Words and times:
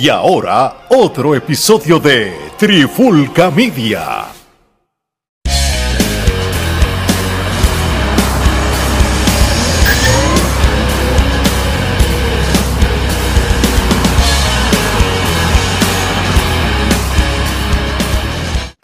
Y 0.00 0.08
ahora, 0.08 0.86
otro 0.88 1.34
episodio 1.34 1.98
de 1.98 2.32
Trifulca 2.56 3.50
Media. 3.50 4.28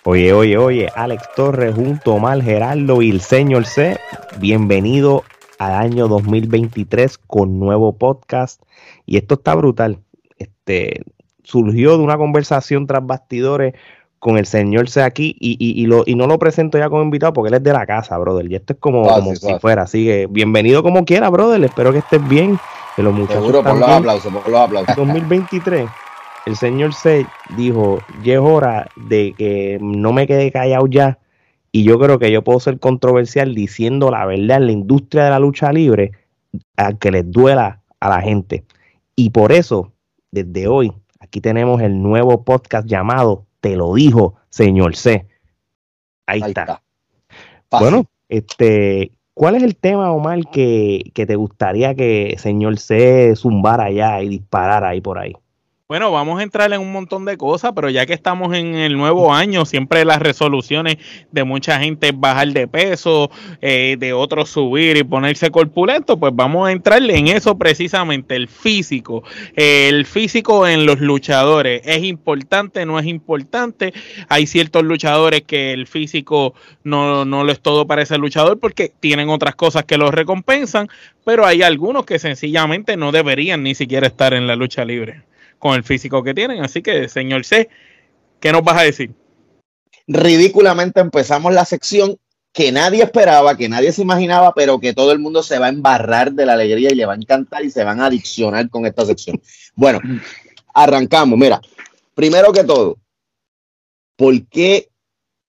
Oye, 0.04 0.34
oye, 0.34 0.58
oye, 0.58 0.90
Alex 0.94 1.22
Torres 1.34 1.74
junto 1.74 2.12
a 2.12 2.14
Omar 2.16 2.42
Geraldo 2.42 3.00
y 3.00 3.08
el 3.08 3.22
señor 3.22 3.64
C. 3.64 3.98
Bienvenido 4.38 5.24
al 5.58 5.72
año 5.72 6.08
2023 6.08 7.16
con 7.16 7.58
nuevo 7.58 7.96
podcast. 7.96 8.60
Y 9.06 9.16
esto 9.16 9.36
está 9.36 9.54
brutal. 9.54 10.02
Este 10.36 11.02
surgió 11.42 11.96
de 11.96 12.02
una 12.02 12.16
conversación 12.16 12.86
tras 12.86 13.06
bastidores 13.06 13.74
con 14.18 14.38
el 14.38 14.46
señor 14.46 14.88
C 14.88 15.02
aquí 15.02 15.36
y, 15.38 15.52
y, 15.52 15.80
y, 15.80 15.86
lo, 15.86 16.02
y 16.06 16.14
no 16.14 16.26
lo 16.26 16.38
presento 16.38 16.78
ya 16.78 16.88
como 16.88 17.02
invitado 17.02 17.32
porque 17.32 17.48
él 17.48 17.54
es 17.54 17.62
de 17.62 17.72
la 17.72 17.86
casa, 17.86 18.18
brother. 18.18 18.50
Y 18.50 18.56
esto 18.56 18.72
es 18.72 18.78
como, 18.80 19.04
Fácil, 19.04 19.22
como 19.22 19.34
si 19.36 19.60
fuera. 19.60 19.82
Así 19.82 20.04
que 20.04 20.26
bienvenido 20.28 20.82
como 20.82 21.04
quiera, 21.04 21.30
brother. 21.30 21.62
Espero 21.62 21.92
que 21.92 21.98
estés 21.98 22.26
bien. 22.28 22.58
Que 22.96 23.02
los 23.02 23.14
muchachos 23.14 23.42
Seguro 23.42 23.62
por 23.62 23.76
los 23.76 23.88
aplausos, 23.88 24.32
por 24.32 24.48
los 24.48 24.60
aplausos. 24.60 24.96
2023, 24.96 25.88
el 26.46 26.56
señor 26.56 26.94
C 26.94 27.26
dijo, 27.56 27.98
ya 28.24 28.34
es 28.34 28.40
hora 28.40 28.88
de 28.96 29.34
que 29.36 29.78
no 29.82 30.12
me 30.12 30.26
quede 30.26 30.50
callado 30.50 30.86
ya. 30.86 31.18
Y 31.72 31.84
yo 31.84 31.98
creo 31.98 32.18
que 32.18 32.32
yo 32.32 32.42
puedo 32.42 32.58
ser 32.58 32.80
controversial 32.80 33.54
diciendo 33.54 34.10
la 34.10 34.24
verdad 34.24 34.56
en 34.56 34.66
la 34.66 34.72
industria 34.72 35.24
de 35.24 35.30
la 35.30 35.38
lucha 35.38 35.72
libre, 35.72 36.12
a 36.78 36.94
que 36.94 37.10
les 37.10 37.30
duela 37.30 37.82
a 38.00 38.08
la 38.08 38.22
gente. 38.22 38.64
Y 39.14 39.30
por 39.30 39.52
eso, 39.52 39.92
desde 40.44 40.68
hoy, 40.68 40.92
aquí 41.20 41.40
tenemos 41.40 41.80
el 41.80 42.02
nuevo 42.02 42.44
podcast 42.44 42.86
llamado 42.86 43.46
Te 43.60 43.76
lo 43.76 43.94
dijo, 43.94 44.34
señor 44.50 44.96
C. 44.96 45.26
Ahí, 46.26 46.42
Ahí 46.42 46.50
está. 46.50 46.82
Bueno, 47.70 48.06
este, 48.28 49.12
¿cuál 49.34 49.54
es 49.54 49.62
el 49.62 49.76
tema, 49.76 50.12
Omar, 50.12 50.40
que, 50.50 51.10
que 51.14 51.24
te 51.26 51.36
gustaría 51.36 51.94
que 51.94 52.36
señor 52.38 52.78
C 52.78 53.34
zumbara 53.34 53.84
allá 53.84 54.20
y 54.22 54.28
disparara 54.28 54.90
ahí 54.90 55.00
por 55.00 55.18
ahí? 55.18 55.34
Bueno, 55.88 56.10
vamos 56.10 56.40
a 56.40 56.42
entrar 56.42 56.72
en 56.72 56.80
un 56.80 56.90
montón 56.90 57.24
de 57.24 57.36
cosas, 57.36 57.70
pero 57.72 57.88
ya 57.90 58.06
que 58.06 58.12
estamos 58.12 58.56
en 58.56 58.74
el 58.74 58.96
nuevo 58.96 59.32
año, 59.32 59.64
siempre 59.64 60.04
las 60.04 60.18
resoluciones 60.18 60.96
de 61.30 61.44
mucha 61.44 61.78
gente 61.78 62.08
es 62.08 62.18
bajar 62.18 62.48
de 62.48 62.66
peso, 62.66 63.30
eh, 63.62 63.94
de 63.96 64.12
otros 64.12 64.48
subir 64.48 64.96
y 64.96 65.04
ponerse 65.04 65.52
corpulento, 65.52 66.18
pues 66.18 66.32
vamos 66.34 66.68
a 66.68 66.72
entrar 66.72 67.00
en 67.08 67.28
eso 67.28 67.56
precisamente, 67.56 68.34
el 68.34 68.48
físico. 68.48 69.22
Eh, 69.54 69.88
el 69.88 70.06
físico 70.06 70.66
en 70.66 70.86
los 70.86 70.98
luchadores, 70.98 71.82
¿es 71.84 72.02
importante? 72.02 72.84
¿No 72.84 72.98
es 72.98 73.06
importante? 73.06 73.94
Hay 74.28 74.48
ciertos 74.48 74.82
luchadores 74.82 75.42
que 75.42 75.72
el 75.72 75.86
físico 75.86 76.54
no, 76.82 77.24
no 77.24 77.44
lo 77.44 77.52
es 77.52 77.60
todo 77.60 77.86
para 77.86 78.02
ese 78.02 78.18
luchador 78.18 78.58
porque 78.58 78.92
tienen 78.98 79.28
otras 79.28 79.54
cosas 79.54 79.84
que 79.84 79.98
los 79.98 80.12
recompensan, 80.12 80.88
pero 81.24 81.46
hay 81.46 81.62
algunos 81.62 82.04
que 82.06 82.18
sencillamente 82.18 82.96
no 82.96 83.12
deberían 83.12 83.62
ni 83.62 83.76
siquiera 83.76 84.08
estar 84.08 84.34
en 84.34 84.48
la 84.48 84.56
lucha 84.56 84.84
libre 84.84 85.22
con 85.58 85.74
el 85.74 85.84
físico 85.84 86.22
que 86.22 86.34
tienen. 86.34 86.62
Así 86.62 86.82
que, 86.82 87.08
señor 87.08 87.44
C, 87.44 87.68
¿qué 88.40 88.52
nos 88.52 88.62
vas 88.62 88.78
a 88.78 88.82
decir? 88.82 89.14
Ridículamente 90.06 91.00
empezamos 91.00 91.52
la 91.52 91.64
sección 91.64 92.16
que 92.52 92.72
nadie 92.72 93.02
esperaba, 93.02 93.56
que 93.56 93.68
nadie 93.68 93.92
se 93.92 94.00
imaginaba, 94.00 94.54
pero 94.54 94.80
que 94.80 94.94
todo 94.94 95.12
el 95.12 95.18
mundo 95.18 95.42
se 95.42 95.58
va 95.58 95.66
a 95.66 95.68
embarrar 95.68 96.32
de 96.32 96.46
la 96.46 96.54
alegría 96.54 96.90
y 96.90 96.94
le 96.94 97.04
va 97.04 97.12
a 97.12 97.16
encantar 97.16 97.64
y 97.64 97.70
se 97.70 97.84
van 97.84 98.00
a 98.00 98.06
adiccionar 98.06 98.70
con 98.70 98.86
esta 98.86 99.04
sección. 99.04 99.40
Bueno, 99.74 100.00
arrancamos. 100.72 101.38
Mira, 101.38 101.60
primero 102.14 102.52
que 102.52 102.64
todo, 102.64 102.96
¿por 104.16 104.46
qué 104.48 104.88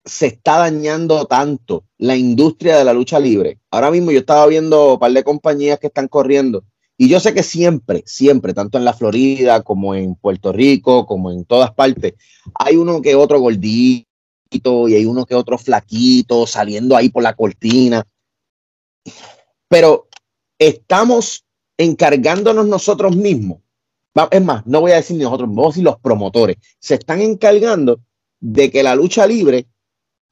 se 0.04 0.26
está 0.26 0.58
dañando 0.58 1.26
tanto 1.26 1.84
la 1.98 2.16
industria 2.16 2.78
de 2.78 2.84
la 2.84 2.92
lucha 2.92 3.20
libre? 3.20 3.58
Ahora 3.70 3.92
mismo 3.92 4.10
yo 4.10 4.18
estaba 4.18 4.46
viendo 4.46 4.94
un 4.94 4.98
par 4.98 5.12
de 5.12 5.22
compañías 5.22 5.78
que 5.78 5.86
están 5.86 6.08
corriendo 6.08 6.64
y 7.00 7.08
yo 7.08 7.20
sé 7.20 7.32
que 7.32 7.44
siempre, 7.44 8.02
siempre, 8.06 8.52
tanto 8.52 8.76
en 8.76 8.84
la 8.84 8.92
Florida 8.92 9.62
como 9.62 9.94
en 9.94 10.16
Puerto 10.16 10.52
Rico, 10.52 11.06
como 11.06 11.30
en 11.30 11.44
todas 11.44 11.72
partes, 11.72 12.14
hay 12.56 12.74
uno 12.74 13.00
que 13.00 13.14
otro 13.14 13.38
gordito 13.38 14.04
y 14.88 14.94
hay 14.96 15.04
uno 15.06 15.24
que 15.24 15.36
otro 15.36 15.58
flaquito 15.58 16.44
saliendo 16.44 16.96
ahí 16.96 17.08
por 17.08 17.22
la 17.22 17.36
cortina. 17.36 18.04
Pero 19.68 20.08
estamos 20.58 21.44
encargándonos 21.76 22.66
nosotros 22.66 23.14
mismos. 23.14 23.60
Es 24.32 24.42
más, 24.42 24.66
no 24.66 24.80
voy 24.80 24.90
a 24.90 24.96
decir 24.96 25.22
nosotros, 25.22 25.48
vamos 25.48 25.66
a 25.66 25.68
decir 25.68 25.84
los 25.84 26.00
promotores. 26.00 26.56
Se 26.80 26.96
están 26.96 27.20
encargando 27.20 28.00
de 28.40 28.72
que 28.72 28.82
la 28.82 28.96
lucha 28.96 29.24
libre 29.24 29.68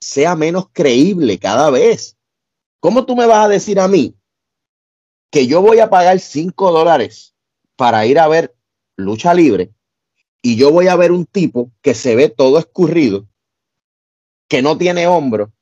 sea 0.01 0.35
menos 0.35 0.67
creíble 0.73 1.39
cada 1.39 1.71
vez. 1.71 2.17
¿Cómo 2.81 3.07
tú 3.07 3.15
me 3.15 3.27
vas 3.27 3.45
a 3.45 3.49
decir 3.49 3.79
a 3.79 3.87
mí 3.87 4.17
que 5.37 5.47
yo 5.47 5.61
voy 5.61 5.81
a 5.81 5.91
pagar 5.91 6.19
5 6.19 6.73
dólares 6.73 7.35
para 7.77 8.07
ir 8.07 8.19
a 8.19 8.27
ver 8.27 8.55
lucha 8.97 9.35
libre 9.35 9.69
y 10.41 10.57
yo 10.57 10.71
voy 10.73 10.89
a 10.89 10.97
ver 10.97 11.13
un 11.13 11.27
tipo 11.27 11.71
que 11.83 11.93
se 11.93 12.17
ve 12.17 12.31
todo 12.31 12.59
escurrido, 12.59 13.27
que 14.49 14.63
no 14.63 14.79
tiene 14.79 15.07
hombro, 15.07 15.53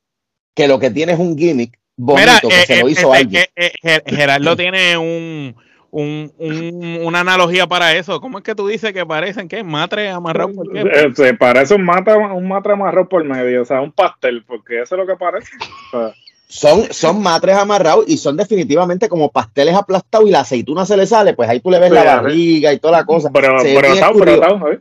que 0.55 0.69
lo 0.69 0.79
que 0.79 0.91
tiene 0.93 1.15
es 1.15 1.19
un 1.19 1.37
gimmick 1.37 1.77
bonito 1.97 2.25
Mira, 2.25 2.41
que 2.41 2.61
eh, 2.63 2.67
se 2.67 2.81
lo 2.81 2.87
eh, 2.87 2.91
hizo 2.93 3.13
eh, 3.13 3.19
alguien. 3.19 3.43
eh, 3.43 3.51
eh, 3.57 3.73
Ger- 3.83 4.03
Gerardo 4.17 4.57
tiene 4.57 4.97
un, 4.97 5.57
un- 5.91 6.33
un- 6.39 7.01
una 7.03 7.19
analogía 7.21 7.67
para 7.67 7.97
eso. 7.97 8.21
¿Cómo 8.21 8.39
es 8.39 8.45
que 8.45 8.55
tú 8.55 8.69
dices 8.69 8.93
que 8.93 9.05
parecen 9.05 9.49
que 9.49 9.65
matre 9.65 10.09
amarrado? 10.09 10.53
¿Por 10.55 10.71
qué? 10.73 10.83
Eh, 10.83 11.11
Se 11.17 11.35
parece 11.35 11.75
un 11.75 11.85
mata, 11.85 12.17
un 12.17 12.47
matre 12.47 12.75
amarrado 12.75 13.09
por 13.09 13.25
medio, 13.25 13.63
o 13.63 13.65
sea, 13.65 13.81
un 13.81 13.91
pastel, 13.91 14.45
porque 14.45 14.83
eso 14.83 14.95
es 14.95 15.01
lo 15.01 15.07
que 15.09 15.17
parece. 15.19 15.51
O 15.59 15.91
sea, 15.99 16.15
Son, 16.47 16.93
son 16.93 17.21
matres 17.23 17.57
amarrados 17.57 18.05
y 18.07 18.17
son 18.17 18.37
definitivamente 18.37 19.09
como 19.09 19.31
pasteles 19.31 19.75
aplastados 19.75 20.29
y 20.29 20.31
la 20.31 20.41
aceituna 20.41 20.87
se 20.87 20.97
le 20.97 21.07
sale, 21.07 21.35
pues 21.35 21.49
ahí 21.49 21.59
tú 21.61 21.71
le 21.71 21.81
ves 21.81 21.91
la 21.91 22.05
barriga 22.05 22.73
y 22.73 22.79
toda 22.79 22.99
la 22.99 23.05
cosa. 23.05 23.31
pero, 23.33 23.59
Se 23.61 23.75
escurrido. 23.75 24.41
brotado, 24.41 24.73
¿eh? 24.73 24.81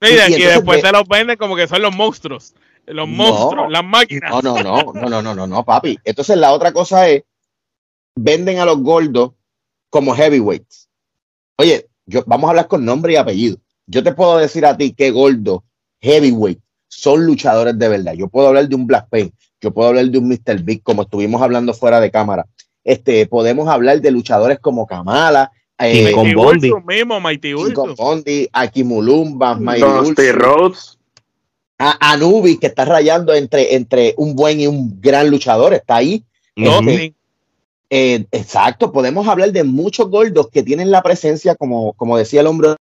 Sí, 0.00 0.14
y 0.34 0.42
después 0.42 0.78
ve- 0.82 0.88
te 0.88 0.92
los 0.92 1.06
venden 1.06 1.36
como 1.36 1.54
que 1.54 1.68
son 1.68 1.82
los 1.82 1.94
monstruos. 1.94 2.54
Los 2.86 3.08
No. 3.08 3.14
monstruos, 3.14 3.70
las 3.70 3.84
máquinas. 3.84 4.30
No, 4.30 4.40
no, 4.42 4.62
no, 4.62 4.92
no, 4.92 5.08
no, 5.08 5.22
no, 5.22 5.34
no, 5.34 5.46
no, 5.46 5.64
papi. 5.64 5.98
Entonces 6.04 6.36
la 6.36 6.52
otra 6.52 6.72
cosa 6.72 7.08
es, 7.08 7.22
venden 8.16 8.58
a 8.58 8.64
los 8.64 8.78
gordos 8.78 9.32
como 9.90 10.14
heavyweights. 10.14 10.88
Oye, 11.58 11.86
yo, 12.06 12.22
vamos 12.26 12.48
a 12.48 12.50
hablar 12.50 12.68
con 12.68 12.84
nombre 12.84 13.12
y 13.12 13.16
apellido. 13.16 13.58
Yo 13.86 14.02
te 14.02 14.12
puedo 14.12 14.38
decir 14.38 14.64
a 14.66 14.76
ti 14.76 14.92
que 14.94 15.10
gordo, 15.10 15.62
heavyweight, 16.00 16.58
son 16.88 17.24
luchadores 17.26 17.78
de 17.78 17.88
verdad. 17.88 18.14
Yo 18.14 18.28
puedo 18.28 18.48
hablar 18.48 18.68
de 18.68 18.74
un 18.74 18.86
Black 18.86 19.08
Pain, 19.08 19.32
yo 19.62 19.70
puedo 19.72 19.88
hablar 19.88 20.06
de 20.06 20.18
un 20.18 20.28
Mr. 20.28 20.60
Big, 20.62 20.82
como 20.82 21.02
estuvimos 21.02 21.40
hablando 21.40 21.72
fuera 21.72 22.00
de 22.00 22.10
cámara. 22.10 22.46
Este, 22.84 23.26
podemos 23.26 23.68
hablar 23.68 24.00
de 24.00 24.10
luchadores 24.10 24.58
como 24.58 24.86
Kamala, 24.86 25.50
Y 25.78 25.84
eh, 26.06 26.12
con 26.12 26.24
Mighty 26.24 26.34
Bondi. 26.36 26.70
Ursus 26.72 26.84
mismo, 26.86 27.20
Mighty 27.20 27.54
Ursus. 27.54 27.96
Bondi, 27.96 28.48
Akimulumba, 28.52 29.54
Mighty 29.54 29.80
Dusty 29.80 30.10
Ursus, 30.22 30.32
Rhodes. 30.34 30.98
a 31.78 32.12
Anubis, 32.12 32.58
que 32.58 32.66
está 32.66 32.84
rayando 32.84 33.32
entre, 33.34 33.74
entre 33.76 34.14
un 34.16 34.34
buen 34.36 34.60
y 34.60 34.66
un 34.66 35.00
gran 35.00 35.30
luchador, 35.30 35.72
está 35.74 35.96
ahí. 35.96 36.24
Dustin. 36.56 37.14
Eh, 37.94 38.24
exacto, 38.32 38.90
podemos 38.90 39.28
hablar 39.28 39.52
de 39.52 39.64
muchos 39.64 40.08
gordos 40.08 40.48
que 40.50 40.62
tienen 40.62 40.90
la 40.90 41.02
presencia, 41.02 41.54
como, 41.54 41.92
como 41.92 42.16
decía 42.16 42.40
el 42.40 42.46
hombre, 42.46 42.74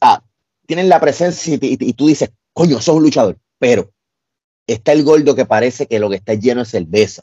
ah, 0.00 0.22
tienen 0.66 0.88
la 0.88 1.00
presencia 1.00 1.54
y, 1.54 1.58
y- 1.62 1.76
y 1.80 1.92
tú 1.92 2.06
dices, 2.08 2.30
coño, 2.52 2.80
sos 2.80 2.96
un 2.96 3.02
luchador, 3.04 3.36
pero 3.58 3.90
está 4.66 4.92
el 4.92 5.02
gordo 5.04 5.34
que 5.34 5.44
parece 5.46 5.86
que 5.86 5.98
lo 5.98 6.08
que 6.10 6.16
está 6.16 6.34
lleno 6.34 6.62
es 6.62 6.68
cerveza. 6.68 7.22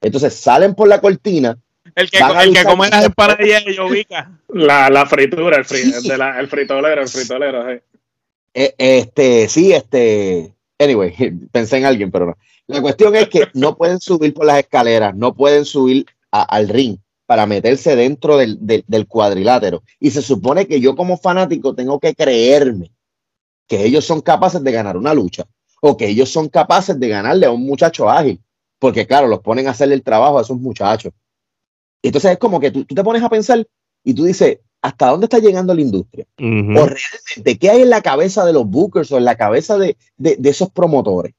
Entonces 0.00 0.34
salen 0.34 0.74
por 0.74 0.88
la 0.88 1.00
cortina, 1.00 1.58
El 1.94 2.10
que, 2.10 2.18
el 2.18 2.52
que 2.54 2.64
come 2.64 2.88
las 2.88 3.04
empanadillas 3.06 3.64
de 3.64 3.74
Yovica. 3.74 4.30
La, 4.48 4.88
la 4.90 5.06
fritura, 5.06 5.56
el, 5.56 5.64
fri- 5.64 5.82
Sí. 5.82 5.92
el 5.96 6.02
de 6.04 6.18
la- 6.18 6.38
el 6.38 6.48
fritolero, 6.48 7.02
el 7.02 7.08
fritolero. 7.08 7.64
sí. 7.70 7.80
eh, 8.54 8.74
este, 8.78 9.48
sí, 9.48 9.72
este, 9.72 10.52
anyway, 10.78 11.14
pensé 11.52 11.78
en 11.78 11.84
alguien, 11.86 12.10
pero 12.10 12.26
no. 12.26 12.36
La 12.66 12.80
cuestión 12.82 13.16
es 13.16 13.28
que 13.28 13.48
no 13.54 13.76
pueden 13.76 13.98
subir 14.00 14.34
por 14.34 14.44
las 14.46 14.58
escaleras, 14.58 15.14
no 15.16 15.34
pueden 15.34 15.64
subir 15.64 16.06
a- 16.30 16.42
al 16.42 16.68
ring 16.68 16.98
para 17.26 17.46
meterse 17.46 17.96
dentro 17.96 18.36
del, 18.36 18.56
del- 18.60 18.84
del 18.86 19.06
cuadrilátero. 19.06 19.82
Y 20.00 20.10
se 20.10 20.22
supone 20.22 20.66
que 20.66 20.80
yo 20.80 20.94
como 20.96 21.16
fanático 21.18 21.74
tengo 21.74 21.98
que 21.98 22.14
creerme 22.14 22.90
que 23.66 23.84
ellos 23.84 24.04
son 24.04 24.20
capaces 24.22 24.62
de 24.62 24.72
ganar 24.72 24.96
una 24.96 25.12
lucha 25.12 25.44
o 25.80 25.96
que 25.96 26.08
ellos 26.08 26.30
son 26.30 26.48
capaces 26.48 26.98
de 26.98 27.08
ganarle 27.08 27.46
a 27.46 27.50
un 27.50 27.64
muchacho 27.64 28.08
ágil, 28.10 28.40
porque 28.78 29.06
claro, 29.06 29.26
los 29.28 29.40
ponen 29.40 29.66
a 29.68 29.70
hacerle 29.72 29.94
el 29.94 30.02
trabajo 30.02 30.38
a 30.38 30.42
esos 30.42 30.58
muchachos. 30.58 31.12
Entonces 32.02 32.32
es 32.32 32.38
como 32.38 32.60
que 32.60 32.70
tú, 32.70 32.84
tú 32.84 32.94
te 32.94 33.02
pones 33.04 33.22
a 33.22 33.28
pensar 33.28 33.66
y 34.04 34.14
tú 34.14 34.24
dices, 34.24 34.58
¿hasta 34.82 35.08
dónde 35.08 35.26
está 35.26 35.38
llegando 35.38 35.74
la 35.74 35.80
industria? 35.80 36.26
O 36.76 36.86
realmente 36.86 37.58
qué 37.58 37.70
hay 37.70 37.82
en 37.82 37.90
la 37.90 38.02
cabeza 38.02 38.44
de 38.44 38.52
los 38.52 38.66
bookers 38.68 39.10
o 39.12 39.18
en 39.18 39.24
la 39.24 39.36
cabeza 39.36 39.76
de, 39.78 39.96
de- 40.16 40.36
de 40.36 40.50
esos 40.50 40.70
promotores 40.70 41.34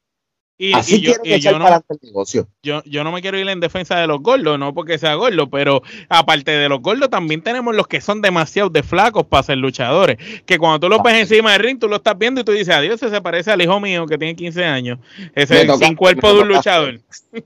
Y, 0.62 0.74
Así 0.74 0.96
y 0.96 1.00
yo, 1.00 1.12
quieren 1.12 1.24
y 1.24 1.34
echar 1.36 1.54
yo 1.54 1.58
no, 1.58 1.64
para 1.64 1.76
adelante 1.76 1.94
el 2.02 2.08
negocio. 2.08 2.48
yo, 2.62 2.82
yo 2.84 3.02
no 3.02 3.12
me 3.12 3.22
quiero 3.22 3.38
ir 3.38 3.48
en 3.48 3.60
defensa 3.60 3.98
de 3.98 4.06
los 4.06 4.20
gordos, 4.20 4.58
no 4.58 4.74
porque 4.74 4.98
sea 4.98 5.14
gordo, 5.14 5.48
pero 5.48 5.82
aparte 6.10 6.50
de 6.50 6.68
los 6.68 6.82
gordos, 6.82 7.08
también 7.08 7.40
tenemos 7.40 7.74
los 7.74 7.86
que 7.86 8.02
son 8.02 8.20
demasiado 8.20 8.68
de 8.68 8.82
flacos 8.82 9.24
para 9.24 9.42
ser 9.42 9.56
luchadores. 9.56 10.18
Que 10.44 10.58
cuando 10.58 10.80
tú 10.80 10.90
los 10.90 11.02
ves 11.02 11.14
encima 11.14 11.52
del 11.52 11.62
ring, 11.62 11.78
tú 11.78 11.88
lo 11.88 11.96
estás 11.96 12.18
viendo 12.18 12.42
y 12.42 12.44
tú 12.44 12.52
dices, 12.52 12.74
adiós, 12.74 12.96
ese 13.02 13.08
se 13.08 13.22
parece 13.22 13.50
al 13.50 13.62
hijo 13.62 13.80
mío 13.80 14.04
que 14.04 14.18
tiene 14.18 14.36
15 14.36 14.62
años. 14.66 14.98
Ese 15.34 15.66
sin 15.78 15.96
cuerpo 15.96 16.34
de 16.34 16.40
un 16.40 16.48
luchador. 16.48 17.00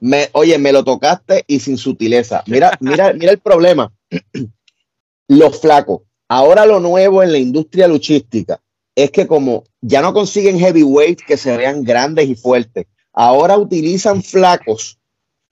Me, 0.00 0.28
oye, 0.32 0.58
me 0.58 0.72
lo 0.72 0.82
tocaste 0.82 1.44
y 1.46 1.60
sin 1.60 1.78
sutileza. 1.78 2.42
Mira, 2.48 2.76
mira, 2.80 3.12
mira 3.12 3.30
el 3.30 3.38
problema. 3.38 3.92
Los 5.28 5.60
flacos. 5.60 6.02
Ahora 6.28 6.66
lo 6.66 6.80
nuevo 6.80 7.22
en 7.22 7.30
la 7.30 7.38
industria 7.38 7.86
luchística 7.86 8.60
es 8.94 9.10
que 9.10 9.26
como 9.26 9.64
ya 9.80 10.02
no 10.02 10.12
consiguen 10.12 10.58
heavyweights 10.58 11.24
que 11.24 11.36
se 11.36 11.56
vean 11.56 11.84
grandes 11.84 12.28
y 12.28 12.34
fuertes, 12.34 12.86
ahora 13.12 13.58
utilizan 13.58 14.22
flacos 14.22 14.98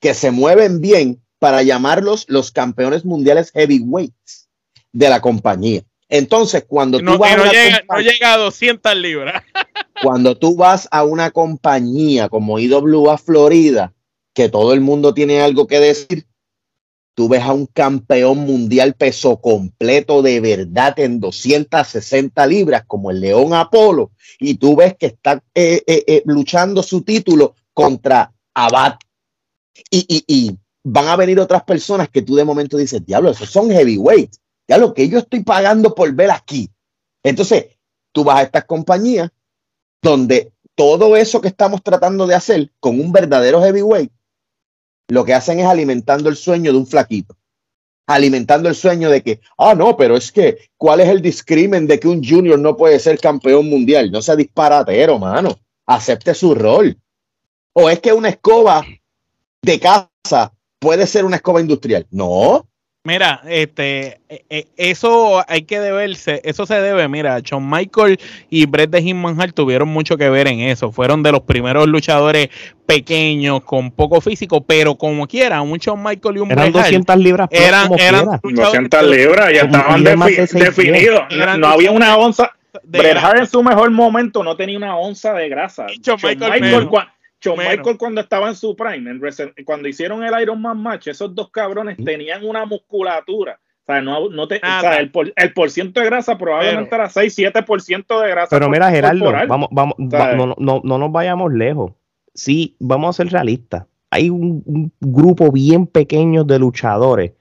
que 0.00 0.14
se 0.14 0.30
mueven 0.30 0.80
bien 0.80 1.22
para 1.38 1.62
llamarlos 1.62 2.26
los 2.28 2.52
campeones 2.52 3.04
mundiales 3.04 3.50
heavyweights 3.52 4.48
de 4.92 5.08
la 5.08 5.20
compañía. 5.20 5.82
Entonces, 6.08 6.64
cuando 6.66 7.00
No, 7.00 7.12
tú 7.12 7.18
vas 7.18 7.32
a 7.32 7.52
llega, 7.52 7.82
no 7.88 8.00
llega 8.00 8.34
a 8.34 8.38
200 8.38 8.96
libras. 8.96 9.42
cuando 10.02 10.36
tú 10.36 10.56
vas 10.56 10.88
a 10.90 11.04
una 11.04 11.30
compañía 11.30 12.28
como 12.28 12.58
IWA 12.58 13.16
Florida, 13.16 13.92
que 14.34 14.48
todo 14.48 14.72
el 14.72 14.80
mundo 14.80 15.14
tiene 15.14 15.40
algo 15.40 15.66
que 15.66 15.78
decir, 15.80 16.26
tú 17.20 17.28
ves 17.28 17.42
a 17.42 17.52
un 17.52 17.66
campeón 17.66 18.38
mundial 18.38 18.94
peso 18.94 19.42
completo 19.42 20.22
de 20.22 20.40
verdad 20.40 20.98
en 20.98 21.20
260 21.20 22.46
libras 22.46 22.84
como 22.86 23.10
el 23.10 23.20
León 23.20 23.52
Apolo, 23.52 24.12
y 24.38 24.54
tú 24.54 24.74
ves 24.74 24.96
que 24.98 25.04
está 25.04 25.34
eh, 25.54 25.82
eh, 25.86 26.02
eh, 26.06 26.22
luchando 26.24 26.82
su 26.82 27.02
título 27.02 27.54
contra 27.74 28.32
Abad. 28.54 28.94
Y, 29.90 30.06
y- 30.08 30.24
y 30.26 30.58
van 30.82 31.08
a 31.08 31.16
venir 31.16 31.38
otras 31.40 31.62
personas 31.64 32.08
que 32.08 32.22
tú 32.22 32.36
de 32.36 32.44
momento 32.44 32.78
dices, 32.78 33.04
diablo, 33.04 33.28
esos 33.32 33.50
son 33.50 33.70
heavyweights, 33.70 34.40
diablo, 34.66 34.94
que 34.94 35.06
yo 35.06 35.18
estoy 35.18 35.44
pagando 35.44 35.94
por 35.94 36.10
ver 36.14 36.30
aquí. 36.30 36.70
Entonces, 37.22 37.66
tú 38.12 38.24
vas 38.24 38.38
a 38.38 38.42
estas 38.44 38.64
compañías 38.64 39.28
donde 40.00 40.54
todo 40.74 41.16
eso 41.18 41.42
que 41.42 41.48
estamos 41.48 41.82
tratando 41.82 42.26
de 42.26 42.34
hacer 42.34 42.72
con 42.80 42.98
un 42.98 43.12
verdadero 43.12 43.62
heavyweight, 43.62 44.10
lo 45.10 45.24
que 45.24 45.34
hacen 45.34 45.58
es 45.60 45.66
alimentando 45.66 46.28
el 46.28 46.36
sueño 46.36 46.72
de 46.72 46.78
un 46.78 46.86
flaquito. 46.86 47.36
Alimentando 48.06 48.68
el 48.68 48.74
sueño 48.74 49.10
de 49.10 49.22
que, 49.22 49.40
ah, 49.58 49.74
no, 49.74 49.96
pero 49.96 50.16
es 50.16 50.32
que, 50.32 50.70
¿cuál 50.76 51.00
es 51.00 51.08
el 51.08 51.20
discrimen 51.20 51.86
de 51.86 51.98
que 51.98 52.08
un 52.08 52.24
junior 52.24 52.58
no 52.58 52.76
puede 52.76 52.98
ser 52.98 53.18
campeón 53.18 53.68
mundial? 53.68 54.10
No 54.10 54.22
sea 54.22 54.36
disparatero, 54.36 55.18
mano. 55.18 55.58
Acepte 55.86 56.34
su 56.34 56.54
rol. 56.54 56.96
O 57.72 57.90
es 57.90 58.00
que 58.00 58.12
una 58.12 58.28
escoba 58.28 58.84
de 59.62 59.80
casa 59.80 60.52
puede 60.78 61.06
ser 61.06 61.24
una 61.24 61.36
escoba 61.36 61.60
industrial. 61.60 62.06
No. 62.10 62.68
Mira, 63.04 63.40
este, 63.48 64.20
eh, 64.28 64.44
eh, 64.50 64.66
eso 64.76 65.42
hay 65.48 65.62
que 65.62 65.80
deberse, 65.80 66.42
eso 66.44 66.66
se 66.66 66.74
debe, 66.82 67.08
mira, 67.08 67.40
Shawn 67.42 67.66
Michael 67.68 68.20
y 68.50 68.66
Bret 68.66 68.90
de 68.90 69.00
Hitman 69.00 69.40
Hart 69.40 69.54
tuvieron 69.54 69.88
mucho 69.88 70.18
que 70.18 70.28
ver 70.28 70.46
en 70.48 70.60
eso, 70.60 70.92
fueron 70.92 71.22
de 71.22 71.32
los 71.32 71.40
primeros 71.40 71.88
luchadores 71.88 72.50
pequeños, 72.84 73.62
con 73.64 73.90
poco 73.90 74.20
físico, 74.20 74.60
pero 74.60 74.96
como 74.96 75.26
quiera, 75.26 75.62
un 75.62 75.78
Shawn 75.78 76.02
Michael 76.02 76.36
y 76.36 76.40
un 76.40 76.50
Eran 76.50 76.64
Bret 76.64 76.76
Hart 76.76 76.84
200 76.84 77.16
libras 77.16 77.48
plus 77.48 77.60
eran, 77.60 77.88
como 77.88 77.98
eran 78.00 78.20
quiera. 78.20 78.40
luchadores 78.42 78.90
200 78.90 79.02
libras, 79.04 79.52
ya 79.54 79.60
estaban 79.62 80.04
defi- 80.04 80.52
de 80.52 80.64
definidos. 80.64 81.22
No 81.58 81.68
había 81.68 81.90
una 81.92 82.16
onza. 82.18 82.52
de- 82.84 82.98
Bret 82.98 83.16
Hart 83.16 83.38
en 83.38 83.46
su 83.46 83.62
mejor 83.62 83.90
momento 83.90 84.44
no 84.44 84.56
tenía 84.56 84.76
una 84.76 84.96
onza 84.98 85.32
de 85.32 85.48
grasa. 85.48 85.86
Shawn 86.02 86.18
Michael 86.22 86.88
Michael, 87.56 87.96
cuando 87.98 88.20
estaba 88.20 88.48
en 88.48 88.54
su 88.54 88.76
prime, 88.76 89.10
en 89.10 89.64
cuando 89.64 89.88
hicieron 89.88 90.22
el 90.22 90.42
Iron 90.42 90.60
Man 90.60 90.82
match, 90.82 91.08
esos 91.08 91.34
dos 91.34 91.50
cabrones 91.50 91.96
tenían 92.04 92.44
una 92.44 92.64
musculatura. 92.66 93.58
O 93.82 93.92
sea, 93.92 94.02
no, 94.02 94.28
no 94.28 94.46
te, 94.46 94.56
o 94.56 94.80
sea, 94.80 95.00
el, 95.00 95.10
por, 95.10 95.32
el 95.34 95.52
porciento 95.52 96.00
de 96.00 96.06
grasa 96.06 96.38
probablemente 96.38 96.90
Pero- 96.90 97.02
era 97.02 97.10
6-7% 97.10 98.22
de 98.22 98.28
grasa. 98.28 98.56
Pero 98.56 98.68
mira, 98.68 98.90
Gerardo, 98.90 99.18
corporal. 99.20 99.48
vamos, 99.48 99.68
vamos, 99.70 99.94
no, 99.98 100.54
no, 100.58 100.80
no 100.84 100.98
nos 100.98 101.10
vayamos 101.12 101.52
lejos. 101.52 101.92
Sí, 102.34 102.76
vamos 102.78 103.16
a 103.16 103.22
ser 103.24 103.32
realistas. 103.32 103.86
Hay 104.10 104.30
un, 104.30 104.62
un 104.66 104.92
grupo 105.00 105.50
bien 105.50 105.86
pequeño 105.86 106.44
de 106.44 106.58
luchadores 106.58 107.32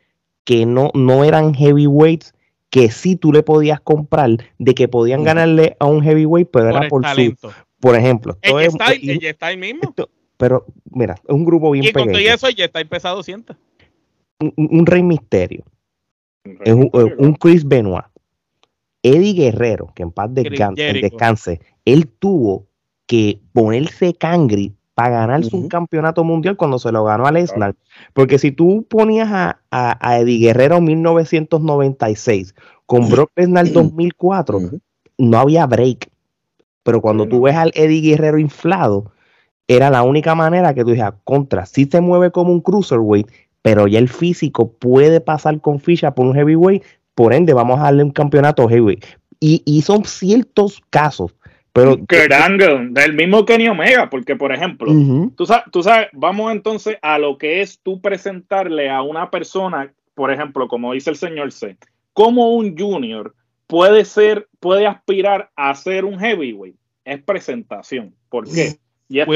que 0.44 0.66
no, 0.66 0.90
no 0.96 1.24
eran 1.24 1.54
heavyweights, 1.54 2.34
que 2.72 2.90
sí 2.90 3.16
tú 3.16 3.32
le 3.32 3.44
podías 3.44 3.80
comprar, 3.82 4.30
de 4.58 4.74
que 4.74 4.88
podían 4.88 5.24
ganarle 5.24 5.76
a 5.80 5.86
un 5.86 6.02
heavyweight, 6.02 6.50
pero 6.52 6.70
por 6.70 6.76
era 6.76 6.90
por 6.90 7.06
su. 7.06 7.52
Por 7.80 7.96
ejemplo. 7.96 8.38
Ella 8.42 8.62
es- 8.62 8.68
está, 8.74 8.96
y- 8.96 9.10
ella 9.12 9.30
está 9.30 9.48
ahí 9.48 9.58
mismo. 9.58 9.82
esto- 9.84 10.10
pero 10.38 10.66
mira, 10.92 11.16
es 11.16 11.34
un 11.36 11.44
grupo 11.46 11.72
bien 11.72 11.86
Y 11.86 11.92
con 11.92 12.04
todo 12.04 12.14
pequeño. 12.14 12.34
eso, 12.34 12.48
ella 12.48 12.66
está 12.66 12.80
ahí 12.80 12.86
pesado 12.86 13.18
200. 13.18 13.58
Un, 14.40 14.54
un 14.58 14.86
Rey 14.86 15.04
Misterio, 15.04 15.64
es 16.64 16.74
un, 16.74 16.90
eh, 16.94 17.16
un 17.18 17.34
Chris 17.34 17.68
Benoit, 17.68 18.06
Eddie 19.04 19.34
Guerrero, 19.34 19.92
que 19.94 20.04
en 20.04 20.12
paz 20.12 20.30
Chris 20.34 20.46
descan- 20.52 20.76
Jericho. 20.78 21.08
descanse, 21.10 21.60
él 21.86 22.08
tuvo 22.08 22.68
que 23.06 23.42
ponerse 23.54 24.14
cangri 24.14 24.74
para 24.94 25.10
ganarse 25.22 25.56
un 25.56 25.68
campeonato 25.70 26.24
mundial 26.26 26.58
cuando 26.58 26.78
se 26.78 26.92
lo 26.92 27.04
ganó 27.06 27.26
a 27.26 27.32
Lesnar. 27.32 27.76
Porque 28.14 28.38
si 28.38 28.52
tú 28.52 28.86
ponías 28.90 29.30
a, 29.32 29.62
a- 29.72 29.98
a 30.10 30.20
Eddie 30.20 30.40
Guerrero 30.40 30.82
1996 30.82 32.54
con 32.86 33.10
Brock 33.10 33.32
Lesnar 33.36 33.72
2004, 33.72 34.58
Ujú. 34.58 34.80
no 35.18 35.38
había 35.40 35.66
break. 35.66 36.09
Pero 36.84 37.02
cuando 37.02 37.28
tú 37.28 37.42
ves 37.42 37.56
al 37.56 37.72
Eddie 37.76 38.02
Guerrero 38.02 38.40
inflado, 38.40 39.12
era 39.68 39.90
la 39.90 40.04
única 40.04 40.34
manera 40.34 40.74
que 40.74 40.84
tú 40.84 40.92
dijeras, 40.92 41.14
contra, 41.24 41.66
sí 41.66 41.86
se 41.86 42.02
mueve 42.02 42.32
como 42.32 42.52
un 42.52 42.62
cruiserweight, 42.62 43.28
pero 43.62 43.88
ya 43.88 44.00
el 44.00 44.10
físico 44.10 44.74
puede 44.74 45.22
pasar 45.22 45.62
con 45.62 45.80
ficha 45.80 46.16
por 46.16 46.26
un 46.26 46.34
heavyweight, 46.34 46.84
por 47.14 47.34
ende 47.34 47.54
vamos 47.54 47.80
a 47.80 47.84
darle 47.84 48.04
un 48.04 48.12
campeonato 48.12 48.68
heavyweight. 48.68 49.06
Y, 49.40 49.62
y 49.66 49.82
son 49.84 50.06
ciertos 50.06 50.82
casos, 50.90 51.36
pero... 51.72 51.98
Angle, 52.44 52.90
del 52.92 53.14
mismo 53.14 53.46
Kenny 53.46 53.68
Omega, 53.68 54.10
porque 54.10 54.36
por 54.36 54.52
ejemplo. 54.52 54.92
Tú 55.36 55.46
sabes, 55.46 55.66
tú 55.72 55.84
sabes, 55.84 56.08
vamos 56.14 56.52
entonces 56.52 56.98
a 57.02 57.20
lo 57.20 57.38
que 57.38 57.62
es 57.62 57.80
tú 57.82 58.02
presentarle 58.02 58.90
a 58.90 59.02
una 59.02 59.30
persona, 59.30 59.94
por 60.16 60.32
ejemplo, 60.32 60.68
como 60.68 60.94
dice 60.94 61.12
el 61.12 61.16
señor 61.16 61.52
C, 61.52 61.78
como 62.14 62.56
un 62.56 62.78
junior 62.78 63.36
puede 63.70 64.04
ser, 64.04 64.50
puede 64.60 64.88
aspirar 64.88 65.52
a 65.56 65.74
ser 65.76 66.04
un 66.04 66.20
heavyweight. 66.20 66.76
Es 67.06 67.22
presentación. 67.22 68.16
¿Por 68.30 68.46
qué? 68.46 68.78
Y, 69.08 69.20
esto- 69.20 69.32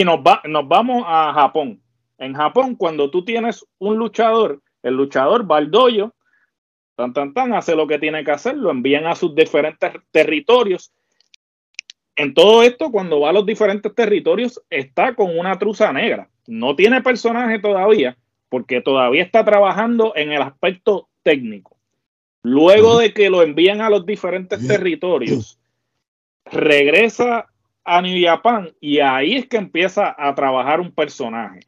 y 0.00 0.04
nos, 0.04 0.18
va- 0.20 0.42
nos 0.46 0.68
vamos 0.68 1.02
a 1.06 1.32
Japón. 1.34 1.80
En 2.18 2.34
Japón, 2.34 2.76
cuando 2.76 3.10
tú 3.10 3.24
tienes 3.24 3.64
un 3.78 3.96
luchador, 3.96 4.60
el 4.82 4.94
luchador 4.94 5.50
va 5.50 5.56
al 5.56 5.70
dojo, 5.70 6.14
tan, 6.94 7.12
tan, 7.14 7.32
tan, 7.34 7.54
hace 7.54 7.74
lo 7.74 7.86
que 7.86 7.98
tiene 7.98 8.22
que 8.22 8.30
hacer, 8.30 8.56
lo 8.56 8.70
envían 8.70 9.06
a 9.06 9.14
sus 9.16 9.34
diferentes 9.34 9.90
territorios 10.10 10.92
en 12.14 12.34
todo 12.34 12.62
esto, 12.62 12.90
cuando 12.92 13.20
va 13.20 13.30
a 13.30 13.32
los 13.32 13.46
diferentes 13.46 13.94
territorios, 13.94 14.62
está 14.68 15.14
con 15.14 15.36
una 15.38 15.58
truza 15.58 15.90
negra. 15.92 16.28
No 16.46 16.76
tiene 16.76 17.00
personaje 17.00 17.58
todavía, 17.58 18.18
porque 18.50 18.82
todavía 18.82 19.22
está 19.22 19.42
trabajando 19.46 20.12
en 20.14 20.30
el 20.32 20.42
aspecto 20.42 21.08
técnico. 21.22 21.71
Luego 22.42 22.98
de 22.98 23.12
que 23.12 23.30
lo 23.30 23.42
envían 23.42 23.80
a 23.80 23.90
los 23.90 24.04
diferentes 24.04 24.66
territorios, 24.66 25.58
regresa 26.44 27.46
a 27.84 28.02
New 28.02 28.20
Japan 28.24 28.72
y 28.80 28.98
ahí 28.98 29.36
es 29.36 29.46
que 29.46 29.56
empieza 29.56 30.14
a 30.18 30.34
trabajar 30.34 30.80
un 30.80 30.92
personaje. 30.92 31.60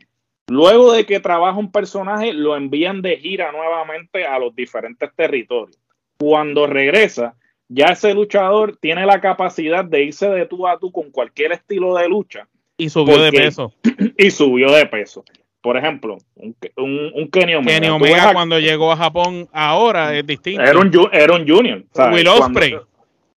Luego 0.48 0.92
de 0.92 1.06
que 1.06 1.20
trabaja 1.20 1.58
un 1.58 1.72
personaje, 1.72 2.32
lo 2.32 2.56
envían 2.56 3.02
de 3.02 3.16
gira 3.16 3.50
nuevamente 3.52 4.26
a 4.26 4.38
los 4.38 4.54
diferentes 4.54 5.10
territorios. 5.14 5.78
Cuando 6.18 6.66
regresa, 6.66 7.34
ya 7.68 7.86
ese 7.86 8.12
luchador 8.12 8.76
tiene 8.76 9.06
la 9.06 9.20
capacidad 9.20 9.84
de 9.84 10.04
irse 10.04 10.28
de 10.28 10.46
tú 10.46 10.66
a 10.66 10.78
tú 10.78 10.92
con 10.92 11.10
cualquier 11.10 11.52
estilo 11.52 11.94
de 11.94 12.08
lucha 12.08 12.46
Y 12.76 12.90
subió 12.90 13.22
de 13.22 13.32
peso. 13.32 13.72
y 14.18 14.30
subió 14.30 14.70
de 14.72 14.86
peso. 14.86 15.24
Por 15.64 15.78
ejemplo, 15.78 16.18
un, 16.36 16.54
un, 16.76 17.10
un 17.14 17.30
Kenny 17.30 17.54
Omega. 17.54 17.80
Kenny 17.80 17.88
Omega 17.88 18.28
a- 18.28 18.32
cuando 18.34 18.58
llegó 18.60 18.92
a 18.92 18.96
Japón 18.98 19.48
ahora 19.50 20.14
es 20.14 20.26
distinto. 20.26 20.62
era, 20.62 20.78
un, 20.78 20.92
era 21.10 21.32
un 21.34 21.48
junior. 21.48 21.82
¿sabes? 21.94 22.16
Will 22.16 22.26
Cuando- 22.26 22.44
Ospreay. 22.60 22.76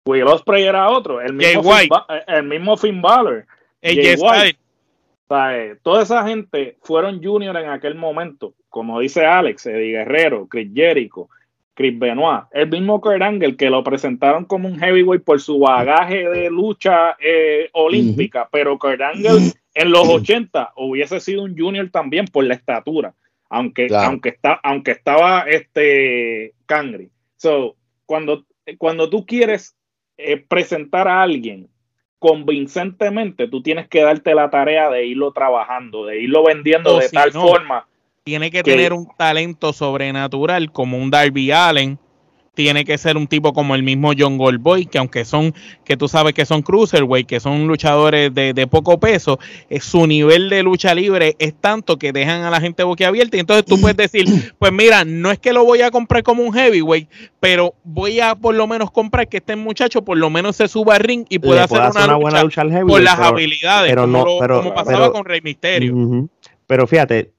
Will 0.07 0.23
Ospreay 0.23 0.63
era 0.63 0.89
otro. 0.89 1.21
El 1.21 1.33
mismo, 1.33 1.61
Jay 1.71 1.81
Finn 1.81 1.89
Ba- 1.89 2.05
el 2.27 2.43
mismo 2.43 2.77
Finn 2.77 2.99
Balor. 2.99 3.45
Jay 3.79 3.95
Styles. 4.17 4.21
White. 4.23 4.59
¿sabes? 5.29 5.77
Toda 5.83 6.01
esa 6.01 6.27
gente 6.27 6.77
fueron 6.81 7.23
junior 7.23 7.55
en 7.57 7.69
aquel 7.69 7.93
momento. 7.93 8.55
Como 8.69 8.99
dice 8.99 9.23
Alex, 9.23 9.67
Eddie 9.67 9.91
Guerrero, 9.91 10.47
Chris 10.47 10.69
Jericho, 10.73 11.29
Chris 11.75 11.97
Benoit. 11.99 12.45
El 12.53 12.69
mismo 12.69 12.99
Kurt 13.01 13.21
Angle 13.21 13.55
que 13.55 13.69
lo 13.69 13.83
presentaron 13.83 14.45
como 14.45 14.67
un 14.67 14.79
heavyweight 14.79 15.23
por 15.23 15.39
su 15.39 15.59
bagaje 15.59 16.27
de 16.27 16.49
lucha 16.49 17.15
eh, 17.19 17.69
olímpica. 17.73 18.49
Pero 18.51 18.79
Kurt 18.79 18.99
Angle 19.01 19.51
en 19.75 19.91
los 19.91 20.07
80 20.09 20.73
hubiese 20.77 21.19
sido 21.19 21.43
un 21.43 21.55
junior 21.57 21.89
también 21.91 22.25
por 22.25 22.43
la 22.45 22.55
estatura. 22.55 23.13
Aunque, 23.49 23.85
Claro. 23.87 24.07
aunque, 24.09 24.29
está, 24.29 24.59
aunque 24.63 24.91
estaba 24.91 25.41
este 25.41 26.53
Cangri. 26.65 27.09
So, 27.37 27.75
cuando, 28.07 28.43
cuando 28.79 29.07
tú 29.09 29.25
quieres 29.25 29.75
eh, 30.17 30.37
presentar 30.37 31.07
a 31.07 31.21
alguien 31.21 31.67
convincentemente, 32.19 33.47
tú 33.47 33.61
tienes 33.61 33.87
que 33.87 34.01
darte 34.01 34.33
la 34.35 34.49
tarea 34.49 34.89
de 34.89 35.05
irlo 35.05 35.31
trabajando, 35.31 36.05
de 36.05 36.21
irlo 36.21 36.43
vendiendo 36.43 36.95
O 36.95 36.99
de 36.99 37.07
si 37.09 37.15
tal 37.15 37.31
no, 37.33 37.41
forma. 37.47 37.87
Tiene 38.23 38.49
que 38.49 38.63
que- 38.63 38.71
tener 38.71 38.93
un 38.93 39.07
talento 39.17 39.73
sobrenatural 39.73 40.71
como 40.71 40.97
un 40.97 41.11
Darby 41.11 41.51
Allen. 41.51 41.99
Tiene 42.55 42.85
que 42.85 42.97
ser 42.97 43.17
un 43.17 43.27
tipo 43.27 43.53
como 43.53 43.75
el 43.75 43.83
mismo 43.83 44.11
John 44.17 44.37
Goldboy, 44.37 44.85
que 44.87 44.97
aunque 44.97 45.25
son, 45.25 45.53
que 45.83 45.97
tú 45.97 46.07
sabes 46.07 46.33
que 46.33 46.45
son 46.45 46.61
cruiserweight, 46.61 47.27
que 47.27 47.39
son 47.39 47.67
luchadores 47.67 48.33
de, 48.33 48.53
de 48.53 48.65
poco 48.67 48.99
peso, 48.99 49.37
eh, 49.69 49.79
su 49.81 50.07
nivel 50.07 50.49
de 50.49 50.63
lucha 50.63 50.95
libre 50.95 51.35
es 51.37 51.53
tanto 51.59 51.97
que 51.99 52.11
dejan 52.13 52.43
a 52.43 52.49
la 52.49 52.61
gente 52.61 52.83
boquiabierta. 52.83 53.37
Y 53.37 53.41
entonces 53.41 53.65
tú 53.65 53.79
puedes 53.79 53.97
decir, 53.97 54.25
pues 54.57 54.71
mira, 54.71 55.03
no 55.05 55.31
es 55.31 55.37
que 55.39 55.53
lo 55.53 55.63
voy 55.65 55.81
a 55.81 55.91
comprar 55.91 56.23
como 56.23 56.43
un 56.43 56.53
heavyweight, 56.53 57.09
pero 57.39 57.75
voy 57.83 58.19
a 58.21 58.35
por 58.35 58.55
lo 58.55 58.65
menos 58.67 58.89
comprar 58.89 59.27
que 59.27 59.37
este 59.37 59.55
muchacho 59.55 60.03
por 60.03 60.17
lo 60.17 60.29
menos 60.29 60.55
se 60.55 60.67
suba 60.67 60.95
al 60.95 61.01
ring 61.01 61.25
y 61.29 61.39
pueda 61.39 61.65
hacer 61.65 61.77
una, 61.79 61.87
hacer 61.89 62.03
una 62.03 62.13
lucha 62.13 62.21
buena 62.23 62.43
lucha 62.43 62.61
al 62.61 62.67
por 62.69 62.77
heavyweight. 62.77 63.03
las 63.03 63.15
pero- 63.17 63.27
habilidades, 63.27 63.91
pero 63.91 64.01
como, 64.03 64.17
no- 64.25 64.37
pero- 64.39 64.57
como 64.59 64.73
pasaba 64.73 64.97
pero- 64.99 65.11
con 65.11 65.25
Rey 65.25 65.41
Misterio. 65.43 66.29
Pero 66.67 66.87
fíjate, 66.87 67.31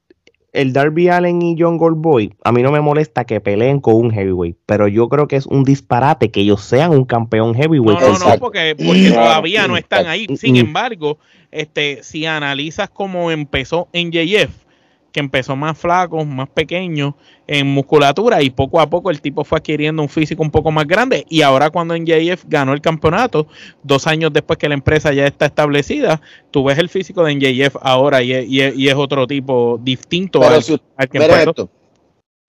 el 0.57 0.73
Darby 0.73 1.09
Allen 1.09 1.43
y 1.43 1.55
John 1.59 1.77
Goldboy, 1.77 2.33
a 2.43 2.51
mí 2.51 2.63
no 2.63 2.73
me 2.73 2.81
molesta 2.81 3.25
que 3.25 3.41
peleen 3.41 3.79
con 3.81 3.95
un 3.95 4.11
heavyweight, 4.11 4.57
pero 4.65 4.89
yo 4.89 5.09
creo 5.09 5.29
que 5.29 5.37
es 5.37 5.47
un 5.47 5.65
disparate 5.65 6.31
que 6.31 6.41
ellos 6.41 6.63
sean 6.63 6.93
un 6.93 7.05
campeón 7.05 7.55
heavyweight. 7.55 8.01
No, 8.01 8.19
no, 8.19 8.39
porque, 8.39 8.75
porque 8.75 9.11
todavía 9.11 9.69
no 9.69 9.77
están 9.77 10.07
ahí. 10.07 10.27
Sin 10.37 10.57
embargo, 10.57 11.19
este, 11.51 12.03
si 12.03 12.25
analizas 12.25 12.89
cómo 12.89 13.31
empezó 13.31 13.89
en 13.93 14.11
JF, 14.11 14.66
que 15.17 15.21
empezó 15.21 15.57
más 15.57 15.79
flaco, 15.79 16.23
más 16.27 16.47
pequeño 16.51 17.17
en 17.47 17.67
musculatura 17.69 18.43
y 18.43 18.51
poco 18.51 18.81
a 18.81 18.91
poco 18.91 19.11
el 19.11 19.23
tipo 19.23 19.45
fue 19.45 19.57
adquiriendo 19.57 20.03
un 20.03 20.11
físico 20.11 20.43
un 20.43 20.51
poco 20.51 20.71
más 20.71 20.87
grande 20.87 21.25
y 21.31 21.41
ahora 21.41 21.71
cuando 21.71 21.95
en 21.95 22.05
JF 22.05 22.45
ganó 22.49 22.75
el 22.75 22.83
campeonato, 22.83 23.47
dos 23.83 24.07
años 24.07 24.31
después 24.31 24.59
que 24.59 24.69
la 24.69 24.75
empresa 24.75 25.15
ya 25.15 25.27
está 25.27 25.47
establecida, 25.47 26.21
tú 26.51 26.65
ves 26.65 26.77
el 26.77 26.91
físico 26.91 27.25
de 27.25 27.33
NJF 27.35 27.77
ahora 27.81 28.23
y 28.23 28.35
es, 28.35 28.47
y 28.47 28.61
es- 28.61 28.77
y 28.77 28.89
es 28.89 28.95
otro 28.95 29.27
tipo 29.27 29.81
distinto 29.83 30.41
Pero 30.41 30.55
al, 30.57 30.63
si- 30.63 30.79
al 30.99 31.09
que 31.09 31.19
Miren 31.19 31.33
empezó. 31.35 31.51
esto. 31.51 31.71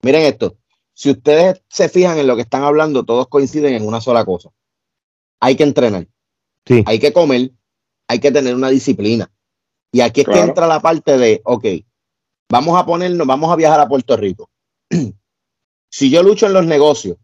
Miren 0.02 0.22
esto. 0.26 0.56
Si 0.92 1.10
ustedes 1.10 1.62
se 1.70 1.88
fijan 1.88 2.18
en 2.18 2.26
lo 2.26 2.36
que 2.36 2.42
están 2.42 2.64
hablando, 2.64 3.02
todos 3.02 3.28
coinciden 3.28 3.72
en 3.72 3.86
una 3.86 4.02
sola 4.02 4.26
cosa. 4.26 4.50
Hay 5.40 5.56
que 5.56 5.62
entrenar, 5.62 6.06
Sí. 6.66 6.82
hay 6.84 6.98
que 6.98 7.14
comer, 7.14 7.50
hay 8.08 8.18
que 8.18 8.30
tener 8.30 8.54
una 8.54 8.68
disciplina. 8.68 9.30
Y 9.90 10.02
aquí 10.02 10.20
es 10.20 10.26
que 10.28 10.38
entra 10.38 10.66
la 10.66 10.80
parte 10.80 11.16
de, 11.16 11.40
ok, 11.44 11.64
vamos 12.48 12.78
a 12.78 12.86
ponernos, 12.86 13.26
vamos 13.26 13.50
a 13.50 13.56
viajar 13.56 13.80
a 13.80 13.88
Puerto 13.88 14.16
Rico. 14.16 14.48
si 15.90 16.10
yo 16.10 16.22
lucho 16.22 16.46
en 16.46 16.52
los 16.54 16.66
negocios, 16.66 17.16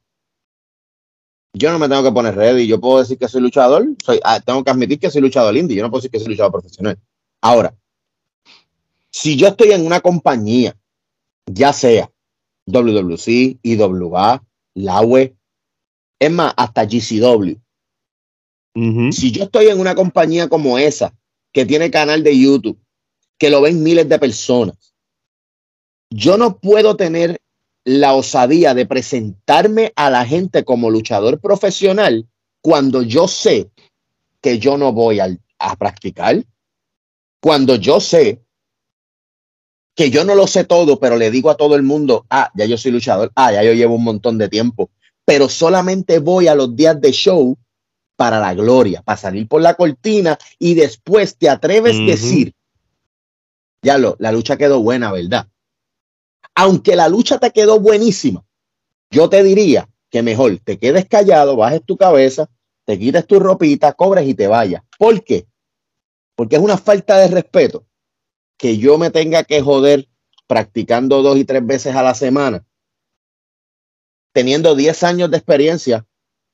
yo 1.54 1.70
no 1.70 1.78
me 1.78 1.88
tengo 1.88 2.02
que 2.02 2.12
poner 2.12 2.34
ready. 2.34 2.66
Yo 2.66 2.80
puedo 2.80 2.98
decir 2.98 3.16
que 3.16 3.28
soy 3.28 3.40
luchador, 3.40 3.86
soy, 4.04 4.20
ah, 4.24 4.40
tengo 4.40 4.64
que 4.64 4.70
admitir 4.70 4.98
que 4.98 5.10
soy 5.10 5.22
luchador 5.22 5.56
indie. 5.56 5.76
Yo 5.76 5.82
no 5.84 5.90
puedo 5.90 6.00
decir 6.00 6.10
que 6.10 6.18
soy 6.18 6.28
luchador 6.28 6.52
profesional. 6.52 6.98
Ahora, 7.40 7.74
si 9.10 9.36
yo 9.36 9.48
estoy 9.48 9.70
en 9.70 9.86
una 9.86 10.00
compañía, 10.00 10.76
ya 11.46 11.72
sea 11.72 12.10
WWC, 12.66 13.60
IWA, 13.62 14.42
LAWE, 14.74 15.36
es 16.18 16.30
más, 16.30 16.52
hasta 16.56 16.84
GCW. 16.84 17.54
Si 19.12 19.30
yo 19.30 19.44
estoy 19.44 19.66
en 19.68 19.78
una 19.78 19.94
compañía 19.94 20.48
como 20.48 20.78
esa, 20.78 21.14
que 21.52 21.64
tiene 21.64 21.92
canal 21.92 22.24
de 22.24 22.36
YouTube, 22.36 22.80
que 23.38 23.50
lo 23.50 23.60
ven 23.60 23.82
miles 23.84 24.08
de 24.08 24.18
personas, 24.18 24.93
yo 26.10 26.36
no 26.36 26.58
puedo 26.58 26.96
tener 26.96 27.40
la 27.84 28.14
osadía 28.14 28.74
de 28.74 28.86
presentarme 28.86 29.92
a 29.96 30.10
la 30.10 30.24
gente 30.24 30.64
como 30.64 30.90
luchador 30.90 31.40
profesional 31.40 32.26
cuando 32.62 33.02
yo 33.02 33.28
sé 33.28 33.70
que 34.40 34.58
yo 34.58 34.78
no 34.78 34.92
voy 34.92 35.20
a 35.20 35.76
practicar, 35.76 36.42
cuando 37.40 37.76
yo 37.76 38.00
sé 38.00 38.44
que 39.94 40.10
yo 40.10 40.24
no 40.24 40.34
lo 40.34 40.46
sé 40.46 40.64
todo, 40.64 40.98
pero 40.98 41.16
le 41.16 41.30
digo 41.30 41.50
a 41.50 41.56
todo 41.56 41.76
el 41.76 41.82
mundo, 41.82 42.26
ah, 42.30 42.50
ya 42.54 42.64
yo 42.64 42.76
soy 42.76 42.90
luchador, 42.90 43.30
ah, 43.36 43.52
ya 43.52 43.62
yo 43.62 43.72
llevo 43.72 43.94
un 43.94 44.04
montón 44.04 44.38
de 44.38 44.48
tiempo, 44.48 44.90
pero 45.24 45.48
solamente 45.48 46.18
voy 46.18 46.48
a 46.48 46.54
los 46.54 46.74
días 46.74 47.00
de 47.00 47.12
show 47.12 47.56
para 48.16 48.40
la 48.40 48.54
gloria, 48.54 49.02
para 49.02 49.16
salir 49.16 49.46
por 49.48 49.62
la 49.62 49.74
cortina 49.74 50.38
y 50.58 50.74
después 50.74 51.36
te 51.36 51.48
atreves 51.48 51.96
a 51.96 52.02
decir, 52.02 52.54
ya 53.82 53.98
lo, 53.98 54.16
la 54.18 54.32
lucha 54.32 54.56
quedó 54.56 54.80
buena, 54.80 55.12
¿verdad? 55.12 55.48
Aunque 56.54 56.96
la 56.96 57.08
lucha 57.08 57.38
te 57.38 57.50
quedó 57.50 57.80
buenísima, 57.80 58.44
yo 59.10 59.28
te 59.28 59.42
diría 59.42 59.88
que 60.10 60.22
mejor 60.22 60.58
te 60.62 60.78
quedes 60.78 61.08
callado, 61.08 61.56
bajes 61.56 61.84
tu 61.84 61.96
cabeza, 61.96 62.48
te 62.84 62.98
quites 62.98 63.26
tu 63.26 63.40
ropita, 63.40 63.92
cobres 63.94 64.28
y 64.28 64.34
te 64.34 64.46
vayas. 64.46 64.82
¿Por 64.98 65.24
qué? 65.24 65.46
Porque 66.36 66.56
es 66.56 66.62
una 66.62 66.78
falta 66.78 67.18
de 67.18 67.28
respeto 67.28 67.86
que 68.56 68.78
yo 68.78 68.98
me 68.98 69.10
tenga 69.10 69.44
que 69.44 69.60
joder 69.60 70.08
practicando 70.46 71.22
dos 71.22 71.36
y 71.38 71.44
tres 71.44 71.66
veces 71.66 71.96
a 71.96 72.02
la 72.02 72.14
semana, 72.14 72.64
teniendo 74.32 74.74
10 74.74 75.02
años 75.02 75.30
de 75.30 75.38
experiencia 75.38 76.06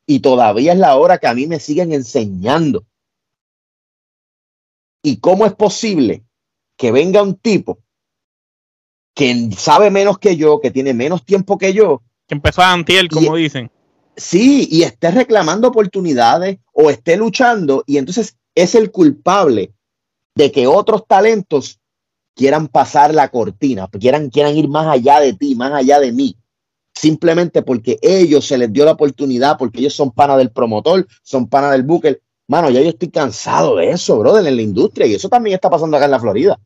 y 0.06 0.20
todavía 0.20 0.72
es 0.72 0.78
la 0.78 0.96
hora 0.96 1.18
que 1.18 1.26
a 1.26 1.34
mí 1.34 1.46
me 1.46 1.60
siguen 1.60 1.92
enseñando. 1.92 2.86
¿Y 5.02 5.18
cómo 5.20 5.46
es 5.46 5.54
posible 5.54 6.24
que 6.76 6.92
venga 6.92 7.22
un 7.22 7.36
tipo 7.36 7.78
que 9.14 9.50
sabe 9.56 9.90
menos 9.90 10.18
que 10.18 10.36
yo, 10.36 10.60
que 10.60 10.70
tiene 10.70 10.94
menos 10.94 11.24
tiempo 11.24 11.58
que 11.58 11.72
yo, 11.72 12.02
Que 12.26 12.34
empezó 12.34 12.62
a 12.62 12.72
Antiel, 12.72 13.08
como 13.08 13.36
dicen. 13.36 13.70
sí, 14.16 14.68
y 14.70 14.82
esté 14.82 15.10
reclamando 15.10 15.68
oportunidades 15.68 16.58
o 16.72 16.90
esté 16.90 17.16
luchando 17.16 17.82
y 17.86 17.98
entonces 17.98 18.36
es 18.54 18.74
el 18.74 18.90
culpable 18.90 19.72
de 20.34 20.50
que 20.52 20.66
otros 20.66 21.06
talentos 21.06 21.80
quieran 22.34 22.68
pasar 22.68 23.12
la 23.12 23.28
cortina, 23.28 23.88
quieran, 23.88 24.30
quieran 24.30 24.56
ir 24.56 24.68
más 24.68 24.86
allá 24.86 25.20
de 25.20 25.34
ti, 25.34 25.54
más 25.54 25.72
allá 25.72 26.00
de 26.00 26.12
mí, 26.12 26.36
simplemente 26.94 27.62
porque 27.62 27.98
ellos 28.00 28.46
se 28.46 28.56
les 28.56 28.72
dio 28.72 28.84
la 28.84 28.92
oportunidad, 28.92 29.58
porque 29.58 29.80
ellos 29.80 29.94
son 29.94 30.10
pana 30.10 30.36
del 30.36 30.50
promotor, 30.50 31.06
son 31.22 31.48
pana 31.48 31.70
del 31.72 31.82
booker. 31.82 32.20
Mano, 32.46 32.70
ya 32.70 32.80
yo 32.80 32.88
estoy 32.88 33.10
cansado 33.10 33.76
de 33.76 33.90
eso, 33.90 34.18
brother, 34.18 34.46
en 34.46 34.56
la 34.56 34.62
industria 34.62 35.06
y 35.06 35.14
eso 35.14 35.28
también 35.28 35.54
está 35.54 35.68
pasando 35.70 35.96
acá 35.96 36.06
en 36.06 36.10
la 36.12 36.20
Florida, 36.20 36.58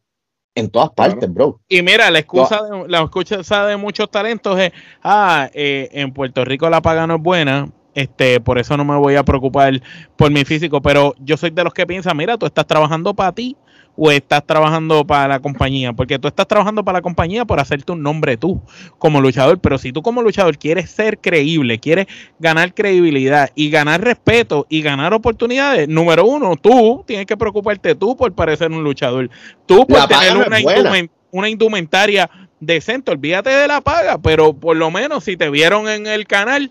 en 0.54 0.68
todas 0.70 0.90
Claro. 0.94 1.12
partes, 1.12 1.32
bro. 1.32 1.60
Y 1.68 1.82
mira, 1.82 2.10
la 2.10 2.20
excusa, 2.20 2.62
de, 2.62 2.88
la 2.88 3.00
excusa 3.00 3.66
de 3.66 3.76
muchos 3.76 4.10
talentos 4.10 4.58
es, 4.58 4.72
ah, 5.02 5.48
eh, 5.52 5.88
en 5.92 6.12
Puerto 6.12 6.44
Rico 6.44 6.68
la 6.70 6.80
paga 6.80 7.06
no 7.06 7.16
es 7.16 7.22
buena, 7.22 7.68
este, 7.94 8.40
por 8.40 8.58
eso 8.58 8.76
no 8.76 8.84
me 8.84 8.96
voy 8.96 9.16
a 9.16 9.24
preocupar 9.24 9.80
por 10.16 10.30
mi 10.30 10.44
físico, 10.44 10.80
pero 10.80 11.14
yo 11.18 11.36
soy 11.36 11.50
de 11.50 11.64
los 11.64 11.74
que 11.74 11.86
piensan, 11.86 12.16
mira, 12.16 12.36
tú 12.38 12.46
estás 12.46 12.66
trabajando 12.66 13.14
para 13.14 13.32
ti 13.32 13.56
o 13.96 14.10
estás 14.10 14.44
trabajando 14.44 15.06
para 15.06 15.28
la 15.28 15.40
compañía, 15.40 15.92
porque 15.92 16.18
tú 16.18 16.28
estás 16.28 16.46
trabajando 16.46 16.84
para 16.84 16.98
la 16.98 17.02
compañía 17.02 17.44
por 17.44 17.60
hacerte 17.60 17.92
un 17.92 18.02
nombre 18.02 18.36
tú 18.36 18.60
como 18.98 19.20
luchador, 19.20 19.58
pero 19.58 19.78
si 19.78 19.92
tú 19.92 20.02
como 20.02 20.22
luchador 20.22 20.58
quieres 20.58 20.90
ser 20.90 21.18
creíble, 21.18 21.78
quieres 21.78 22.06
ganar 22.38 22.74
credibilidad 22.74 23.50
y 23.54 23.70
ganar 23.70 24.02
respeto 24.02 24.66
y 24.68 24.82
ganar 24.82 25.14
oportunidades, 25.14 25.88
número 25.88 26.24
uno, 26.24 26.56
tú 26.56 27.04
tienes 27.06 27.26
que 27.26 27.36
preocuparte 27.36 27.94
tú 27.94 28.16
por 28.16 28.32
parecer 28.32 28.70
un 28.70 28.82
luchador, 28.82 29.30
tú 29.66 29.86
por 29.86 29.98
La 29.98 30.08
tener 30.08 31.10
una 31.30 31.48
indumentaria 31.48 32.30
decente, 32.60 33.10
olvídate 33.10 33.50
de 33.50 33.68
la 33.68 33.80
paga, 33.80 34.18
pero 34.18 34.54
por 34.54 34.76
lo 34.76 34.90
menos 34.90 35.24
si 35.24 35.36
te 35.36 35.50
vieron 35.50 35.88
en 35.88 36.06
el 36.06 36.26
canal, 36.26 36.70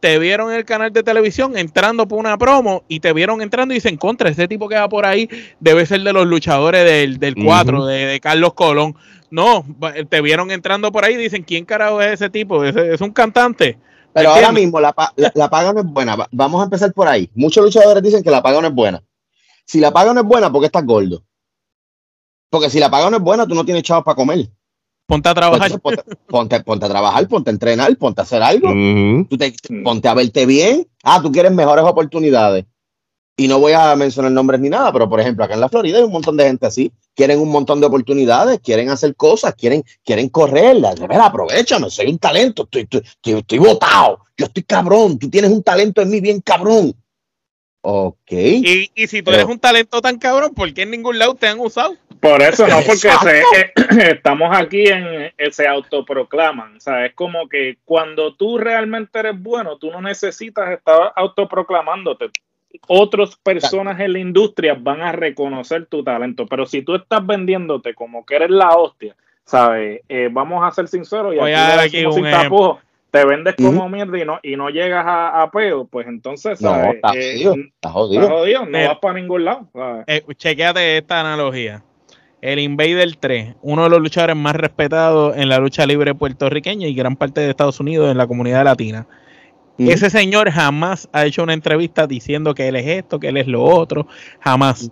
te 0.00 0.18
vieron 0.18 0.50
en 0.50 0.56
el 0.56 0.64
canal 0.64 0.92
de 0.92 1.02
televisión 1.02 1.56
entrando 1.58 2.08
por 2.08 2.18
una 2.18 2.38
promo 2.38 2.82
y 2.88 3.00
te 3.00 3.12
vieron 3.12 3.42
entrando 3.42 3.74
y 3.74 3.76
dicen, 3.76 3.96
contra, 3.98 4.30
ese 4.30 4.48
tipo 4.48 4.68
que 4.68 4.74
va 4.76 4.88
por 4.88 5.04
ahí 5.06 5.28
debe 5.60 5.84
ser 5.86 6.00
de 6.02 6.12
los 6.12 6.26
luchadores 6.26 6.84
del, 6.84 7.18
del 7.18 7.34
4, 7.34 7.76
Ujú. 7.78 7.86
de, 7.86 8.06
de 8.06 8.20
Carlos 8.20 8.54
Colón. 8.54 8.96
No, 9.30 9.64
va- 9.82 9.92
te 10.08 10.20
vieron 10.22 10.50
entrando 10.50 10.90
por 10.90 11.04
ahí 11.04 11.14
y 11.14 11.18
dicen, 11.18 11.42
¿quién 11.44 11.64
carajo 11.64 12.00
es 12.02 12.14
ese 12.14 12.30
tipo? 12.30 12.64
Es 12.64 13.00
un 13.00 13.12
cantante. 13.12 13.78
Pero 14.12 14.30
ahora 14.30 14.50
mismo 14.50 14.80
la, 14.80 14.92
la- 15.16 15.32
la 15.34 15.48
paga 15.50 15.72
no 15.72 15.80
es 15.80 15.86
buena. 15.86 16.16
Va- 16.16 16.28
Vamos 16.32 16.60
a 16.60 16.64
empezar 16.64 16.92
por 16.92 17.06
ahí. 17.06 17.30
Muchos 17.34 17.62
luchadores 17.64 18.02
dicen 18.02 18.22
que 18.24 18.30
la 18.30 18.42
paga 18.42 18.60
no 18.60 18.66
es 18.68 18.74
buena. 18.74 19.02
Si 19.66 19.78
la 19.78 19.92
paga 19.92 20.12
no 20.12 20.20
es 20.22 20.26
buena, 20.26 20.50
¿por 20.50 20.60
qué 20.62 20.66
estás 20.66 20.84
gordo? 20.84 21.22
Porque 22.48 22.70
si 22.70 22.80
la 22.80 22.90
paga 22.90 23.08
no 23.10 23.18
es 23.18 23.22
buena, 23.22 23.46
tú 23.46 23.54
no 23.54 23.64
tienes 23.64 23.84
chavos 23.84 24.02
para 24.04 24.16
comer. 24.16 24.48
Ponte 25.10 25.28
a 25.28 25.34
trabajar. 25.34 25.80
ponte, 25.80 26.02
ponte- 26.28 26.60
ponte 26.62 26.86
a 26.86 26.88
trabajar, 26.88 27.28
ponte 27.28 27.50
a 27.50 27.52
entrenar, 27.52 27.96
ponte 27.98 28.20
a 28.20 28.24
hacer 28.24 28.42
algo. 28.42 28.68
Ujú. 28.68 29.26
Tú 29.28 29.36
te- 29.36 29.52
ponte 29.84 30.08
a 30.08 30.14
verte 30.14 30.46
bien. 30.46 30.86
Ah, 31.02 31.20
tú 31.22 31.30
quieres 31.32 31.52
mejores 31.52 31.84
oportunidades. 31.84 32.64
Y 33.36 33.48
no 33.48 33.58
voy 33.58 33.72
a 33.72 33.96
mencionar 33.96 34.30
nombres 34.32 34.60
ni 34.60 34.68
nada, 34.68 34.92
pero 34.92 35.08
por 35.08 35.18
ejemplo, 35.18 35.44
acá 35.44 35.54
en 35.54 35.60
la 35.60 35.68
Florida 35.68 35.98
hay 35.98 36.04
un 36.04 36.12
montón 36.12 36.36
de 36.36 36.44
gente 36.44 36.66
así. 36.66 36.92
Quieren 37.16 37.40
un 37.40 37.48
montón 37.48 37.80
de 37.80 37.86
oportunidades, 37.86 38.60
quieren 38.60 38.90
hacer 38.90 39.16
cosas, 39.16 39.54
quieren, 39.54 39.82
quieren 40.04 40.28
correr. 40.28 40.76
De 40.76 41.06
ver, 41.06 41.20
aprovechame, 41.20 41.88
soy 41.90 42.10
un 42.10 42.18
talento, 42.18 42.64
estoy, 42.64 42.82
estoy, 42.82 43.00
estoy, 43.04 43.32
estoy 43.40 43.58
botado. 43.58 44.20
Yo 44.36 44.46
estoy 44.46 44.62
cabrón, 44.62 45.18
tú 45.18 45.28
tienes 45.30 45.50
un 45.50 45.62
talento 45.62 46.02
en 46.02 46.10
mí 46.10 46.20
bien 46.20 46.40
cabrón. 46.40 46.94
Ok. 47.82 48.30
Y, 48.30 48.90
y 48.94 49.06
si 49.06 49.18
tú 49.22 49.26
Pero- 49.30 49.38
eres 49.38 49.46
un 49.50 49.58
talento 49.58 50.02
tan 50.02 50.18
cabrón, 50.18 50.52
¿por 50.54 50.72
qué 50.74 50.82
en 50.82 50.90
ningún 50.90 51.18
lado 51.18 51.34
te 51.34 51.48
han 51.48 51.58
usado? 51.60 51.94
Por 52.20 52.42
eso 52.42 52.66
no, 52.66 52.76
porque 52.76 52.96
se- 52.96 53.40
eh, 53.40 53.72
estamos 54.10 54.54
aquí 54.56 54.86
en 54.86 55.04
eh, 55.38 55.50
se 55.50 55.66
autoproclaman. 55.66 56.76
O 56.76 56.80
sea, 56.80 57.06
es 57.06 57.14
como 57.14 57.48
que 57.48 57.78
cuando 57.84 58.34
tú 58.34 58.58
realmente 58.58 59.18
eres 59.18 59.40
bueno, 59.40 59.78
tú 59.78 59.90
no 59.90 60.00
necesitas 60.02 60.70
estar 60.70 61.12
autoproclamándote. 61.16 62.26
otras 62.86 63.36
personas 63.36 63.98
en 64.00 64.12
la 64.12 64.18
industria 64.18 64.76
van 64.78 65.00
a 65.02 65.12
reconocer 65.12 65.86
tu 65.86 66.04
talento. 66.04 66.46
Pero 66.46 66.66
si 66.66 66.82
tú 66.82 66.94
estás 66.94 67.26
vendiéndote 67.26 67.94
como 67.94 68.24
que 68.24 68.36
eres 68.36 68.50
la 68.50 68.68
hostia, 68.76 69.16
¿sabes? 69.44 70.02
Eh, 70.08 70.28
vamos 70.30 70.62
a 70.64 70.70
ser 70.70 70.86
sinceros 70.88 71.34
y 71.34 71.38
Voy 71.38 71.50
aquí 71.52 71.60
a 71.60 71.66
dar 71.66 71.78
aquí 71.80 72.04
un 72.04 72.70
te 73.10 73.24
vendes 73.24 73.56
como 73.56 73.80
Ujú. 73.80 73.88
mierda 73.88 74.18
y 74.18 74.24
no, 74.24 74.38
y 74.42 74.54
no 74.56 74.70
llegas 74.70 75.04
a, 75.04 75.42
a 75.42 75.50
peo, 75.50 75.84
pues 75.84 76.06
entonces, 76.06 76.60
No, 76.60 76.70
¿sabes? 76.70 76.94
está 76.94 77.12
Eh, 77.12 77.32
jodido, 77.32 77.52
está 77.54 77.64
estás 77.74 77.92
jodido. 77.92 78.28
jodido, 78.28 78.66
no 78.66 78.78
vas 78.86 78.98
para 79.00 79.14
ningún 79.14 79.44
lado. 79.44 79.68
¿sabes? 79.72 80.04
Eh, 80.06 80.22
chequéate 80.36 80.98
esta 80.98 81.18
analogía. 81.20 81.82
El 82.42 82.58
Invader 82.58 83.16
3, 83.16 83.56
uno 83.60 83.84
de 83.84 83.90
los 83.90 84.00
luchadores 84.00 84.36
más 84.36 84.56
respetados 84.56 85.36
en 85.36 85.48
la 85.48 85.58
lucha 85.58 85.84
libre 85.84 86.14
puertorriqueña 86.14 86.86
y 86.86 86.94
gran 86.94 87.16
parte 87.16 87.42
de 87.42 87.50
Estados 87.50 87.80
Unidos 87.80 88.10
en 88.10 88.16
la 88.16 88.26
comunidad 88.26 88.64
latina. 88.64 89.06
Ujú. 89.78 89.90
Ese 89.90 90.08
señor 90.08 90.50
jamás 90.50 91.08
ha 91.12 91.26
hecho 91.26 91.42
una 91.42 91.52
entrevista 91.52 92.06
diciendo 92.06 92.54
que 92.54 92.68
él 92.68 92.76
es 92.76 92.86
esto, 92.86 93.20
que 93.20 93.28
él 93.28 93.36
es 93.36 93.46
lo 93.46 93.62
otro, 93.62 94.06
jamás. 94.40 94.90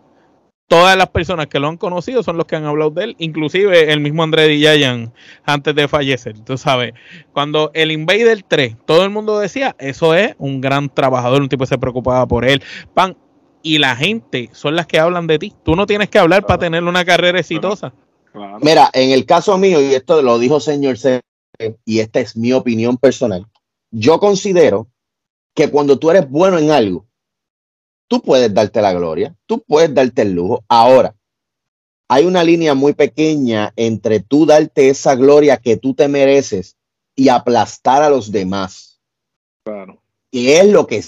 Todas 0.66 0.98
las 0.98 1.08
personas 1.08 1.46
que 1.46 1.58
lo 1.58 1.68
han 1.68 1.78
conocido 1.78 2.22
son 2.22 2.36
los 2.36 2.44
que 2.44 2.56
han 2.56 2.66
hablado 2.66 2.90
de 2.90 3.04
él, 3.04 3.16
inclusive 3.18 3.90
el 3.90 4.00
mismo 4.00 4.22
André 4.22 4.48
Dillayan 4.48 5.14
antes 5.44 5.74
de 5.74 5.88
fallecer. 5.88 6.38
Tú 6.40 6.58
sabes, 6.58 6.92
cuando 7.32 7.70
el 7.72 7.90
Invader 7.90 8.42
3, 8.46 8.76
todo 8.84 9.02
el 9.04 9.08
mundo 9.08 9.38
decía, 9.38 9.74
eso 9.78 10.14
es 10.14 10.34
un 10.36 10.60
gran 10.60 10.90
trabajador, 10.90 11.40
un 11.40 11.48
tipo 11.48 11.64
que 11.64 11.68
se 11.68 11.78
preocupaba 11.78 12.28
por 12.28 12.44
él. 12.44 12.62
Pan, 12.92 13.16
y 13.62 13.78
la 13.78 13.96
gente 13.96 14.50
son 14.52 14.76
las 14.76 14.86
que 14.86 14.98
hablan 14.98 15.26
de 15.26 15.38
ti. 15.38 15.54
Tú 15.64 15.76
no 15.76 15.86
tienes 15.86 16.08
que 16.08 16.18
hablar 16.18 16.46
para 16.46 16.58
tener 16.58 16.84
una 16.84 17.04
carrera 17.04 17.40
exitosa. 17.40 17.92
Claro. 18.32 18.58
Mira, 18.60 18.90
en 18.92 19.10
el 19.10 19.26
caso 19.26 19.56
mío, 19.58 19.80
y 19.80 19.94
esto 19.94 20.22
lo 20.22 20.38
dijo 20.38 20.60
señor 20.60 20.98
C, 20.98 21.22
y 21.84 22.00
esta 22.00 22.20
es 22.20 22.36
mi 22.36 22.52
opinión 22.52 22.96
personal, 22.96 23.46
yo 23.90 24.20
considero 24.20 24.88
que 25.54 25.70
cuando 25.70 25.98
tú 25.98 26.10
eres 26.10 26.28
bueno 26.28 26.58
en 26.58 26.70
algo, 26.70 27.06
tú 28.06 28.22
puedes 28.22 28.52
darte 28.52 28.80
la 28.80 28.92
gloria, 28.92 29.34
tú 29.46 29.62
puedes 29.66 29.92
darte 29.92 30.22
el 30.22 30.34
lujo. 30.34 30.64
Ahora, 30.68 31.14
hay 32.08 32.24
una 32.24 32.42
línea 32.42 32.74
muy 32.74 32.94
pequeña 32.94 33.72
entre 33.76 34.20
tú 34.20 34.46
darte 34.46 34.88
esa 34.88 35.14
gloria 35.14 35.58
que 35.58 35.76
tú 35.76 35.94
te 35.94 36.08
mereces 36.08 36.76
y 37.14 37.28
aplastar 37.28 38.02
a 38.02 38.10
los 38.10 38.32
demás. 38.32 39.00
Claro. 39.64 40.02
Y 40.30 40.52
es 40.52 40.66
lo 40.66 40.86
que 40.86 41.02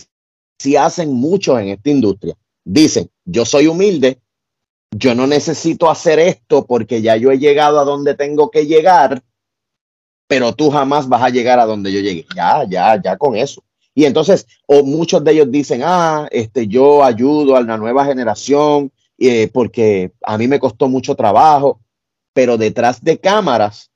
sí 0.61 0.77
hacen 0.77 1.15
muchos 1.15 1.59
en 1.59 1.69
esta 1.69 1.89
industria. 1.89 2.37
Dicen, 2.65 3.11
yo 3.25 3.47
soy 3.47 3.67
humilde, 3.67 4.19
yo 4.95 5.15
no 5.15 5.27
necesito 5.27 5.91
hacer 5.91 6.19
esto 6.19 6.67
porque 6.67 7.01
ya 7.01 7.17
yo 7.17 7.31
he 7.31 7.39
llegado 7.39 7.81
a 7.81 7.85
donde 7.85 8.15
tengo 8.15 8.51
que 8.51 8.67
llegar, 8.67 9.23
pero 10.27 10.55
tú 10.55 10.71
jamás 10.71 11.09
vas 11.09 11.23
a 11.23 11.31
llegar 11.31 11.59
a 11.59 11.65
donde 11.65 11.91
yo 11.91 12.01
llegué. 12.01 12.27
Ya, 12.37 12.65
ya, 12.69 13.01
ya 13.03 13.17
con 13.17 13.37
eso. 13.37 13.65
Y 13.95 14.05
entonces, 14.05 14.47
o 14.67 14.83
muchos 14.83 15.25
de 15.25 15.33
ellos 15.33 15.51
dicen, 15.51 15.81
ah, 15.83 16.29
este, 16.31 16.67
yo 16.67 17.03
ayudo 17.03 17.57
a 17.57 17.63
la 17.63 17.79
nueva 17.79 18.05
generación 18.05 18.93
eh, 19.19 19.49
porque 19.53 20.13
a 20.23 20.37
mí 20.37 20.47
me 20.47 20.61
costó 20.61 20.89
mucho 20.89 21.15
trabajo, 21.15 21.81
pero 22.35 22.59
detrás 22.59 23.03
de 23.03 23.19
cámaras 23.19 23.91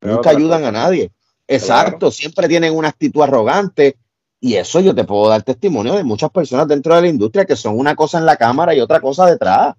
nunca 0.00 0.30
ayudan 0.30 0.60
cosa. 0.60 0.68
a 0.68 0.72
nadie. 0.72 1.12
Exacto, 1.46 2.10
siempre 2.10 2.48
tienen 2.48 2.74
una 2.74 2.88
actitud 2.88 3.20
arrogante. 3.20 3.98
Y 4.44 4.56
eso 4.56 4.78
yo 4.80 4.94
te 4.94 5.04
puedo 5.04 5.30
dar 5.30 5.42
testimonio 5.42 5.94
de 5.94 6.04
muchas 6.04 6.28
personas 6.28 6.68
dentro 6.68 6.94
de 6.94 7.00
la 7.00 7.08
industria 7.08 7.46
que 7.46 7.56
son 7.56 7.78
una 7.78 7.96
cosa 7.96 8.18
en 8.18 8.26
la 8.26 8.36
cámara 8.36 8.74
y 8.74 8.80
otra 8.80 9.00
cosa 9.00 9.24
detrás. 9.24 9.74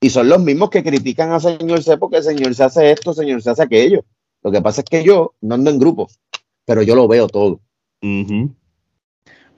Y 0.00 0.10
son 0.10 0.28
los 0.28 0.40
mismos 0.40 0.68
que 0.68 0.82
critican 0.82 1.30
al 1.30 1.40
señor 1.40 1.80
C 1.80 1.96
porque 1.96 2.16
el 2.16 2.24
señor 2.24 2.52
se 2.56 2.64
hace 2.64 2.90
esto, 2.90 3.10
el 3.10 3.16
señor 3.16 3.40
se 3.40 3.50
hace 3.50 3.62
aquello. 3.62 4.04
Lo 4.42 4.50
que 4.50 4.60
pasa 4.60 4.80
es 4.80 4.86
que 4.90 5.04
yo 5.04 5.34
no 5.42 5.54
ando 5.54 5.70
en 5.70 5.78
grupos, 5.78 6.18
pero 6.64 6.82
yo 6.82 6.96
lo 6.96 7.06
veo 7.06 7.28
todo. 7.28 7.60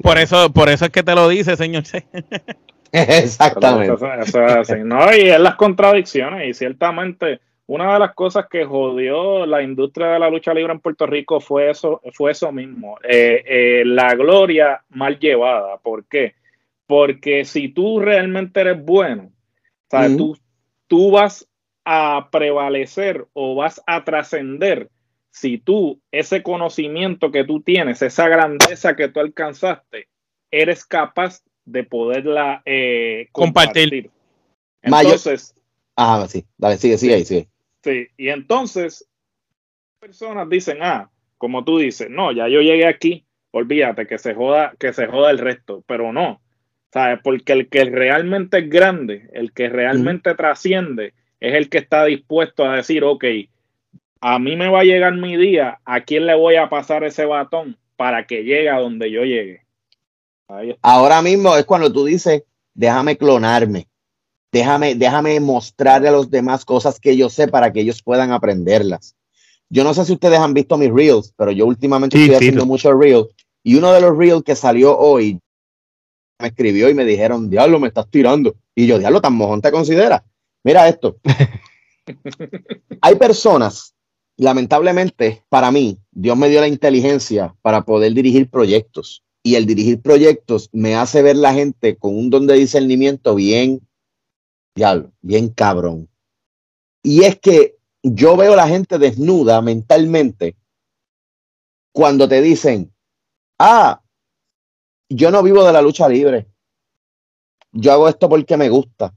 Por 0.02 0.18
eso, 0.18 0.52
por 0.52 0.68
eso 0.68 0.84
es 0.84 0.90
que 0.90 1.02
te 1.02 1.14
lo 1.14 1.30
dice, 1.30 1.56
señor 1.56 1.86
C. 1.86 2.06
Exactamente. 2.92 3.94
Eso, 3.94 4.06
eso 4.12 4.44
es 4.44 4.70
así. 4.70 4.82
No, 4.84 5.16
y 5.16 5.30
es 5.30 5.40
las 5.40 5.54
contradicciones. 5.54 6.46
Y 6.50 6.52
ciertamente, 6.52 7.40
una 7.74 7.94
de 7.94 8.00
las 8.00 8.14
cosas 8.14 8.46
que 8.50 8.66
jodió 8.66 9.46
la 9.46 9.62
industria 9.62 10.08
de 10.08 10.18
la 10.18 10.28
lucha 10.28 10.52
libre 10.52 10.74
en 10.74 10.80
Puerto 10.80 11.06
Rico 11.06 11.40
fue 11.40 11.70
eso, 11.70 12.02
fue 12.12 12.32
eso 12.32 12.52
mismo. 12.52 12.98
Eh, 13.02 13.42
eh, 13.46 13.82
la 13.86 14.14
gloria 14.14 14.84
mal 14.90 15.18
llevada. 15.18 15.78
¿Por 15.78 16.04
qué? 16.04 16.34
Porque 16.86 17.46
si 17.46 17.68
tú 17.70 17.98
realmente 17.98 18.60
eres 18.60 18.84
bueno, 18.84 19.32
¿sabes? 19.90 20.18
Tú, 20.18 20.36
tú 20.86 21.12
vas 21.12 21.48
a 21.86 22.28
prevalecer 22.30 23.26
o 23.32 23.54
vas 23.54 23.82
a 23.86 24.04
trascender 24.04 24.90
si 25.30 25.56
tú, 25.56 25.98
ese 26.10 26.42
conocimiento 26.42 27.30
que 27.30 27.44
tú 27.44 27.62
tienes, 27.62 28.02
esa 28.02 28.28
grandeza 28.28 28.94
que 28.96 29.08
tú 29.08 29.20
alcanzaste, 29.20 30.08
eres 30.50 30.84
capaz 30.84 31.42
de 31.64 31.84
poderla 31.84 32.60
eh, 32.66 33.28
Compartir. 33.32 33.88
compartir. 33.88 34.10
Mayor- 34.82 35.12
Entonces, 35.14 35.54
Ajá, 35.96 36.28
sí, 36.28 36.44
dale, 36.58 36.76
sigue, 36.76 36.98
sigue 36.98 37.14
ahí, 37.14 37.24
sigue. 37.24 37.48
Sí, 37.82 38.08
y 38.16 38.28
entonces 38.28 39.08
personas 39.98 40.48
dicen, 40.48 40.78
ah, 40.80 41.10
como 41.38 41.64
tú 41.64 41.78
dices, 41.78 42.08
no, 42.10 42.32
ya 42.32 42.48
yo 42.48 42.60
llegué 42.60 42.86
aquí, 42.86 43.26
olvídate 43.52 44.06
que 44.06 44.18
se 44.18 44.34
joda, 44.34 44.74
que 44.78 44.92
se 44.92 45.06
joda 45.06 45.30
el 45.30 45.38
resto, 45.38 45.84
pero 45.86 46.12
no, 46.12 46.40
¿sabes? 46.92 47.20
Porque 47.22 47.52
el 47.52 47.68
que 47.68 47.84
realmente 47.84 48.58
es 48.58 48.68
grande, 48.68 49.28
el 49.32 49.52
que 49.52 49.68
realmente 49.68 50.34
trasciende, 50.34 51.14
es 51.40 51.54
el 51.54 51.68
que 51.68 51.78
está 51.78 52.04
dispuesto 52.04 52.64
a 52.64 52.76
decir, 52.76 53.04
ok, 53.04 53.24
a 54.20 54.38
mí 54.38 54.56
me 54.56 54.68
va 54.68 54.80
a 54.80 54.84
llegar 54.84 55.14
mi 55.14 55.36
día, 55.36 55.80
¿a 55.84 56.02
quién 56.02 56.26
le 56.26 56.34
voy 56.34 56.56
a 56.56 56.68
pasar 56.68 57.02
ese 57.04 57.26
batón 57.26 57.76
para 57.96 58.26
que 58.26 58.44
llegue 58.44 58.70
a 58.70 58.78
donde 58.78 59.10
yo 59.10 59.24
llegue? 59.24 59.62
Ahora 60.82 61.22
mismo 61.22 61.56
es 61.56 61.64
cuando 61.64 61.92
tú 61.92 62.04
dices, 62.04 62.44
déjame 62.74 63.16
clonarme, 63.16 63.88
déjame, 64.52 64.94
déjame 64.94 65.40
mostrarle 65.40 66.08
a 66.08 66.12
los 66.12 66.30
demás 66.30 66.64
cosas 66.64 67.00
que 67.00 67.16
yo 67.16 67.28
sé 67.30 67.48
para 67.48 67.72
que 67.72 67.80
ellos 67.80 68.02
puedan 68.02 68.30
aprenderlas. 68.30 69.16
Yo 69.70 69.82
no 69.84 69.94
sé 69.94 70.04
si 70.04 70.12
ustedes 70.12 70.38
han 70.38 70.52
visto 70.52 70.76
mis 70.76 70.92
reels, 70.92 71.32
pero 71.36 71.50
yo 71.50 71.66
últimamente 71.66 72.16
Sí, 72.18 72.24
estoy 72.24 72.34
sí. 72.38 72.44
haciendo 72.44 72.66
muchos 72.66 72.92
reels 72.98 73.28
y 73.64 73.76
uno 73.76 73.92
de 73.92 74.00
los 74.02 74.16
reels 74.16 74.42
que 74.44 74.54
salió 74.54 74.96
hoy 74.98 75.40
me 76.38 76.48
escribió 76.48 76.90
y 76.90 76.94
me 76.94 77.04
dijeron, 77.04 77.48
diablo, 77.48 77.78
me 77.78 77.88
estás 77.88 78.10
tirando. 78.10 78.54
Y 78.74 78.86
yo, 78.86 78.98
diablo, 78.98 79.20
tan 79.20 79.34
mojón 79.34 79.62
te 79.62 79.70
considera. 79.70 80.24
Mira 80.64 80.88
esto. 80.88 81.16
Hay 83.00 83.14
personas, 83.14 83.94
lamentablemente, 84.36 85.44
para 85.48 85.70
mí, 85.70 85.98
Dios 86.10 86.36
me 86.36 86.48
dio 86.48 86.60
la 86.60 86.68
inteligencia 86.68 87.54
para 87.62 87.82
poder 87.84 88.12
dirigir 88.12 88.50
proyectos. 88.50 89.22
Y 89.44 89.54
el 89.54 89.66
dirigir 89.66 90.00
proyectos 90.00 90.68
me 90.72 90.94
hace 90.96 91.22
ver 91.22 91.36
la 91.36 91.54
gente 91.54 91.96
con 91.96 92.16
un 92.16 92.30
don 92.30 92.46
de 92.46 92.54
discernimiento 92.54 93.34
bien, 93.34 93.80
diablo, 94.74 95.12
bien 95.20 95.48
cabrón. 95.50 96.08
Y 97.02 97.24
es 97.24 97.38
que 97.38 97.76
yo 98.02 98.36
veo 98.36 98.54
a 98.54 98.56
la 98.56 98.68
gente 98.68 98.98
desnuda 98.98 99.60
mentalmente 99.60 100.56
cuando 101.92 102.28
te 102.28 102.40
dicen, 102.40 102.92
ah, 103.58 104.02
yo 105.08 105.30
no 105.30 105.42
vivo 105.42 105.64
de 105.64 105.72
la 105.72 105.82
lucha 105.82 106.08
libre. 106.08 106.48
Yo 107.72 107.92
hago 107.92 108.08
esto 108.08 108.28
porque 108.28 108.56
me 108.56 108.68
gusta. 108.68 109.14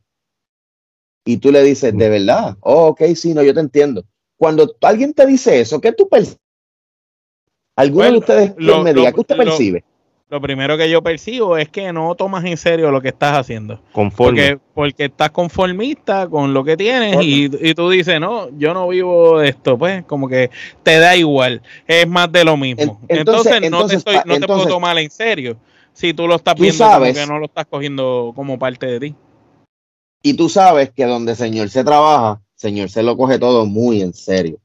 Y 1.25 1.37
tú 1.37 1.51
le 1.51 1.63
dices, 1.63 1.95
de 1.97 2.09
verdad, 2.09 2.57
oh, 2.61 2.87
ok, 2.87 3.01
sí, 3.15 3.33
no, 3.33 3.43
yo 3.43 3.53
te 3.53 3.59
entiendo. 3.59 4.05
Cuando 4.37 4.75
alguien 4.81 5.13
te 5.13 5.25
dice 5.25 5.59
eso, 5.59 5.79
¿qué 5.81 5.91
tú 5.93 6.07
percibes? 6.07 6.39
¿Alguno 7.77 8.03
Bueno, 8.03 8.11
de 8.13 8.19
ustedes 8.19 8.53
lo- 8.57 8.83
me 8.83 8.93
diga, 8.93 9.09
lo- 9.09 9.15
¿qué 9.15 9.21
usted 9.21 9.35
lo- 9.35 9.43
percibe? 9.45 9.83
Lo 10.27 10.41
primero 10.41 10.75
que 10.75 10.89
yo 10.89 11.03
percibo 11.03 11.55
es 11.55 11.69
que 11.69 11.93
no 11.93 12.15
tomas 12.15 12.43
en 12.45 12.57
serio 12.57 12.89
lo 12.89 12.99
que 12.99 13.09
estás 13.09 13.38
haciendo. 13.38 13.79
Conforme. 13.91 14.41
Porque, 14.53 14.63
porque 14.73 15.05
estás 15.05 15.29
conformista 15.29 16.27
con 16.27 16.51
lo 16.51 16.63
que 16.63 16.75
tienes 16.75 17.21
y, 17.21 17.45
y 17.61 17.75
tú 17.75 17.89
dices, 17.91 18.19
no, 18.19 18.49
yo 18.57 18.73
no 18.73 18.88
vivo 18.88 19.38
de 19.39 19.49
esto, 19.49 19.77
pues 19.77 20.03
como 20.05 20.27
que 20.27 20.49
te 20.81 20.97
da 20.97 21.15
igual, 21.15 21.61
es 21.85 22.07
más 22.07 22.31
de 22.31 22.43
lo 22.43 22.57
mismo. 22.57 22.99
En- 23.07 23.19
entonces, 23.19 23.53
entonces- 23.61 23.71
no, 23.71 23.85
te, 23.88 23.95
estoy, 23.95 24.15
no 24.25 24.39
te 24.39 24.47
puedo 24.47 24.65
tomar 24.67 24.97
en 24.97 25.11
serio 25.11 25.57
si 25.93 26.11
tú 26.13 26.27
lo 26.27 26.35
estás 26.35 26.55
Tú 26.55 26.63
viendo 26.63 26.77
sabes- 26.79 27.13
como 27.13 27.25
que 27.25 27.31
no 27.31 27.39
lo 27.39 27.45
estás 27.45 27.65
cogiendo 27.67 28.33
como 28.35 28.57
parte 28.57 28.88
de 28.88 28.99
ti. 28.99 29.15
Y 30.23 30.33
tú 30.33 30.49
sabes 30.49 30.89
que 30.89 31.05
donde 31.05 31.35
Señor 31.35 31.69
se 31.69 31.83
trabaja, 31.83 32.41
Señor 32.55 32.89
se 32.89 33.03
lo 33.03 33.15
coge 33.15 33.38
todo 33.38 33.67
muy 33.67 34.01
en 34.01 34.13
serio. 34.15 34.57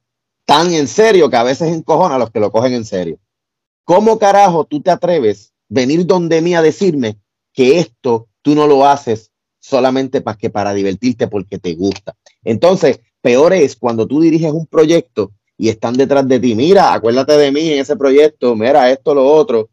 Tan 0.46 0.72
en 0.72 0.88
serio 0.88 1.28
que 1.28 1.36
a 1.36 1.42
veces 1.42 1.68
encojona 1.68 2.14
a 2.14 2.18
los 2.18 2.30
que 2.30 2.40
lo 2.40 2.50
cogen 2.50 2.72
en 2.72 2.86
serio. 2.86 3.18
¿Cómo 3.84 4.18
carajo 4.18 4.64
tú 4.64 4.80
te 4.80 4.90
atreves 4.90 5.49
venir 5.70 6.04
donde 6.04 6.42
mí 6.42 6.54
a 6.54 6.60
decirme 6.60 7.16
que 7.54 7.78
esto 7.78 8.28
tú 8.42 8.54
no 8.54 8.66
lo 8.66 8.86
haces 8.86 9.30
solamente 9.58 10.20
para 10.20 10.36
que 10.36 10.50
para 10.50 10.74
divertirte 10.74 11.28
porque 11.28 11.58
te 11.58 11.74
gusta? 11.74 12.14
Entonces, 12.44 13.00
peor 13.22 13.54
es 13.54 13.76
cuando 13.76 14.06
tú 14.06 14.20
diriges 14.20 14.52
un 14.52 14.66
proyecto 14.66 15.32
y 15.56 15.68
están 15.68 15.94
detrás 15.94 16.26
de 16.26 16.40
ti. 16.40 16.54
Mira, 16.54 16.92
acuérdate 16.92 17.36
de 17.36 17.52
mí 17.52 17.70
en 17.70 17.80
ese 17.80 17.96
proyecto, 17.96 18.56
mira 18.56 18.90
esto, 18.90 19.14
lo 19.14 19.26
otro. 19.26 19.70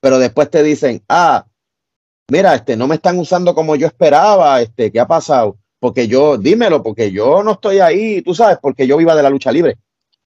Pero 0.00 0.18
después 0.18 0.50
te 0.50 0.62
dicen, 0.62 1.02
ah, 1.08 1.46
mira, 2.30 2.54
este, 2.54 2.76
no 2.76 2.86
me 2.86 2.96
están 2.96 3.18
usando 3.18 3.54
como 3.54 3.74
yo 3.74 3.86
esperaba, 3.86 4.60
este, 4.60 4.92
¿qué 4.92 5.00
ha 5.00 5.06
pasado? 5.06 5.56
Porque 5.80 6.08
yo, 6.08 6.36
dímelo, 6.36 6.82
porque 6.82 7.10
yo 7.10 7.42
no 7.42 7.52
estoy 7.52 7.78
ahí, 7.78 8.22
tú 8.22 8.34
sabes, 8.34 8.58
porque 8.60 8.86
yo 8.86 8.96
viva 8.96 9.16
de 9.16 9.22
la 9.22 9.30
lucha 9.30 9.50
libre. 9.50 9.78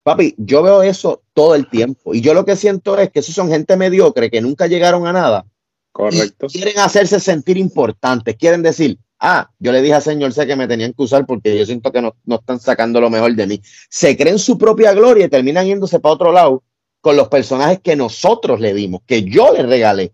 Papi, 0.07 0.35
yo 0.37 0.63
veo 0.63 0.83
eso 0.83 1.21
todo 1.33 1.53
el 1.53 1.69
tiempo 1.69 2.13
y 2.13 2.21
yo 2.21 2.33
lo 2.33 2.45
que 2.45 2.55
siento 2.55 2.97
es 2.97 3.11
que 3.11 3.19
esos 3.19 3.35
son 3.35 3.49
gente 3.49 3.75
mediocre 3.75 4.31
que 4.31 4.39
nunca 4.39 4.65
llegaron 4.65 5.05
a 5.05 5.11
nada, 5.11 5.45
Correcto. 5.91 6.47
quieren 6.47 6.79
hacerse 6.79 7.19
sentir 7.19 7.57
importantes, 7.57 8.37
quieren 8.37 8.63
decir, 8.63 8.97
ah, 9.19 9.51
yo 9.59 9.73
le 9.73 9.81
dije 9.81 9.95
al 9.95 10.01
señor 10.01 10.31
sé 10.31 10.47
que 10.47 10.55
me 10.55 10.65
tenían 10.65 10.93
que 10.93 11.03
usar 11.03 11.25
porque 11.25 11.59
yo 11.59 11.65
siento 11.65 11.91
que 11.91 12.01
no, 12.01 12.15
no 12.23 12.35
están 12.35 12.57
sacando 12.57 13.01
lo 13.01 13.09
mejor 13.09 13.35
de 13.35 13.47
mí. 13.47 13.61
Se 13.89 14.15
creen 14.15 14.39
su 14.39 14.57
propia 14.57 14.93
gloria 14.93 15.25
y 15.25 15.29
terminan 15.29 15.67
yéndose 15.67 15.99
para 15.99 16.13
otro 16.13 16.31
lado 16.31 16.63
con 17.01 17.17
los 17.17 17.27
personajes 17.27 17.81
que 17.81 17.97
nosotros 17.97 18.61
le 18.61 18.73
dimos, 18.73 19.01
que 19.05 19.23
yo 19.23 19.51
le 19.51 19.63
regalé, 19.63 20.13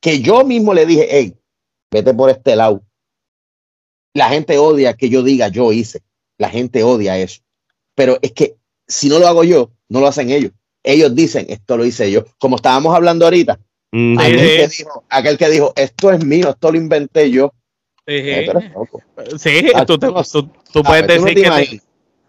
que 0.00 0.20
yo 0.20 0.44
mismo 0.44 0.74
le 0.74 0.84
dije, 0.84 1.06
hey, 1.08 1.36
vete 1.92 2.12
por 2.12 2.28
este 2.28 2.56
lado. 2.56 2.82
La 4.14 4.30
gente 4.30 4.58
odia 4.58 4.94
que 4.94 5.08
yo 5.08 5.22
diga 5.22 5.46
yo 5.46 5.70
hice. 5.70 6.02
La 6.38 6.50
gente 6.50 6.82
odia 6.82 7.16
eso. 7.18 7.40
Pero 7.94 8.18
es 8.20 8.32
que 8.32 8.57
si 8.88 9.08
no 9.08 9.18
lo 9.18 9.28
hago 9.28 9.44
yo, 9.44 9.70
no 9.88 10.00
lo 10.00 10.06
hacen 10.08 10.30
ellos. 10.30 10.52
Ellos 10.82 11.14
dicen, 11.14 11.46
esto 11.48 11.76
lo 11.76 11.84
hice 11.84 12.10
yo. 12.10 12.24
Como 12.38 12.56
estábamos 12.56 12.94
hablando 12.94 13.24
ahorita, 13.26 13.58
Mm, 13.90 14.18
aquel, 14.18 14.36
que 14.36 14.68
dijo, 14.68 15.04
aquel 15.08 15.38
que 15.38 15.48
dijo, 15.48 15.72
esto 15.76 16.12
es 16.12 16.22
mío, 16.24 16.50
esto 16.50 16.70
lo 16.72 16.76
inventé 16.76 17.30
yo. 17.30 17.52
Sí, 18.06 18.14
Eh, 18.16 18.44
tú. 18.44 19.00
Sí, 19.38 19.50
Ah, 19.74 19.84
te- 19.86 19.96
puedes 20.82 21.06
ver, 21.06 21.16
tú 21.16 21.20
no 21.22 21.26
decir 21.26 21.34
te 21.34 21.34
que 21.34 21.40
te, 21.40 21.46
imaginas. 21.46 21.84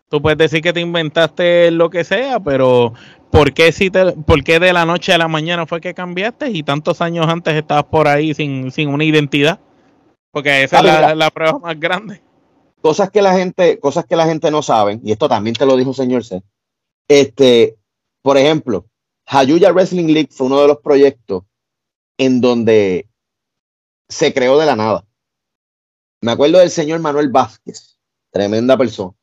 tú 0.09 0.21
puedes 0.21 0.37
decir 0.37 0.61
que 0.61 0.73
te 0.73 0.79
inventaste 0.79 1.71
lo 1.71 1.89
que 1.89 2.03
sea, 2.05 2.39
pero 2.39 2.93
¿por 3.31 3.53
qué, 3.53 3.71
si 3.73 3.89
te, 3.89 4.13
¿por 4.13 4.43
qué 4.43 4.59
de 4.59 4.71
la 4.73 4.85
noche 4.85 5.13
a 5.13 5.17
la 5.17 5.27
mañana 5.27 5.65
fue 5.65 5.81
que 5.81 5.93
cambiaste 5.93 6.49
y 6.49 6.63
tantos 6.63 7.01
años 7.01 7.27
antes 7.27 7.53
estabas 7.55 7.85
por 7.85 8.07
ahí 8.07 8.33
sin, 8.33 8.71
sin 8.71 8.89
una 8.89 9.03
identidad? 9.03 9.59
Porque 10.31 10.63
esa 10.63 10.79
Ah, 10.79 11.11
es 11.11 11.17
la 11.17 11.29
prueba 11.29 11.59
más 11.59 11.79
grande. 11.79 12.21
Cosas 12.81 13.09
que 13.09 13.21
la 13.21 13.33
gente, 13.33 13.79
cosas 13.79 14.05
que 14.05 14.15
la 14.15 14.25
gente 14.25 14.51
no 14.51 14.61
saben, 14.61 15.01
y 15.03 15.11
esto 15.11 15.27
también 15.27 15.55
te 15.55 15.65
lo 15.65 15.75
dijo 15.77 15.93
señor 15.93 16.23
C. 16.23 16.41
Este, 17.07 17.77
por 18.21 18.37
ejemplo, 18.37 18.85
Hayuya 19.25 19.71
Wrestling 19.71 20.07
League 20.07 20.29
fue 20.31 20.47
uno 20.47 20.61
de 20.61 20.67
los 20.67 20.79
proyectos 20.79 21.43
en 22.17 22.41
donde 22.41 23.07
se 24.07 24.33
creó 24.33 24.57
de 24.57 24.65
la 24.65 24.75
nada. 24.75 25.05
Me 26.21 26.31
acuerdo 26.31 26.59
del 26.59 26.69
señor 26.69 26.99
Manuel 26.99 27.29
Vázquez, 27.29 27.97
tremenda 28.31 28.77
persona, 28.77 29.13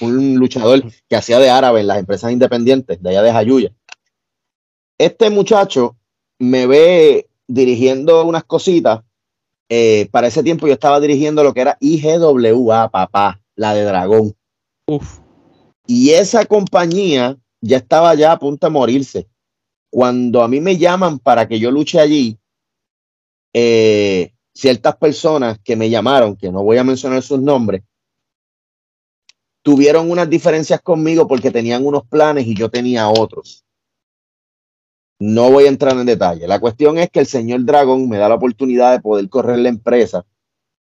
un 0.00 0.36
luchador 0.36 0.82
que 1.08 1.16
hacía 1.16 1.38
de 1.38 1.50
árabe 1.50 1.80
en 1.80 1.88
las 1.88 1.98
empresas 1.98 2.30
independientes 2.30 3.02
de 3.02 3.10
allá 3.10 3.22
de 3.22 3.30
Hayuya. 3.30 3.72
Este 4.98 5.30
muchacho 5.30 5.96
me 6.38 6.66
ve 6.66 7.28
dirigiendo 7.46 8.24
unas 8.24 8.44
cositas 8.44 9.00
eh, 9.72 10.08
para 10.10 10.26
ese 10.26 10.42
tiempo 10.42 10.66
yo 10.66 10.72
estaba 10.72 10.98
dirigiendo 10.98 11.44
lo 11.44 11.54
que 11.54 11.60
era 11.60 11.78
IGWA, 11.80 12.90
papá, 12.90 13.40
la 13.54 13.72
de 13.72 13.84
Dragón. 13.84 14.34
Uf. 14.86 15.20
Y 15.86 16.10
esa 16.10 16.44
compañía 16.44 17.38
ya 17.60 17.76
estaba 17.76 18.14
ya 18.16 18.32
a 18.32 18.38
punto 18.38 18.66
de 18.66 18.72
morirse. 18.72 19.28
Cuando 19.88 20.42
a 20.42 20.48
mí 20.48 20.60
me 20.60 20.76
llaman 20.76 21.20
para 21.20 21.46
que 21.46 21.60
yo 21.60 21.70
luche 21.70 22.00
allí, 22.00 22.36
eh, 23.54 24.32
ciertas 24.52 24.96
personas 24.96 25.60
que 25.62 25.76
me 25.76 25.88
llamaron, 25.88 26.36
que 26.36 26.50
no 26.50 26.64
voy 26.64 26.78
a 26.78 26.84
mencionar 26.84 27.22
sus 27.22 27.40
nombres, 27.40 27.82
tuvieron 29.62 30.10
unas 30.10 30.28
diferencias 30.28 30.80
conmigo 30.80 31.28
porque 31.28 31.52
tenían 31.52 31.86
unos 31.86 32.04
planes 32.08 32.44
y 32.46 32.54
yo 32.54 32.70
tenía 32.70 33.08
otros. 33.08 33.64
No 35.20 35.50
voy 35.50 35.64
a 35.64 35.68
entrar 35.68 35.96
en 35.96 36.06
detalle. 36.06 36.48
La 36.48 36.58
cuestión 36.58 36.98
es 36.98 37.10
que 37.10 37.20
el 37.20 37.26
señor 37.26 37.64
Dragón 37.64 38.08
me 38.08 38.16
da 38.16 38.28
la 38.28 38.36
oportunidad 38.36 38.92
de 38.92 39.00
poder 39.00 39.28
correr 39.28 39.58
la 39.58 39.68
empresa 39.68 40.24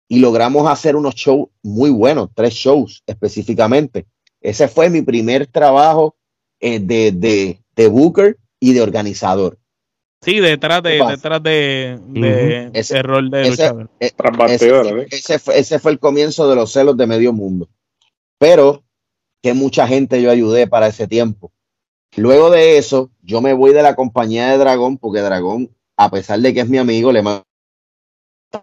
y 0.08 0.20
logramos 0.20 0.70
hacer 0.70 0.96
unos 0.96 1.16
shows 1.16 1.50
muy 1.64 1.90
buenos, 1.90 2.30
tres 2.36 2.54
shows 2.54 3.04
específicamente. 3.08 4.06
Ese 4.40 4.68
fue 4.68 4.90
mi 4.90 5.02
primer 5.02 5.48
trabajo 5.48 6.16
eh, 6.60 6.80
de, 6.80 7.12
de, 7.12 7.60
de 7.76 7.88
Booker 7.88 8.38
y 8.60 8.74
de 8.74 8.82
organizador. 8.82 9.58
Sí, 10.22 10.40
detrás 10.40 10.84
de, 10.84 10.98
detrás 11.16 11.42
de, 11.42 11.98
de. 12.08 12.70
Ese- 12.74 12.96
de 12.96 13.02
rol 13.04 13.30
de 13.32 13.42
ese- 13.44 13.50
luchador. 13.52 13.90
Eh, 14.00 14.12
ese, 14.56 14.66
¿eh? 15.00 15.08
ese 15.12 15.40
fue, 15.40 15.60
ese 15.60 15.80
fue 15.80 15.92
el 15.92 16.00
comienzo 16.00 16.50
de 16.50 16.56
los 16.56 16.72
celos 16.72 16.98
de 16.98 17.08
medio 17.08 17.32
mundo. 17.34 17.70
Pero 18.38 18.84
que 19.42 19.54
mucha 19.54 19.88
gente 19.88 20.22
yo 20.22 20.30
ayudé 20.30 20.68
para 20.68 20.88
ese 20.88 21.08
tiempo. 21.08 21.52
Luego 22.16 22.50
de 22.50 22.78
eso, 22.78 23.12
yo 23.22 23.42
me 23.42 23.54
voy 23.54 23.74
de 23.74 23.84
la 23.84 23.96
compañía 23.96 24.50
de 24.50 24.58
Dragón, 24.58 24.98
porque 24.98 25.22
Dragón, 25.22 25.76
a 25.96 26.10
pesar 26.10 26.40
de 26.40 26.54
que 26.54 26.62
es 26.62 26.70
mi 26.70 26.78
amigo, 26.78 27.12
le 27.12 27.22
mando 27.22 27.46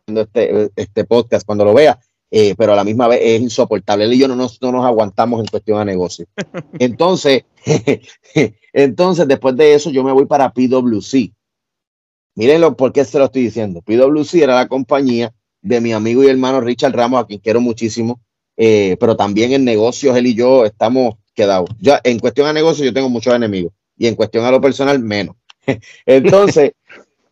este, 0.06 0.70
este 0.76 1.04
podcast 1.04 1.46
cuando 1.46 1.64
lo 1.64 1.74
vea, 1.74 1.98
eh, 2.30 2.54
pero 2.56 2.72
a 2.72 2.76
la 2.76 2.84
misma 2.84 3.08
vez 3.08 3.20
es 3.22 3.40
insoportable. 3.40 4.04
Él 4.04 4.14
y 4.14 4.18
yo 4.18 4.28
no 4.28 4.36
nos, 4.36 4.60
no 4.60 4.72
nos 4.72 4.84
aguantamos 4.84 5.40
en 5.40 5.46
cuestión 5.46 5.78
de 5.78 5.84
negocio. 5.84 6.26
Entonces, 6.78 7.44
entonces, 8.72 9.26
después 9.26 9.56
de 9.56 9.74
eso, 9.74 9.90
yo 9.90 10.04
me 10.04 10.12
voy 10.12 10.26
para 10.26 10.52
PWC. 10.52 11.32
Mírenlo, 12.36 12.76
¿por 12.76 12.92
qué 12.92 13.04
se 13.04 13.18
lo 13.18 13.24
estoy 13.24 13.42
diciendo? 13.42 13.80
PWC 13.82 14.34
era 14.34 14.54
la 14.54 14.68
compañía 14.68 15.32
de 15.62 15.80
mi 15.80 15.92
amigo 15.92 16.22
y 16.22 16.28
hermano 16.28 16.60
Richard 16.60 16.94
Ramos, 16.94 17.20
a 17.20 17.26
quien 17.26 17.40
quiero 17.40 17.60
muchísimo, 17.60 18.20
eh, 18.56 18.96
pero 19.00 19.16
también 19.16 19.52
en 19.52 19.64
negocios 19.64 20.16
él 20.16 20.26
y 20.26 20.34
yo 20.34 20.64
estamos 20.64 21.14
quedados. 21.36 21.70
Ya 21.78 22.00
en 22.02 22.18
cuestión 22.18 22.48
a 22.48 22.52
negocios 22.52 22.84
yo 22.86 22.92
tengo 22.94 23.08
muchos 23.08 23.34
enemigos 23.34 23.72
y 23.96 24.08
en 24.08 24.16
cuestión 24.16 24.44
a 24.44 24.50
lo 24.50 24.60
personal 24.60 24.98
menos. 24.98 25.36
Entonces, 26.06 26.72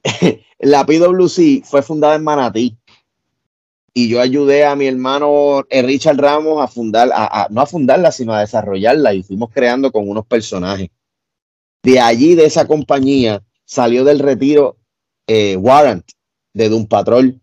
la 0.60 0.86
PWC 0.86 1.64
fue 1.64 1.82
fundada 1.82 2.14
en 2.14 2.22
Manatí 2.24 2.76
y 3.92 4.08
yo 4.08 4.20
ayudé 4.20 4.64
a 4.64 4.74
mi 4.76 4.86
hermano 4.86 5.64
eh, 5.70 5.82
Richard 5.82 6.16
Ramos 6.18 6.62
a 6.62 6.68
fundar, 6.68 7.10
a- 7.14 7.46
no 7.50 7.60
a 7.60 7.66
fundarla, 7.66 8.10
sino 8.12 8.32
a 8.34 8.40
desarrollarla 8.40 9.14
y 9.14 9.22
fuimos 9.22 9.50
creando 9.50 9.90
con 9.92 10.08
unos 10.08 10.26
personajes. 10.26 10.88
De 11.82 12.00
allí, 12.00 12.34
de 12.34 12.46
esa 12.46 12.66
compañía, 12.66 13.42
salió 13.64 14.04
del 14.04 14.18
retiro 14.18 14.78
eh, 15.26 15.56
Warrant 15.56 16.04
de 16.54 16.68
Doom 16.68 16.86
Patrol. 16.86 17.40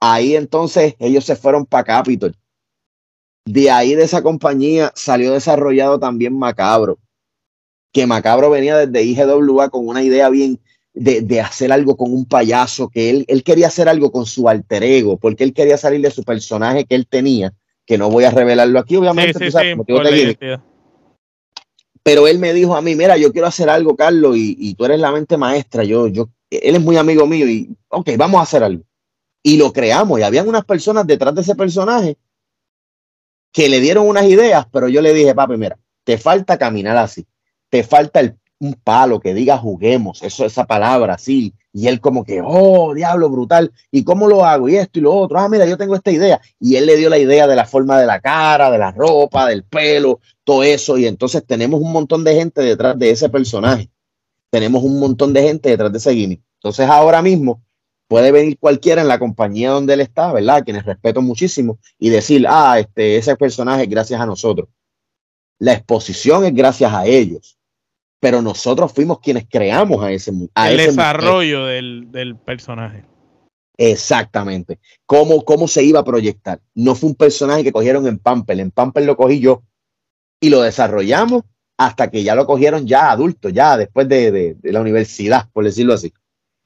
Ahí 0.00 0.34
entonces 0.34 0.94
ellos 0.98 1.24
se 1.24 1.36
fueron 1.36 1.64
para 1.66 1.84
Capitol. 1.84 2.34
De 3.44 3.70
ahí 3.70 3.94
de 3.94 4.04
esa 4.04 4.22
compañía 4.22 4.92
salió 4.94 5.32
desarrollado 5.32 5.98
también 5.98 6.38
Macabro, 6.38 6.98
que 7.92 8.06
Macabro 8.06 8.50
venía 8.50 8.76
desde 8.76 9.02
IGWA 9.02 9.70
con 9.70 9.88
una 9.88 10.02
idea 10.02 10.28
bien 10.28 10.60
de, 10.92 11.22
de 11.22 11.40
hacer 11.40 11.72
algo 11.72 11.96
con 11.96 12.12
un 12.12 12.26
payaso, 12.26 12.88
que 12.88 13.10
él, 13.10 13.24
él 13.28 13.42
quería 13.42 13.68
hacer 13.68 13.88
algo 13.88 14.12
con 14.12 14.26
su 14.26 14.48
alter 14.48 14.82
ego, 14.82 15.16
porque 15.16 15.44
él 15.44 15.54
quería 15.54 15.76
salir 15.76 16.00
de 16.00 16.10
su 16.10 16.22
personaje 16.22 16.84
que 16.84 16.94
él 16.94 17.06
tenía, 17.06 17.52
que 17.86 17.98
no 17.98 18.10
voy 18.10 18.24
a 18.24 18.30
revelarlo 18.30 18.78
aquí, 18.78 18.96
obviamente, 18.96 19.38
Sí, 19.38 19.44
sí, 19.46 19.50
sabes, 19.50 19.76
sí, 19.86 20.56
pero 22.02 22.26
él 22.26 22.38
me 22.38 22.52
dijo 22.52 22.74
a 22.74 22.82
mí, 22.82 22.94
mira, 22.96 23.16
yo 23.16 23.32
quiero 23.32 23.46
hacer 23.46 23.68
algo, 23.68 23.94
Carlos, 23.94 24.36
y, 24.36 24.56
y 24.58 24.74
tú 24.74 24.84
eres 24.84 25.00
la 25.00 25.12
mente 25.12 25.36
maestra, 25.36 25.84
yo, 25.84 26.06
yo, 26.06 26.28
él 26.50 26.76
es 26.76 26.80
muy 26.80 26.96
amigo 26.96 27.26
mío 27.26 27.48
y, 27.48 27.76
ok, 27.88 28.10
vamos 28.16 28.40
a 28.40 28.42
hacer 28.42 28.62
algo. 28.62 28.82
Y 29.42 29.56
lo 29.56 29.72
creamos, 29.72 30.18
y 30.18 30.22
habían 30.22 30.48
unas 30.48 30.64
personas 30.64 31.06
detrás 31.06 31.34
de 31.34 31.42
ese 31.42 31.54
personaje 31.54 32.16
que 33.52 33.68
le 33.68 33.80
dieron 33.80 34.06
unas 34.08 34.24
ideas, 34.26 34.66
pero 34.72 34.88
yo 34.88 35.02
le 35.02 35.12
dije, 35.12 35.34
papi, 35.34 35.56
mira, 35.56 35.78
te 36.04 36.18
falta 36.18 36.58
caminar 36.58 36.96
así, 36.96 37.26
te 37.68 37.82
falta 37.82 38.20
el, 38.20 38.36
un 38.60 38.74
palo 38.74 39.20
que 39.20 39.34
diga 39.34 39.56
juguemos, 39.56 40.22
eso, 40.22 40.44
esa 40.44 40.66
palabra 40.66 41.14
así. 41.14 41.54
Y 41.72 41.86
él 41.86 42.00
como 42.00 42.24
que, 42.24 42.42
oh, 42.44 42.94
diablo, 42.94 43.30
brutal. 43.30 43.72
¿Y 43.90 44.04
cómo 44.04 44.28
lo 44.28 44.44
hago? 44.44 44.68
Y 44.68 44.76
esto 44.76 44.98
y 44.98 45.02
lo 45.02 45.14
otro. 45.14 45.38
Ah, 45.38 45.48
mira, 45.48 45.66
yo 45.66 45.78
tengo 45.78 45.94
esta 45.94 46.10
idea. 46.10 46.40
Y 46.58 46.76
él 46.76 46.86
le 46.86 46.96
dio 46.96 47.08
la 47.08 47.18
idea 47.18 47.46
de 47.46 47.56
la 47.56 47.64
forma 47.64 47.98
de 47.98 48.06
la 48.06 48.20
cara, 48.20 48.70
de 48.70 48.78
la 48.78 48.90
ropa, 48.90 49.46
del 49.46 49.64
pelo, 49.64 50.20
todo 50.44 50.62
eso. 50.62 50.98
Y 50.98 51.06
entonces 51.06 51.44
tenemos 51.46 51.80
un 51.80 51.92
montón 51.92 52.22
de 52.24 52.34
gente 52.34 52.60
detrás 52.60 52.98
de 52.98 53.10
ese 53.10 53.28
personaje. 53.28 53.88
Tenemos 54.50 54.82
un 54.82 54.98
montón 54.98 55.32
de 55.32 55.42
gente 55.42 55.70
detrás 55.70 55.92
de 55.92 55.98
ese 55.98 56.14
gimmick. 56.14 56.42
Entonces 56.56 56.88
ahora 56.88 57.22
mismo 57.22 57.62
puede 58.10 58.32
venir 58.32 58.58
cualquiera 58.58 59.02
en 59.02 59.06
la 59.06 59.20
compañía 59.20 59.70
donde 59.70 59.94
él 59.94 60.00
está, 60.00 60.32
¿verdad? 60.32 60.64
Quienes 60.64 60.84
respeto 60.84 61.22
muchísimo 61.22 61.78
y 61.96 62.10
decir, 62.10 62.44
ah, 62.48 62.80
este, 62.80 63.16
ese 63.16 63.36
personaje 63.36 63.84
es 63.84 63.88
gracias 63.88 64.20
a 64.20 64.26
nosotros. 64.26 64.68
La 65.60 65.74
exposición 65.74 66.44
es 66.44 66.52
gracias 66.52 66.92
a 66.92 67.06
ellos. 67.06 67.56
Pero 68.18 68.42
nosotros 68.42 68.92
fuimos 68.92 69.20
quienes 69.20 69.46
creamos 69.48 70.02
a 70.02 70.10
ese 70.10 70.32
a 70.54 70.70
El 70.72 70.80
ese 70.80 70.88
desarrollo 70.90 71.66
del, 71.66 72.10
del 72.10 72.36
personaje. 72.36 73.04
Exactamente. 73.78 74.80
¿Cómo, 75.06 75.44
¿Cómo 75.44 75.68
se 75.68 75.84
iba 75.84 76.00
a 76.00 76.04
proyectar? 76.04 76.60
No 76.74 76.96
fue 76.96 77.10
un 77.10 77.14
personaje 77.14 77.62
que 77.62 77.72
cogieron 77.72 78.06
en 78.08 78.18
Pamper. 78.18 78.58
En 78.58 78.72
Pamper 78.72 79.04
lo 79.06 79.16
cogí 79.16 79.38
yo 79.38 79.62
y 80.40 80.50
lo 80.50 80.62
desarrollamos 80.62 81.44
hasta 81.78 82.10
que 82.10 82.24
ya 82.24 82.34
lo 82.34 82.44
cogieron 82.44 82.86
ya 82.88 83.10
adulto, 83.12 83.48
ya 83.50 83.76
después 83.76 84.08
de, 84.08 84.30
de- 84.32 84.54
de 84.54 84.72
la 84.72 84.80
universidad, 84.80 85.48
por 85.52 85.64
decirlo 85.64 85.94
así. 85.94 86.12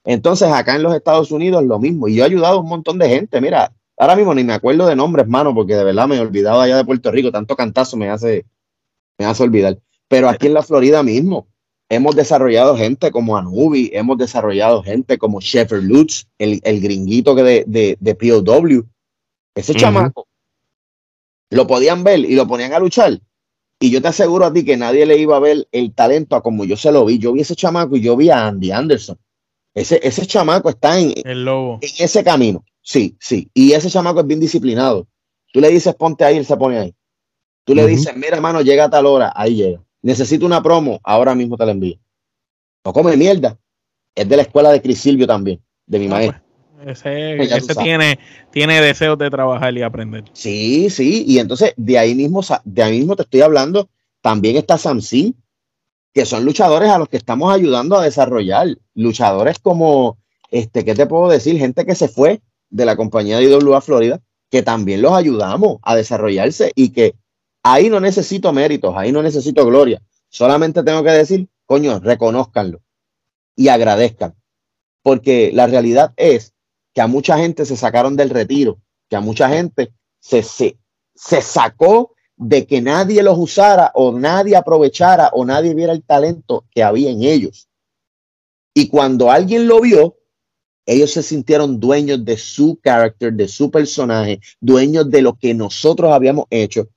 Entonces, 0.05 0.47
acá 0.49 0.75
en 0.75 0.83
los 0.83 0.93
Estados 0.95 1.31
Unidos 1.31 1.63
lo 1.63 1.79
mismo. 1.79 2.07
Y 2.07 2.15
yo 2.15 2.23
he 2.23 2.27
ayudado 2.27 2.57
a 2.57 2.61
un 2.61 2.69
montón 2.69 2.97
de 2.99 3.09
gente. 3.09 3.41
Mira, 3.41 3.73
ahora 3.97 4.15
mismo 4.15 4.33
ni 4.35 4.43
me 4.43 4.53
acuerdo 4.53 4.85
de 4.85 4.95
nombres, 4.95 5.27
mano, 5.27 5.53
porque 5.53 5.75
de 5.75 5.83
verdad 5.83 6.07
me 6.07 6.15
he 6.15 6.19
olvidado 6.19 6.61
allá 6.61 6.77
de 6.77 6.85
Puerto 6.85 7.11
Rico. 7.11 7.31
Tanto 7.31 7.55
cantazo 7.55 7.97
me 7.97 8.09
hace, 8.09 8.45
me 9.17 9.25
hace 9.25 9.43
olvidar. 9.43 9.79
Pero 10.07 10.29
aquí 10.29 10.47
en 10.47 10.53
la 10.53 10.61
Florida 10.63 11.01
mismo 11.01 11.47
hemos 11.89 12.15
desarrollado 12.15 12.77
gente 12.77 13.11
como 13.11 13.35
Anubi, 13.37 13.89
hemos 13.93 14.17
desarrollado 14.17 14.83
gente 14.83 15.17
como 15.17 15.41
Sheffer 15.41 15.83
Lutz, 15.83 16.27
el, 16.37 16.61
el 16.63 16.79
gringuito 16.81 17.35
que 17.35 17.43
de, 17.43 17.63
de, 17.67 17.97
de 17.99 18.15
POW. 18.15 18.85
Ese 19.55 19.71
Ujú. 19.71 19.79
chamaco 19.79 20.27
lo 21.49 21.67
podían 21.67 22.03
ver 22.03 22.19
y 22.19 22.35
lo 22.35 22.47
ponían 22.47 22.73
a 22.73 22.79
luchar. 22.79 23.19
Y 23.79 23.89
yo 23.89 24.01
te 24.01 24.07
aseguro 24.07 24.45
a 24.45 24.53
ti 24.53 24.63
que 24.63 24.77
nadie 24.77 25.05
le 25.05 25.17
iba 25.17 25.35
a 25.35 25.39
ver 25.39 25.67
el 25.71 25.93
talento 25.93 26.35
a 26.35 26.41
como 26.41 26.65
yo 26.65 26.77
se 26.77 26.91
lo 26.91 27.05
vi. 27.05 27.17
Yo 27.17 27.33
vi 27.33 27.41
ese 27.41 27.55
chamaco 27.55 27.95
y 27.95 28.01
yo 28.01 28.15
vi 28.15 28.29
a 28.29 28.47
Andy 28.47 28.71
Anderson. 28.71 29.17
Ese, 29.75 29.99
ese 30.01 30.25
chamaco 30.25 30.69
está 30.69 30.97
en, 30.99 31.13
El 31.23 31.45
lobo. 31.45 31.79
en 31.81 31.89
ese 32.03 32.23
camino. 32.23 32.63
Sí, 32.81 33.15
sí. 33.19 33.49
Y 33.53 33.73
ese 33.73 33.89
chamaco 33.89 34.21
es 34.21 34.27
bien 34.27 34.39
disciplinado. 34.39 35.07
Tú 35.51 35.59
le 35.61 35.69
dices, 35.69 35.93
ponte 35.95 36.23
ahí, 36.23 36.37
él 36.37 36.45
se 36.45 36.55
pone 36.57 36.77
ahí. 36.79 36.95
Tú 37.65 37.75
le 37.75 37.85
dices, 37.87 38.15
mira, 38.15 38.35
hermano, 38.35 38.61
llega 38.61 38.85
a 38.85 38.89
tal 38.89 39.05
hora, 39.05 39.31
ahí 39.35 39.55
llega. 39.55 39.81
Necesito 40.01 40.45
una 40.45 40.61
promo, 40.63 40.99
ahora 41.03 41.33
mismo 41.35 41.57
te 41.57 41.65
la 41.65 41.71
envío. 41.71 41.97
No 42.85 42.93
come 42.93 43.17
mierda. 43.17 43.57
Es 44.13 44.29
de 44.29 44.35
la 44.37 44.43
escuela 44.43 44.71
de 44.71 44.81
Cris 44.81 44.99
Silvio 44.99 45.27
también, 45.27 45.59
de 45.87 45.99
mi 45.99 46.05
Ah, 46.05 46.09
maestro. 46.09 46.41
Ese, 46.85 47.33
Pues 47.37 47.51
ese 47.51 47.73
sabes. 47.73 47.83
tiene, 47.83 48.19
tiene 48.51 48.79
deseos 48.81 49.17
de 49.17 49.29
trabajar 49.29 49.75
y 49.75 49.81
aprender. 49.81 50.23
Sí, 50.33 50.89
sí. 50.89 51.25
Y 51.27 51.39
entonces, 51.39 51.73
de 51.75 51.97
ahí 51.97 52.13
mismo, 52.15 52.43
sa- 52.43 52.61
de 52.63 52.83
ahí 52.83 52.99
mismo 52.99 53.15
te 53.15 53.23
estoy 53.23 53.41
hablando. 53.41 53.89
También 54.21 54.55
está 54.57 54.77
Samsin, 54.77 55.35
que 56.15 56.25
son 56.25 56.45
luchadores 56.45 56.89
a 56.89 56.97
los 56.97 57.09
que 57.09 57.17
estamos 57.17 57.53
ayudando 57.53 57.97
a 57.97 58.03
desarrollar. 58.05 58.69
Luchadores 58.93 59.59
como, 59.59 60.17
este, 60.49 60.85
¿qué 60.85 60.95
te 60.95 61.07
puedo 61.07 61.27
decir? 61.27 61.59
Gente 61.59 61.85
que 61.85 61.93
se 61.93 62.07
fue 62.07 62.41
de 62.69 62.85
la 62.85 62.95
compañía 62.95 63.37
de 63.37 63.43
IWA 63.43 63.81
Florida, 63.81 64.21
que 64.49 64.63
también 64.63 65.01
los 65.01 65.11
ayudamos 65.11 65.79
a 65.81 65.93
desarrollarse 65.93 66.71
y 66.73 66.93
que 66.93 67.15
ahí 67.63 67.89
no 67.89 67.99
necesito 67.99 68.53
méritos, 68.53 68.95
ahí 68.95 69.11
no 69.11 69.21
necesito 69.21 69.65
gloria. 69.65 70.01
Solamente 70.29 70.83
tengo 70.83 71.03
que 71.03 71.11
decir, 71.11 71.49
coño, 71.65 71.99
reconózcanlo 71.99 72.79
y 73.57 73.67
agradezcan. 73.67 74.35
Porque 75.03 75.51
la 75.53 75.67
realidad 75.67 76.13
es 76.15 76.53
que 76.93 77.01
a 77.01 77.07
mucha 77.07 77.37
gente 77.37 77.65
se 77.65 77.75
sacaron 77.75 78.15
del 78.15 78.29
retiro, 78.29 78.79
que 79.09 79.17
a 79.17 79.21
mucha 79.21 79.49
gente 79.49 79.91
se, 80.21 80.43
se, 80.43 80.77
se 81.13 81.41
sacó 81.41 82.14
de 82.37 82.65
que 82.65 82.81
nadie 82.81 83.23
los 83.23 83.37
usara 83.37 83.91
o 83.93 84.11
nadie 84.17 84.55
aprovechara 84.55 85.29
o 85.33 85.45
nadie 85.45 85.73
viera 85.73 85.93
el 85.93 86.03
talento 86.03 86.65
que 86.71 86.83
había 86.83 87.09
en 87.09 87.23
ellos. 87.23 87.69
Y 88.73 88.89
cuando 88.89 89.31
alguien 89.31 89.67
lo 89.67 89.79
vio, 89.79 90.17
ellos 90.85 91.11
se 91.11 91.23
sintieron 91.23 91.79
dueños 91.79 92.23
de 92.25 92.37
su 92.37 92.79
carácter, 92.81 93.33
de 93.33 93.47
su 93.47 93.71
personaje, 93.71 94.39
dueños 94.59 95.09
de 95.09 95.21
lo 95.21 95.37
que 95.37 95.53
nosotros 95.53 96.11
habíamos 96.11 96.45
hecho. 96.49 96.87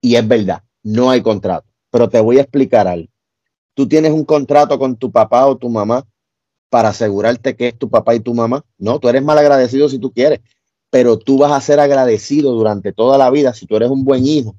Y 0.00 0.16
es 0.16 0.26
verdad, 0.26 0.62
no 0.82 1.10
hay 1.10 1.22
contrato. 1.22 1.66
Pero 1.90 2.08
te 2.08 2.20
voy 2.20 2.38
a 2.38 2.42
explicar 2.42 2.86
algo. 2.86 3.08
Tú 3.74 3.88
tienes 3.88 4.12
un 4.12 4.24
contrato 4.24 4.78
con 4.78 4.96
tu 4.96 5.10
papá 5.10 5.46
o 5.46 5.56
tu 5.56 5.68
mamá 5.68 6.06
para 6.68 6.90
asegurarte 6.90 7.56
que 7.56 7.68
es 7.68 7.78
tu 7.78 7.88
papá 7.88 8.14
y 8.14 8.20
tu 8.20 8.34
mamá. 8.34 8.64
No, 8.78 8.98
tú 8.98 9.08
eres 9.08 9.22
mal 9.22 9.38
agradecido 9.38 9.88
si 9.88 9.98
tú 9.98 10.12
quieres, 10.12 10.40
pero 10.92 11.18
tú 11.18 11.38
vas 11.38 11.52
a 11.52 11.60
ser 11.62 11.80
agradecido 11.80 12.52
durante 12.52 12.92
toda 12.92 13.16
la 13.16 13.30
vida 13.30 13.54
si 13.54 13.66
tú 13.66 13.76
eres 13.76 13.88
un 13.88 14.04
buen 14.04 14.26
hijo, 14.26 14.54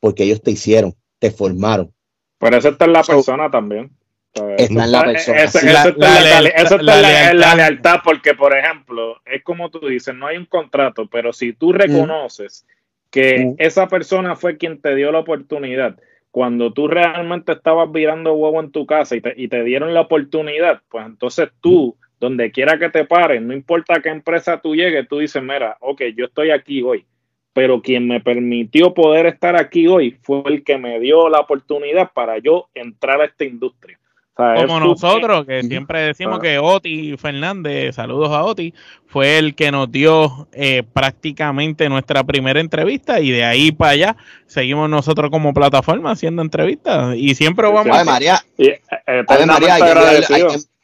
porque 0.00 0.24
ellos 0.24 0.42
te 0.42 0.50
hicieron, 0.50 0.92
te 1.18 1.30
formaron. 1.30 1.90
Pero 2.38 2.58
eso 2.58 2.68
está 2.68 2.84
en 2.84 2.92
la 2.92 3.02
So- 3.02 3.14
persona 3.14 3.50
también. 3.50 3.90
Está 4.34 4.84
en 4.84 4.92
la 4.92 5.02
persona. 5.02 5.38
Eso, 5.42 5.58
eso 5.58 5.66
la- 5.66 5.82
está 5.84 5.88
en 5.88 5.98
la 6.00 6.40
lealtad- 6.42 6.62
eso 6.62 6.74
está 6.76 6.82
la 6.82 6.96
en 6.96 7.02
la- 7.02 7.08
en 7.08 7.24
la 7.24 7.32
lealtad. 7.32 7.56
lealtad, 7.56 7.96
porque, 8.04 8.34
por 8.34 8.54
ejemplo, 8.54 9.16
es 9.24 9.42
como 9.42 9.70
tú 9.70 9.80
dices, 9.88 10.14
no 10.14 10.26
hay 10.26 10.36
un 10.36 10.44
contrato, 10.44 11.08
pero 11.10 11.32
si 11.32 11.54
tú 11.54 11.72
reconoces 11.72 12.66
que 13.10 13.46
Mm. 13.46 13.54
esa 13.56 13.88
persona 13.88 14.36
fue 14.36 14.58
quien 14.58 14.82
te 14.82 14.94
dio 14.94 15.10
la 15.10 15.20
oportunidad, 15.20 15.96
cuando 16.30 16.74
tú 16.74 16.86
realmente 16.86 17.52
estabas 17.52 17.90
virando 17.90 18.34
huevo 18.34 18.60
en 18.60 18.70
tu 18.70 18.84
casa 18.84 19.16
y 19.16 19.22
te, 19.22 19.32
y 19.34 19.48
te 19.48 19.64
dieron 19.64 19.94
la 19.94 20.02
oportunidad, 20.02 20.82
pues 20.90 21.06
entonces 21.06 21.48
tú, 21.62 21.96
donde 22.20 22.50
quiera 22.50 22.78
que 22.78 22.88
te 22.90 23.04
pares, 23.04 23.40
no 23.42 23.52
importa 23.54 23.94
a 23.96 24.00
qué 24.00 24.08
empresa 24.08 24.60
tú 24.60 24.74
llegues, 24.74 25.06
tú 25.08 25.18
dices, 25.18 25.42
mira, 25.42 25.76
ok, 25.80 26.02
yo 26.16 26.26
estoy 26.26 26.50
aquí 26.50 26.82
hoy, 26.82 27.04
pero 27.52 27.80
quien 27.80 28.06
me 28.08 28.20
permitió 28.20 28.92
poder 28.94 29.26
estar 29.26 29.56
aquí 29.56 29.86
hoy 29.86 30.18
fue 30.22 30.42
el 30.46 30.64
que 30.64 30.78
me 30.78 30.98
dio 31.00 31.28
la 31.28 31.40
oportunidad 31.40 32.10
para 32.12 32.38
yo 32.38 32.68
entrar 32.74 33.20
a 33.20 33.26
esta 33.26 33.44
industria. 33.44 33.98
O 34.34 34.40
sea, 34.40 34.54
Como 34.66 34.78
nosotros, 34.78 35.44
que 35.46 35.64
siempre 35.64 36.00
decimos 36.02 36.38
que 36.38 36.60
Oti 36.60 37.16
Fernández, 37.16 37.96
saludos 37.96 38.30
a 38.30 38.44
Oti, 38.44 38.72
fue 39.06 39.36
el 39.36 39.56
que 39.56 39.72
nos 39.72 39.90
dio 39.90 40.46
eh, 40.52 40.84
prácticamente 40.92 41.88
nuestra 41.88 42.22
primera 42.22 42.60
entrevista 42.60 43.18
y 43.20 43.30
de 43.32 43.42
ahí 43.44 43.72
para 43.72 43.90
allá 43.92 44.16
seguimos 44.46 44.88
nosotros 44.88 45.30
como 45.30 45.52
plataforma 45.52 46.12
haciendo 46.12 46.42
entrevistas 46.42 47.16
y 47.16 47.34
siempre 47.34 47.66
Sí, 47.66 47.72
vamos 47.74 47.84
sí. 47.86 47.90
Ave 47.90 48.04
María, 48.04 48.38
Y, 48.56 48.66
eh, 48.68 48.80
eternamente 49.06 49.66
María, 49.68 49.74
hay 49.74 49.82
que, 49.82 49.88
enviarle, 49.88 50.10
hay 50.10 50.42
agradecido. 50.42 50.48
que- 50.50 50.77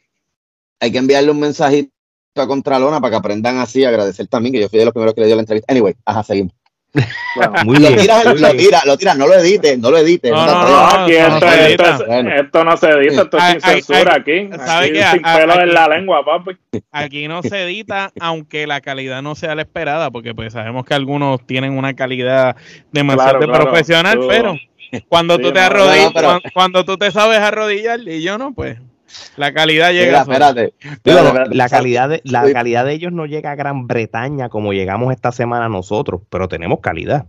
hay 0.84 0.92
que 0.92 0.98
enviarle 0.98 1.30
un 1.30 1.40
mensajito 1.40 1.90
a 2.36 2.46
Contralona 2.46 3.00
para 3.00 3.10
que 3.12 3.16
aprendan 3.16 3.58
así, 3.58 3.84
agradecer 3.84 4.26
también, 4.26 4.52
que 4.54 4.60
yo 4.60 4.68
fui 4.68 4.78
de 4.78 4.84
los 4.84 4.92
primeros 4.94 5.14
que 5.14 5.20
le 5.22 5.26
dio 5.28 5.36
la 5.36 5.42
entrevista. 5.42 5.72
Anyway, 5.72 5.94
ajá, 6.04 6.22
seguimos. 6.22 6.52
Bueno, 7.36 7.52
Muy 7.64 7.78
Lo 7.78 7.88
bien. 7.88 8.00
tiras, 8.00 8.24
muy 8.24 8.38
lo 8.38 8.52
bien. 8.52 8.56
tiras, 8.58 8.84
lo 8.86 8.96
tiras, 8.96 9.18
no 9.18 9.26
lo 9.26 9.34
edites, 9.34 9.78
no 9.78 9.90
lo 9.90 9.98
edites. 9.98 10.30
No, 10.30 10.38
aquí 10.40 11.12
no, 11.12 11.18
esto, 11.18 11.30
no 11.30 11.40
se 11.40 11.46
esto, 11.72 11.84
edita. 11.84 11.98
Bueno. 12.06 12.34
esto 12.36 12.64
no 12.64 12.76
se 12.76 12.88
edita, 12.90 13.22
esto 13.22 13.36
es 13.38 13.44
sin 13.44 13.60
censura 13.60 14.12
ay, 14.14 14.20
aquí. 14.20 14.48
¿sabe 14.64 14.86
Aquí 14.86 15.16
sin 15.18 15.26
A- 15.26 15.36
pelos 15.36 15.56
aquí- 15.56 15.62
en 15.68 15.74
la 15.74 15.88
lengua, 15.88 16.24
papi. 16.24 16.50
Aquí 16.92 17.26
no 17.28 17.42
se 17.42 17.62
edita, 17.64 18.12
aunque 18.20 18.66
la 18.68 18.80
calidad 18.80 19.22
no 19.22 19.34
sea 19.34 19.54
la 19.56 19.62
esperada, 19.62 20.10
porque 20.12 20.34
pues 20.36 20.52
sabemos 20.52 20.84
que 20.84 20.94
algunos 20.94 21.44
tienen 21.46 21.76
una 21.76 21.94
calidad 21.94 22.54
demasiado 22.92 23.38
Claro, 23.38 23.40
de 23.40 23.46
claro. 23.46 23.64
profesional, 23.64 24.18
Tú- 24.20 24.28
pero 24.28 24.54
cuando 25.08 25.36
Sí, 25.36 25.42
tú 25.42 25.52
te 25.52 25.58
arrodillas, 25.60 26.04
no, 26.04 26.12
pero- 26.14 26.28
cuan- 26.28 26.40
cuando, 26.52 26.84
tú 26.84 26.96
te 26.96 27.10
sabes 27.10 27.40
arrodillar 27.40 27.98
y 28.06 28.22
yo 28.22 28.38
no, 28.38 28.52
pues 28.54 28.78
la 29.36 29.52
calidad 29.52 29.92
llega. 29.92 30.20
espérate. 30.22 30.74
Espérate, 30.80 31.26
espérate. 31.28 31.54
la 31.54 31.68
calidad 31.68 32.08
de 32.08 32.20
la 32.24 32.52
calidad 32.52 32.84
de 32.84 32.92
ellos 32.94 33.12
no 33.12 33.26
llega 33.26 33.52
a 33.52 33.54
Gran 33.54 33.86
Bretaña 33.86 34.48
como 34.48 34.72
llegamos 34.72 35.12
esta 35.12 35.32
semana 35.32 35.68
nosotros, 35.68 36.22
pero 36.30 36.48
tenemos 36.48 36.80
calidad. 36.80 37.26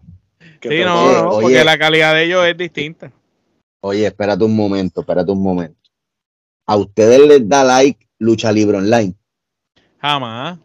Sí, 0.62 0.82
no, 0.84 1.04
Oye, 1.06 1.14
no, 1.14 1.30
oye. 1.30 1.42
porque 1.44 1.64
la 1.64 1.78
calidad 1.78 2.14
de 2.14 2.24
ellos 2.24 2.46
es 2.46 2.58
distinta. 2.58 3.12
Oye, 3.82 4.06
espérate 4.08 4.44
un 4.44 4.56
momento, 4.56 5.02
espérate 5.02 5.32
un 5.32 5.44
momento. 5.44 5.90
¿A 6.66 6.76
ustedes 6.76 7.20
les 7.28 7.48
da 7.48 7.64
like 7.64 8.08
Lucha 8.18 8.52
Libre 8.52 8.78
Online? 8.78 9.14
Jamás. 10.00 10.58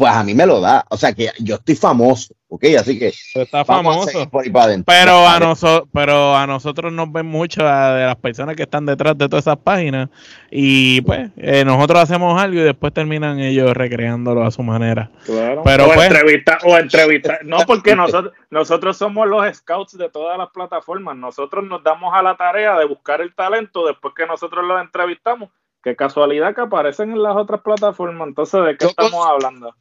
Pues 0.00 0.12
a 0.14 0.24
mí 0.24 0.32
me 0.32 0.46
lo 0.46 0.62
da. 0.62 0.82
O 0.88 0.96
sea 0.96 1.12
que 1.12 1.28
yo 1.40 1.56
estoy 1.56 1.76
famoso, 1.76 2.32
¿ok? 2.48 2.64
Así 2.80 2.98
que 2.98 3.12
Pero 3.34 3.44
está 3.44 3.66
famoso. 3.66 4.06
seguir 4.08 4.30
por 4.30 4.42
ahí 4.42 4.48
para 4.50 4.64
adentro. 4.64 4.86
Pero 4.86 5.28
a, 5.28 5.38
noso- 5.38 5.86
pero 5.92 6.34
a 6.34 6.46
nosotros 6.46 6.90
nos 6.90 7.12
ven 7.12 7.26
mucho 7.26 7.66
a- 7.68 7.94
de 7.96 8.06
las 8.06 8.16
personas 8.16 8.56
que 8.56 8.62
están 8.62 8.86
detrás 8.86 9.18
de 9.18 9.28
todas 9.28 9.44
esas 9.44 9.58
páginas 9.58 10.08
y 10.50 11.02
pues 11.02 11.28
eh, 11.36 11.66
nosotros 11.66 12.00
hacemos 12.00 12.40
algo 12.40 12.60
y 12.60 12.62
después 12.62 12.94
terminan 12.94 13.40
ellos 13.40 13.74
recreándolo 13.74 14.42
a 14.42 14.50
su 14.50 14.62
manera. 14.62 15.10
Claro. 15.26 15.60
Pero 15.66 15.84
o 15.90 15.92
pues- 15.92 16.06
entrevista, 16.10 16.58
o 16.64 16.78
entrevista. 16.78 17.38
No, 17.44 17.58
porque 17.66 17.94
nosotros, 17.94 18.32
nosotros 18.48 18.96
somos 18.96 19.28
los 19.28 19.54
scouts 19.54 19.98
de 19.98 20.08
todas 20.08 20.38
las 20.38 20.48
plataformas. 20.48 21.14
Nosotros 21.16 21.62
nos 21.66 21.84
damos 21.84 22.14
a 22.14 22.22
la 22.22 22.38
tarea 22.38 22.78
de 22.78 22.86
buscar 22.86 23.20
el 23.20 23.34
talento 23.34 23.86
después 23.86 24.14
que 24.16 24.26
nosotros 24.26 24.64
los 24.66 24.80
entrevistamos. 24.80 25.50
Qué 25.82 25.96
casualidad 25.96 26.54
que 26.54 26.60
aparecen 26.60 27.12
en 27.12 27.22
las 27.22 27.36
otras 27.36 27.62
plataformas. 27.62 28.28
Entonces, 28.28 28.60
¿de 28.64 28.76
qué 28.76 28.84
Yo 28.84 28.90
estamos 28.90 29.26
hablando? 29.26 29.74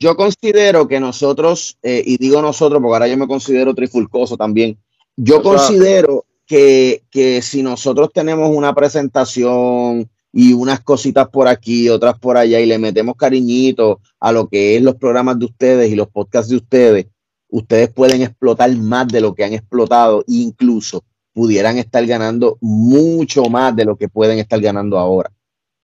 Yo 0.00 0.16
considero 0.16 0.88
que 0.88 0.98
nosotros, 0.98 1.78
eh, 1.82 2.02
y 2.04 2.16
digo 2.16 2.40
nosotros 2.40 2.80
porque 2.80 2.94
ahora 2.94 3.08
yo 3.08 3.16
me 3.16 3.28
considero 3.28 3.74
trifulcoso 3.74 4.36
también, 4.36 4.78
yo 5.16 5.38
O 5.38 5.42
sea- 5.42 5.52
considero 5.52 6.24
que, 6.46 7.04
que 7.10 7.40
si 7.42 7.62
nosotros 7.62 8.10
tenemos 8.12 8.50
una 8.50 8.74
presentación 8.74 10.10
y 10.32 10.54
unas 10.54 10.80
cositas 10.80 11.28
por 11.28 11.46
aquí, 11.46 11.88
otras 11.88 12.18
por 12.18 12.36
allá, 12.36 12.58
y 12.58 12.66
le 12.66 12.78
metemos 12.78 13.14
cariñito 13.16 14.00
a 14.18 14.32
lo 14.32 14.48
que 14.48 14.76
es 14.76 14.82
los 14.82 14.96
programas 14.96 15.38
de 15.38 15.44
ustedes 15.44 15.90
y 15.90 15.94
los 15.94 16.08
podcasts 16.08 16.50
de 16.50 16.56
ustedes, 16.56 17.06
ustedes 17.48 17.90
pueden 17.90 18.22
explotar 18.22 18.74
más 18.76 19.06
de 19.08 19.20
lo 19.20 19.34
que 19.34 19.44
han 19.44 19.52
explotado, 19.52 20.20
e 20.22 20.32
incluso 20.32 21.04
pudieran 21.34 21.78
estar 21.78 22.04
ganando 22.06 22.56
mucho 22.60 23.44
más 23.44 23.76
de 23.76 23.84
lo 23.84 23.96
que 23.96 24.08
pueden 24.08 24.38
estar 24.38 24.60
ganando 24.60 24.98
ahora 24.98 25.30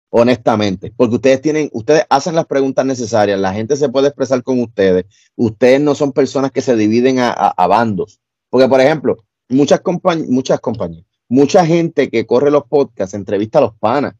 honestamente, 0.09 0.93
porque 0.95 1.15
ustedes 1.15 1.41
tienen, 1.41 1.69
ustedes 1.73 2.05
hacen 2.09 2.35
las 2.35 2.45
preguntas 2.45 2.85
necesarias, 2.85 3.39
la 3.39 3.53
gente 3.53 3.75
se 3.75 3.89
puede 3.89 4.07
expresar 4.07 4.41
con 4.43 4.61
ustedes, 4.61 5.05
ustedes 5.35 5.81
no 5.81 5.95
son 5.95 6.11
personas 6.13 6.51
que 6.51 6.61
se 6.61 6.75
dividen 6.75 7.19
a, 7.19 7.29
a- 7.31 7.53
a 7.57 7.67
bandos, 7.67 8.19
porque 8.49 8.67
por 8.67 8.79
ejemplo, 8.81 9.17
muchas 9.49 9.81
compañías, 9.81 10.29
muchas 10.29 10.59
compañías, 10.59 11.05
mucha 11.29 11.65
gente 11.65 12.09
que 12.09 12.25
corre 12.25 12.51
los 12.51 12.63
podcasts 12.65 13.13
entrevista 13.13 13.59
a 13.59 13.63
los 13.63 13.75
panas 13.77 14.15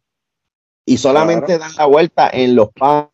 y 0.85 0.97
solamente 0.97 1.57
dan 1.57 1.71
la 1.77 1.85
vuelta 1.85 2.29
en 2.31 2.55
los 2.55 2.69
panas. 2.73 3.07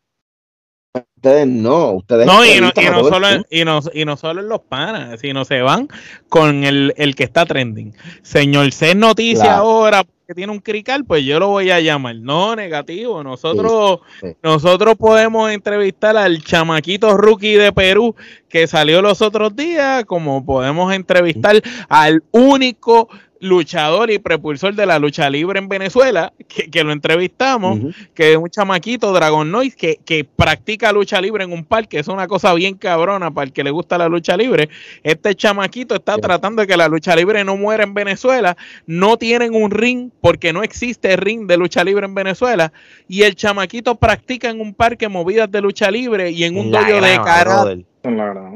Ustedes 1.15 1.47
no, 1.47 1.91
ustedes 1.93 2.27
No, 2.27 2.45
y 2.45 2.59
no, 2.61 2.71
y 2.75 2.85
no 2.85 3.03
solo, 3.05 3.27
mundo. 3.29 3.47
y, 3.49 3.65
no, 3.65 3.79
y 3.93 4.05
no 4.05 4.15
solo 4.17 4.41
en 4.41 4.49
los 4.49 4.59
panas, 4.61 5.19
sino 5.21 5.43
se 5.45 5.61
van 5.61 5.87
con 6.29 6.63
el, 6.65 6.93
el 6.97 7.15
que 7.15 7.23
está 7.23 7.45
trending. 7.45 7.95
Señor 8.21 8.71
C 8.73 8.93
Noticia 8.93 9.43
Claro. 9.43 9.63
ahora 9.63 10.05
que 10.25 10.33
tiene 10.33 10.51
un 10.51 10.59
crical, 10.59 11.03
pues 11.05 11.23
yo 11.25 11.39
lo 11.39 11.49
voy 11.49 11.69
a 11.69 11.79
llamar. 11.81 12.15
No, 12.15 12.55
negativo. 12.55 13.23
Nosotros, 13.23 13.99
Sí, 14.21 14.27
sí. 14.29 14.35
nosotros 14.41 14.95
podemos 14.95 15.51
entrevistar 15.51 16.15
al 16.15 16.41
chamaquito 16.43 17.17
rookie 17.17 17.55
de 17.55 17.73
Perú 17.73 18.15
que 18.47 18.67
salió 18.67 19.01
los 19.01 19.21
otros 19.21 19.55
días, 19.55 20.05
como 20.05 20.45
podemos 20.45 20.93
entrevistar 20.93 21.61
al 21.89 22.23
único 22.31 23.09
luchador 23.43 24.09
y 24.09 24.19
prepulsor 24.19 24.73
de 24.73 24.85
la 24.85 24.99
lucha 24.99 25.29
libre 25.29 25.59
en 25.59 25.67
Venezuela, 25.67 26.31
que, 26.47 26.83
lo 26.83 26.93
entrevistamos, 26.93 27.79
que 28.13 28.31
es 28.31 28.37
un 28.37 28.49
chamaquito, 28.49 29.11
Dragon 29.11 29.51
Noise, 29.51 29.75
que, 29.75 29.99
que, 30.03 30.23
practica 30.23 30.93
lucha 30.93 31.19
libre 31.19 31.43
en 31.43 31.51
un 31.51 31.65
parque, 31.65 31.99
es 31.99 32.07
una 32.07 32.27
cosa 32.27 32.53
bien 32.53 32.75
cabrona 32.75 33.31
para 33.31 33.45
el 33.45 33.53
que 33.53 33.63
le 33.63 33.71
gusta 33.71 33.97
la 33.97 34.07
lucha 34.07 34.37
libre. 34.37 34.69
Este 35.03 35.35
chamaquito 35.35 35.95
está 35.95 36.17
tratando 36.17 36.61
de 36.61 36.67
que 36.67 36.77
la 36.77 36.87
lucha 36.87 37.15
libre 37.15 37.43
no 37.43 37.57
muera 37.57 37.83
en 37.83 37.93
Venezuela, 37.93 38.55
no 38.87 39.17
tienen 39.17 39.53
un 39.53 39.71
ring 39.71 40.09
porque 40.21 40.53
no 40.53 40.63
existe 40.63 41.15
ring 41.17 41.45
de 41.45 41.57
lucha 41.57 41.83
libre 41.83 42.05
en 42.05 42.15
Venezuela, 42.15 42.71
y 43.09 43.23
el 43.23 43.35
chamaquito 43.35 43.95
practica 43.95 44.49
en 44.49 44.61
un 44.61 44.73
parque 44.73 45.09
movidas 45.09 45.51
de 45.51 45.61
lucha 45.61 45.91
libre 45.91 46.31
y 46.31 46.45
en 46.45 46.57
un 46.57 46.71
dojo 46.71 47.01
de 47.01 47.15
karate 47.23 47.85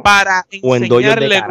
para 0.04 0.46
enseñarle 0.50 1.42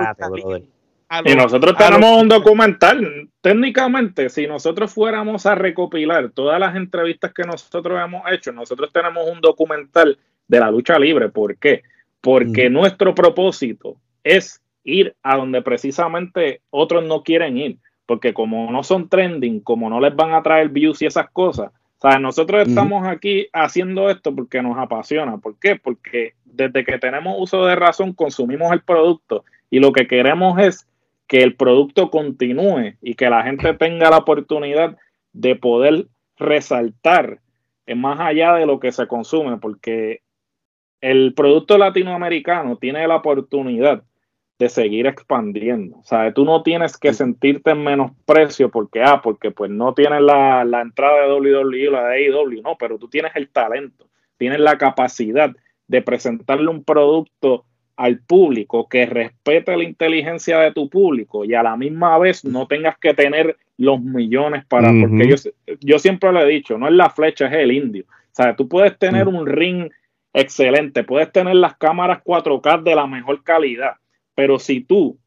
y 1.25 1.35
nosotros 1.35 1.77
tenemos 1.77 2.23
un 2.23 2.29
documental. 2.29 3.29
Técnicamente, 3.41 4.29
si 4.29 4.47
nosotros 4.47 4.93
fuéramos 4.93 5.47
a 5.47 5.55
recopilar 5.55 6.31
todas 6.31 6.59
las 6.59 6.75
entrevistas 6.77 7.33
que 7.33 7.45
nosotros 7.45 8.01
hemos 8.03 8.23
hecho, 8.33 8.53
nosotros 8.53 8.93
tenemos 8.93 9.29
un 9.31 9.41
documental 9.41 10.19
de 10.49 10.61
la 10.61 10.71
lucha 10.71 10.99
libre. 10.99 11.29
¿Por 11.29 11.57
qué? 11.59 11.83
Porque 12.21 12.69
nuestro 12.71 13.15
propósito 13.15 13.97
es 14.25 14.61
ir 14.83 15.15
a 15.23 15.37
donde 15.37 15.63
precisamente 15.63 16.61
otros 16.71 17.05
no 17.05 17.23
quieren 17.23 17.57
ir. 17.57 17.79
Porque 18.05 18.33
como 18.33 18.71
no 18.71 18.83
son 18.83 19.09
trending, 19.09 19.61
como 19.61 19.91
no 19.91 20.01
les 20.01 20.15
van 20.15 20.33
a 20.33 20.43
traer 20.43 20.69
views 20.69 21.03
y 21.03 21.07
esas 21.07 21.29
cosas, 21.31 21.73
sea, 22.11 22.19
nosotros 22.19 22.69
estamos 22.69 23.07
aquí 23.07 23.49
haciendo 23.53 24.11
esto 24.11 24.35
porque 24.35 24.63
nos 24.63 24.79
apasiona. 24.79 25.39
¿Por 25.39 25.59
qué? 25.59 25.77
Porque 25.77 26.35
desde 26.45 26.85
que 26.85 26.99
tenemos 26.99 27.37
uso 27.39 27.65
de 27.67 27.77
razón 27.77 28.13
consumimos 28.13 28.73
el 28.73 28.83
producto 28.83 29.45
y 29.71 29.81
lo 29.81 29.93
que 29.93 30.07
queremos 30.07 30.59
es 30.61 30.87
que 31.27 31.43
el 31.43 31.57
producto 31.57 32.11
continúe 32.11 32.97
y 33.01 33.15
que 33.15 33.31
la 33.31 33.43
gente 33.43 33.75
tenga 33.75 34.11
la 34.11 34.19
oportunidad 34.19 34.97
de 35.33 35.57
poder 35.57 36.07
resaltar 36.37 37.41
más 37.95 38.19
allá 38.21 38.55
de 38.55 38.67
lo 38.67 38.81
que 38.81 38.93
se 38.93 39.07
consume, 39.07 39.59
porque 39.59 40.23
el 41.01 41.35
producto 41.35 41.79
latinoamericano 41.79 42.79
tiene 42.79 43.07
la 43.07 43.17
oportunidad 43.17 44.03
de 44.59 44.69
seguir 44.69 45.07
expandiendo. 45.07 45.99
O 45.99 46.05
sea, 46.05 46.33
tú 46.33 46.45
no 46.45 46.63
tienes 46.63 46.97
que 46.97 47.13
sentirte 47.13 47.73
en 47.73 47.85
menosprecio 47.85 48.71
porque, 48.71 49.03
ah, 49.03 49.21
porque 49.23 49.51
pues 49.51 49.71
no 49.71 49.93
tienes 49.93 50.23
la, 50.23 50.65
la 50.65 50.81
entrada 50.81 51.23
de 51.23 51.33
WWE 51.33 51.89
o 51.89 51.91
la 51.93 52.09
de 52.09 52.27
AEW, 52.27 52.63
no, 52.63 52.77
pero 52.79 52.99
tú 52.99 53.09
tienes 53.09 53.33
el 53.37 53.51
talento, 53.51 54.09
tienes 54.39 54.61
la 54.61 54.79
capacidad 54.79 55.55
de 55.89 56.03
presentarle 56.03 56.69
un 56.69 56.85
producto 56.85 57.67
al 57.97 58.19
público 58.21 58.89
que 58.89 59.07
respete 59.07 59.77
la 59.77 59.85
inteligencia 59.85 60.59
de 60.59 60.73
tu 60.73 60.89
público 60.89 61.45
y 61.45 61.55
a 61.55 61.63
la 61.63 61.77
misma 61.77 62.19
vez 62.19 62.45
no 62.45 62.67
tengas 62.67 62.99
que 62.99 63.15
tener 63.15 63.57
los 63.79 64.01
millones 64.01 64.65
para, 64.67 64.89
porque 64.89 65.29
yo, 65.29 65.37
yo 65.81 65.99
siempre 65.99 66.33
le 66.33 66.43
he 66.43 66.47
dicho, 66.47 66.79
no 66.79 66.89
es 66.89 66.95
la 66.95 67.11
flecha, 67.11 67.47
es 67.47 67.53
el 67.55 67.73
indio. 67.73 68.05
O 68.05 68.35
sea, 68.37 68.55
tú 68.55 68.69
puedes 68.69 68.99
tener 68.99 69.29
un 69.29 69.47
ring 69.47 69.91
excelente, 70.35 71.05
puedes 71.05 71.33
tener 71.33 71.57
las 71.57 71.77
cámaras 71.77 72.23
4K 72.23 72.83
de 72.83 72.95
la 72.95 73.07
mejor 73.07 73.43
calidad, 73.43 73.95
pero 74.35 74.59
si 74.59 74.83
tú, 74.83 75.19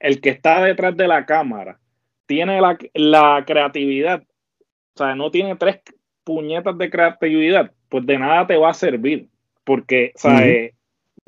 el 0.00 0.22
que 0.22 0.30
está 0.30 0.64
detrás 0.64 0.96
de 0.96 1.06
la 1.06 1.26
cámara, 1.26 1.78
tiene 2.24 2.58
la, 2.60 3.44
creatividad, 3.46 4.22
o 4.22 4.98
sea, 4.98 5.14
no 5.14 5.30
tiene 5.30 5.56
tres 5.56 5.80
puñetas 6.24 6.78
de 6.78 6.88
creatividad, 6.88 7.72
pues 7.90 8.06
de 8.06 8.18
nada 8.18 8.46
te 8.46 8.56
va 8.56 8.70
a 8.70 8.74
servir, 8.74 9.28
porque, 9.64 10.12
o 10.14 10.18
sea, 10.18 10.70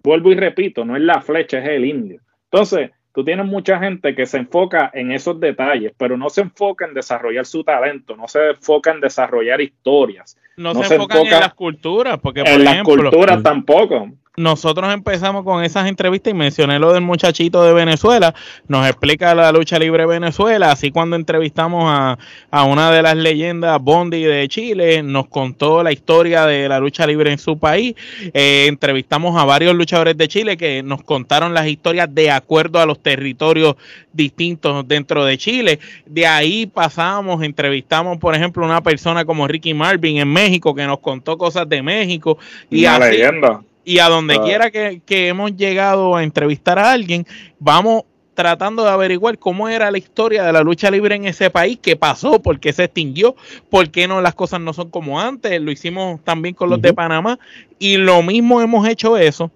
vuelvo 0.07 0.31
y 0.31 0.37
repito, 0.37 0.85
no 0.85 0.95
es 0.95 1.03
la 1.03 1.21
flecha, 1.21 1.59
es 1.59 1.69
el 1.69 1.85
indio. 1.85 2.21
Entonces, 2.45 2.93
tú 3.13 3.25
tienes 3.25 3.45
mucha 3.45 3.81
gente 3.81 4.15
que 4.15 4.25
se 4.25 4.39
enfoca 4.39 4.89
en 4.95 5.11
esos 5.11 5.41
detalles, 5.41 5.93
pero 5.99 6.17
no 6.17 6.31
se 6.31 6.43
enfoca 6.43 6.87
en 6.87 6.95
desarrollar 6.95 7.45
su 7.45 7.65
talento, 7.65 8.17
no 8.17 8.29
se 8.29 8.51
enfoca 8.51 8.93
en 8.93 9.01
desarrollar 9.01 9.61
historias. 9.61 10.39
No, 10.57 10.75
se, 10.85 10.95
enfocan 10.95 11.27
en 11.27 11.31
las 11.31 11.55
culturas, 11.55 12.19
porque 12.21 12.45
por 12.45 12.53
en 12.53 12.69
ejemplo, 12.69 12.97
las 12.97 13.11
culturas 13.11 13.43
tampoco 13.43 14.13
nosotros 14.37 14.93
empezamos 14.93 15.45
con 15.45 15.65
esas 15.65 15.89
entrevistas 15.89 16.31
y 16.31 16.35
mencioné 16.35 16.79
lo 16.79 16.93
del 16.93 17.03
muchachito 17.03 17.65
de 17.65 17.73
Venezuela, 17.73 18.35
nos 18.69 18.87
explica 18.87 19.35
la 19.35 19.51
lucha 19.53 19.79
libre 19.79 20.07
Venezuela, 20.07 20.73
así 20.73 20.91
cuando 20.91 21.17
entrevistamos 21.17 21.85
a, 21.87 22.65
una 22.65 22.91
de 22.91 23.03
las 23.03 23.17
leyendas 23.17 23.81
Bondi 23.81 24.25
de 24.25 24.49
Chile, 24.49 25.03
nos 25.03 25.29
contó 25.29 25.83
la 25.83 25.93
historia 25.93 26.47
de 26.47 26.69
la 26.69 26.79
lucha 26.79 27.07
libre 27.07 27.33
en 27.33 27.39
su 27.39 27.59
país, 27.59 27.95
eh, 28.35 28.67
entrevistamos 28.69 29.41
a 29.41 29.45
varios 29.45 29.75
luchadores 29.75 30.17
de 30.17 30.29
Chile 30.29 30.57
que 30.57 30.83
nos 30.83 31.03
contaron 31.03 31.55
las 31.55 31.67
historias 31.67 32.15
de 32.15 32.31
acuerdo 32.31 32.81
a 32.81 32.87
los 32.87 33.03
territorios 33.03 33.77
distintos 34.13 34.87
dentro 34.87 35.25
de 35.25 35.39
Chile, 35.39 35.79
de 36.05 36.27
ahí 36.27 36.67
pasamos, 36.67 37.43
entrevistamos 37.43 38.19
por 38.19 38.35
ejemplo 38.35 38.65
una 38.65 38.83
persona 38.83 39.25
como 39.25 39.49
Ricky 39.49 39.75
Marvin 39.75 40.19
en 40.19 40.29
México 40.29 40.75
que 40.75 40.87
nos 40.87 40.99
contó 40.99 41.39
cosas 41.39 41.69
de 41.69 41.83
México. 41.83 42.39
Y 42.71 42.85
una 42.85 42.99
leyenda 42.99 43.61
y 43.87 44.01
a 44.01 44.09
donde 44.09 44.35
ah. 44.35 44.43
quiera 44.43 44.71
que, 44.71 45.29
hemos 45.29 45.57
llegado 45.57 46.17
a 46.17 46.25
entrevistar 46.25 46.79
a 46.79 46.91
alguien, 46.91 47.25
vamos 47.61 48.03
tratando 48.35 48.83
de 48.83 48.91
averiguar 48.91 49.39
cómo 49.39 49.69
era 49.69 49.91
la 49.91 49.97
historia 49.97 50.45
de 50.45 50.53
la 50.53 50.61
lucha 50.61 50.91
libre 50.91 51.15
en 51.15 51.25
ese 51.25 51.51
país, 51.51 51.79
qué 51.81 51.97
pasó, 51.97 52.43
por 52.43 52.59
qué 52.59 52.73
se 52.73 52.85
extinguió, 52.85 53.37
por 53.71 53.91
qué 53.91 54.09
no 54.09 54.21
las 54.21 54.35
cosas 54.35 54.61
no 54.61 54.75
son 54.75 54.91
como 54.91 55.21
antes. 55.21 55.59
Lo 55.63 55.71
hicimos 55.71 56.23
también 56.23 56.55
con 56.55 56.69
los 56.69 56.83
de 56.83 56.93
Panamá 56.93 57.39
y 57.79 57.97
lo 57.97 58.23
mismo 58.23 58.61
hemos 58.61 58.87
hecho 58.89 59.17
eso, 59.17 59.53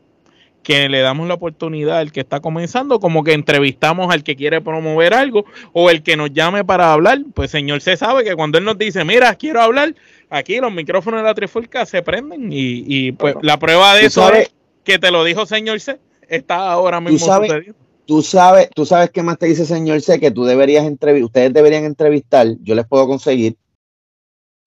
que 0.62 0.88
le 0.88 1.00
damos 1.00 1.26
la 1.26 1.34
oportunidad 1.34 1.98
al 1.98 2.12
que 2.12 2.20
está 2.20 2.38
comenzando, 2.40 3.00
como 3.00 3.24
que 3.24 3.32
entrevistamos 3.32 4.14
al 4.14 4.22
que 4.22 4.36
quiere 4.36 4.60
promover 4.60 5.12
algo 5.12 5.44
o 5.72 5.90
el 5.90 6.02
que 6.02 6.16
nos 6.16 6.32
llame 6.32 6.64
para 6.64 6.92
hablar. 6.92 7.18
Pues 7.34 7.50
señor 7.50 7.80
se 7.80 7.96
sabe 7.96 8.22
que 8.24 8.36
cuando 8.36 8.58
él 8.58 8.64
nos 8.64 8.78
dice, 8.78 9.04
mira, 9.04 9.34
quiero 9.34 9.60
hablar, 9.60 9.94
aquí 10.30 10.58
los 10.58 10.72
micrófonos 10.72 11.20
de 11.20 11.24
la 11.24 11.34
trifulca 11.34 11.84
se 11.84 12.02
prenden 12.02 12.48
y, 12.50 13.12
pues 13.12 13.34
la 13.42 13.58
prueba 13.58 13.94
de 13.94 14.06
eso 14.06 14.32
es 14.32 14.50
que 14.84 14.98
te 14.98 15.10
lo 15.10 15.24
dijo 15.24 15.44
señor 15.44 15.80
C, 15.80 15.98
está 16.28 16.72
ahora 16.72 17.00
mismo 17.00 17.18
¿tú 17.18 17.24
sabes, 17.24 17.50
sucediendo. 17.50 17.78
Tú 18.06 18.22
sabes, 18.22 18.70
tú 18.74 18.86
sabes 18.86 19.10
qué 19.10 19.22
más 19.22 19.38
te 19.38 19.46
dice 19.46 19.64
señor 19.66 20.00
C, 20.00 20.18
que 20.18 20.30
tú 20.30 20.44
deberías 20.44 20.84
entrevistar, 20.84 21.26
ustedes 21.26 21.52
deberían 21.52 21.84
entrevistar, 21.84 22.46
yo 22.62 22.74
les 22.74 22.86
puedo 22.86 23.06
conseguir, 23.06 23.56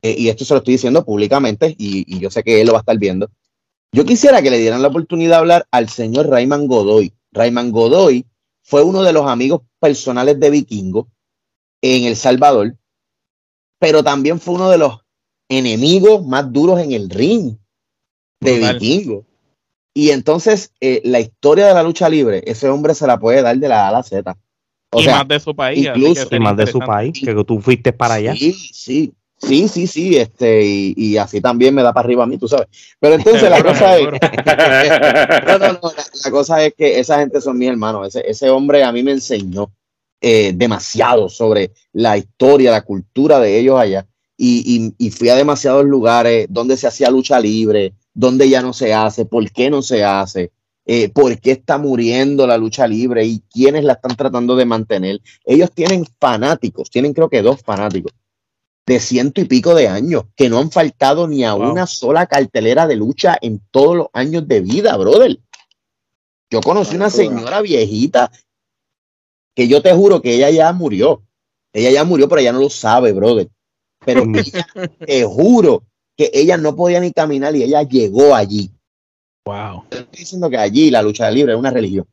eh, 0.02 0.16
y 0.18 0.30
esto 0.30 0.46
se 0.46 0.54
lo 0.54 0.60
estoy 0.60 0.76
diciendo 0.76 1.04
públicamente, 1.04 1.76
y, 1.78 2.20
yo 2.20 2.30
sé 2.30 2.44
que 2.44 2.62
él 2.62 2.68
lo 2.68 2.74
va 2.74 2.80
a 2.80 2.82
estar 2.82 2.98
viendo. 2.98 3.30
Yo 3.92 4.06
quisiera 4.06 4.42
que 4.42 4.50
le 4.50 4.60
dieran 4.60 4.82
la 4.82 4.88
oportunidad 4.88 5.32
de 5.32 5.40
hablar 5.40 5.68
al 5.72 5.90
señor 5.90 6.30
Rayman 6.30 6.68
Godoy. 6.68 7.14
Rayman 7.32 7.72
Godoy 7.72 8.26
fue 8.62 8.82
uno 8.82 9.04
de 9.04 9.14
los 9.14 9.28
amigos 9.28 9.62
personales 9.80 10.40
de 10.40 10.50
Vikingo 10.50 11.10
en 11.82 12.06
El 12.06 12.16
Salvador, 12.16 12.78
pero 13.78 14.04
también 14.04 14.40
fue 14.40 14.56
uno 14.56 14.70
de 14.70 14.78
los 14.78 15.03
enemigos 15.50 16.26
más 16.26 16.52
duros 16.52 16.80
en 16.80 16.92
el 16.92 17.10
ring 17.10 17.56
de 18.40 18.60
Vikingo. 18.60 19.26
Y 19.94 20.10
entonces, 20.10 20.72
eh, 20.82 21.02
la 21.04 21.20
historia 21.20 21.68
de 21.68 21.74
la 21.74 21.84
lucha 21.84 22.10
libre, 22.10 22.42
ese 22.46 22.68
hombre 22.68 22.96
se 22.96 23.06
la 23.06 23.20
puede 23.20 23.42
dar 23.42 23.58
de 23.58 23.70
la 23.70 23.86
A 23.86 23.90
a 23.90 23.92
la 23.92 24.04
Z. 24.04 24.36
O 24.92 25.02
y 25.02 25.08
más 25.08 25.28
de 25.28 25.40
su 25.40 25.56
país. 25.56 25.88
Incluso, 25.88 26.36
y 26.36 26.40
más 26.40 26.58
de 26.58 26.68
su 26.68 26.80
país, 26.80 27.14
que 27.24 27.44
tú 27.44 27.60
fuiste 27.60 27.94
para 27.94 28.16
allá. 28.16 28.36
Sí, 28.36 28.54
sí, 28.54 29.14
sí, 29.38 29.68
sí, 29.68 29.88
sí, 29.88 30.18
este, 30.18 30.66
y, 30.66 31.18
así 31.18 31.42
también 31.42 31.76
me 31.76 31.84
da 31.84 31.94
para 31.94 32.06
arriba 32.06 32.24
a 32.24 32.28
mí, 32.28 32.38
tú 32.38 32.48
sabes. 32.48 32.68
Pero 33.00 33.16
entonces 33.16 33.50
la 33.50 33.64
cosa 33.64 33.98
es, 33.98 34.08
la, 36.26 36.32
cosa 36.32 36.66
es 36.66 36.74
que 36.74 37.00
esa 37.00 37.20
gente 37.20 37.40
son 37.40 37.58
mis 37.58 37.70
hermanos. 37.70 38.08
Ese, 38.08 38.24
ese 38.28 38.50
hombre 38.50 38.84
a 38.84 38.92
mí 38.92 39.04
me 39.04 39.12
enseñó 39.12 39.72
eh, 40.22 40.54
demasiado 40.56 41.30
sobre 41.30 41.72
la 41.92 42.18
historia, 42.18 42.72
la 42.72 42.82
cultura 42.82 43.40
de 43.40 43.60
ellos 43.60 43.80
allá 43.80 44.08
y, 44.38 45.12
fui 45.12 45.30
a 45.30 45.36
demasiados 45.36 45.86
lugares 45.86 46.48
donde 46.50 46.78
se 46.78 46.88
hacía 46.88 47.12
lucha 47.12 47.40
libre, 47.40 47.94
donde 48.14 48.50
ya 48.50 48.62
no 48.62 48.74
se 48.74 48.94
hace, 48.94 49.26
por 49.26 49.50
qué 49.52 49.70
no 49.70 49.82
se 49.82 50.04
hace, 50.04 50.52
eh, 50.86 51.10
por 51.10 51.40
qué 51.40 51.52
está 51.52 51.78
muriendo 51.78 52.46
la 52.48 52.58
lucha 52.58 52.88
libre 52.88 53.26
y 53.26 53.42
quiénes 53.52 53.84
la 53.84 53.94
están 53.94 54.16
tratando 54.16 54.56
de 54.56 54.66
mantener. 54.66 55.22
Ellos 55.46 55.72
tienen 55.72 56.06
fanáticos, 56.20 56.90
tienen 56.90 57.14
creo 57.14 57.30
que 57.30 57.42
dos 57.42 57.62
fanáticos 57.62 58.14
de 58.86 59.00
ciento 59.00 59.40
y 59.40 59.46
pico 59.46 59.74
de 59.76 59.88
años 59.88 60.26
que 60.36 60.50
no 60.50 60.60
han 60.60 60.70
faltado 60.70 61.26
ni 61.26 61.46
a 61.46 61.54
una 61.56 61.88
sola 61.88 62.26
cartelera 62.26 62.86
de 62.86 62.98
lucha 62.98 63.38
en 63.42 63.62
todos 63.72 63.96
los 63.96 64.08
años 64.12 64.46
de 64.48 64.60
vida, 64.60 64.98
brother. 64.98 65.40
Yo 66.50 66.60
conocí 66.60 66.96
una 66.96 67.10
señora 67.10 67.62
viejita 67.62 68.30
que 69.56 69.68
yo 69.68 69.82
te 69.82 69.94
juro 69.94 70.22
que 70.22 70.36
ella 70.36 70.50
ya 70.50 70.74
murió. 70.74 71.24
Ella 71.72 71.92
ya 71.92 72.04
murió, 72.04 72.28
pero 72.28 72.42
ella 72.42 72.52
no 72.52 72.60
lo 72.60 72.70
sabe, 72.70 73.14
brother 73.14 73.50
pero 74.06 74.24
te 75.06 75.24
juro 75.24 75.84
que 76.16 76.30
ella 76.34 76.58
no 76.58 76.76
podía 76.76 77.00
ni 77.00 77.12
caminar 77.12 77.56
y 77.56 77.64
ella 77.64 77.84
llegó 77.84 78.36
allí. 78.36 78.72
Wow. 79.46 79.86
Estoy 79.90 80.08
diciendo 80.12 80.50
que 80.50 80.58
allí 80.58 80.90
la 80.90 81.02
lucha 81.02 81.30
libre 81.30 81.54
es 81.54 81.60
una 81.60 81.72
religión, 81.72 82.08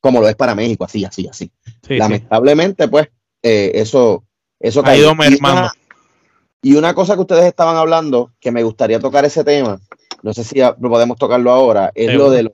como 0.00 0.20
lo 0.20 0.28
es 0.28 0.36
para 0.36 0.54
México, 0.54 0.84
así, 0.84 1.04
así, 1.04 1.26
así. 1.26 1.50
Lamentablemente, 1.88 2.88
pues, 2.88 3.08
eh, 3.42 3.72
eso, 3.74 4.24
eso 4.60 4.84
ha 4.84 4.96
ido 4.96 5.12
Y 6.62 6.74
una 6.76 6.94
cosa 6.94 7.14
que 7.14 7.20
ustedes 7.20 7.44
estaban 7.44 7.76
hablando, 7.76 8.32
que 8.40 8.50
me 8.50 8.62
gustaría 8.62 8.98
tocar 8.98 9.24
ese 9.24 9.44
tema, 9.44 9.80
no 10.22 10.32
sé 10.32 10.42
si 10.42 10.58
lo 10.60 10.76
podemos 10.76 11.18
tocarlo 11.18 11.50
ahora, 11.50 11.92
es 11.94 12.14
lo 12.14 12.30
de 12.30 12.50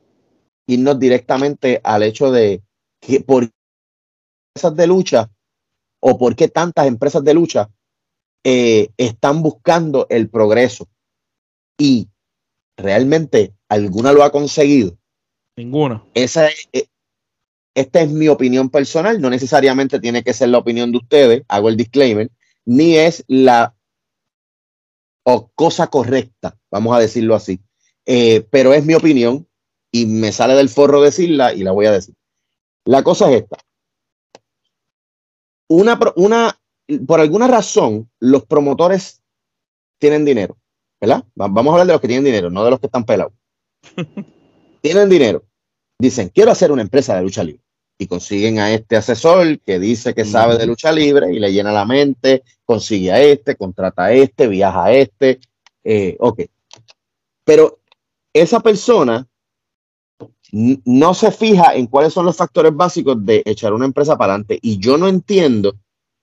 irnos 0.66 0.98
directamente 0.98 1.80
al 1.84 2.02
hecho 2.02 2.32
de 2.32 2.62
que 3.00 3.20
por 3.20 3.48
esas 4.54 4.74
de 4.74 4.86
lucha 4.86 5.30
o 6.00 6.18
por 6.18 6.34
qué 6.34 6.48
tantas 6.48 6.86
empresas 6.86 7.22
de 7.22 7.34
lucha 7.34 7.70
eh, 8.44 8.90
están 8.96 9.42
buscando 9.42 10.06
el 10.10 10.28
progreso. 10.28 10.88
Y 11.78 12.08
realmente 12.76 13.54
alguna 13.68 14.12
lo 14.12 14.22
ha 14.24 14.30
conseguido. 14.30 14.96
Ninguna. 15.56 16.04
Esa 16.14 16.48
es, 16.48 16.68
eh, 16.72 16.86
esta 17.74 18.00
es 18.00 18.10
mi 18.10 18.28
opinión 18.28 18.70
personal, 18.70 19.20
no 19.20 19.30
necesariamente 19.30 20.00
tiene 20.00 20.22
que 20.22 20.32
ser 20.32 20.48
la 20.48 20.58
opinión 20.58 20.90
de 20.92 20.98
ustedes, 20.98 21.42
hago 21.48 21.68
el 21.68 21.76
disclaimer, 21.76 22.30
ni 22.64 22.96
es 22.96 23.24
la 23.28 23.74
o 25.22 25.50
cosa 25.54 25.88
correcta, 25.88 26.58
vamos 26.70 26.96
a 26.96 27.00
decirlo 27.00 27.34
así. 27.34 27.60
Eh, 28.06 28.46
pero 28.50 28.74
es 28.74 28.84
mi 28.84 28.94
opinión 28.94 29.46
y 29.92 30.06
me 30.06 30.32
sale 30.32 30.54
del 30.54 30.68
forro 30.68 31.00
decirla 31.00 31.52
y 31.52 31.62
la 31.62 31.72
voy 31.72 31.86
a 31.86 31.92
decir. 31.92 32.14
La 32.84 33.02
cosa 33.02 33.30
es 33.30 33.42
esta. 33.42 33.58
Una, 35.68 35.98
una, 36.16 36.59
por 37.06 37.20
alguna 37.20 37.46
razón, 37.46 38.10
los 38.18 38.44
promotores 38.44 39.22
tienen 39.98 40.24
dinero, 40.24 40.56
¿verdad? 41.00 41.24
Vamos 41.34 41.66
a 41.68 41.72
hablar 41.72 41.86
de 41.86 41.92
los 41.92 42.00
que 42.00 42.08
tienen 42.08 42.24
dinero, 42.24 42.50
no 42.50 42.64
de 42.64 42.70
los 42.70 42.80
que 42.80 42.86
están 42.86 43.04
pelados. 43.04 43.32
tienen 44.82 45.08
dinero. 45.08 45.44
Dicen, 45.98 46.30
quiero 46.30 46.50
hacer 46.50 46.72
una 46.72 46.82
empresa 46.82 47.16
de 47.16 47.22
lucha 47.22 47.44
libre. 47.44 47.62
Y 47.98 48.06
consiguen 48.06 48.58
a 48.58 48.72
este 48.72 48.96
asesor 48.96 49.60
que 49.60 49.78
dice 49.78 50.14
que 50.14 50.24
sabe 50.24 50.56
de 50.56 50.66
lucha 50.66 50.90
libre 50.90 51.34
y 51.34 51.38
le 51.38 51.52
llena 51.52 51.70
la 51.70 51.84
mente, 51.84 52.42
consigue 52.64 53.12
a 53.12 53.20
este, 53.20 53.56
contrata 53.56 54.04
a 54.04 54.12
este, 54.12 54.48
viaja 54.48 54.84
a 54.84 54.92
este. 54.92 55.38
Eh, 55.84 56.16
ok. 56.18 56.40
Pero 57.44 57.78
esa 58.32 58.60
persona 58.60 59.28
no 60.52 61.12
se 61.12 61.30
fija 61.30 61.74
en 61.74 61.86
cuáles 61.86 62.14
son 62.14 62.24
los 62.24 62.36
factores 62.36 62.74
básicos 62.74 63.22
de 63.24 63.42
echar 63.44 63.74
una 63.74 63.84
empresa 63.84 64.16
para 64.16 64.32
adelante. 64.32 64.58
Y 64.62 64.78
yo 64.78 64.96
no 64.96 65.06
entiendo 65.06 65.74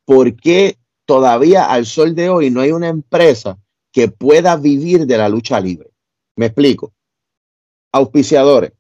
por 0.07 0.37
qué 0.37 0.77
todavía 1.05 1.65
al 1.65 1.85
sol 1.85 2.15
de 2.15 2.29
hoy 2.29 2.49
no 2.49 2.61
hay 2.61 2.71
una 2.71 2.87
empresa 2.87 3.59
que 3.91 4.07
pueda 4.07 4.55
vivir 4.55 5.05
de 5.05 5.17
la 5.17 5.27
lucha 5.27 5.59
libre. 5.59 5.91
Me 6.37 6.45
explico. 6.45 6.93
Auspiciadores. 7.91 8.71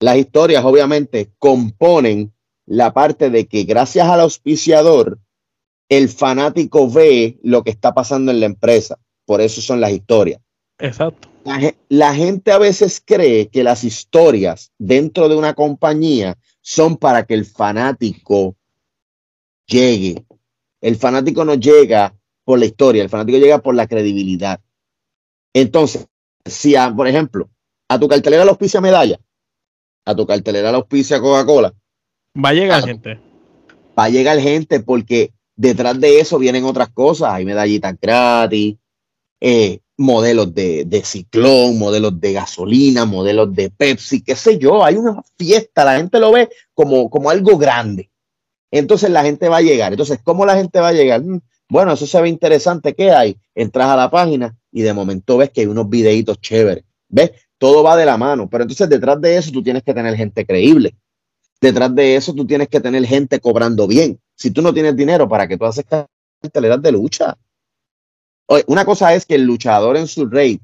Las 0.00 0.16
historias 0.16 0.64
obviamente 0.64 1.30
componen 1.38 2.32
la 2.64 2.94
parte 2.94 3.28
de 3.28 3.46
que 3.46 3.64
gracias 3.64 4.08
al 4.08 4.20
auspiciador, 4.20 5.18
el 5.90 6.08
fanático 6.08 6.90
ve 6.90 7.38
lo 7.42 7.62
que 7.62 7.70
está 7.70 7.92
pasando 7.92 8.32
en 8.32 8.40
la 8.40 8.46
empresa. 8.46 8.98
Por 9.26 9.42
eso 9.42 9.60
son 9.60 9.82
las 9.82 9.90
historias. 9.90 10.40
Exacto. 10.78 11.28
La, 11.90 12.14
gente 12.14 12.50
a 12.50 12.58
veces 12.58 13.02
cree 13.04 13.48
que 13.48 13.62
las 13.62 13.84
historias 13.84 14.72
dentro 14.78 15.28
de 15.28 15.36
una 15.36 15.52
compañía 15.52 16.38
son 16.62 16.96
para 16.96 17.26
que 17.26 17.34
el 17.34 17.44
fanático 17.44 18.56
llegue. 19.70 20.24
El 20.80 20.96
fanático 20.96 21.44
no 21.44 21.54
llega 21.54 22.14
por 22.44 22.58
la 22.58 22.66
historia, 22.66 23.02
el 23.02 23.08
fanático 23.08 23.38
llega 23.38 23.58
por 23.58 23.74
la 23.74 23.86
credibilidad. 23.86 24.60
Entonces, 25.54 26.06
si 26.44 26.74
por 26.96 27.06
ejemplo, 27.06 27.48
a 27.88 27.98
tu 27.98 28.08
cartelera 28.08 28.44
la 28.44 28.50
auspicia 28.50 28.80
medalla, 28.80 29.18
a 30.04 30.14
tu 30.14 30.26
cartelera 30.26 30.72
la 30.72 30.78
auspicia 30.78 31.20
Coca-Cola. 31.20 31.72
Va 32.36 32.50
a 32.50 32.54
llegar 32.54 32.84
gente. 32.84 33.20
Va 33.98 34.04
a 34.04 34.08
llegar 34.10 34.38
gente 34.40 34.80
porque 34.80 35.32
detrás 35.56 36.00
de 36.00 36.20
eso 36.20 36.38
vienen 36.38 36.64
otras 36.64 36.90
cosas. 36.90 37.32
Hay 37.32 37.44
medallitas 37.44 37.96
gratis, 38.00 38.76
eh, 39.40 39.80
modelos 39.96 40.54
de, 40.54 40.84
de, 40.86 41.04
ciclón, 41.04 41.78
modelos 41.78 42.18
de 42.20 42.32
gasolina, 42.32 43.04
modelos 43.04 43.54
de 43.54 43.70
Pepsi, 43.70 44.22
qué 44.22 44.34
sé 44.34 44.58
yo, 44.58 44.82
hay 44.82 44.96
una 44.96 45.22
fiesta, 45.36 45.84
la 45.84 45.98
gente 45.98 46.18
lo 46.18 46.32
ve 46.32 46.48
como, 46.72 47.10
como 47.10 47.28
algo 47.28 47.58
grande. 47.58 48.09
Entonces 48.70 49.10
la 49.10 49.22
gente 49.22 49.48
va 49.48 49.58
a 49.58 49.62
llegar. 49.62 49.92
Entonces, 49.92 50.20
¿cómo 50.22 50.46
la 50.46 50.56
gente 50.56 50.80
va 50.80 50.88
a 50.88 50.92
llegar? 50.92 51.22
Mm, 51.22 51.40
bueno, 51.68 51.92
eso 51.92 52.06
se 52.06 52.20
ve 52.20 52.28
interesante. 52.28 52.94
¿Qué 52.94 53.10
hay? 53.10 53.36
Entras 53.54 53.88
a 53.88 53.96
la 53.96 54.10
página 54.10 54.56
y 54.72 54.82
de 54.82 54.92
momento 54.92 55.36
ves 55.36 55.50
que 55.50 55.62
hay 55.62 55.66
unos 55.66 55.88
videitos 55.88 56.40
chéveres. 56.40 56.84
¿Ves? 57.08 57.32
Todo 57.58 57.82
va 57.82 57.96
de 57.96 58.06
la 58.06 58.16
mano. 58.16 58.48
Pero 58.48 58.64
entonces 58.64 58.88
detrás 58.88 59.20
de 59.20 59.36
eso 59.36 59.50
tú 59.50 59.62
tienes 59.62 59.82
que 59.82 59.94
tener 59.94 60.16
gente 60.16 60.46
creíble. 60.46 60.94
Detrás 61.60 61.94
de 61.94 62.16
eso 62.16 62.32
tú 62.32 62.46
tienes 62.46 62.68
que 62.68 62.80
tener 62.80 63.04
gente 63.04 63.40
cobrando 63.40 63.86
bien. 63.86 64.18
Si 64.34 64.50
tú 64.50 64.62
no 64.62 64.72
tienes 64.72 64.96
dinero 64.96 65.28
para 65.28 65.46
que 65.46 65.58
tú 65.58 65.66
haces 65.66 65.84
carteleras 66.40 66.80
de 66.80 66.92
lucha, 66.92 67.36
una 68.66 68.84
cosa 68.84 69.14
es 69.14 69.26
que 69.26 69.36
el 69.36 69.44
luchador 69.44 69.96
en 69.96 70.08
su 70.08 70.26
rate 70.26 70.62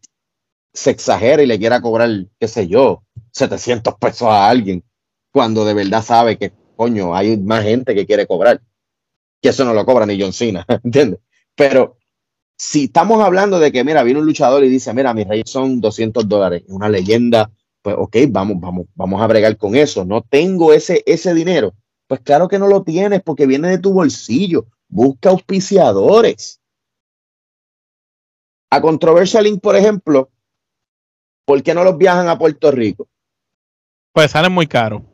se 0.72 0.90
exagera 0.90 1.42
y 1.42 1.46
le 1.46 1.58
quiera 1.58 1.80
cobrar, 1.80 2.10
qué 2.38 2.48
sé 2.48 2.66
yo, 2.66 3.02
700 3.32 3.94
pesos 3.94 4.28
a 4.28 4.48
alguien, 4.48 4.82
cuando 5.30 5.64
de 5.64 5.74
verdad 5.74 6.02
sabe 6.02 6.36
que, 6.36 6.52
coño, 6.76 7.14
hay 7.14 7.36
más 7.36 7.64
gente 7.64 7.94
que 7.94 8.06
quiere 8.06 8.26
cobrar. 8.26 8.60
Que 9.40 9.48
eso 9.50 9.64
no 9.64 9.74
lo 9.74 9.84
cobra 9.84 10.06
ni 10.06 10.20
John 10.20 10.32
Cena, 10.32 10.64
¿entiendes? 10.84 11.20
Pero 11.54 11.96
si 12.56 12.84
estamos 12.84 13.22
hablando 13.22 13.58
de 13.58 13.72
que, 13.72 13.84
mira, 13.84 14.02
viene 14.02 14.20
un 14.20 14.26
luchador 14.26 14.64
y 14.64 14.68
dice, 14.68 14.92
mira, 14.94 15.12
mi 15.14 15.24
rey 15.24 15.42
son 15.44 15.80
200 15.80 16.28
dólares, 16.28 16.62
una 16.68 16.88
leyenda, 16.88 17.50
pues 17.82 17.96
ok, 17.98 18.16
vamos, 18.28 18.60
vamos, 18.60 18.86
vamos 18.94 19.20
a 19.20 19.26
bregar 19.26 19.56
con 19.56 19.76
eso. 19.76 20.04
No 20.04 20.22
tengo 20.22 20.72
ese, 20.72 21.02
ese 21.06 21.34
dinero. 21.34 21.74
Pues 22.06 22.20
claro 22.20 22.48
que 22.48 22.58
no 22.58 22.68
lo 22.68 22.82
tienes 22.82 23.22
porque 23.22 23.46
viene 23.46 23.68
de 23.68 23.78
tu 23.78 23.92
bolsillo. 23.92 24.66
Busca 24.88 25.30
auspiciadores. 25.30 26.60
A 28.70 28.80
Controversial 28.80 29.44
Link, 29.44 29.60
por 29.60 29.76
ejemplo, 29.76 30.30
¿por 31.44 31.62
qué 31.62 31.74
no 31.74 31.84
los 31.84 31.96
viajan 31.96 32.28
a 32.28 32.38
Puerto 32.38 32.70
Rico? 32.70 33.08
Pues 34.12 34.30
salen 34.30 34.52
muy 34.52 34.66
caro. 34.66 35.04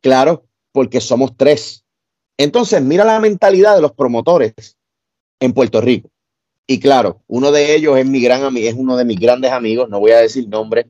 Claro, 0.00 0.43
porque 0.74 1.00
somos 1.00 1.36
tres. 1.36 1.84
Entonces, 2.36 2.82
mira 2.82 3.04
la 3.04 3.20
mentalidad 3.20 3.76
de 3.76 3.80
los 3.80 3.92
promotores 3.92 4.52
en 5.38 5.52
Puerto 5.52 5.80
Rico. 5.80 6.10
Y 6.66 6.80
claro, 6.80 7.22
uno 7.28 7.52
de 7.52 7.76
ellos 7.76 7.96
es 7.96 8.04
mi 8.04 8.20
gran 8.20 8.42
amigo, 8.42 8.68
es 8.68 8.74
uno 8.74 8.96
de 8.96 9.04
mis 9.04 9.20
grandes 9.20 9.52
amigos, 9.52 9.88
no 9.88 10.00
voy 10.00 10.10
a 10.10 10.18
decir 10.18 10.48
nombre, 10.48 10.88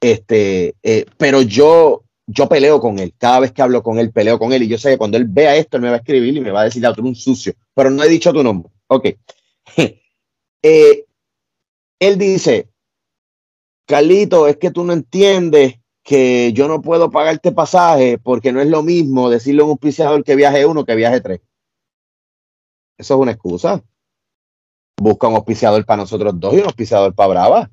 este, 0.00 0.76
eh, 0.82 1.04
pero 1.18 1.42
yo, 1.42 2.04
yo 2.26 2.48
peleo 2.48 2.80
con 2.80 2.98
él. 3.00 3.12
Cada 3.18 3.40
vez 3.40 3.52
que 3.52 3.60
hablo 3.60 3.82
con 3.82 3.98
él, 3.98 4.12
peleo 4.12 4.38
con 4.38 4.54
él. 4.54 4.62
Y 4.62 4.68
yo 4.68 4.78
sé 4.78 4.92
que 4.92 4.98
cuando 4.98 5.18
él 5.18 5.26
vea 5.28 5.56
esto, 5.56 5.76
él 5.76 5.82
me 5.82 5.88
va 5.90 5.96
a 5.96 5.98
escribir 5.98 6.34
y 6.34 6.40
me 6.40 6.50
va 6.50 6.62
a 6.62 6.64
decir, 6.64 6.86
otro 6.86 7.04
un 7.04 7.14
sucio. 7.14 7.52
Pero 7.74 7.90
no 7.90 8.02
he 8.02 8.08
dicho 8.08 8.32
tu 8.32 8.42
nombre. 8.42 8.72
Ok. 8.86 9.08
eh, 10.62 11.04
él 12.00 12.18
dice, 12.18 12.68
Carlito, 13.84 14.48
es 14.48 14.56
que 14.56 14.70
tú 14.70 14.84
no 14.84 14.94
entiendes 14.94 15.74
que 16.08 16.54
yo 16.54 16.68
no 16.68 16.80
puedo 16.80 17.10
pagarte 17.10 17.52
pasaje 17.52 18.16
porque 18.16 18.50
no 18.50 18.62
es 18.62 18.68
lo 18.68 18.82
mismo 18.82 19.28
decirle 19.28 19.60
a 19.60 19.64
un 19.64 19.72
auspiciador 19.72 20.24
que 20.24 20.36
viaje 20.36 20.64
uno 20.64 20.86
que 20.86 20.94
viaje 20.94 21.20
tres. 21.20 21.42
Eso 22.96 23.14
es 23.14 23.20
una 23.20 23.32
excusa. 23.32 23.82
Busca 24.96 25.28
un 25.28 25.34
auspiciador 25.34 25.84
para 25.84 25.98
nosotros 25.98 26.32
dos 26.40 26.54
y 26.54 26.60
un 26.60 26.64
auspiciador 26.64 27.14
para 27.14 27.28
Brava. 27.28 27.70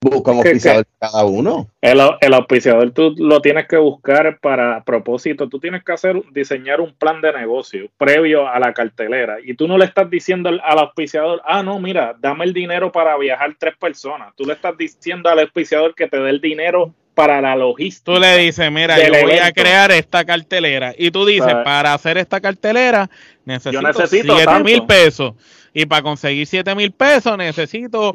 Busca 0.00 0.30
un 0.30 0.38
auspiciador 0.38 0.86
para 0.98 1.12
cada 1.12 1.24
uno. 1.26 1.68
El, 1.82 2.00
el, 2.22 2.32
auspiciador 2.32 2.90
tú 2.92 3.14
lo 3.18 3.42
tienes 3.42 3.68
que 3.68 3.76
buscar 3.76 4.38
para 4.40 4.82
propósito. 4.82 5.46
Tú 5.46 5.60
tienes 5.60 5.84
que 5.84 5.92
hacer, 5.92 6.22
diseñar 6.32 6.80
un 6.80 6.94
plan 6.94 7.20
de 7.20 7.34
negocio 7.34 7.90
previo 7.98 8.48
a 8.48 8.58
la 8.58 8.72
cartelera. 8.72 9.40
Y 9.44 9.52
tú 9.52 9.68
no 9.68 9.76
le 9.76 9.84
estás 9.84 10.08
diciendo 10.08 10.48
al, 10.48 10.78
auspiciador, 10.78 11.42
ah, 11.44 11.62
no, 11.62 11.78
mira, 11.80 12.16
dame 12.18 12.46
el 12.46 12.54
dinero 12.54 12.90
para 12.90 13.14
viajar 13.18 13.54
tres 13.58 13.76
personas. 13.76 14.32
Tú 14.36 14.44
le 14.44 14.54
estás 14.54 14.74
diciendo 14.78 15.28
al 15.28 15.40
auspiciador 15.40 15.94
que 15.94 16.08
te 16.08 16.18
dé 16.18 16.30
el 16.30 16.40
dinero 16.40 16.94
para 17.16 17.40
la 17.40 17.56
logística. 17.56 18.12
Tú 18.12 18.20
le 18.20 18.36
dices, 18.36 18.70
mira, 18.70 18.98
yo 19.02 19.10
voy 19.22 19.38
a 19.38 19.50
crear 19.50 19.90
esta 19.90 20.26
cartelera. 20.26 20.94
Y 20.98 21.10
tú 21.10 21.24
dices, 21.24 21.54
para 21.64 21.94
hacer 21.94 22.18
esta 22.18 22.42
cartelera 22.42 23.08
necesito, 23.46 23.80
necesito 23.80 24.36
7 24.36 24.62
mil 24.62 24.84
pesos. 24.84 25.32
Y 25.72 25.86
para 25.86 26.02
conseguir 26.02 26.46
7 26.46 26.74
mil 26.74 26.92
pesos 26.92 27.38
necesito 27.38 28.14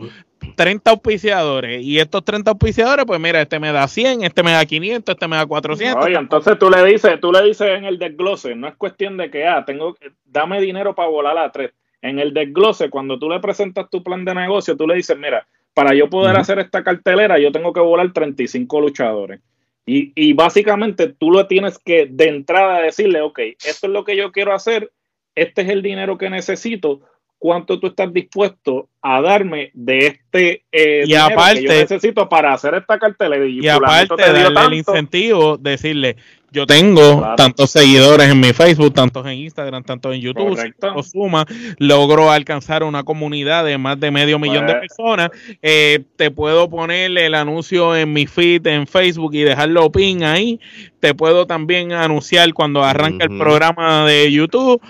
30 0.55 0.91
auspiciadores. 0.91 1.83
Y 1.83 1.97
estos 1.97 2.23
30 2.23 2.51
auspiciadores, 2.51 3.05
pues 3.07 3.19
mira, 3.19 3.41
este 3.41 3.59
me 3.59 3.71
da 3.71 3.87
100, 3.87 4.23
este 4.23 4.43
me 4.43 4.51
da 4.51 4.63
500, 4.63 5.15
este 5.15 5.27
me 5.27 5.35
da 5.35 5.47
400. 5.47 6.05
Oye, 6.05 6.15
entonces 6.15 6.59
tú 6.59 6.69
le 6.69 6.85
dices, 6.85 7.19
tú 7.19 7.31
le 7.31 7.41
dices 7.41 7.69
en 7.69 7.85
el 7.85 7.97
desglose, 7.97 8.53
no 8.53 8.67
es 8.67 8.75
cuestión 8.75 9.17
de 9.17 9.31
que, 9.31 9.47
ah, 9.47 9.65
tengo, 9.65 9.97
dame 10.25 10.61
dinero 10.61 10.93
para 10.93 11.09
volar 11.09 11.39
a 11.39 11.51
tres. 11.51 11.71
En 12.03 12.19
el 12.19 12.35
desglose, 12.35 12.91
cuando 12.91 13.17
tú 13.17 13.27
le 13.31 13.39
presentas 13.39 13.89
tu 13.89 14.03
plan 14.03 14.23
de 14.25 14.35
negocio, 14.35 14.77
tú 14.77 14.85
le 14.85 14.93
dices, 14.93 15.17
mira, 15.17 15.47
para 15.73 15.93
yo 15.93 16.09
poder 16.09 16.35
hacer 16.37 16.59
esta 16.59 16.83
cartelera, 16.83 17.39
yo 17.39 17.51
tengo 17.51 17.73
que 17.73 17.79
volar 17.79 18.11
35 18.11 18.81
luchadores. 18.81 19.41
Y, 19.85 20.11
y 20.15 20.33
básicamente 20.33 21.07
tú 21.07 21.31
lo 21.31 21.47
tienes 21.47 21.79
que 21.79 22.05
de 22.05 22.29
entrada 22.29 22.81
decirle, 22.81 23.21
ok, 23.21 23.39
esto 23.65 23.87
es 23.87 23.93
lo 23.93 24.03
que 24.03 24.15
yo 24.15 24.31
quiero 24.31 24.53
hacer, 24.53 24.91
este 25.35 25.63
es 25.63 25.69
el 25.69 25.81
dinero 25.81 26.17
que 26.17 26.29
necesito, 26.29 27.01
cuánto 27.41 27.79
tú 27.79 27.87
estás 27.87 28.13
dispuesto 28.13 28.87
a 29.01 29.19
darme 29.19 29.71
de 29.73 30.05
este 30.05 30.63
eh, 30.71 31.05
y 31.07 31.15
aparte, 31.15 31.61
que 31.61 31.65
yo 31.65 31.73
necesito 31.73 32.29
para 32.29 32.53
hacer 32.53 32.75
esta 32.75 32.99
cartelera. 32.99 33.43
Y, 33.47 33.67
aparte 33.67 34.15
darle 34.15 34.65
el 34.67 34.73
incentivo, 34.75 35.57
decirle, 35.57 36.17
Yo 36.53 36.67
tengo 36.67 37.19
Claro. 37.19 37.35
tantos 37.37 37.71
seguidores 37.71 38.29
en 38.29 38.39
mi 38.39 38.51
Facebook, 38.51 38.93
tantos 38.93 39.25
en 39.25 39.33
Instagram, 39.33 39.83
tantos 39.83 40.13
en 40.13 40.19
YouTube. 40.19 40.49
Correcto. 40.49 40.89
Si 40.89 40.95
lo 40.97 41.03
suma, 41.03 41.45
logro 41.77 42.29
alcanzar 42.29 42.83
una 42.83 43.03
comunidad 43.03 43.63
de 43.63 43.77
más 43.77 43.97
de 43.99 44.11
medio 44.11 44.37
millón 44.37 44.67
de 44.67 44.73
Pues- 44.75 44.87
personas. 44.89 45.29
Eh, 45.61 46.03
te 46.17 46.29
puedo 46.29 46.69
poner 46.69 47.17
el 47.17 47.35
anuncio 47.35 47.95
en 47.95 48.11
mi 48.11 48.27
feed 48.27 48.67
en 48.67 48.85
Facebook 48.85 49.33
y 49.33 49.43
dejarlo 49.43 49.89
pin 49.91 50.23
ahí. 50.23 50.59
Te 50.99 51.15
puedo 51.15 51.47
también 51.47 51.93
anunciar 51.93 52.53
cuando 52.53 52.83
arranca 52.83 53.25
el 53.25 53.37
programa 53.37 54.05
de 54.05 54.29
YouTube. 54.31 54.81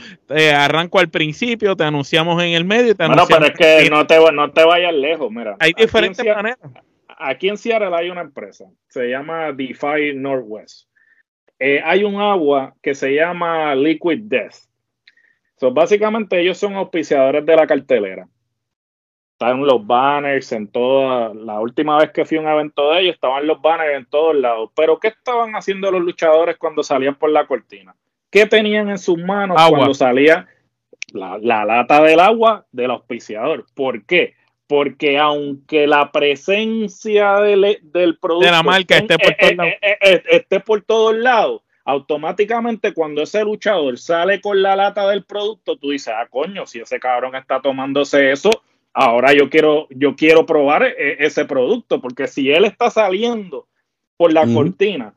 Arranco 0.55 0.97
al 0.99 1.09
principio, 1.09 1.75
te 1.75 1.83
anunciamos 1.83 2.41
en 2.41 2.53
el 2.53 2.65
medio. 2.65 2.91
y 2.91 2.95
Te 2.95 3.05
Bueno, 3.05 3.25
pero 3.29 3.45
es 3.45 3.51
que 3.53 3.89
no 3.89 4.07
te, 4.07 4.17
no 4.33 4.49
te 4.51 4.63
vayas 4.63 4.93
lejos, 4.93 5.29
mira. 5.29 5.57
Hay 5.59 5.73
diferentes 5.77 6.25
maneras. 6.25 6.57
aquí 7.23 7.49
en 7.49 7.57
Seattle 7.57 7.95
hay 7.95 8.09
una 8.09 8.21
empresa, 8.21 8.65
se 8.87 9.07
llama 9.09 9.51
DeFi 9.51 10.15
Northwest. 10.15 10.87
Eh, 11.63 11.79
hay 11.85 12.03
un 12.03 12.19
agua 12.19 12.73
que 12.81 12.95
se 12.95 13.13
llama 13.13 13.75
Liquid 13.75 14.21
Death. 14.23 14.55
So, 15.57 15.69
básicamente 15.69 16.41
ellos 16.41 16.57
son 16.57 16.73
auspiciadores 16.73 17.45
de 17.45 17.55
la 17.55 17.67
cartelera. 17.67 18.27
Están 19.33 19.63
los 19.63 19.85
banners 19.85 20.51
en 20.53 20.67
toda. 20.67 21.35
La 21.35 21.59
última 21.59 21.99
vez 21.99 22.09
que 22.09 22.25
fui 22.25 22.37
a 22.37 22.41
un 22.41 22.47
evento 22.47 22.89
de 22.89 23.01
ellos, 23.01 23.13
estaban 23.13 23.45
los 23.45 23.61
banners 23.61 23.95
en 23.95 24.07
todos 24.07 24.35
lados. 24.35 24.71
Pero, 24.75 24.99
¿qué 24.99 25.09
estaban 25.09 25.51
haciendo 25.51 25.91
los 25.91 26.01
luchadores 26.01 26.57
cuando 26.57 26.81
salían 26.81 27.13
por 27.13 27.29
la 27.29 27.45
cortina? 27.45 27.95
¿Qué 28.31 28.47
tenían 28.47 28.89
en 28.89 28.97
sus 28.97 29.19
manos 29.19 29.61
Agua. 29.61 29.77
cuando 29.77 29.93
salía 29.93 30.47
la, 31.13 31.37
la 31.37 31.63
lata 31.63 32.01
del 32.01 32.21
agua 32.21 32.65
del 32.71 32.89
auspiciador? 32.89 33.67
¿Por 33.75 34.03
qué? 34.07 34.33
Porque 34.71 35.17
aunque 35.17 35.85
la 35.85 36.13
presencia 36.13 37.41
del, 37.41 37.79
del 37.83 38.17
producto 38.17 38.45
De 38.45 38.51
la 38.53 38.63
marca 38.63 38.95
esté 38.95 39.17
por 39.17 39.35
todos 39.35 39.51
eh, 39.51 39.55
lados. 39.57 39.73
eh, 39.81 39.97
eh, 40.01 40.23
esté 40.31 40.59
por 40.61 40.81
todos 40.83 41.15
lados, 41.17 41.61
automáticamente 41.83 42.93
cuando 42.93 43.21
ese 43.21 43.43
luchador 43.43 43.97
sale 43.97 44.39
con 44.39 44.61
la 44.61 44.77
lata 44.77 45.09
del 45.09 45.25
producto, 45.25 45.75
tú 45.75 45.89
dices, 45.89 46.13
ah, 46.15 46.25
coño, 46.29 46.65
si 46.65 46.79
ese 46.79 47.01
cabrón 47.01 47.35
está 47.35 47.59
tomándose 47.59 48.31
eso, 48.31 48.49
ahora 48.93 49.33
yo 49.33 49.49
quiero, 49.49 49.87
yo 49.89 50.15
quiero 50.15 50.45
probar 50.45 50.83
eh, 50.83 51.17
ese 51.19 51.43
producto, 51.43 51.99
porque 51.99 52.27
si 52.27 52.49
él 52.49 52.63
está 52.63 52.89
saliendo 52.89 53.67
por 54.15 54.31
la 54.31 54.47
cortina, 54.47 55.13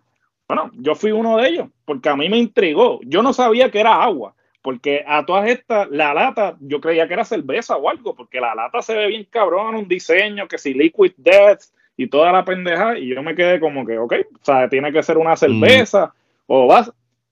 bueno, 0.49 0.73
yo 0.75 0.97
fui 0.97 1.13
uno 1.13 1.37
de 1.37 1.49
ellos, 1.49 1.69
porque 1.85 2.09
a 2.09 2.17
mí 2.17 2.29
me 2.29 2.39
intrigó. 2.39 2.99
Yo 3.05 3.23
no 3.23 3.33
sabía 3.33 3.71
que 3.71 3.79
era 3.79 4.03
agua, 4.03 4.35
porque 4.65 5.05
a 5.07 5.27
todas 5.27 5.47
estas, 5.51 5.91
la 5.91 6.15
lata, 6.15 6.57
yo 6.61 6.81
creía 6.81 7.07
que 7.07 7.13
era 7.13 7.25
cerveza 7.27 7.77
o 7.77 7.91
algo, 7.91 8.15
porque 8.15 8.41
la 8.41 8.55
lata 8.55 8.81
se 8.81 8.95
ve 8.97 9.09
bien 9.09 9.27
cabrón, 9.29 9.75
un 9.75 9.87
diseño 9.87 10.49
que 10.49 10.57
si 10.57 10.73
Liquid 10.73 11.13
Death 11.19 11.65
y 11.99 12.07
toda 12.07 12.33
la 12.33 12.47
pendeja, 12.47 12.99
y 12.99 13.09
yo 13.15 13.23
me 13.23 13.35
quedé 13.35 13.61
como 13.61 13.85
que, 13.85 13.99
ok, 13.99 14.15
o 14.41 14.45
sea, 14.45 14.71
tiene 14.71 14.91
que 14.91 15.03
ser 15.03 15.19
una 15.19 15.37
cerveza 15.37 16.15
o 16.47 16.67
vas. 16.67 16.91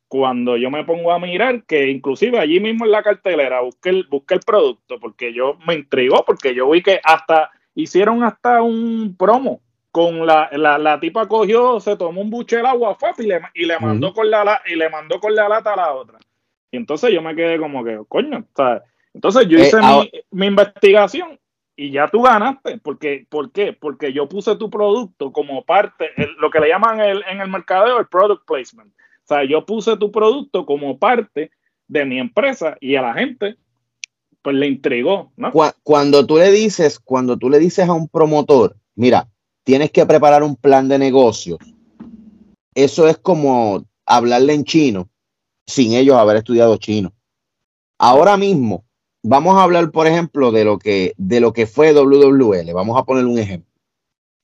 Cuando 0.09 0.59
yo 0.59 0.71
me 0.71 0.85
pongo 0.85 1.11
a 1.11 1.19
mirar, 1.19 1.63
que 1.65 1.89
inclusive 1.89 2.39
allí 2.39 2.61
mismo 2.61 2.85
en 2.85 2.91
la 2.91 3.03
cartelera 3.03 3.63
busqué 3.63 3.89
el, 3.89 4.05
busqué 4.11 4.35
el 4.35 4.41
producto, 4.41 5.01
porque 5.01 5.33
yo 5.33 5.57
me 5.67 5.75
intrigó, 5.75 6.23
porque 6.27 6.55
yo 6.55 6.69
vi 6.69 6.83
que 6.83 7.01
hasta 7.03 7.51
hicieron 7.75 8.23
hasta 8.23 8.61
un 8.61 9.17
promo 9.19 9.63
con 9.91 10.27
la, 10.27 10.51
la, 10.53 10.77
la 10.77 11.01
tipa 11.01 11.27
cogió, 11.27 11.81
se 11.81 11.97
tomó 11.97 12.21
un 12.21 12.29
buche 12.29 12.57
de 12.59 12.69
agua 12.69 12.95
fue, 12.95 13.13
y 13.21 13.27
le, 13.27 13.41
y 13.55 13.65
le 13.65 13.79
mandó 13.79 14.13
con 14.13 14.31
la, 14.31 14.45
la- 14.45 14.63
y 14.67 14.77
le 14.77 14.91
mandó 14.91 15.19
con 15.19 15.35
la 15.35 15.49
lata 15.49 15.73
a 15.73 15.77
la 15.77 15.93
otra. 15.95 16.19
Y 16.73 16.79
entonces 16.79 17.13
yo 17.13 17.23
me 17.23 17.37
quedé 17.37 17.59
como 17.59 17.85
que, 17.85 18.01
coño, 18.09 18.45
¿sabes? 18.57 18.83
Entonces 19.15 19.47
yo 19.47 19.59
Eh, 19.59 19.67
hice 19.69 19.77
mi- 19.79 19.85
ahora- 19.85 20.09
mi, 20.31 20.47
investigación 20.47 21.39
y 21.77 21.91
ya 21.93 22.09
tú 22.09 22.23
ganaste. 22.23 22.79
Porque, 22.79 23.27
¿Por 23.29 23.53
qué? 23.53 23.75
Porque 23.75 24.13
yo 24.13 24.27
puse 24.29 24.57
tu 24.57 24.71
producto 24.71 25.33
como 25.33 25.65
parte, 25.65 26.07
el- 26.17 26.35
lo 26.41 26.51
que 26.51 26.61
le 26.61 26.69
llaman 26.69 26.99
el- 27.01 27.23
en 27.31 27.41
el 27.43 27.49
mercadeo 27.49 28.01
el 28.01 28.07
product 28.09 28.45
placement. 28.47 28.91
O 28.91 29.27
sea, 29.27 29.45
yo 29.45 29.65
puse 29.67 29.97
tu 29.99 30.11
producto 30.11 30.65
como 30.67 30.99
parte 30.99 31.51
de 31.87 32.05
mi 32.07 32.19
empresa 32.19 32.77
y 32.81 32.97
a 32.97 33.03
la 33.03 33.15
gente 33.15 33.57
pues 34.41 34.57
le 34.57 34.67
intrigó, 34.67 35.31
¿no? 35.37 35.53
Cua- 35.53 35.75
Cuando 35.85 36.27
tú 36.27 36.37
le 36.39 36.51
dices, 36.51 36.99
cuando 36.99 37.37
tú 37.37 37.49
le 37.49 37.61
dices 37.61 37.89
a 37.89 37.93
un 37.93 38.09
promotor, 38.09 38.75
mira, 38.97 39.29
tienes 39.63 39.93
que 39.93 40.05
preparar 40.05 40.43
un 40.43 40.57
plan 40.57 40.89
de 40.89 40.99
negocios, 40.99 41.59
eso 42.75 43.07
es 43.07 43.19
como 43.19 43.85
hablarle 44.05 44.55
en 44.55 44.65
chino 44.65 45.09
sin 45.67 45.93
ellos 45.93 46.17
haber 46.17 46.37
estudiado 46.37 46.77
chino. 46.77 47.13
Ahora 47.99 48.37
mismo, 48.37 48.85
vamos 49.23 49.57
a 49.57 49.63
hablar, 49.63 49.91
por 49.91 50.07
ejemplo, 50.07 50.53
de 50.53 50.65
lo 50.65 50.79
que, 50.79 51.15
de 51.17 51.41
lo 51.41 51.53
que 51.53 51.67
fue 51.67 51.93
WWL. 51.93 52.73
Vamos 52.73 52.99
a 52.99 53.05
poner 53.05 53.27
un 53.27 53.39
ejemplo. 53.39 53.71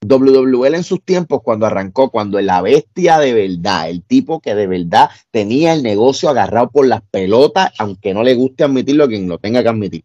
WWL 0.00 0.76
en 0.76 0.84
sus 0.84 1.02
tiempos, 1.02 1.42
cuando 1.42 1.66
arrancó, 1.66 2.10
cuando 2.10 2.40
la 2.40 2.62
bestia 2.62 3.18
de 3.18 3.34
verdad, 3.34 3.90
el 3.90 4.04
tipo 4.04 4.40
que 4.40 4.54
de 4.54 4.68
verdad 4.68 5.10
tenía 5.32 5.72
el 5.72 5.82
negocio 5.82 6.28
agarrado 6.28 6.70
por 6.70 6.86
las 6.86 7.02
pelotas, 7.02 7.72
aunque 7.78 8.14
no 8.14 8.22
le 8.22 8.34
guste 8.34 8.64
admitirlo 8.64 9.04
a 9.04 9.08
quien 9.08 9.28
lo 9.28 9.38
tenga 9.38 9.62
que 9.62 9.68
admitir. 9.68 10.04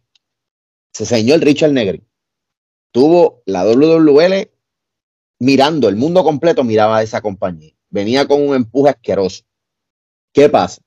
Ese 0.92 1.06
señor 1.06 1.40
Richard 1.40 1.72
Negri 1.72 2.02
tuvo 2.92 3.42
la 3.46 3.64
WWL 3.64 4.50
mirando, 5.40 5.88
el 5.88 5.96
mundo 5.96 6.22
completo 6.24 6.64
miraba 6.64 6.98
a 6.98 7.02
esa 7.02 7.20
compañía. 7.20 7.72
Venía 7.90 8.26
con 8.26 8.46
un 8.46 8.54
empuje 8.54 8.90
asqueroso. 8.90 9.44
¿Qué 10.32 10.48
pasa? 10.48 10.82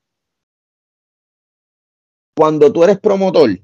Cuando 2.38 2.72
tú 2.72 2.84
eres 2.84 3.00
promotor, 3.00 3.60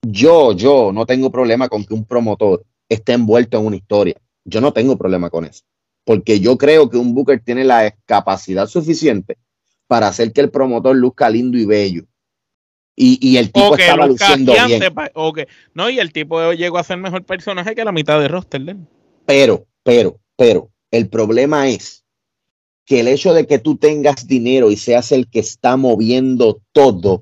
yo, 0.00 0.52
yo 0.52 0.90
no 0.90 1.04
tengo 1.04 1.30
problema 1.30 1.68
con 1.68 1.84
que 1.84 1.92
un 1.92 2.06
promotor 2.06 2.64
esté 2.88 3.12
envuelto 3.12 3.58
en 3.58 3.66
una 3.66 3.76
historia. 3.76 4.16
Yo 4.42 4.62
no 4.62 4.72
tengo 4.72 4.96
problema 4.96 5.28
con 5.28 5.44
eso. 5.44 5.64
Porque 6.06 6.40
yo 6.40 6.56
creo 6.56 6.88
que 6.88 6.96
un 6.96 7.14
Booker 7.14 7.42
tiene 7.44 7.62
la 7.62 7.94
capacidad 8.06 8.66
suficiente 8.66 9.36
para 9.86 10.08
hacer 10.08 10.32
que 10.32 10.40
el 10.40 10.50
promotor 10.50 10.96
luzca 10.96 11.28
lindo 11.28 11.58
y 11.58 11.66
bello. 11.66 12.04
Y, 12.96 13.18
y 13.20 13.36
el 13.36 13.52
tipo 13.52 13.76
estaba 13.76 14.06
luciendo 14.06 14.54
bien. 14.66 14.94
pa- 14.94 15.10
o 15.14 15.34
que- 15.34 15.48
no, 15.74 15.90
y 15.90 15.98
el 15.98 16.10
tipo 16.10 16.54
llegó 16.54 16.78
a 16.78 16.84
ser 16.84 16.96
mejor 16.96 17.24
personaje 17.24 17.74
que 17.74 17.84
la 17.84 17.92
mitad 17.92 18.18
de 18.18 18.28
roster. 18.28 18.76
Pero, 19.26 19.66
pero, 19.82 20.18
pero, 20.36 20.70
el 20.90 21.10
problema 21.10 21.68
es 21.68 22.02
que 22.86 23.00
el 23.00 23.08
hecho 23.08 23.34
de 23.34 23.46
que 23.46 23.58
tú 23.58 23.76
tengas 23.76 24.26
dinero 24.26 24.70
y 24.70 24.76
seas 24.78 25.12
el 25.12 25.28
que 25.28 25.40
está 25.40 25.76
moviendo 25.76 26.62
todo, 26.72 27.20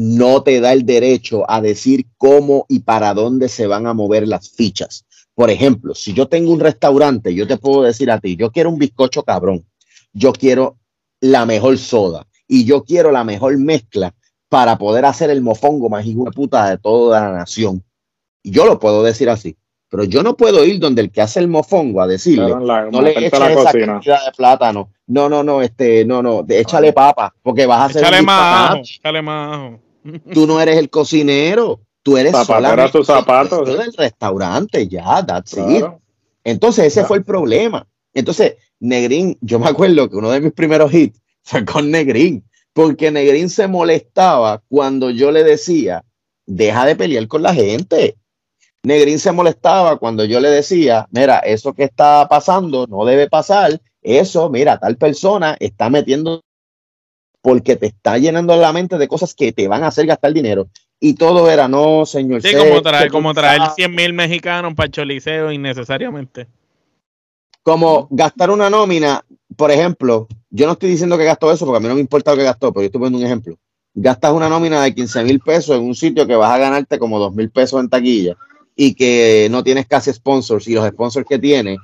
no 0.00 0.44
te 0.44 0.60
da 0.60 0.72
el 0.72 0.86
derecho 0.86 1.44
a 1.50 1.60
decir 1.60 2.06
cómo 2.18 2.66
y 2.68 2.78
para 2.80 3.14
dónde 3.14 3.48
se 3.48 3.66
van 3.66 3.88
a 3.88 3.94
mover 3.94 4.28
las 4.28 4.48
fichas. 4.48 5.04
Por 5.34 5.50
ejemplo, 5.50 5.92
si 5.92 6.12
yo 6.14 6.28
tengo 6.28 6.52
un 6.52 6.60
restaurante, 6.60 7.34
yo 7.34 7.48
te 7.48 7.56
puedo 7.56 7.82
decir 7.82 8.08
a 8.12 8.20
ti, 8.20 8.36
yo 8.36 8.52
quiero 8.52 8.70
un 8.70 8.78
bizcocho 8.78 9.24
cabrón, 9.24 9.66
yo 10.12 10.32
quiero 10.32 10.76
la 11.20 11.46
mejor 11.46 11.78
soda 11.78 12.28
y 12.46 12.64
yo 12.64 12.84
quiero 12.84 13.10
la 13.10 13.24
mejor 13.24 13.58
mezcla 13.58 14.14
para 14.48 14.78
poder 14.78 15.04
hacer 15.04 15.30
el 15.30 15.42
mofongo 15.42 15.88
más 15.88 16.06
hijo 16.06 16.24
de 16.26 16.30
puta 16.30 16.70
de 16.70 16.78
toda 16.78 17.20
la 17.20 17.32
nación. 17.32 17.82
Y 18.44 18.52
yo 18.52 18.66
lo 18.66 18.78
puedo 18.78 19.02
decir 19.02 19.28
así, 19.28 19.56
pero 19.90 20.04
yo 20.04 20.22
no 20.22 20.36
puedo 20.36 20.64
ir 20.64 20.78
donde 20.78 21.02
el 21.02 21.10
que 21.10 21.22
hace 21.22 21.40
el 21.40 21.48
mofongo 21.48 22.00
a 22.02 22.06
decirle, 22.06 22.54
la- 22.64 22.88
no 22.88 23.02
le 23.02 23.10
eches 23.18 23.32
esa 23.32 23.52
cocina. 23.52 23.86
cantidad 23.94 24.24
de 24.26 24.30
plátano. 24.36 24.90
No, 25.08 25.28
no, 25.28 25.42
no, 25.42 25.60
este, 25.60 26.04
no, 26.04 26.22
no, 26.22 26.44
échale 26.48 26.92
papa, 26.92 27.34
porque 27.42 27.66
vas 27.66 27.80
a 27.80 27.84
hacer 27.86 28.02
Échale 28.02 28.22
más 28.22 28.38
ajo, 28.40 28.76
disparate. 28.76 28.90
échale 29.00 29.22
más 29.22 29.56
ajo. 29.56 29.80
Tú 30.32 30.46
no 30.46 30.60
eres 30.60 30.76
el 30.78 30.90
cocinero, 30.90 31.80
tú 32.02 32.16
eres 32.16 32.32
tus 32.92 33.06
zapatos, 33.06 33.68
el 33.68 33.74
¿eh? 33.74 33.78
del 33.84 33.92
restaurante, 33.94 34.88
ya, 34.88 35.24
that's 35.24 35.52
it. 35.52 35.64
Claro. 35.64 36.00
Entonces, 36.44 36.86
ese 36.86 36.94
Claro. 37.00 37.08
fue 37.08 37.16
el 37.18 37.24
problema. 37.24 37.86
Entonces, 38.14 38.56
Negrín, 38.80 39.36
yo 39.40 39.58
me 39.58 39.68
acuerdo 39.68 40.08
que 40.08 40.16
uno 40.16 40.30
de 40.30 40.40
mis 40.40 40.52
primeros 40.52 40.92
hits 40.94 41.20
fue 41.42 41.64
con 41.64 41.90
Negrín, 41.90 42.44
porque 42.72 43.10
Negrín 43.10 43.50
se 43.50 43.66
molestaba 43.68 44.62
cuando 44.68 45.10
yo 45.10 45.30
le 45.30 45.44
decía, 45.44 46.04
deja 46.46 46.86
de 46.86 46.96
pelear 46.96 47.26
con 47.28 47.42
la 47.42 47.52
gente. 47.54 48.16
Negrín 48.82 49.18
se 49.18 49.32
molestaba 49.32 49.98
cuando 49.98 50.24
yo 50.24 50.40
le 50.40 50.48
decía, 50.48 51.06
mira, 51.10 51.40
eso 51.40 51.74
que 51.74 51.84
está 51.84 52.26
pasando 52.28 52.86
no 52.86 53.04
debe 53.04 53.28
pasar, 53.28 53.80
eso, 54.00 54.48
mira, 54.48 54.78
tal 54.78 54.96
persona 54.96 55.56
está 55.58 55.90
metiendo 55.90 56.42
porque 57.40 57.76
te 57.76 57.86
está 57.86 58.18
llenando 58.18 58.56
la 58.56 58.72
mente 58.72 58.98
de 58.98 59.08
cosas 59.08 59.34
que 59.34 59.52
te 59.52 59.68
van 59.68 59.84
a 59.84 59.88
hacer 59.88 60.06
gastar 60.06 60.32
dinero. 60.32 60.68
Y 61.00 61.14
todo 61.14 61.48
era, 61.50 61.68
no, 61.68 62.04
señor. 62.06 62.42
Sí, 62.42 62.48
sé 62.48 62.58
como 62.58 62.82
traer, 62.82 63.10
como 63.10 63.32
traer 63.32 63.58
sabes". 63.58 63.74
100 63.76 63.94
mil 63.94 64.12
mexicanos 64.12 64.74
para 64.74 64.86
el 64.86 64.92
choliseo 64.92 65.52
innecesariamente. 65.52 66.48
como 67.62 68.08
gastar 68.10 68.50
una 68.50 68.70
nómina, 68.70 69.22
por 69.56 69.70
ejemplo, 69.70 70.26
yo 70.50 70.66
no 70.66 70.72
estoy 70.72 70.88
diciendo 70.90 71.18
que 71.18 71.24
gastó 71.24 71.52
eso 71.52 71.66
porque 71.66 71.76
a 71.76 71.80
mí 71.80 71.88
no 71.88 71.94
me 71.94 72.00
importa 72.00 72.30
lo 72.30 72.38
que 72.38 72.44
gastó, 72.44 72.72
pero 72.72 72.82
yo 72.82 72.86
estoy 72.86 72.98
poniendo 73.00 73.18
un 73.18 73.26
ejemplo. 73.26 73.56
Gastas 73.94 74.32
una 74.32 74.48
nómina 74.48 74.82
de 74.82 74.94
15 74.94 75.24
mil 75.24 75.40
pesos 75.40 75.76
en 75.76 75.82
un 75.82 75.94
sitio 75.94 76.26
que 76.26 76.34
vas 76.34 76.50
a 76.50 76.58
ganarte 76.58 76.98
como 76.98 77.18
2 77.18 77.34
mil 77.34 77.50
pesos 77.50 77.80
en 77.80 77.88
taquilla 77.88 78.36
y 78.74 78.94
que 78.94 79.48
no 79.50 79.62
tienes 79.62 79.86
casi 79.86 80.12
sponsors 80.12 80.66
y 80.68 80.74
los 80.74 80.88
sponsors 80.88 81.26
que 81.28 81.38
tienes, 81.38 81.78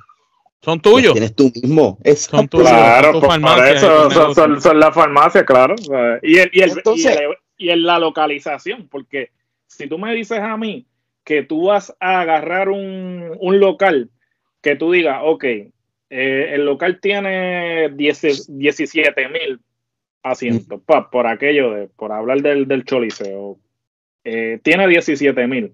Son 0.65 0.79
tuyos. 0.81 1.13
tienes 1.13 1.35
tú 1.35 1.51
mismo. 1.53 1.99
Son 2.17 2.47
tuyos. 2.47 2.67
Claro, 2.69 3.11
por, 3.13 3.21
por 3.21 3.29
farmacias, 3.29 3.75
eso 3.77 4.11
son, 4.11 4.35
son, 4.35 4.61
son 4.61 4.79
las 4.79 4.93
farmacias, 4.93 5.43
claro. 5.45 5.75
Y, 6.23 6.37
el, 6.39 6.49
y, 6.51 6.61
el, 6.61 6.71
Entonces- 6.71 7.15
y, 7.15 7.23
el- 7.23 7.35
y 7.57 7.69
en 7.69 7.83
la 7.83 7.99
localización, 7.99 8.87
porque 8.89 9.29
si 9.67 9.87
tú 9.87 9.97
me 9.97 10.13
dices 10.13 10.39
a 10.39 10.57
mí 10.57 10.85
que 11.23 11.43
tú 11.43 11.67
vas 11.67 11.95
a 11.99 12.19
agarrar 12.21 12.69
un, 12.69 13.31
un 13.39 13.59
local 13.59 14.09
que 14.61 14.75
tú 14.75 14.91
digas, 14.91 15.19
ok, 15.23 15.43
eh, 15.43 15.71
el 16.53 16.65
local 16.65 16.99
tiene 17.01 17.89
17 17.95 19.29
mil 19.29 19.59
asientos, 20.23 20.81
por 21.11 21.27
aquello 21.27 21.71
de, 21.71 21.87
por 21.87 22.11
hablar 22.11 22.41
del, 22.41 22.67
del 22.67 22.83
choliseo, 22.83 23.57
eh, 24.23 24.59
tiene 24.63 24.87
17 24.87 25.47
mil. 25.47 25.73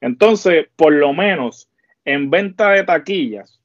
Entonces, 0.00 0.66
por 0.76 0.92
lo 0.94 1.12
menos 1.12 1.68
en 2.06 2.30
venta 2.30 2.70
de 2.70 2.84
taquillas, 2.84 3.59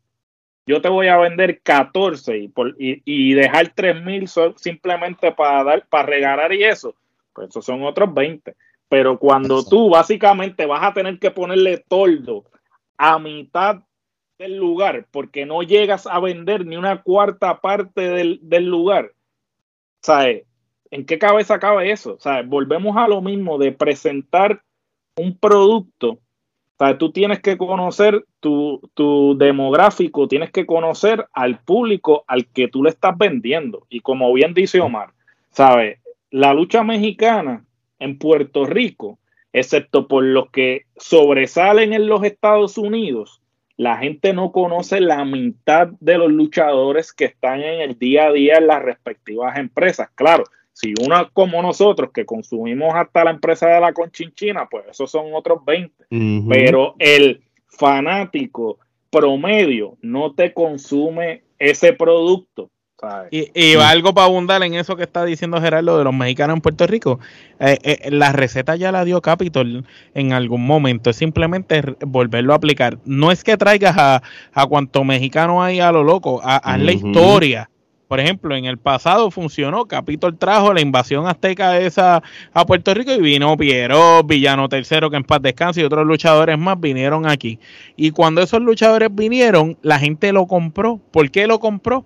yo 0.65 0.81
te 0.81 0.89
voy 0.89 1.07
a 1.07 1.17
vender 1.17 1.61
14 1.61 2.37
y, 2.37 2.47
por, 2.47 2.75
y, 2.79 3.01
y 3.05 3.33
dejar 3.33 3.71
3 3.75 4.03
mil 4.03 4.27
simplemente 4.55 5.31
para 5.31 5.63
dar, 5.63 5.87
para 5.87 6.07
regalar 6.07 6.53
y 6.53 6.63
eso, 6.63 6.95
pues 7.33 7.49
esos 7.49 7.65
son 7.65 7.83
otros 7.83 8.13
20. 8.13 8.55
Pero 8.89 9.17
cuando 9.17 9.63
tú 9.63 9.89
básicamente 9.89 10.65
vas 10.65 10.83
a 10.83 10.93
tener 10.93 11.19
que 11.19 11.31
ponerle 11.31 11.83
toldo 11.87 12.45
a 12.97 13.19
mitad 13.19 13.81
del 14.37 14.57
lugar 14.57 15.07
porque 15.11 15.45
no 15.45 15.63
llegas 15.63 16.07
a 16.07 16.19
vender 16.19 16.65
ni 16.65 16.77
una 16.77 17.01
cuarta 17.01 17.61
parte 17.61 18.01
del, 18.01 18.39
del 18.41 18.65
lugar, 18.65 19.11
¿sabes? 20.01 20.43
¿En 20.91 21.05
qué 21.05 21.17
cabeza 21.17 21.59
cabe 21.59 21.91
eso? 21.91 22.17
¿Sabes? 22.19 22.47
Volvemos 22.47 22.95
a 22.97 23.07
lo 23.07 23.21
mismo 23.21 23.57
de 23.57 23.71
presentar 23.71 24.61
un 25.17 25.37
producto. 25.37 26.19
¿Sabes? 26.77 26.97
Tú 26.97 27.11
tienes 27.11 27.39
que 27.41 27.57
conocer 27.57 28.25
tu, 28.39 28.81
tu 28.93 29.37
demográfico, 29.37 30.27
tienes 30.27 30.51
que 30.51 30.65
conocer 30.65 31.25
al 31.33 31.59
público 31.59 32.23
al 32.27 32.47
que 32.47 32.67
tú 32.67 32.83
le 32.83 32.89
estás 32.89 33.17
vendiendo. 33.17 33.85
Y 33.89 34.01
como 34.01 34.31
bien 34.33 34.53
dice 34.53 34.81
Omar, 34.81 35.09
¿sabes? 35.51 35.99
La 36.31 36.53
lucha 36.53 36.83
mexicana 36.83 37.65
en 37.99 38.17
Puerto 38.17 38.65
Rico, 38.65 39.19
excepto 39.53 40.07
por 40.07 40.23
los 40.23 40.49
que 40.51 40.85
sobresalen 40.97 41.93
en 41.93 42.07
los 42.07 42.23
Estados 42.23 42.77
Unidos, 42.77 43.41
la 43.77 43.97
gente 43.97 44.33
no 44.33 44.51
conoce 44.51 45.01
la 45.01 45.25
mitad 45.25 45.89
de 45.99 46.17
los 46.17 46.31
luchadores 46.31 47.11
que 47.11 47.25
están 47.25 47.61
en 47.61 47.81
el 47.81 47.99
día 47.99 48.27
a 48.27 48.31
día 48.31 48.57
en 48.57 48.67
las 48.67 48.81
respectivas 48.81 49.57
empresas. 49.57 50.09
Claro, 50.15 50.45
si 50.75 50.93
uno 51.05 51.29
como 51.31 51.61
nosotros 51.61 52.09
que 52.13 52.25
consumimos 52.25 52.93
hasta 52.95 53.23
la 53.23 53.31
empresa 53.31 53.67
de 53.67 53.79
la 53.79 53.93
conchinchina, 53.93 54.67
pues 54.69 54.83
esos 54.91 55.09
son 55.09 55.27
otros 55.33 55.63
20. 55.65 56.05
Pero 56.49 56.95
el 56.99 57.43
fanático 57.65 58.79
promedio 59.09 59.97
no 60.01 60.33
te 60.33 60.53
consume 60.53 61.43
ese 61.57 61.93
producto. 61.93 62.69
Y, 63.31 63.75
va 63.75 63.89
algo 63.89 64.13
para 64.13 64.25
abundar 64.25 64.63
en 64.63 64.73
eso 64.73 64.97
que 64.97 65.03
está 65.03 65.23
diciendo 65.23 65.61
Gerardo 65.61 65.97
de 65.97 66.03
los 66.03 66.13
mexicanos 66.13 66.55
en 66.55 66.61
Puerto 66.61 66.87
Rico. 66.87 67.19
Eh, 67.59 67.77
eh, 67.83 68.09
la 68.11 68.33
receta 68.33 68.75
ya 68.75 68.91
la 68.91 69.05
dio 69.05 69.21
Capitol 69.21 69.85
en 70.13 70.33
algún 70.33 70.65
momento. 70.65 71.09
Es 71.09 71.15
simplemente 71.15 71.81
volverlo 72.05 72.51
a 72.51 72.57
aplicar. 72.57 72.97
No 73.05 73.31
es 73.31 73.43
que 73.43 73.55
traigas 73.55 73.95
a, 73.97 74.23
a 74.53 74.65
cuanto 74.65 75.05
mexicano 75.05 75.63
hay 75.63 75.79
a 75.79 75.91
lo 75.93 76.03
loco, 76.03 76.41
a, 76.43 76.77
la 76.77 76.91
historia. 76.91 77.69
Por 78.07 78.19
ejemplo, 78.19 78.55
en 78.55 78.65
el 78.65 78.77
pasado 78.77 79.31
funcionó, 79.31 79.85
Capitol 79.85 80.37
trajo 80.37 80.73
la 80.73 80.81
invasión 80.81 81.27
azteca 81.27 81.79
esa 81.79 82.21
a 82.53 82.65
Puerto 82.65 82.93
Rico 82.93 83.11
y 83.11 83.19
vino 83.19 83.57
Piero, 83.57 84.23
Villano 84.23 84.69
Tercero, 84.69 85.09
que 85.09 85.17
en 85.17 85.23
paz 85.23 85.41
descanse, 85.41 85.81
y 85.81 85.83
otros 85.83 86.05
luchadores 86.05 86.57
más 86.57 86.79
vinieron 86.79 87.27
aquí. 87.27 87.59
Y 87.95 88.11
cuando 88.11 88.41
esos 88.41 88.61
luchadores 88.61 89.09
vinieron, 89.11 89.77
la 89.81 89.97
gente 89.97 90.31
lo 90.31 90.45
compró. 90.45 90.99
¿Por 91.11 91.31
qué 91.31 91.47
lo 91.47 91.59
compró? 91.59 92.05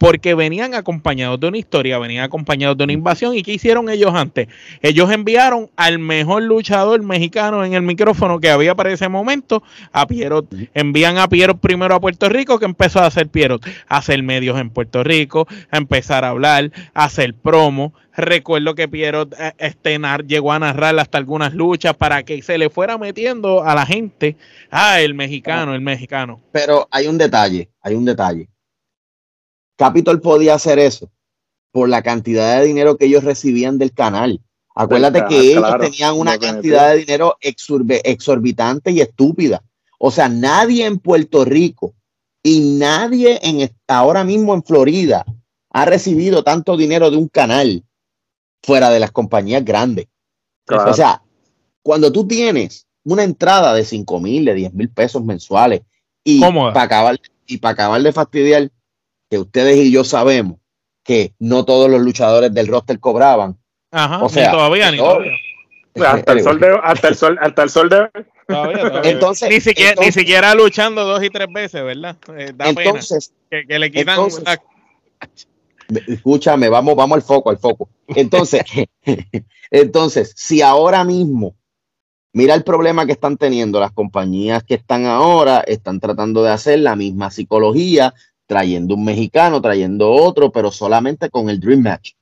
Porque 0.00 0.34
venían 0.34 0.72
acompañados 0.72 1.38
de 1.38 1.48
una 1.48 1.58
historia, 1.58 1.98
venían 1.98 2.24
acompañados 2.24 2.74
de 2.78 2.84
una 2.84 2.94
invasión. 2.94 3.36
¿Y 3.36 3.42
qué 3.42 3.52
hicieron 3.52 3.90
ellos 3.90 4.14
antes? 4.14 4.48
Ellos 4.80 5.12
enviaron 5.12 5.68
al 5.76 5.98
mejor 5.98 6.42
luchador 6.42 7.02
mexicano 7.02 7.66
en 7.66 7.74
el 7.74 7.82
micrófono 7.82 8.40
que 8.40 8.48
había 8.48 8.74
para 8.74 8.90
ese 8.90 9.10
momento, 9.10 9.62
a 9.92 10.06
Piero. 10.06 10.46
Envían 10.72 11.18
a 11.18 11.28
Piero 11.28 11.58
primero 11.58 11.94
a 11.94 12.00
Puerto 12.00 12.30
Rico, 12.30 12.58
que 12.58 12.64
empezó 12.64 13.00
a 13.00 13.06
hacer 13.06 13.28
Piero, 13.28 13.60
a 13.88 13.98
hacer 13.98 14.22
medios 14.22 14.58
en 14.58 14.70
Puerto 14.70 15.04
Rico, 15.04 15.46
a 15.70 15.76
empezar 15.76 16.24
a 16.24 16.30
hablar, 16.30 16.72
a 16.94 17.04
hacer 17.04 17.34
promo. 17.34 17.92
Recuerdo 18.16 18.74
que 18.74 18.88
Piero 18.88 19.28
eh, 19.38 19.52
este, 19.58 20.00
llegó 20.26 20.54
a 20.54 20.58
narrar 20.60 20.98
hasta 20.98 21.18
algunas 21.18 21.52
luchas 21.52 21.94
para 21.94 22.22
que 22.22 22.40
se 22.40 22.56
le 22.56 22.70
fuera 22.70 22.96
metiendo 22.96 23.64
a 23.64 23.74
la 23.74 23.84
gente, 23.84 24.38
ah, 24.70 24.98
el 24.98 25.12
mexicano, 25.12 25.74
el 25.74 25.82
mexicano. 25.82 26.40
Pero 26.52 26.88
hay 26.90 27.06
un 27.06 27.18
detalle, 27.18 27.68
hay 27.82 27.94
un 27.94 28.06
detalle 28.06 28.48
Capitol 29.80 30.20
podía 30.20 30.52
hacer 30.52 30.78
eso 30.78 31.10
por 31.72 31.88
la 31.88 32.02
cantidad 32.02 32.58
de 32.58 32.66
dinero 32.66 32.98
que 32.98 33.06
ellos 33.06 33.24
recibían 33.24 33.78
del 33.78 33.94
canal. 33.94 34.42
Acuérdate 34.74 35.24
que 35.26 35.52
ellos 35.52 35.64
tenían 35.80 36.18
una 36.18 36.38
cantidad 36.38 36.90
de 36.90 36.98
dinero 36.98 37.38
exorbitante 37.40 38.90
y 38.90 39.00
estúpida. 39.00 39.62
O 39.98 40.10
sea, 40.10 40.28
nadie 40.28 40.84
en 40.84 40.98
Puerto 40.98 41.46
Rico 41.46 41.94
y 42.42 42.76
nadie 42.76 43.40
en 43.42 43.70
ahora 43.88 44.22
mismo 44.22 44.52
en 44.52 44.62
Florida 44.62 45.24
ha 45.70 45.84
recibido 45.86 46.44
tanto 46.44 46.76
dinero 46.76 47.10
de 47.10 47.16
un 47.16 47.28
canal 47.28 47.82
fuera 48.62 48.90
de 48.90 49.00
las 49.00 49.12
compañías 49.12 49.64
grandes. 49.64 50.08
O 50.68 50.92
sea, 50.92 51.22
cuando 51.82 52.12
tú 52.12 52.28
tienes 52.28 52.86
una 53.02 53.24
entrada 53.24 53.72
de 53.72 53.86
5 53.86 54.20
mil, 54.20 54.44
de 54.44 54.52
10 54.52 54.74
mil 54.74 54.90
pesos 54.90 55.24
mensuales 55.24 55.80
y 56.22 56.38
para 56.38 56.82
acabar, 56.82 57.18
y 57.46 57.56
para 57.56 57.72
acabar 57.72 58.02
de 58.02 58.12
fastidiar, 58.12 58.70
que 59.30 59.38
ustedes 59.38 59.76
y 59.76 59.92
yo 59.92 60.04
sabemos 60.04 60.58
que 61.04 61.34
no 61.38 61.64
todos 61.64 61.88
los 61.88 62.02
luchadores 62.02 62.52
del 62.52 62.66
roster 62.66 62.98
cobraban. 62.98 63.56
Ajá, 63.92 64.22
o 64.22 64.28
sea, 64.28 64.46
ni 64.46 64.52
todavía, 64.52 64.90
ni 64.90 64.98
todavía. 64.98 65.32
Hasta 65.94 66.32
el 66.32 66.42
sol 66.42 66.60
de, 66.60 66.78
hasta 66.82 67.08
el 67.08 67.14
sol, 67.16 67.38
hasta 67.40 67.62
el 67.62 67.70
sol 67.70 67.88
de 67.88 68.08
Entonces, 69.04 69.48
ni 69.48 69.60
siquiera, 69.60 70.00
ni 70.00 70.12
siquiera 70.12 70.54
luchando 70.54 71.04
dos 71.04 71.22
y 71.22 71.30
tres 71.30 71.48
veces, 71.52 71.82
¿verdad? 71.82 72.16
Eh, 72.36 72.52
da 72.54 72.68
entonces, 72.68 73.32
pena 73.48 73.64
que, 73.66 73.78
le 73.78 73.90
quitan 73.90 74.18
escúchame, 76.06 76.68
vamos, 76.68 76.94
vamos 76.96 77.16
al 77.16 77.22
foco, 77.22 77.50
al 77.50 77.58
foco. 77.58 77.88
Entonces, 78.08 78.62
entonces, 79.70 80.32
si 80.36 80.62
ahora 80.62 81.04
mismo, 81.04 81.56
mira 82.32 82.54
el 82.54 82.62
problema 82.62 83.06
que 83.06 83.12
están 83.12 83.36
teniendo 83.36 83.80
las 83.80 83.92
compañías 83.92 84.62
que 84.62 84.74
están 84.74 85.06
ahora, 85.06 85.60
están 85.60 86.00
tratando 86.00 86.42
de 86.42 86.50
hacer 86.50 86.78
la 86.78 86.96
misma 86.96 87.30
psicología 87.30 88.14
trayendo 88.50 88.96
un 88.96 89.04
mexicano, 89.04 89.62
trayendo 89.62 90.10
otro, 90.10 90.50
pero 90.50 90.72
solamente 90.72 91.30
con 91.30 91.48
el 91.48 91.60
Dream 91.60 91.82
Match. 91.82 92.14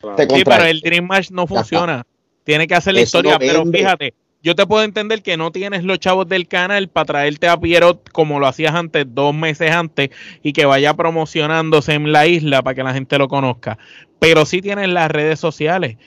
Sí, 0.00 0.42
pero 0.46 0.64
el 0.64 0.80
Dream 0.80 1.06
Match 1.06 1.30
no 1.30 1.46
funciona. 1.46 2.06
Tiene 2.42 2.66
que 2.66 2.74
hacer 2.74 2.94
la 2.94 3.02
historia, 3.02 3.38
pero 3.38 3.66
fíjate, 3.66 4.14
yo 4.42 4.54
te 4.54 4.66
puedo 4.66 4.82
entender 4.82 5.22
que 5.22 5.36
no 5.36 5.52
tienes 5.52 5.84
los 5.84 5.98
chavos 5.98 6.26
del 6.26 6.48
canal 6.48 6.88
para 6.88 7.04
traerte 7.04 7.48
a 7.48 7.60
Pierrot 7.60 8.10
como 8.12 8.40
lo 8.40 8.46
hacías 8.46 8.74
antes, 8.74 9.04
dos 9.08 9.34
meses 9.34 9.70
antes, 9.72 10.08
y 10.42 10.54
que 10.54 10.64
vaya 10.64 10.94
promocionándose 10.94 11.92
en 11.92 12.12
la 12.12 12.26
isla 12.26 12.62
para 12.62 12.74
que 12.74 12.82
la 12.82 12.94
gente 12.94 13.18
lo 13.18 13.28
conozca. 13.28 13.76
Pero 14.20 14.46
sí 14.46 14.62
tienes 14.62 14.88
las 14.88 15.10
redes 15.10 15.38
sociales. 15.38 15.98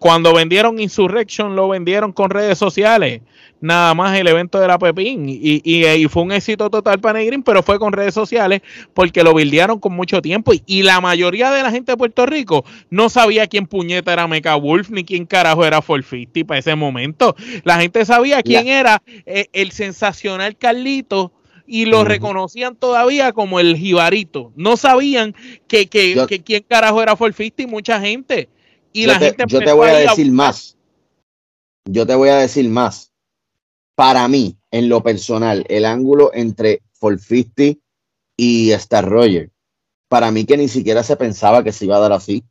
Cuando 0.00 0.34
vendieron 0.34 0.80
Insurrection, 0.80 1.54
lo 1.54 1.68
vendieron 1.68 2.12
con 2.12 2.30
redes 2.30 2.58
sociales 2.58 3.20
nada 3.60 3.94
más 3.94 4.16
el 4.18 4.26
evento 4.28 4.60
de 4.60 4.68
la 4.68 4.78
Pepín. 4.78 5.28
Y, 5.28 5.60
y, 5.64 6.08
fue 6.08 6.22
un 6.22 6.32
éxito 6.32 6.70
total 6.70 7.00
para 7.00 7.18
Negrín, 7.18 7.42
pero 7.42 7.62
fue 7.62 7.78
con 7.78 7.92
redes 7.92 8.14
sociales 8.14 8.62
porque 8.94 9.22
lo 9.22 9.34
bildearon 9.34 9.78
con 9.78 9.94
mucho 9.94 10.22
tiempo. 10.22 10.52
Y, 10.66 10.82
la 10.82 11.00
mayoría 11.00 11.50
de 11.50 11.62
la 11.62 11.70
gente 11.70 11.92
de 11.92 11.96
Puerto 11.96 12.24
Rico 12.26 12.64
no 12.90 13.08
sabía 13.08 13.46
quién 13.46 13.66
puñeta 13.66 14.12
era 14.12 14.26
Mecha 14.26 14.54
Wolf 14.54 14.90
ni 14.90 15.04
quién 15.04 15.26
carajo 15.26 15.64
era 15.64 15.82
Forfisti 15.82 16.44
para 16.44 16.60
ese 16.60 16.74
momento. 16.74 17.36
La 17.64 17.80
gente 17.80 18.04
sabía 18.04 18.42
quién 18.42 18.68
era 18.68 19.02
eh, 19.26 19.48
el 19.52 19.72
sensacional 19.72 20.56
Carlito 20.56 21.32
y 21.66 21.84
lo 21.84 22.04
reconocían 22.04 22.76
todavía 22.76 23.32
como 23.32 23.60
el 23.60 23.76
jibarito. 23.76 24.52
No 24.56 24.76
sabían 24.76 25.34
que, 25.66 25.86
que, 25.88 26.42
quién 26.44 26.64
carajo 26.66 27.02
era 27.02 27.16
Forfisti 27.16 27.66
mucha 27.66 28.00
gente. 28.00 28.48
Y 28.92 29.04
la 29.06 29.18
gente 29.18 29.44
yo 29.46 29.60
te 29.60 29.72
voy 29.72 29.88
a 29.88 29.96
decir 29.96 30.32
más. 30.32 30.76
Yo 31.84 32.06
te 32.06 32.14
voy 32.14 32.30
a 32.30 32.36
decir 32.36 32.68
más 32.68 33.07
para 33.98 34.28
mí, 34.28 34.56
en 34.70 34.88
lo 34.88 35.02
personal, 35.02 35.66
el 35.68 35.84
ángulo 35.84 36.30
entre 36.32 36.82
Forfisti 36.92 37.82
y 38.36 38.70
Star 38.70 39.08
Roger, 39.08 39.50
para 40.06 40.30
mí 40.30 40.44
que 40.44 40.56
ni 40.56 40.68
siquiera 40.68 41.02
se 41.02 41.16
pensaba 41.16 41.64
que 41.64 41.72
se 41.72 41.86
iba 41.86 41.96
a 41.96 42.00
dar 42.00 42.12
así. 42.12 42.44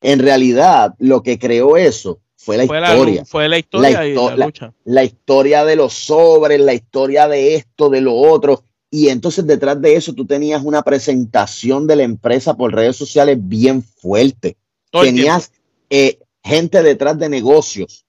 En 0.00 0.18
realidad, 0.18 0.96
lo 0.98 1.22
que 1.22 1.38
creó 1.38 1.76
eso 1.76 2.22
fue 2.34 2.56
la 2.56 2.64
historia. 2.64 3.24
fue 3.24 3.48
la 3.48 3.60
historia 3.60 4.36
la, 4.36 4.52
la, 4.82 5.04
historia 5.04 5.64
de 5.64 5.76
los 5.76 5.92
sobres, 5.92 6.58
la 6.58 6.74
historia 6.74 7.28
de 7.28 7.54
esto, 7.54 7.88
de 7.88 8.00
lo 8.00 8.16
otro. 8.16 8.64
Y 8.90 9.10
entonces 9.10 9.46
detrás 9.46 9.80
de 9.80 9.94
eso 9.94 10.12
tú 10.12 10.26
tenías 10.26 10.64
una 10.64 10.82
presentación 10.82 11.86
de 11.86 11.94
la 11.94 12.02
empresa 12.02 12.56
por 12.56 12.74
redes 12.74 12.96
sociales 12.96 13.38
bien 13.40 13.80
fuerte. 13.80 14.56
Tenías 14.90 15.52
eh, 15.88 16.18
gente 16.42 16.82
detrás 16.82 17.16
de 17.16 17.28
negocios 17.28 18.04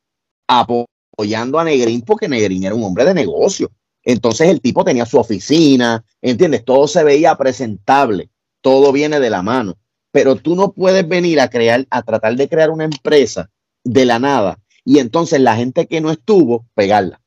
apoyando 0.48 0.93
a 1.18 1.64
Negrín 1.64 2.02
porque 2.02 2.28
Negrín 2.28 2.64
era 2.64 2.76
un 2.76 2.84
hombre 2.84 3.06
de 3.06 3.14
negocio. 3.14 3.72
Entonces 4.04 4.50
el 4.50 4.60
tipo 4.60 4.84
tenía 4.84 5.06
su 5.06 5.18
oficina, 5.18 6.04
¿entiendes? 6.22 6.66
Todo 6.66 6.88
se 6.88 7.04
veía 7.04 7.36
presentable, 7.36 8.30
todo 8.62 8.92
viene 8.92 9.20
de 9.20 9.30
la 9.30 9.42
mano. 9.42 9.76
Pero 10.12 10.36
tú 10.36 10.56
no 10.56 10.74
puedes 10.74 11.08
venir 11.08 11.40
a 11.40 11.50
crear, 11.50 11.86
a 11.90 12.02
tratar 12.04 12.36
de 12.36 12.48
crear 12.50 12.70
una 12.70 12.84
empresa 12.84 13.50
de 13.84 14.06
la 14.06 14.20
nada 14.20 14.60
y 14.86 15.00
entonces 15.00 15.40
la 15.40 15.56
gente 15.56 15.88
que 15.88 16.02
no 16.02 16.12
estuvo, 16.12 16.66
pegarla. 16.76 17.22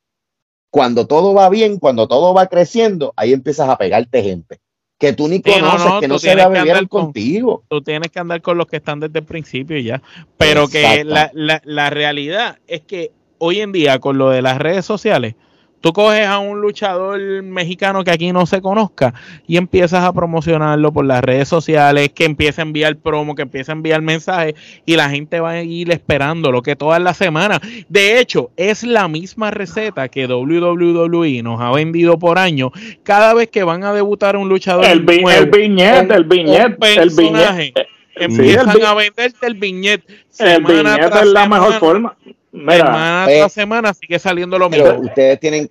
Cuando 0.71 1.07
todo 1.07 1.33
va 1.33 1.49
bien, 1.49 1.79
cuando 1.79 2.07
todo 2.07 2.35
va 2.35 2.47
creciendo, 2.49 3.15
ahí 3.17 3.33
empiezas 3.33 3.69
a 3.69 3.79
pegarte 3.79 4.23
gente. 4.23 4.59
que 4.99 5.13
tú 5.13 5.29
ni 5.29 5.37
Sí, 5.37 5.43
no, 5.47 5.71
conoces, 5.71 5.87
no, 5.87 6.01
que 6.01 6.09
no 6.09 6.19
se 6.19 6.29
bebieron 6.29 6.57
andar 6.57 6.89
con- 6.89 7.05
contigo. 7.05 7.65
Tú 7.69 7.83
tienes 7.83 8.11
que 8.11 8.19
andar 8.19 8.41
con 8.43 8.57
los 8.59 8.67
que 8.67 8.77
están 8.77 8.99
desde 9.01 9.19
el 9.19 9.25
principio 9.27 9.77
y 9.79 9.85
ya. 9.85 10.03
Pero 10.39 10.69
que 10.69 11.05
la, 11.05 11.31
la, 11.35 11.61
la 11.65 11.91
realidad 11.91 12.59
es 12.67 12.81
que 12.83 13.13
hoy 13.39 13.61
en 13.61 13.73
día, 13.73 13.99
con 13.99 14.19
lo 14.19 14.31
de 14.31 14.43
las 14.43 14.59
redes 14.59 14.85
sociales, 14.85 15.35
tú 15.81 15.93
coges 15.93 16.27
a 16.27 16.39
un 16.39 16.61
luchador 16.63 17.21
mexicano 17.45 18.03
que 18.03 18.11
aquí 18.11 18.33
no 18.33 18.47
se 18.47 18.61
conozca 18.61 19.15
y 19.47 19.57
empiezas 19.57 20.03
a 20.05 20.13
promocionarlo 20.13 20.91
por 20.93 21.05
las 21.05 21.23
redes 21.23 21.47
sociales, 21.49 22.09
que 22.13 22.25
empieza 22.25 22.63
a 22.63 22.65
enviar 22.65 22.97
promo, 22.97 23.35
que 23.37 23.43
empieza 23.43 23.71
a 23.71 23.75
enviar 23.77 24.03
mensajes 24.03 24.55
y 24.85 24.97
la 24.97 25.11
gente 25.11 25.39
va 25.39 25.51
a 25.51 25.63
ir 25.63 25.93
esperándolo 25.93 26.63
que 26.63 26.75
todas 26.75 27.01
las 27.01 27.17
semanas. 27.19 27.61
De 27.89 28.19
hecho, 28.19 28.51
es 28.57 28.83
la 28.83 29.07
misma 29.07 29.51
receta 29.53 30.09
que 30.09 30.27
WWE 30.27 31.43
nos 31.43 31.61
ha 31.61 31.71
vendido 31.71 32.19
por 32.19 32.39
año 32.39 32.73
cada 33.05 33.33
vez 33.35 33.49
que 33.51 33.63
van 33.63 33.85
a 33.85 33.93
debutar 33.93 34.37
un 34.37 34.49
luchador 34.49 34.87
El, 34.87 35.01
vi- 35.03 35.21
nuevo 35.21 35.39
el 35.45 35.51
viñet, 35.51 36.07
con 36.09 36.17
el 36.17 36.25
viñet, 36.25 36.67
un 36.67 36.73
el 36.73 36.77
personaje. 36.77 37.73
viñet. 37.75 37.89
Empiezan 38.19 38.65
Sí, 38.65 38.71
el 38.73 38.79
vi- 38.81 38.85
a 38.87 38.95
venderte 38.95 39.47
el 39.47 39.55
viñet 39.55 40.03
El 40.09 40.17
semana 40.31 40.95
viñet 40.95 41.11
tras 41.11 41.23
es 41.23 41.29
la 41.29 41.43
semana, 41.43 41.63
mejor 41.65 41.79
forma. 41.79 42.17
Mira, 42.53 42.77
semana 42.77 43.27
eh, 43.29 43.39
tras 43.39 43.53
semana 43.53 43.95
sigue 43.95 44.19
saliendo 44.19 44.59
lo 44.59 44.71
Pero 44.71 44.93
mismo. 44.93 45.09
ustedes 45.09 45.41
tienen, 45.41 45.71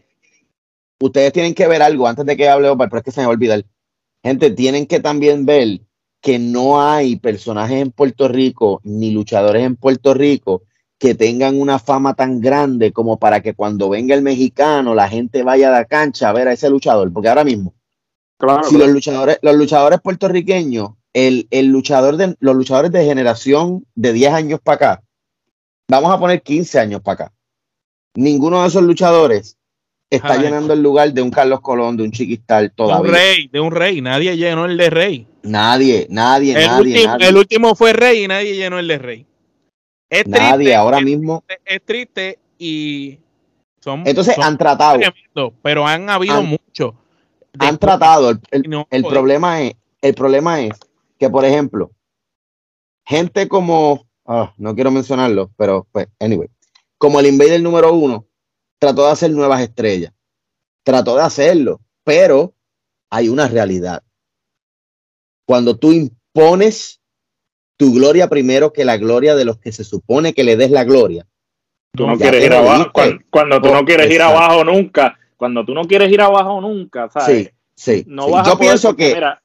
ustedes 1.00 1.34
tienen 1.34 1.54
que 1.54 1.68
ver 1.68 1.82
algo 1.82 2.08
antes 2.08 2.26
de 2.26 2.38
que 2.38 2.50
hable 2.50 2.70
Omar, 2.70 2.90
pero 2.90 3.00
es 3.00 3.06
que 3.06 3.12
se 3.12 3.22
me 3.22 3.28
va 3.28 3.32
a 3.32 3.36
olvidar. 3.36 3.64
Gente, 4.24 4.52
tienen 4.52 4.86
que 4.86 5.00
también 5.00 5.46
ver 5.46 5.82
que 6.22 6.40
no 6.40 6.82
hay 6.82 7.18
personajes 7.18 7.82
en 7.82 7.92
Puerto 7.92 8.28
Rico 8.28 8.82
ni 8.84 9.12
luchadores 9.12 9.64
en 9.64 9.76
Puerto 9.76 10.14
Rico 10.16 10.64
que 10.98 11.14
tengan 11.14 11.60
una 11.60 11.78
fama 11.78 12.16
tan 12.16 12.42
grande 12.42 12.92
como 12.92 13.20
para 13.20 13.42
que 13.42 13.54
cuando 13.54 13.90
venga 13.90 14.16
el 14.16 14.22
mexicano 14.22 14.96
la 14.96 15.08
gente 15.08 15.44
vaya 15.44 15.68
a 15.68 15.72
la 15.72 15.86
cancha 15.86 16.30
a 16.30 16.34
ver 16.34 16.48
a 16.48 16.54
ese 16.54 16.70
luchador. 16.70 17.12
Porque 17.14 17.30
ahora 17.30 17.44
mismo, 17.44 17.76
claro, 18.38 18.64
si 18.64 18.78
los 18.78 18.90
luchadores, 18.90 19.38
los 19.42 19.56
luchadores 19.56 20.02
puertorriqueños, 20.02 20.92
el, 21.14 21.48
el 21.52 21.68
luchador 21.68 22.18
de, 22.18 22.36
los 22.40 22.56
luchadores 22.56 22.92
de 22.92 23.06
generación 23.06 23.86
de 23.94 24.14
10 24.14 24.34
años 24.34 24.60
para 24.64 24.76
acá, 24.76 25.04
vamos 25.90 26.12
a 26.12 26.20
poner 26.20 26.42
15 26.42 26.80
años 26.80 27.02
para 27.02 27.26
acá. 27.26 27.34
Ninguno 28.16 28.62
de 28.62 28.68
esos 28.68 28.84
luchadores 28.84 29.58
está 30.10 30.34
Ay. 30.34 30.42
llenando 30.42 30.74
el 30.74 30.82
lugar 30.82 31.12
de 31.14 31.22
un 31.22 31.32
Carlos 31.32 31.62
Colón, 31.62 31.98
de 31.98 32.04
un 32.04 32.12
Chiquistal 32.12 32.66
De 32.66 32.70
un 32.70 32.76
todavía. 32.76 33.12
rey, 33.12 33.48
de 33.48 33.60
un 33.60 33.72
rey. 33.72 34.02
Nadie 34.02 34.38
llenó 34.38 34.66
el 34.66 34.78
de 34.78 34.90
rey. 34.90 35.28
Nadie, 35.44 36.08
nadie, 36.10 36.54
El, 36.58 36.68
nadie, 36.68 36.82
último, 36.94 37.08
nadie. 37.14 37.28
el 37.28 37.38
último 37.38 37.76
fue 37.76 37.94
rey 37.94 38.24
y 38.24 38.28
nadie 38.28 38.56
llenó 38.56 38.80
el 38.80 38.88
de 38.88 38.98
rey. 38.98 39.26
Es 40.10 40.28
nadie 40.28 40.56
triste, 40.56 40.76
ahora 40.76 41.00
es, 41.00 41.04
mismo. 41.04 41.44
es 41.66 41.82
triste 41.84 42.40
y 42.58 43.20
son, 43.82 44.04
Entonces 44.08 44.36
son 44.36 44.44
han 44.44 44.58
tratado, 44.58 45.00
pero 45.62 45.86
han 45.86 46.10
habido 46.10 46.38
Han- 46.38 46.46
muchos. 46.48 46.94
han 47.60 47.78
tratado. 47.78 48.30
El, 48.32 48.40
el- 48.52 48.70
no, 48.70 48.88
el 48.90 49.02
joder. 49.02 49.14
problema 49.14 49.62
es, 49.62 49.74
el 50.02 50.14
problema 50.16 50.62
es 50.62 50.74
que, 51.20 51.30
por 51.30 51.44
ejemplo, 51.44 51.92
gente 53.06 53.48
como, 53.48 54.06
ah, 54.28 54.54
no 54.58 54.76
quiero 54.76 54.92
mencionarlo, 54.92 55.52
pero 55.58 55.88
pues, 55.92 56.08
anyway, 56.20 56.50
como 56.98 57.20
el 57.20 57.28
Invader 57.28 57.62
número 57.62 57.94
uno, 57.94 58.28
trató 58.80 59.06
de 59.06 59.12
hacer 59.12 59.32
nuevas 59.32 59.62
estrellas. 59.62 60.14
Trató 60.84 61.16
de 61.18 61.24
hacerlo, 61.24 61.82
pero 62.04 62.56
hay 63.12 63.30
una 63.30 63.48
realidad. 63.48 64.04
Cuando 65.48 65.78
tú 65.78 65.94
impones 65.94 67.02
tu 67.78 67.94
gloria 67.94 68.30
primero 68.30 68.74
que 68.74 68.86
la 68.86 68.98
gloria 68.98 69.36
de 69.36 69.46
los 69.46 69.60
que 69.60 69.72
se 69.72 69.84
supone 69.84 70.34
que 70.34 70.44
le 70.44 70.58
des 70.58 70.72
la 70.72 70.84
gloria, 70.86 71.28
tú 71.96 72.08
no 72.08 72.18
ya 72.18 72.20
quieres 72.20 72.44
te 72.44 72.46
ir 72.46 72.54
abajo. 72.54 72.92
jodiste. 72.92 72.94
Cuando, 72.94 73.24
cuando 73.32 73.62
tú 73.62 73.72
Oh, 73.72 73.74
no 73.74 73.86
quieres 73.86 74.12
ir 74.12 74.22
abajo 74.22 74.64
nunca, 74.66 75.18
cuando 75.38 75.66
tú 75.66 75.74
no 75.74 75.84
quieres 75.88 76.12
ir 76.12 76.22
abajo 76.22 76.62
nunca, 76.62 77.10
¿sabes? 77.10 77.46
sí, 77.46 77.52
sí. 77.76 78.06
No 78.06 78.26
sí. 78.26 78.32
vas 78.32 78.48
Yo 78.48 78.54
a 78.54 78.60
pienso 78.60 78.96
que 78.96 79.16
mira, 79.16 79.44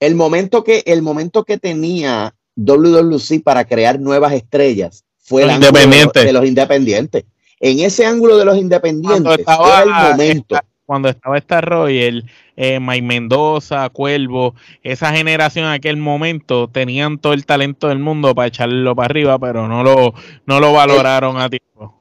el 0.00 0.14
momento 0.16 0.64
que 0.64 0.82
el 0.86 1.02
momento 1.02 1.44
que 1.44 1.58
tenía 1.58 2.36
WWC 2.58 3.40
para 3.42 3.64
crear 3.64 4.00
nuevas 4.00 4.32
estrellas 4.32 5.04
fue 5.18 5.42
Los 5.42 5.50
el 5.50 5.54
ángulo 5.56 5.72
de 5.72 5.72
los- 5.72 5.84
independientes. 5.84 6.24
de 6.24 6.32
los 6.32 6.44
independientes. 6.46 7.24
En 7.60 7.80
ese 7.80 8.06
ángulo 8.06 8.36
de 8.36 8.44
los 8.44 8.56
independientes 8.56 9.10
Cuando 9.22 9.34
estaba- 9.34 9.82
era 9.82 10.06
el 10.06 10.10
momento. 10.12 10.58
cuando 10.86 11.08
estaba 11.08 11.36
Star 11.38 11.68
Royal, 11.68 12.24
eh, 12.56 12.80
Mike 12.80 13.02
Mendoza, 13.02 13.88
Cuervo, 13.90 14.54
esa 14.82 15.12
generación 15.12 15.66
en 15.66 15.72
aquel 15.72 15.96
momento 15.98 16.68
tenían 16.68 17.18
todo 17.18 17.32
el 17.34 17.44
talento 17.46 17.88
del 17.88 17.98
mundo 17.98 18.34
para 18.34 18.48
echarlo 18.48 18.96
para 18.96 19.06
arriba, 19.06 19.38
pero 19.38 19.68
no 19.68 19.82
lo, 19.82 20.14
no 20.46 20.60
lo 20.60 20.72
valoraron 20.72 21.36
a 21.38 21.50
tiempo. 21.50 21.94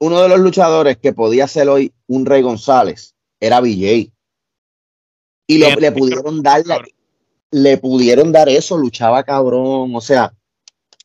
Uno 0.00 0.20
de 0.22 0.28
los 0.28 0.40
luchadores 0.40 0.96
que 0.96 1.12
podía 1.12 1.46
ser 1.48 1.68
hoy 1.68 1.92
un 2.08 2.26
Rey 2.26 2.42
González 2.42 3.14
era 3.40 3.60
BJ. 3.60 4.10
Y 5.46 5.58
lo- 5.58 5.70
le 5.76 5.92
pudieron 5.92 6.42
dar 6.42 6.66
la- 6.66 6.82
le 7.50 7.78
pudieron 7.78 8.32
dar 8.32 8.48
eso, 8.48 8.76
luchaba 8.76 9.22
cabrón, 9.24 9.94
o 9.94 10.00
sea, 10.00 10.34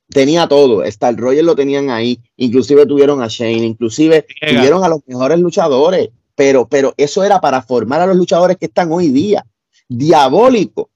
tenía 0.09 0.47
todo. 0.47 0.83
Star 0.83 1.15
Royal 1.15 1.45
lo 1.45 1.55
tenían 1.55 1.89
ahí, 1.89 2.21
inclusive 2.37 2.85
tuvieron 2.85 3.21
a 3.21 3.27
Shane, 3.27 3.65
inclusive 3.65 4.25
Llega. 4.41 4.57
tuvieron 4.57 4.83
a 4.83 4.89
los 4.89 4.99
mejores 5.05 5.39
luchadores, 5.39 6.09
pero, 6.35 6.67
pero 6.67 6.93
eso 6.97 7.23
era 7.23 7.39
para 7.39 7.61
formar 7.61 8.01
a 8.01 8.05
los 8.05 8.17
luchadores 8.17 8.57
que 8.57 8.65
están 8.65 8.91
hoy 8.91 9.09
día. 9.09 9.45
Diabólico 9.87 10.89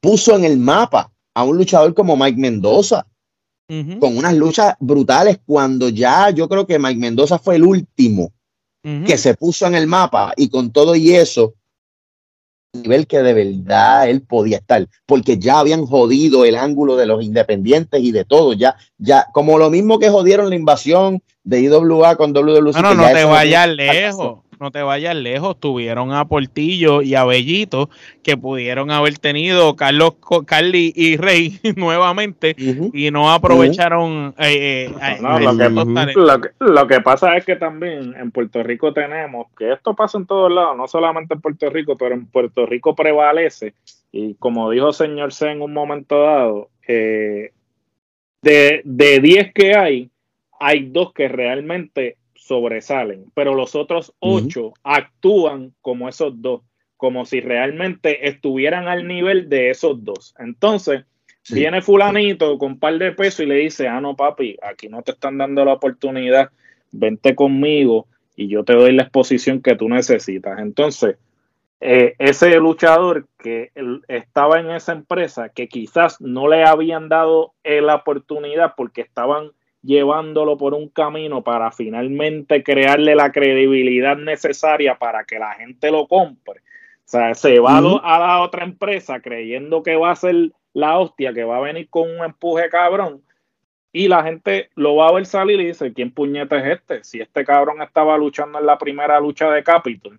puso 0.00 0.36
en 0.36 0.44
el 0.44 0.58
mapa 0.58 1.12
a 1.34 1.44
un 1.44 1.56
luchador 1.56 1.94
como 1.94 2.16
Mike 2.16 2.38
Mendoza 2.38 3.06
con 4.00 4.18
unas 4.18 4.34
luchas 4.34 4.74
brutales 4.80 5.38
cuando 5.46 5.88
ya 5.88 6.28
yo 6.28 6.46
creo 6.46 6.66
que 6.66 6.78
Mike 6.78 7.00
Mendoza 7.00 7.38
fue 7.38 7.56
el 7.56 7.64
último 7.64 8.30
que 8.82 9.16
se 9.16 9.34
puso 9.34 9.66
en 9.66 9.74
el 9.74 9.86
mapa 9.86 10.34
y 10.36 10.50
con 10.50 10.72
todo 10.72 10.94
y 10.94 11.14
eso 11.14 11.54
nivel 12.74 13.06
que 13.06 13.18
de 13.22 13.34
verdad 13.34 14.08
él 14.08 14.22
podía 14.22 14.56
estar, 14.56 14.86
porque 15.04 15.38
ya 15.38 15.58
habían 15.58 15.84
jodido 15.84 16.46
el 16.46 16.56
ángulo 16.56 16.96
de 16.96 17.04
los 17.04 17.22
independientes 17.22 18.02
y 18.02 18.12
de 18.12 18.24
todo, 18.24 18.54
ya, 18.54 18.76
ya, 18.96 19.26
como 19.34 19.58
lo 19.58 19.68
mismo 19.68 19.98
que 19.98 20.08
jodieron 20.08 20.48
la 20.48 20.56
invasión 20.56 21.22
de 21.44 21.60
IWA 21.60 22.16
con 22.16 22.32
WWC. 22.32 22.76
No, 22.76 22.94
no, 22.94 22.94
no 22.94 23.12
te 23.12 23.24
vayas 23.24 23.68
lejos, 23.68 24.38
no 24.62 24.70
te 24.70 24.82
vayas 24.82 25.14
lejos. 25.14 25.58
Tuvieron 25.60 26.12
a 26.12 26.24
Portillo 26.24 27.02
y 27.02 27.14
a 27.14 27.24
Bellito 27.24 27.90
que 28.22 28.36
pudieron 28.36 28.90
haber 28.90 29.18
tenido 29.18 29.76
Carlos, 29.76 30.14
Carly 30.46 30.92
y 30.96 31.16
Rey 31.16 31.60
nuevamente 31.76 32.54
y 32.56 33.10
no 33.10 33.30
aprovecharon 33.30 34.34
eh, 34.38 34.52
eh, 34.52 34.90
eh, 35.02 35.18
lo, 36.60 36.86
que, 36.86 37.00
pasa 37.00 37.36
es 37.36 37.44
que 37.44 37.56
también 37.56 38.14
en 38.16 38.30
Puerto 38.30 38.62
Rico 38.62 38.92
tenemos, 38.92 39.48
que 39.56 39.72
esto 39.72 39.94
pasa 39.94 40.18
en 40.18 40.26
todos 40.26 40.50
lados, 40.50 40.76
no 40.76 40.86
solamente 40.88 41.34
en 41.34 41.40
Puerto 41.40 41.68
Rico, 41.70 41.96
pero 41.96 42.14
en 42.14 42.26
Puerto 42.26 42.66
Rico 42.66 42.94
prevalece, 42.94 43.74
y 44.10 44.34
como 44.34 44.70
dijo 44.70 44.92
señor 44.92 45.32
C 45.32 45.50
en 45.50 45.62
un 45.62 45.72
momento 45.72 46.22
dado, 46.22 46.70
eh, 46.86 47.52
de, 48.42 48.82
de 48.84 49.20
10 49.20 49.52
que 49.52 49.76
hay, 49.76 50.10
hay 50.60 50.86
dos 50.86 51.12
que 51.12 51.28
realmente 51.28 52.16
sobresalen, 52.46 53.26
pero 53.34 53.54
los 53.54 53.74
otros. 53.74 54.12
8 54.20 54.72
actúan 54.82 55.74
como 55.80 56.08
esos 56.08 56.40
dos, 56.42 56.62
como 56.96 57.24
si 57.24 57.40
realmente 57.40 58.28
estuvieran 58.28 58.88
al 58.88 59.06
nivel 59.06 59.48
de 59.48 59.70
esos 59.70 60.04
dos. 60.04 60.34
Entonces, 60.38 61.04
Sí. 61.44 61.56
Viene 61.56 61.82
fulanito 61.82 62.56
con 62.56 62.72
un 62.72 62.78
par 62.78 62.96
de 62.98 63.10
pesos 63.10 63.40
y 63.40 63.46
le 63.46 63.56
dice, 63.56 63.88
ah, 63.88 64.00
no, 64.00 64.14
papi, 64.14 64.56
aquí 64.62 64.88
no 64.88 65.02
te 65.02 65.10
están 65.10 65.38
dando 65.38 65.64
la 65.64 65.72
oportunidad, 65.72 66.50
vente 66.92 67.34
conmigo 67.34 68.06
y 68.36 68.46
yo 68.46 68.62
te 68.64 68.74
doy 68.74 68.92
la 68.92 69.02
exposición 69.02 69.60
que 69.60 69.74
tú 69.74 69.88
necesitas. 69.88 70.60
Entonces, 70.60 71.16
eh, 71.80 72.14
ese 72.20 72.54
luchador 72.58 73.26
que 73.38 73.72
estaba 74.06 74.60
en 74.60 74.70
esa 74.70 74.92
empresa, 74.92 75.48
que 75.48 75.66
quizás 75.66 76.20
no 76.20 76.46
le 76.46 76.62
habían 76.62 77.08
dado 77.08 77.54
eh, 77.64 77.80
la 77.80 77.96
oportunidad 77.96 78.74
porque 78.76 79.00
estaban 79.00 79.50
llevándolo 79.82 80.56
por 80.56 80.74
un 80.74 80.88
camino 80.88 81.42
para 81.42 81.72
finalmente 81.72 82.62
crearle 82.62 83.14
la 83.14 83.32
credibilidad 83.32 84.16
necesaria 84.16 84.96
para 84.96 85.24
que 85.24 85.38
la 85.38 85.54
gente 85.54 85.90
lo 85.90 86.06
compre. 86.06 86.60
O 87.04 87.08
sea, 87.12 87.34
se 87.34 87.58
va 87.58 87.78
a 87.78 88.18
la 88.18 88.40
otra 88.40 88.64
empresa 88.64 89.20
creyendo 89.20 89.82
que 89.82 89.96
va 89.96 90.12
a 90.12 90.16
ser 90.16 90.52
la 90.72 90.98
hostia, 90.98 91.34
que 91.34 91.44
va 91.44 91.58
a 91.58 91.60
venir 91.60 91.88
con 91.90 92.10
un 92.10 92.24
empuje 92.24 92.68
cabrón, 92.70 93.22
y 93.92 94.08
la 94.08 94.22
gente 94.22 94.70
lo 94.74 94.96
va 94.96 95.08
a 95.08 95.12
ver 95.12 95.26
salir 95.26 95.60
y 95.60 95.66
dice, 95.66 95.92
¿quién 95.92 96.12
puñeta 96.12 96.56
es 96.58 96.78
este? 96.78 97.04
Si 97.04 97.20
este 97.20 97.44
cabrón 97.44 97.82
estaba 97.82 98.16
luchando 98.16 98.58
en 98.58 98.64
la 98.64 98.78
primera 98.78 99.20
lucha 99.20 99.50
de 99.50 99.62
Capitol, 99.62 100.18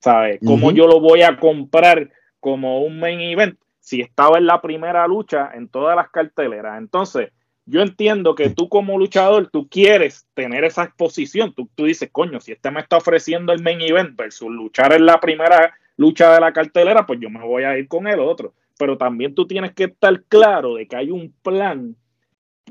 ¿sabes? 0.00 0.38
¿Cómo 0.44 0.70
yo 0.70 0.86
lo 0.86 1.00
voy 1.00 1.22
a 1.22 1.38
comprar 1.38 2.10
como 2.40 2.82
un 2.82 3.00
main 3.00 3.20
event 3.20 3.58
si 3.80 4.02
estaba 4.02 4.36
en 4.36 4.46
la 4.46 4.60
primera 4.60 5.06
lucha 5.06 5.50
en 5.54 5.68
todas 5.68 5.96
las 5.96 6.10
carteleras? 6.10 6.76
Entonces, 6.76 7.32
yo 7.66 7.82
entiendo 7.82 8.34
que 8.34 8.50
tú 8.50 8.68
como 8.68 8.98
luchador, 8.98 9.50
tú 9.50 9.68
quieres 9.68 10.26
tener 10.34 10.64
esa 10.64 10.84
exposición. 10.84 11.52
Tú, 11.52 11.68
tú 11.74 11.84
dices, 11.84 12.08
coño, 12.10 12.40
si 12.40 12.52
este 12.52 12.70
me 12.70 12.80
está 12.80 12.96
ofreciendo 12.96 13.52
el 13.52 13.62
main 13.62 13.80
event 13.80 14.16
versus 14.16 14.48
luchar 14.50 14.92
en 14.92 15.04
la 15.04 15.20
primera 15.20 15.74
lucha 15.96 16.32
de 16.32 16.40
la 16.40 16.52
cartelera, 16.52 17.06
pues 17.06 17.18
yo 17.20 17.28
me 17.28 17.44
voy 17.44 17.64
a 17.64 17.76
ir 17.76 17.88
con 17.88 18.06
el 18.06 18.20
otro. 18.20 18.54
Pero 18.78 18.96
también 18.96 19.34
tú 19.34 19.46
tienes 19.46 19.72
que 19.72 19.84
estar 19.84 20.22
claro 20.24 20.76
de 20.76 20.86
que 20.86 20.96
hay 20.96 21.10
un 21.10 21.34
plan, 21.42 21.96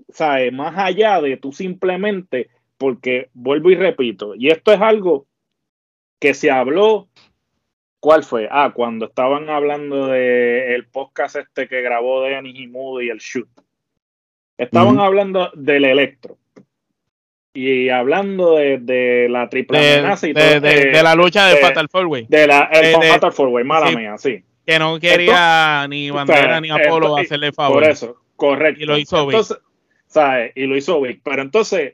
¿sabes? 0.09 0.53
Más 0.53 0.75
allá 0.77 1.21
de 1.21 1.37
tú 1.37 1.51
simplemente, 1.51 2.49
porque 2.77 3.29
vuelvo 3.33 3.71
y 3.71 3.75
repito, 3.75 4.33
y 4.35 4.49
esto 4.49 4.71
es 4.71 4.81
algo 4.81 5.27
que 6.19 6.33
se 6.33 6.51
habló 6.51 7.09
¿Cuál 8.05 8.23
fue? 8.23 8.47
Ah, 8.51 8.71
cuando 8.71 9.07
estaban 9.07 9.49
hablando 9.49 10.05
de 10.05 10.75
el 10.75 10.85
podcast 10.85 11.37
este 11.37 11.67
que 11.67 11.81
grabó 11.81 12.21
Denis 12.21 12.53
y 12.55 12.67
Moody, 12.67 13.09
el 13.09 13.17
shoot. 13.17 13.49
Estaban 14.57 14.99
hablando 14.99 15.51
del 15.53 15.85
electro. 15.85 16.37
Y 17.53 17.89
hablando 17.89 18.55
de, 18.55 18.79
de 18.79 19.27
la 19.29 19.47
triple 19.49 19.79
De, 19.79 19.93
amenaza 19.99 20.27
y 20.27 20.33
de- 20.33 20.41
todo, 20.41 20.59
de- 20.61 20.85
de 20.91 21.03
la 21.03 21.15
lucha 21.15 21.47
de 21.47 21.57
Fatal 21.57 21.87
Four 21.89 22.05
Way. 22.07 22.25
de 22.27 22.47
la 22.47 22.63
el 22.71 22.93
Fatal 22.95 23.31
Four 23.31 23.47
Way, 23.49 23.63
mala 23.63 23.87
sí. 23.87 23.95
mía, 23.95 24.17
sí. 24.17 24.43
Que 24.65 24.77
no 24.79 24.99
quería 24.99 25.85
ni 25.87 26.09
Bandera 26.09 26.59
ni 26.59 26.69
Apolo 26.69 27.15
hacerle 27.17 27.51
favor. 27.53 27.81
Por 27.83 27.89
eso, 27.91 28.17
correcto. 28.35 28.81
Y 28.83 28.85
lo 28.85 28.97
hizo 28.97 29.25
Vic. 29.25 29.35
entonces, 29.35 29.57
¿sabes? 30.07 30.51
Y 30.55 30.65
lo 30.65 30.75
hizo 30.75 30.99
Vic. 30.99 31.21
Pero 31.23 31.41
entonces, 31.43 31.93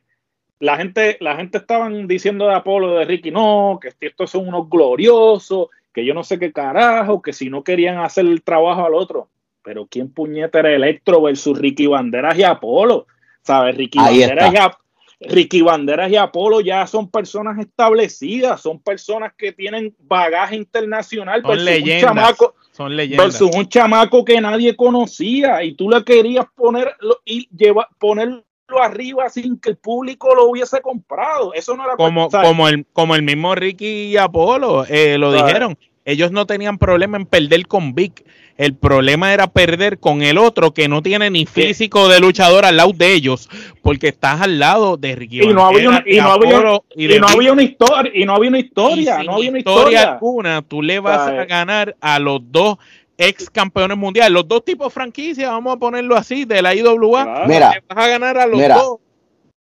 la 0.59 0.77
gente, 0.77 1.17
la 1.19 1.35
gente 1.35 1.57
estaban 1.59 2.07
diciendo 2.07 2.47
de 2.47 2.55
Apolo, 2.55 2.95
de 2.95 3.05
Ricky, 3.05 3.29
no, 3.29 3.77
que 3.81 3.91
estos 4.07 4.31
son 4.31 4.47
unos 4.47 4.67
gloriosos, 4.69 5.67
que 5.93 6.05
yo 6.05 6.13
no 6.13 6.23
sé 6.23 6.39
qué 6.39 6.51
carajo, 6.53 7.21
que 7.21 7.33
si 7.33 7.49
no 7.49 7.63
querían 7.63 7.99
hacer 7.99 8.25
el 8.25 8.41
trabajo 8.41 8.85
al 8.85 8.93
otro. 8.95 9.27
Pero 9.63 9.85
¿quién 9.85 10.11
puñeta 10.11 10.59
era 10.59 10.73
Electro 10.73 11.21
versus 11.21 11.57
Ricky 11.57 11.87
Banderas 11.87 12.37
y 12.37 12.43
Apolo? 12.43 13.07
¿Sabes? 13.43 13.75
Ricky 13.75 13.99
Ahí 13.99 14.19
Banderas 14.21 14.45
está. 14.47 14.59
y 14.59 14.65
Ap- 14.65 14.77
Ricky 15.23 15.61
Banderas 15.61 16.11
y 16.11 16.15
Apolo 16.15 16.61
ya 16.61 16.87
son 16.87 17.09
personas 17.11 17.59
establecidas, 17.59 18.59
son 18.59 18.79
personas 18.81 19.33
que 19.37 19.51
tienen 19.51 19.95
bagaje 19.99 20.55
internacional. 20.55 21.41
Son 21.41 21.49
versus 21.51 21.67
un 21.67 21.73
leyendas. 21.75 22.01
chamaco- 22.15 22.53
Son 22.71 22.95
leyendas. 22.95 23.25
versus 23.27 23.55
un 23.55 23.67
chamaco 23.69 24.25
que 24.25 24.41
nadie 24.41 24.75
conocía 24.75 25.63
y 25.63 25.73
tú 25.75 25.89
le 25.89 26.03
querías 26.03 26.45
poner 26.55 26.95
y 27.25 27.47
llevar 27.55 27.87
ponerlo 27.99 28.43
arriba 28.81 29.29
sin 29.29 29.59
que 29.59 29.69
el 29.71 29.77
público 29.77 30.33
lo 30.33 30.49
hubiese 30.49 30.81
comprado. 30.81 31.53
Eso 31.53 31.75
no 31.75 31.83
era 31.83 31.95
como, 31.97 32.31
¿sabes? 32.31 32.47
como, 32.49 32.67
el, 32.67 32.85
como 32.93 33.13
el 33.15 33.21
mismo 33.21 33.53
Ricky 33.53 34.05
y 34.05 34.17
Apolo 34.17 34.85
eh, 34.87 35.17
lo 35.19 35.31
¿Sabes? 35.31 35.45
dijeron. 35.45 35.77
Ellos 36.03 36.31
no 36.31 36.47
tenían 36.47 36.79
problema 36.79 37.17
en 37.17 37.27
perder 37.27 37.67
con 37.67 37.93
Vic. 37.93 38.25
El 38.57 38.75
problema 38.75 39.33
era 39.33 39.47
perder 39.47 39.97
con 39.99 40.21
el 40.21 40.37
otro 40.37 40.73
que 40.73 40.87
no 40.87 41.01
tiene 41.01 41.29
ni 41.29 41.45
físico 41.45 42.07
de 42.09 42.19
luchador 42.19 42.65
al 42.65 42.77
lado 42.77 42.91
de 42.93 43.13
ellos, 43.13 43.49
porque 43.81 44.09
estás 44.09 44.41
al 44.41 44.59
lado 44.59 44.97
de 44.97 45.15
Ricky 45.15 45.41
Y 45.41 45.47
no 45.53 45.65
había 45.65 45.89
una- 45.89 45.97
Banderas, 45.99 46.17
y 46.17 46.21
no 46.21 46.31
había- 46.31 46.57
Apolo 46.57 46.85
y 46.95 47.07
de 47.07 47.15
y 47.15 47.19
no 47.19 47.27
Vic. 47.27 47.35
había 47.37 47.53
una 47.53 47.63
historia 47.63 48.11
y 48.13 48.25
no 48.25 48.35
había 48.35 48.49
una 48.49 48.59
historia, 48.59 49.17
sin 49.17 49.25
no 49.25 49.33
había 49.35 49.49
una 49.49 49.59
historia 49.59 49.81
historia. 49.99 50.11
alguna, 50.13 50.61
tú 50.61 50.81
le 50.81 50.99
vas 50.99 51.27
a 51.27 51.45
ganar 51.45 51.95
a 52.01 52.19
los 52.19 52.39
dos 52.51 52.77
ex 53.17 53.49
campeones 53.49 53.97
mundiales, 53.97 54.31
los 54.31 54.47
dos 54.47 54.65
tipos 54.65 54.91
franquicias, 54.93 55.49
vamos 55.49 55.75
a 55.75 55.77
ponerlo 55.79 56.15
así, 56.15 56.45
de 56.45 56.61
la 56.61 56.73
IWA. 56.75 57.23
Claro. 57.23 57.47
Mira, 57.47 57.71
le 57.71 57.83
vas 57.87 58.05
a 58.05 58.07
ganar 58.09 58.37
a 58.37 58.47
los 58.47 58.59
mira. 58.59 58.75
dos. 58.75 58.97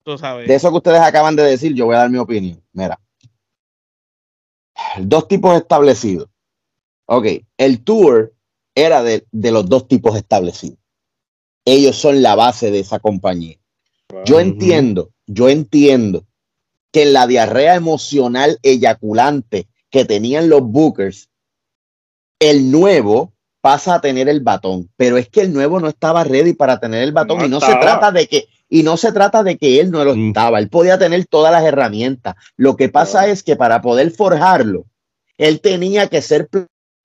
Tú 0.03 0.17
sabes. 0.17 0.47
De 0.47 0.53
eso 0.55 0.69
que 0.69 0.77
ustedes 0.77 0.99
acaban 1.01 1.35
de 1.35 1.43
decir, 1.43 1.73
yo 1.73 1.85
voy 1.85 1.95
a 1.95 1.99
dar 1.99 2.09
mi 2.09 2.17
opinión. 2.17 2.61
Mira. 2.73 2.99
Dos 4.99 5.27
tipos 5.27 5.55
establecidos. 5.55 6.27
Ok, 7.07 7.25
el 7.57 7.83
tour 7.83 8.33
era 8.75 9.01
de, 9.01 9.25
de 9.31 9.51
los 9.51 9.67
dos 9.67 9.87
tipos 9.87 10.15
establecidos. 10.17 10.77
Ellos 11.65 11.95
son 11.95 12.21
la 12.21 12.35
base 12.35 12.69
de 12.69 12.79
esa 12.79 12.99
compañía. 12.99 13.57
Yo 14.25 14.39
entiendo, 14.39 15.09
yo 15.25 15.49
entiendo 15.49 16.25
que 16.91 17.03
en 17.03 17.13
la 17.13 17.25
diarrea 17.25 17.75
emocional 17.75 18.59
eyaculante 18.61 19.67
que 19.89 20.05
tenían 20.05 20.49
los 20.49 20.61
Bookers, 20.61 21.29
el 22.39 22.71
nuevo 22.71 23.33
pasa 23.61 23.95
a 23.95 24.01
tener 24.01 24.29
el 24.29 24.41
batón, 24.41 24.91
pero 24.95 25.17
es 25.17 25.27
que 25.27 25.41
el 25.41 25.51
nuevo 25.51 25.79
no 25.79 25.87
estaba 25.87 26.23
ready 26.23 26.53
para 26.53 26.79
tener 26.79 27.01
el 27.01 27.11
batón 27.13 27.39
No 27.39 27.45
y 27.45 27.49
no 27.49 27.59
se 27.59 27.75
trata 27.75 28.11
de 28.11 28.27
que 28.27 28.47
y 28.69 28.83
no 28.83 28.97
se 28.97 29.11
trata 29.11 29.43
de 29.43 29.57
que 29.57 29.79
él 29.79 29.91
no 29.91 30.03
lo 30.03 30.15
Mm. 30.15 30.27
estaba, 30.27 30.59
él 30.59 30.69
podía 30.69 30.97
tener 30.97 31.25
todas 31.25 31.51
las 31.51 31.63
herramientas. 31.63 32.35
Lo 32.57 32.75
que 32.75 32.89
pasa 32.89 33.27
es 33.27 33.41
que 33.43 33.55
para 33.55 33.81
poder 33.81 34.11
forjarlo, 34.11 34.85
él 35.37 35.61
tenía 35.61 36.07
que 36.07 36.21
ser 36.21 36.49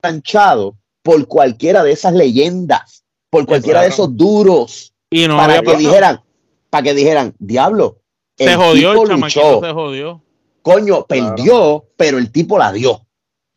planchado 0.00 0.76
por 1.02 1.26
cualquiera 1.26 1.82
de 1.82 1.92
esas 1.92 2.12
leyendas, 2.14 3.04
por 3.30 3.46
cualquiera 3.46 3.80
de 3.80 3.88
Claro. 3.88 3.94
esos 4.04 4.16
duros 4.16 4.94
y 5.10 5.26
no 5.28 5.36
para 5.36 5.54
que 5.60 5.62
pasado. 5.64 5.78
dijeran, 5.78 6.20
para 6.68 6.82
que 6.82 6.94
dijeran, 6.94 7.34
diablo, 7.38 7.98
se 8.36 8.44
el 8.44 8.56
jodió 8.56 8.92
tipo 8.92 9.10
el 9.12 9.20
luchó, 9.20 9.60
se 9.62 9.72
jodió. 9.72 10.22
coño, 10.62 11.04
Claro. 11.04 11.34
perdió, 11.36 11.84
pero 11.96 12.18
el 12.18 12.30
tipo 12.30 12.58
la 12.58 12.72
dio. 12.72 13.00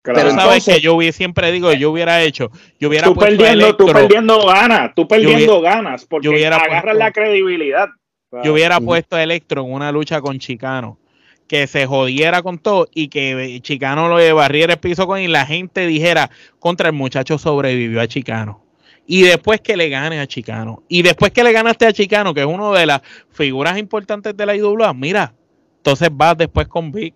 Claro. 0.01 0.19
Pero 0.19 0.29
Tú 0.31 0.35
sabes 0.35 0.53
entonces- 0.55 0.75
que 0.75 0.81
yo 0.81 0.95
hubiera, 0.95 1.15
siempre 1.15 1.51
digo, 1.51 1.71
yo 1.73 1.91
hubiera 1.91 2.21
hecho, 2.23 2.51
yo 2.79 2.89
hubiera 2.89 3.07
tú 3.07 3.15
puesto 3.15 3.37
perdiendo, 3.37 3.75
tú 3.75 3.83
Electro, 3.85 4.01
perdiendo 4.01 4.45
ganas, 4.45 4.91
tú 4.95 5.07
perdiendo 5.07 5.61
ganas, 5.61 6.05
porque 6.05 6.27
hubiera 6.29 6.57
agarras 6.57 6.83
puesto- 6.83 6.99
la 6.99 7.11
credibilidad. 7.13 7.87
yo 8.43 8.51
hubiera 8.53 8.79
puesto 8.81 9.15
a 9.15 9.23
Electro 9.23 9.61
en 9.63 9.71
una 9.71 9.91
lucha 9.93 10.19
con 10.19 10.39
Chicano, 10.39 10.97
que 11.47 11.67
se 11.67 11.85
jodiera 11.85 12.41
con 12.41 12.57
todo 12.57 12.87
y 12.93 13.09
que 13.09 13.59
Chicano 13.61 14.07
lo 14.07 14.35
barriera 14.35 14.73
el 14.73 14.79
piso 14.79 15.07
con 15.07 15.19
y 15.19 15.27
la 15.27 15.45
gente 15.45 15.85
dijera 15.87 16.29
contra 16.59 16.87
el 16.87 16.93
muchacho 16.93 17.37
sobrevivió 17.37 18.01
a 18.01 18.07
Chicano. 18.07 18.63
Y 19.05 19.23
después 19.23 19.59
que 19.61 19.75
le 19.75 19.89
gane 19.89 20.19
a 20.19 20.27
Chicano. 20.27 20.83
Y 20.87 21.01
después 21.01 21.31
que 21.31 21.43
le 21.43 21.51
ganaste 21.51 21.85
a 21.85 21.93
Chicano, 21.93 22.33
que 22.33 22.41
es 22.41 22.45
una 22.45 22.71
de 22.71 22.85
las 22.85 23.01
figuras 23.31 23.77
importantes 23.77 24.35
de 24.35 24.45
la 24.45 24.55
IWA, 24.55 24.93
mira, 24.93 25.33
entonces 25.77 26.09
vas 26.11 26.37
después 26.37 26.67
con 26.67 26.91
Vic. 26.91 27.13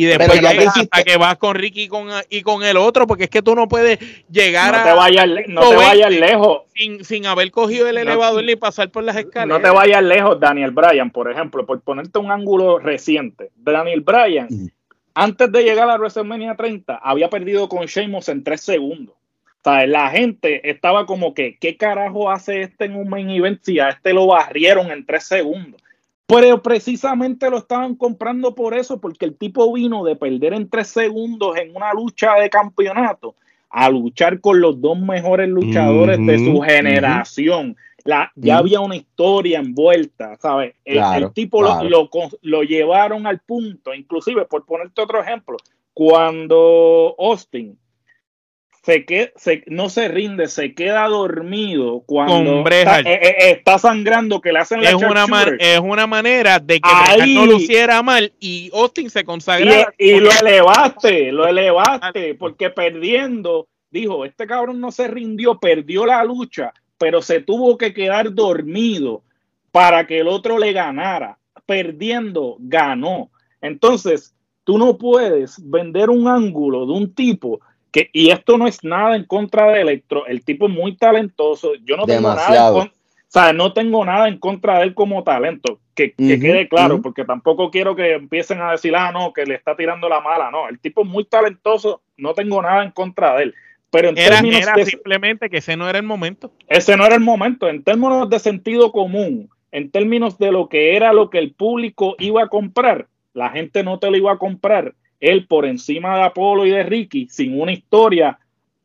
Y 0.00 0.04
después 0.04 0.32
llegas 0.34 0.52
que 0.54 0.58
hasta 0.64 0.80
hiciste- 0.80 1.04
que 1.04 1.16
vas 1.16 1.36
con 1.38 1.54
Ricky 1.56 1.82
y 1.82 1.88
con, 1.88 2.08
y 2.30 2.42
con 2.42 2.62
el 2.62 2.76
otro, 2.76 3.06
porque 3.06 3.24
es 3.24 3.30
que 3.30 3.42
tú 3.42 3.54
no 3.54 3.66
puedes 3.68 3.98
llegar 4.30 4.72
No 4.72 4.78
a 4.78 4.84
te 4.84 4.92
vayas, 4.92 5.26
no 5.48 5.60
te 5.60 5.66
120 5.66 5.76
vayas 5.86 6.10
lejos. 6.12 6.62
sin, 6.74 7.04
sin 7.04 7.26
haber 7.26 7.50
cogido 7.50 7.88
el 7.88 7.96
No- 7.96 8.00
elevador 8.02 8.44
ni 8.44 8.54
pasar 8.56 8.90
por 8.90 9.02
las 9.02 9.16
escaleras. 9.16 9.48
No 9.60 9.60
te 9.68 9.74
vayas 9.74 10.02
lejos, 10.02 10.38
Daniel 10.38 10.70
Bryan, 10.70 11.10
por 11.10 11.30
ejemplo, 11.30 11.66
por 11.66 11.80
ponerte 11.80 12.18
un 12.18 12.30
ángulo 12.30 12.78
reciente. 12.78 13.50
Daniel 13.56 14.00
Bryan, 14.02 14.48
antes 15.14 15.50
de 15.50 15.62
llegar 15.64 15.90
a 15.90 15.96
WrestleMania 15.96 16.54
30, 16.54 16.94
había 17.02 17.28
perdido 17.28 17.68
con 17.68 17.86
Sheamus 17.86 18.28
en 18.28 18.44
tres 18.44 18.60
segundos. 18.60 19.14
O 19.16 19.70
sea, 19.70 19.84
la 19.88 20.10
gente 20.10 20.70
estaba 20.70 21.04
como 21.06 21.34
que, 21.34 21.58
¿qué 21.58 21.76
carajo 21.76 22.30
hace 22.30 22.62
este 22.62 22.84
en 22.84 22.94
un 22.94 23.08
main 23.08 23.28
event 23.30 23.60
si 23.64 23.80
a 23.80 23.88
este 23.88 24.12
lo 24.12 24.28
barrieron 24.28 24.92
en 24.92 25.04
tres 25.04 25.24
segundos? 25.24 25.82
Pero 26.28 26.62
precisamente 26.62 27.48
lo 27.48 27.56
estaban 27.56 27.94
comprando 27.96 28.54
por 28.54 28.74
eso, 28.74 29.00
porque 29.00 29.24
el 29.24 29.34
tipo 29.34 29.72
vino 29.72 30.04
de 30.04 30.14
perder 30.14 30.52
en 30.52 30.68
tres 30.68 30.88
segundos 30.88 31.56
en 31.56 31.74
una 31.74 31.92
lucha 31.94 32.34
de 32.34 32.50
campeonato 32.50 33.34
a 33.70 33.88
luchar 33.90 34.40
con 34.40 34.60
los 34.60 34.80
dos 34.80 34.98
mejores 34.98 35.48
luchadores 35.48 36.18
de 36.26 36.38
su 36.38 36.60
generación. 36.60 37.76
La, 38.04 38.30
ya 38.36 38.58
había 38.58 38.80
una 38.80 38.96
historia 38.96 39.58
envuelta, 39.58 40.36
¿sabes? 40.36 40.74
El, 40.84 40.96
Claro, 40.98 41.26
el 41.26 41.32
tipo 41.32 41.60
lo- 41.62 41.68
claro. 41.68 41.88
lo, 41.88 42.10
con- 42.10 42.30
lo 42.42 42.62
llevaron 42.62 43.26
al 43.26 43.40
punto, 43.40 43.92
inclusive, 43.94 44.44
por 44.46 44.64
ponerte 44.66 45.00
otro 45.02 45.20
ejemplo, 45.22 45.56
cuando 45.94 47.14
Austin 47.18 47.78
se 48.88 49.04
que, 49.04 49.34
se, 49.36 49.64
no 49.66 49.90
se 49.90 50.08
rinde, 50.08 50.48
se 50.48 50.72
queda 50.72 51.06
dormido 51.08 52.00
cuando 52.06 52.66
está, 52.66 53.00
eh, 53.00 53.20
eh, 53.22 53.36
está 53.50 53.78
sangrando, 53.78 54.40
que 54.40 54.50
le 54.50 54.60
hacen 54.60 54.82
la 54.82 54.88
es 54.88 54.94
una, 54.94 55.26
man- 55.26 55.56
es 55.60 55.78
una 55.78 56.06
manera 56.06 56.58
de 56.58 56.80
que 56.80 56.88
Ahí. 56.90 57.34
No 57.34 57.44
luciera 57.44 58.02
mal 58.02 58.32
y 58.40 58.70
Austin 58.72 59.10
se 59.10 59.24
consagrara. 59.24 59.92
Y, 59.98 60.12
y 60.12 60.20
lo 60.20 60.30
elevaste, 60.30 61.32
lo 61.32 61.46
elevaste, 61.46 62.34
porque 62.36 62.70
perdiendo, 62.70 63.68
dijo, 63.90 64.24
este 64.24 64.46
cabrón 64.46 64.80
no 64.80 64.90
se 64.90 65.06
rindió, 65.06 65.58
perdió 65.58 66.06
la 66.06 66.24
lucha, 66.24 66.72
pero 66.96 67.20
se 67.20 67.40
tuvo 67.42 67.76
que 67.76 67.92
quedar 67.92 68.32
dormido 68.32 69.22
para 69.70 70.06
que 70.06 70.20
el 70.20 70.28
otro 70.28 70.58
le 70.58 70.72
ganara. 70.72 71.36
Perdiendo, 71.66 72.56
ganó. 72.58 73.30
Entonces, 73.60 74.34
tú 74.64 74.78
no 74.78 74.96
puedes 74.96 75.56
vender 75.62 76.08
un 76.08 76.26
ángulo 76.26 76.86
de 76.86 76.92
un 76.92 77.14
tipo 77.14 77.60
que, 77.90 78.10
y 78.12 78.30
esto 78.30 78.58
no 78.58 78.66
es 78.66 78.84
nada 78.84 79.16
en 79.16 79.24
contra 79.24 79.70
de 79.70 79.80
Electro, 79.80 80.26
el 80.26 80.44
tipo 80.44 80.66
es 80.66 80.72
muy 80.72 80.96
talentoso, 80.96 81.72
yo 81.84 81.96
no 81.96 82.04
tengo 82.04 82.34
nada 82.34 82.68
en 82.68 82.72
contra, 82.72 82.92
o 82.92 83.30
sea, 83.30 83.52
no 83.52 83.72
tengo 83.72 84.04
nada 84.04 84.28
en 84.28 84.38
contra 84.38 84.78
de 84.78 84.84
él 84.84 84.94
como 84.94 85.22
talento, 85.22 85.80
que, 85.94 86.12
quede 86.12 86.68
claro, 86.68 87.02
porque 87.02 87.24
tampoco 87.24 87.70
quiero 87.70 87.96
que 87.96 88.14
empiecen 88.14 88.60
a 88.60 88.72
decir, 88.72 88.94
ah, 88.96 89.12
no, 89.12 89.32
que 89.32 89.44
le 89.44 89.54
está 89.54 89.76
tirando 89.76 90.08
la 90.08 90.20
mala, 90.20 90.50
no, 90.50 90.68
el 90.68 90.78
tipo 90.78 91.02
es 91.02 91.08
muy 91.08 91.24
talentoso, 91.24 92.02
no 92.16 92.34
tengo 92.34 92.62
nada 92.62 92.84
en 92.84 92.90
contra 92.90 93.36
de 93.36 93.44
él, 93.44 93.54
pero 93.90 94.10
en 94.10 94.18
Era, 94.18 94.36
términos 94.36 94.62
era 94.62 94.74
de, 94.74 94.86
simplemente 94.86 95.50
que 95.50 95.58
ese 95.58 95.76
no 95.76 95.88
era 95.88 95.98
el 95.98 96.04
momento. 96.04 96.52
ese 96.68 96.96
no 96.96 97.04
era 97.04 97.14
el 97.14 97.22
momento, 97.22 97.68
en 97.68 97.82
términos 97.82 98.28
de 98.28 98.38
sentido 98.38 98.92
común, 98.92 99.50
en 99.72 99.90
términos 99.90 100.38
de 100.38 100.52
lo 100.52 100.68
que 100.68 100.96
era 100.96 101.12
lo 101.12 101.30
que 101.30 101.38
el 101.38 101.52
público 101.52 102.16
iba 102.18 102.42
a 102.44 102.48
comprar, 102.48 103.06
la 103.34 103.50
gente 103.50 103.82
no 103.82 103.98
te 103.98 104.10
lo 104.10 104.16
iba 104.16 104.32
a 104.32 104.38
comprar, 104.38 104.94
él 105.20 105.46
por 105.46 105.66
encima 105.66 106.16
de 106.16 106.24
Apolo 106.24 106.66
y 106.66 106.70
de 106.70 106.82
Ricky, 106.82 107.28
sin 107.30 107.60
una 107.60 107.72
historia 107.72 108.38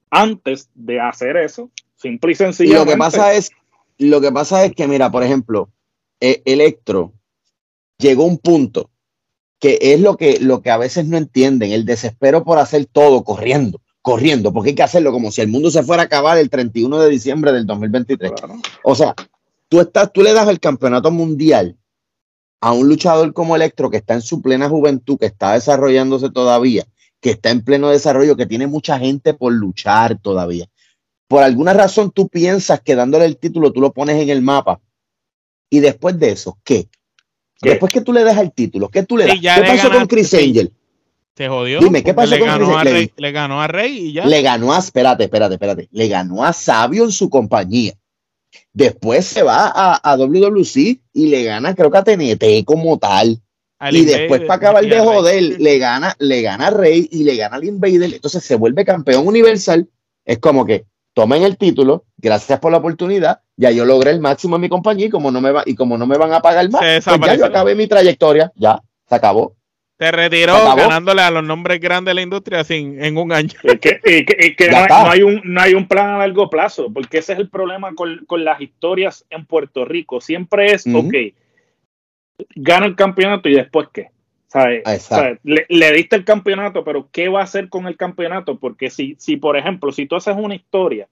antes 0.10 0.70
de 0.74 1.00
hacer 1.00 1.38
eso, 1.38 1.70
simple 1.96 2.34
y 2.34 2.36
sencillamente. 2.36 2.86
lo 2.86 2.92
que 2.92 2.98
pasa 2.98 3.34
es, 3.34 3.52
lo 3.98 4.22
que 4.22 4.32
pasa 4.32 4.66
es 4.66 4.74
que, 4.74 4.88
mira, 4.88 5.12
por 5.12 5.24
ejemplo, 5.24 5.70
eh, 6.20 6.42
Electro 6.46 7.14
llegó 7.98 8.24
a 8.24 8.28
un 8.28 8.38
punto 8.38 8.90
que 9.60 9.80
es 9.82 10.02
lo 10.02 10.18
que, 10.18 10.40
lo 10.40 10.62
que 10.62 10.72
a 10.72 10.78
veces 10.78 11.06
no 11.08 11.18
entienden, 11.18 11.72
el 11.72 11.86
desespero 11.86 12.44
por 12.44 12.58
hacer 12.58 12.86
todo 12.86 13.24
corriendo, 13.24 13.80
corriendo, 14.02 14.52
porque 14.52 14.72
hay 14.72 14.76
que 14.76 14.84
hacerlo 14.84 15.14
como 15.14 15.32
si 15.32 15.42
el 15.42 15.48
mundo 15.48 15.72
se 15.72 15.84
fuera 15.84 16.04
a 16.04 16.06
acabar 16.08 16.38
el 16.38 16.50
31 16.50 17.00
de 17.00 17.10
diciembre 17.10 17.54
del 17.54 17.66
2023. 17.66 18.34
Claro. 18.34 18.56
O 18.84 18.94
sea, 18.94 19.16
tú, 19.70 19.80
estás, 19.80 20.12
tú 20.12 20.22
le 20.22 20.34
das 20.34 20.50
el 20.50 20.60
campeonato 20.60 21.12
mundial 21.12 21.78
a 22.64 22.72
un 22.72 22.88
luchador 22.88 23.34
como 23.34 23.58
Electro 23.58 23.90
que 23.90 23.98
está 23.98 24.14
en 24.14 24.22
su 24.22 24.42
plena 24.42 24.70
juventud, 24.70 25.18
que 25.20 25.26
está 25.26 25.52
desarrollándose 25.52 26.30
todavía, 26.30 26.86
que 27.20 27.32
está 27.32 27.50
en 27.50 27.62
pleno 27.62 27.90
desarrollo, 27.90 28.38
que 28.38 28.46
tiene 28.46 28.68
mucha 28.68 28.98
gente 28.98 29.34
por 29.34 29.52
luchar 29.52 30.18
todavía. 30.18 30.66
Por 31.28 31.44
alguna 31.44 31.74
razón 31.74 32.12
tú 32.12 32.30
piensas 32.30 32.80
que 32.80 32.96
dándole 32.96 33.26
el 33.26 33.36
título 33.36 33.74
tú 33.74 33.82
lo 33.82 33.92
pones 33.92 34.16
en 34.22 34.30
el 34.30 34.42
mapa. 34.42 34.80
Y 35.70 35.82
después 35.82 36.18
de 36.18 36.32
eso, 36.32 36.58
¿qué? 36.64 36.88
¿Qué? 37.62 37.72
Después 37.72 37.92
que 37.92 38.00
tú 38.00 38.14
le 38.14 38.24
das 38.24 38.38
el 38.38 38.54
título, 38.54 38.88
¿qué 38.88 39.04
tú 39.04 39.18
le 39.18 39.26
Sí, 39.26 39.30
das? 39.32 39.42
ya 39.42 39.56
¿Qué 39.56 39.64
pasó 39.64 39.92
con 39.92 40.08
Chris 40.08 40.30
sí. 40.30 40.38
Angel? 40.38 40.72
Se 41.36 41.50
jodió. 41.50 41.82
Dime, 41.82 42.02
¿qué 42.02 42.14
pasó 42.14 42.30
le 42.30 42.40
con 42.40 42.48
ganó, 42.48 42.66
Chris 42.66 42.78
Angel? 42.78 42.94
Rey, 42.94 43.12
le 43.18 43.32
ganó 43.34 43.62
a 43.62 43.68
Rey 43.68 43.98
y 43.98 44.14
ya. 44.14 44.26
Le 44.26 44.42
ganó 44.42 44.72
a, 44.74 44.80
espérate, 44.80 45.26
espérate, 45.26 45.56
espérate, 45.56 45.90
le 45.92 46.08
ganó 46.08 46.46
a 46.46 46.54
Sabio 46.54 47.04
en 47.04 47.12
su 47.12 47.30
compañía. 47.30 47.94
Después 48.74 49.26
se 49.26 49.44
va 49.44 49.68
a, 49.68 49.96
a 50.12 50.18
WWC 50.18 51.00
y 51.14 51.28
le 51.28 51.44
gana, 51.44 51.76
creo 51.76 51.92
que 51.92 51.98
a 51.98 52.04
TNT 52.04 52.66
como 52.66 52.98
tal. 52.98 53.40
Al 53.80 53.96
y 53.96 54.00
Invader 54.00 54.20
después, 54.22 54.42
para 54.42 54.56
acabar 54.56 54.84
de 54.84 54.90
Rey. 54.90 55.00
joder, 55.00 55.62
le 55.62 55.78
gana, 55.78 56.16
le 56.20 56.42
gana 56.42 56.68
a 56.68 56.70
Rey 56.70 57.10
y 57.12 57.24
le 57.24 57.36
gana 57.36 57.58
al 57.58 57.66
Invader. 57.66 58.14
Entonces 58.14 58.44
se 58.44 58.56
vuelve 58.56 58.86
campeón 58.86 59.28
universal. 59.28 59.90
Es 60.26 60.40
como 60.40 60.66
que 60.66 60.86
tomen 61.14 61.44
el 61.44 61.58
título, 61.58 62.06
gracias 62.18 62.60
por 62.60 62.72
la 62.72 62.78
oportunidad. 62.78 63.42
Ya 63.58 63.72
yo 63.72 63.86
logré 63.86 64.12
el 64.12 64.20
máximo 64.20 64.56
en 64.56 64.62
mi 64.62 64.70
compañía 64.70 65.08
y 65.08 65.10
como 65.10 65.32
no 65.32 65.42
me, 65.42 65.52
va, 65.52 65.64
y 65.66 65.76
como 65.76 65.98
no 65.98 66.08
me 66.08 66.18
van 66.18 66.34
a 66.34 66.42
pagar 66.42 66.70
más, 66.70 66.82
pues 67.04 67.20
ya 67.26 67.36
yo 67.36 67.46
acabé 67.46 67.76
mi 67.76 67.88
trayectoria. 67.88 68.52
Ya, 68.56 68.82
se 69.08 69.16
acabó. 69.16 69.56
Se 70.00 70.12
retiró 70.12 70.56
acabó. 70.56 70.76
ganándole 70.78 71.22
a 71.22 71.32
los 71.32 71.44
nombres 71.44 71.80
grandes 71.80 72.12
de 72.12 72.16
la 72.16 72.22
industria 72.24 72.64
sin, 72.64 73.02
en 73.04 73.16
un 73.18 73.32
año. 73.32 73.54
Y 73.64 73.78
que, 73.78 74.00
y 74.04 74.26
que- 74.26 74.48
y 74.48 74.56
que 74.56 74.66
Ya 74.66 74.72
no, 74.72 74.78
hay, 74.78 74.84
está. 74.84 75.04
no 75.04 75.10
hay 75.12 75.24
un, 75.24 75.42
no 75.44 75.62
hay 75.62 75.74
un 75.76 75.88
plan 75.88 76.10
a 76.10 76.18
largo 76.18 76.50
plazo, 76.50 76.92
porque 76.92 77.20
ese 77.20 77.34
es 77.34 77.40
el 77.40 77.50
problema 77.50 77.94
con, 77.96 78.24
con 78.26 78.44
las 78.44 78.60
historias 78.60 79.26
en 79.30 79.46
Puerto 79.46 79.86
Rico. 79.86 80.20
Siempre 80.20 80.74
es, 80.74 80.86
Ujú. 80.88 81.08
ok, 81.08 81.14
gana 82.56 82.86
el 82.86 82.96
campeonato 82.96 83.50
y 83.50 83.54
después 83.56 83.88
qué. 83.94 84.08
¿Sabes? 84.48 84.80
Exacto. 84.86 85.16
¿Sabes? 85.16 85.40
Le, 85.44 85.66
le 85.70 85.92
diste 85.94 86.16
el 86.16 86.26
campeonato, 86.26 86.84
pero 86.84 87.10
¿qué 87.12 87.28
va 87.28 87.40
a 87.42 87.44
hacer 87.44 87.70
con 87.70 87.88
el 87.88 87.98
campeonato? 87.98 88.60
Porque 88.60 88.90
si, 88.92 89.16
si, 89.18 89.36
por 89.38 89.58
ejemplo, 89.58 89.92
si 89.92 90.06
tú 90.06 90.16
haces 90.16 90.36
una 90.38 90.54
historia 90.56 91.08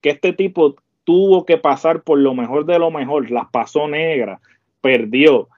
que 0.00 0.10
este 0.10 0.32
tipo 0.32 0.76
tuvo 1.04 1.44
que 1.44 1.58
pasar 1.58 2.02
por 2.02 2.18
lo 2.18 2.34
mejor 2.34 2.64
de 2.64 2.78
lo 2.78 2.90
mejor, 2.90 3.30
las 3.30 3.48
pasó 3.50 3.86
negras, 3.86 4.40
perdió, 4.80 5.48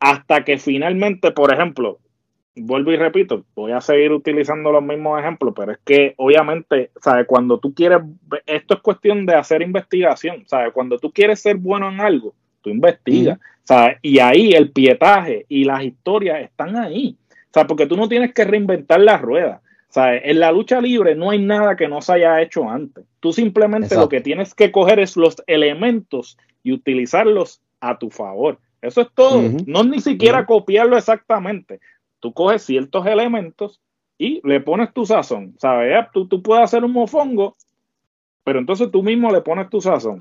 hasta 0.00 0.44
que 0.44 0.58
finalmente, 0.58 1.30
por 1.30 1.52
ejemplo, 1.54 1.98
vuelvo 2.56 2.92
y 2.92 2.96
repito, 2.96 3.44
voy 3.54 3.72
a 3.72 3.80
seguir 3.80 4.12
utilizando 4.12 4.72
los 4.72 4.82
mismos 4.82 5.20
ejemplos, 5.20 5.54
pero 5.56 5.72
es 5.72 5.78
que 5.84 6.14
obviamente, 6.16 6.90
¿sabes? 7.00 7.26
Cuando 7.26 7.58
tú 7.58 7.74
quieres, 7.74 8.00
esto 8.46 8.74
es 8.74 8.80
cuestión 8.80 9.26
de 9.26 9.34
hacer 9.34 9.62
investigación, 9.62 10.44
¿sabes? 10.46 10.72
Cuando 10.72 10.98
tú 10.98 11.10
quieres 11.10 11.40
ser 11.40 11.56
bueno 11.56 11.88
en 11.88 12.00
algo, 12.00 12.34
tú 12.60 12.70
investigas, 12.70 13.38
¿sabes? 13.64 13.98
Y 14.02 14.18
ahí 14.18 14.52
el 14.52 14.70
pietaje 14.70 15.46
y 15.48 15.64
las 15.64 15.82
historias 15.82 16.42
están 16.42 16.76
ahí, 16.76 17.16
¿sabes? 17.52 17.68
Porque 17.68 17.86
tú 17.86 17.96
no 17.96 18.08
tienes 18.08 18.34
que 18.34 18.44
reinventar 18.44 19.00
la 19.00 19.16
rueda. 19.16 19.62
¿sabes? 19.90 20.22
En 20.24 20.40
la 20.40 20.52
lucha 20.52 20.80
libre 20.80 21.14
no 21.14 21.30
hay 21.30 21.40
nada 21.40 21.76
que 21.76 21.88
no 21.88 22.00
se 22.00 22.12
haya 22.14 22.40
hecho 22.40 22.68
antes. 22.68 23.04
Tú 23.18 23.32
simplemente 23.32 23.86
Exacto. 23.86 24.02
lo 24.02 24.08
que 24.08 24.20
tienes 24.20 24.54
que 24.54 24.72
coger 24.72 25.00
es 25.00 25.16
los 25.16 25.36
elementos 25.46 26.38
y 26.62 26.72
utilizarlos 26.72 27.60
a 27.80 27.98
tu 27.98 28.08
favor. 28.10 28.58
Eso 28.80 29.02
es 29.02 29.08
todo. 29.14 29.42
No 29.66 29.80
es 29.80 29.86
ni 29.86 30.00
siquiera 30.00 30.46
copiarlo 30.46 30.96
exactamente. 30.96 31.80
Tú 32.20 32.32
coges 32.32 32.62
ciertos 32.62 33.06
elementos 33.06 33.80
y 34.18 34.46
le 34.46 34.60
pones 34.60 34.92
tu 34.92 35.06
sazón. 35.06 35.54
¿Sabes? 35.58 35.90
Ya, 35.90 36.10
Tú, 36.12 36.28
tú 36.28 36.42
puedes 36.42 36.64
hacer 36.64 36.84
un 36.84 36.92
mofongo, 36.92 37.56
pero 38.44 38.58
entonces 38.58 38.90
tú 38.90 39.02
mismo 39.02 39.30
le 39.30 39.40
pones 39.40 39.68
tu 39.70 39.80
sazón. 39.80 40.20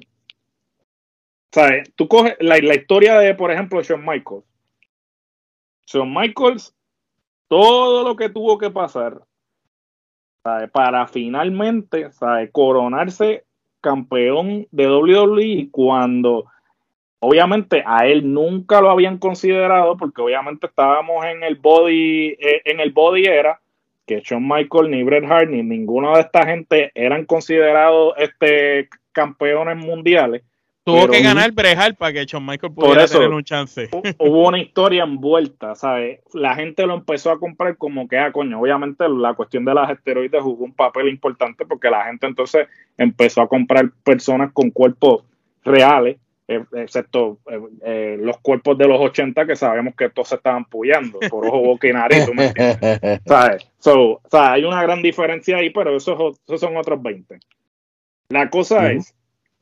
¿Sabes? 1.52 1.92
Tú 1.96 2.08
coges 2.08 2.36
la, 2.40 2.58
la 2.58 2.76
historia 2.76 3.20
de, 3.20 3.36
por 3.36 3.52
ejemplo, 3.52 3.82
Shawn 3.82 4.06
Michaels. 4.06 4.46
Shawn 5.86 6.14
Michaels, 6.14 6.76
todo 7.48 8.08
lo 8.08 8.16
que 8.16 8.30
tuvo 8.30 8.58
que 8.58 8.70
pasar 8.70 9.22
para 10.72 11.08
finalmente 11.08 12.12
¿sabes? 12.12 12.50
coronarse 12.52 13.46
campeón 13.82 14.68
de 14.72 14.88
WWE 14.88 15.70
cuando 15.72 16.46
obviamente 17.20 17.84
a 17.86 18.06
él 18.08 18.32
nunca 18.34 18.82
lo 18.82 18.90
habían 18.90 19.18
considerado 19.18 19.98
porque 19.98 20.22
obviamente 20.22 20.68
estábamos 20.68 21.26
en 21.26 21.44
el 21.44 21.56
body 21.56 22.30
eh, 22.40 22.62
en 22.66 22.80
el 22.80 22.92
body 22.92 23.26
era 23.26 23.60
que 24.06 24.22
Shawn 24.24 24.48
Michaels 24.48 24.90
ni 24.90 25.04
Bret 25.04 25.26
Hart 25.30 25.50
ni 25.50 25.62
ninguno 25.62 26.16
de 26.16 26.22
esta 26.22 26.46
gente 26.46 26.92
eran 26.96 27.26
considerados 27.26 28.14
este 28.18 28.90
campeones 29.12 29.78
mundiales 29.78 30.44
Tuvo 30.82 31.08
que 31.10 31.22
ganar 31.22 31.52
Brejal 31.52 31.94
para 31.94 32.14
que 32.14 32.26
Shawn 32.26 32.44
Michael 32.44 32.74
pudiera 32.74 33.04
eso. 33.04 33.20
tener 33.20 33.32
un 33.32 33.44
chance. 33.44 33.90
hu- 33.92 34.16
hubo 34.18 34.48
una 34.48 34.58
historia 34.58 35.04
envuelta, 35.04 35.76
¿sabes? 35.76 36.22
La 36.34 36.56
gente 36.56 36.88
lo 36.88 36.96
empezó 36.96 37.30
a 37.30 37.38
comprar 37.40 37.78
como 37.78 38.08
que, 38.08 38.18
ah, 38.18 38.32
coño, 38.32 38.60
obviamente 38.60 39.08
la 39.08 39.36
cuestión 39.36 39.66
de 39.66 39.74
las 39.76 39.92
esteroides 39.92 40.42
jugó 40.42 40.64
un 40.66 40.74
papel 40.74 41.10
importante 41.10 41.64
porque 41.66 41.92
la 41.92 42.06
gente 42.06 42.26
entonces 42.26 42.68
empezó 42.98 43.42
a 43.42 43.48
comprar 43.48 43.92
personas 44.04 44.52
con 44.52 44.72
cuerpos 44.72 45.26
reales, 45.64 46.18
eh, 46.50 46.64
excepto 46.74 47.38
eh, 47.48 47.60
eh, 47.86 48.18
los 48.20 48.40
cuerpos 48.40 48.76
de 48.76 48.88
los 48.88 49.00
80 49.00 49.46
que 49.46 49.56
sabemos 49.56 49.94
que 49.96 50.10
todos 50.10 50.30
se 50.30 50.36
estaban 50.36 50.66
puyando 50.66 51.20
por 51.30 51.46
ojo, 51.46 51.60
boca 51.60 51.88
y 51.88 51.94
nariz, 51.94 52.26
¿tú 52.26 52.34
me 52.34 52.48
entiendes? 52.48 53.22
¿sabes? 53.28 53.72
So, 53.78 54.14
o 54.14 54.22
sea, 54.32 54.54
hay 54.54 54.64
una 54.64 54.82
gran 54.82 55.04
diferencia 55.04 55.58
ahí, 55.58 55.70
pero 55.70 55.96
esos, 55.96 56.40
esos 56.48 56.60
son 56.60 56.76
otros 56.76 57.02
20. 57.04 57.40
La 58.30 58.50
cosa 58.50 58.92
es 58.92 59.14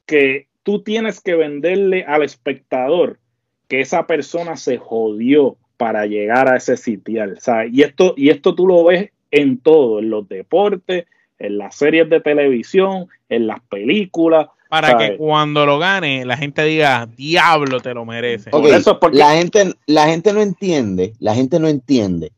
que 0.05 0.47
tú 0.63 0.81
tienes 0.81 1.19
que 1.19 1.35
venderle 1.35 2.05
al 2.07 2.23
espectador 2.23 3.19
que 3.67 3.81
esa 3.81 4.07
persona 4.07 4.55
se 4.55 4.77
jodió 4.77 5.57
para 5.75 6.05
llegar 6.05 6.47
a 6.47 6.55
ese 6.55 6.77
sitial, 6.77 7.38
¿sabes? 7.41 7.71
Y 7.73 7.81
esto, 7.81 8.13
y 8.15 8.29
esto 8.29 8.55
tú 8.55 8.65
lo 8.65 8.85
ves 8.85 9.11
en 9.31 9.57
todo, 9.57 9.99
en 9.99 10.09
los 10.09 10.27
deportes, 10.29 11.05
en 11.38 11.57
las 11.57 11.75
series 11.75 12.09
de 12.09 12.21
televisión, 12.21 13.07
en 13.27 13.47
las 13.47 13.59
películas. 13.61 14.47
Para 14.70 14.91
¿sabes? 14.91 15.11
que 15.11 15.18
cuando 15.18 15.65
lo 15.65 15.80
gane, 15.80 16.26
la 16.26 16.38
gente 16.38 16.63
diga, 16.63 17.05
diablo, 17.05 17.80
te 17.80 17.93
lo 17.93 18.05
mereces. 18.05 18.53
Ok, 18.53 18.61
Por 18.63 18.74
eso 18.74 18.91
es 18.91 18.97
porque- 18.99 19.18
la, 19.18 19.32
gente, 19.36 19.74
la 19.86 20.07
gente 20.07 20.34
no 20.34 20.41
entiende, 20.41 21.13
la 21.20 21.34
gente 21.36 21.59
no 21.59 21.68
entiende 21.68 22.34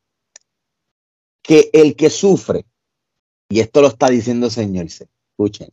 que 1.41 1.69
el 1.73 1.95
que 1.95 2.09
sufre, 2.09 2.65
y 3.49 3.59
esto 3.59 3.81
lo 3.81 3.87
está 3.87 4.09
diciendo 4.09 4.47
el 4.47 4.51
señor 4.51 4.89
C, 4.89 5.07
escuchen, 5.31 5.69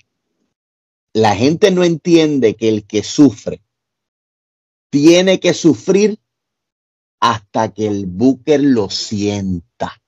la 1.13 1.35
gente 1.35 1.71
no 1.71 1.85
entiende 1.85 2.55
que 2.55 2.69
el 2.69 2.87
que 2.87 3.03
sufre 3.03 3.61
tiene 4.91 5.41
que 5.41 5.53
sufrir 5.53 6.19
hasta 7.21 7.73
que 7.73 7.87
el 7.87 8.07
booker 8.07 8.61
lo 8.61 8.89
sienta, 8.89 10.01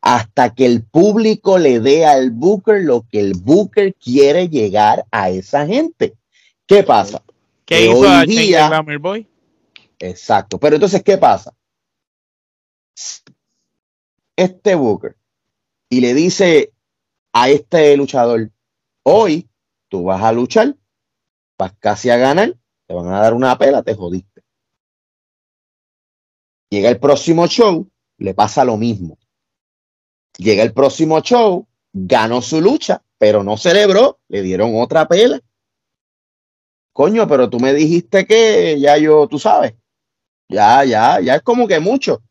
hasta 0.00 0.54
que 0.54 0.66
el 0.66 0.82
público 0.82 1.58
le 1.58 1.80
dé 1.80 2.06
al 2.06 2.30
booker 2.30 2.82
lo 2.82 3.06
que 3.08 3.20
el 3.20 3.34
booker 3.34 3.94
quiere 3.94 4.48
llegar 4.48 5.06
a 5.10 5.30
esa 5.30 5.66
gente. 5.66 6.14
¿Qué 6.66 6.82
pasa? 6.82 7.22
¿Qué 7.66 7.76
que 7.76 7.84
hizo 7.86 7.98
hoy 7.98 8.26
día- 8.26 8.82
Boy? 8.98 9.26
Exacto. 9.98 10.58
Pero 10.58 10.76
entonces, 10.76 11.02
¿qué 11.02 11.18
pasa? 11.18 11.54
Este 14.36 14.74
Booker 14.74 15.16
y 15.90 16.00
le 16.00 16.14
dice 16.14 16.72
a 17.32 17.50
este 17.50 17.96
luchador, 17.96 18.50
hoy 19.02 19.48
tú 19.88 20.04
vas 20.04 20.22
a 20.22 20.32
luchar, 20.32 20.76
vas 21.58 21.74
casi 21.78 22.10
a 22.10 22.16
ganar, 22.16 22.56
te 22.86 22.94
van 22.94 23.08
a 23.08 23.20
dar 23.20 23.34
una 23.34 23.56
pela, 23.58 23.82
te 23.82 23.94
jodiste. 23.94 24.42
Llega 26.70 26.88
el 26.88 27.00
próximo 27.00 27.46
show, 27.48 27.90
le 28.18 28.34
pasa 28.34 28.64
lo 28.64 28.76
mismo. 28.76 29.18
Llega 30.38 30.62
el 30.62 30.72
próximo 30.72 31.20
show, 31.20 31.66
ganó 31.92 32.40
su 32.42 32.60
lucha, 32.60 33.02
pero 33.18 33.42
no 33.44 33.56
celebró, 33.56 34.18
le 34.28 34.42
dieron 34.42 34.72
otra 34.80 35.06
pela. 35.08 35.40
Coño, 36.92 37.26
pero 37.28 37.48
tú 37.48 37.60
me 37.60 37.72
dijiste 37.72 38.26
que 38.26 38.78
ya 38.80 38.96
yo, 38.98 39.26
tú 39.28 39.38
sabes, 39.38 39.74
ya, 40.48 40.84
ya, 40.84 41.20
ya 41.20 41.36
es 41.36 41.42
como 41.42 41.66
que 41.68 41.80
mucho. 41.80 42.22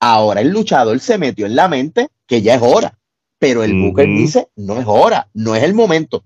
Ahora 0.00 0.40
el 0.40 0.48
luchador 0.48 0.98
se 1.00 1.18
metió 1.18 1.46
en 1.46 1.56
la 1.56 1.68
mente 1.68 2.08
que 2.26 2.40
ya 2.40 2.54
es 2.54 2.62
hora, 2.62 2.98
pero 3.38 3.62
el 3.62 3.74
Booker 3.74 4.08
Ujú. 4.08 4.18
dice, 4.18 4.48
no 4.56 4.78
es 4.80 4.86
hora, 4.86 5.28
no 5.34 5.54
es 5.54 5.62
el 5.62 5.74
momento. 5.74 6.24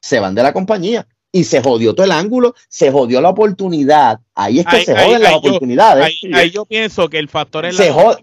Se 0.00 0.18
van 0.18 0.34
de 0.34 0.42
la 0.42 0.52
compañía 0.52 1.06
y 1.30 1.44
se 1.44 1.62
jodió 1.62 1.94
todo 1.94 2.04
el 2.04 2.12
ángulo, 2.12 2.54
se 2.68 2.90
jodió 2.90 3.20
la 3.20 3.28
oportunidad. 3.28 4.20
Ahí 4.34 4.58
es 4.60 4.66
que 4.66 4.76
Ahí- 4.76 4.84
se 4.84 4.92
ahí- 4.96 5.06
joden 5.06 5.22
las 5.22 5.32
ahí 5.34 5.40
yo- 5.42 5.48
oportunidades. 5.50 6.04
Ahí, 6.04 6.32
ahí 6.34 6.50
yo 6.50 6.64
pienso 6.66 7.08
que 7.08 7.18
el 7.18 7.28
factor 7.28 7.64
es 7.66 7.76
Se 7.76 7.90
la. 7.90 8.18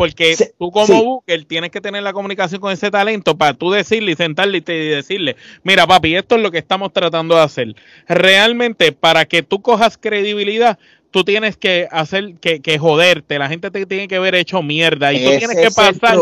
Porque 0.00 0.34
tú 0.58 0.70
como 0.70 0.86
sí. 0.86 0.92
Booker 0.94 1.44
tienes 1.44 1.70
que 1.70 1.80
tener 1.82 2.02
la 2.02 2.14
comunicación 2.14 2.58
con 2.58 2.72
ese 2.72 2.90
talento 2.90 3.36
para 3.36 3.52
tú 3.52 3.70
decirle 3.70 4.12
y 4.12 4.16
sentarle 4.16 4.58
y, 4.58 4.60
te- 4.62 4.84
y 4.84 4.88
decirle, 4.88 5.36
mira 5.62 5.86
papi, 5.86 6.16
esto 6.16 6.36
es 6.36 6.42
lo 6.42 6.50
que 6.50 6.56
estamos 6.56 6.90
tratando 6.92 7.34
de 7.34 7.42
hacer. 7.42 7.76
Realmente, 8.08 8.92
para 8.92 9.26
que 9.26 9.42
tú 9.42 9.60
cojas 9.60 9.98
credibilidad, 9.98 10.78
tú 11.10 11.24
tienes 11.24 11.56
que 11.56 11.88
hacer 11.90 12.34
que, 12.40 12.60
que 12.60 12.78
joderte, 12.78 13.38
la 13.38 13.48
gente 13.48 13.70
te 13.70 13.84
tiene 13.86 14.06
que 14.08 14.18
ver 14.18 14.34
hecho 14.34 14.62
mierda 14.62 15.12
y 15.12 15.24
tú 15.24 15.30
tienes 15.38 15.56
que 15.56 15.70
pasar 15.70 16.18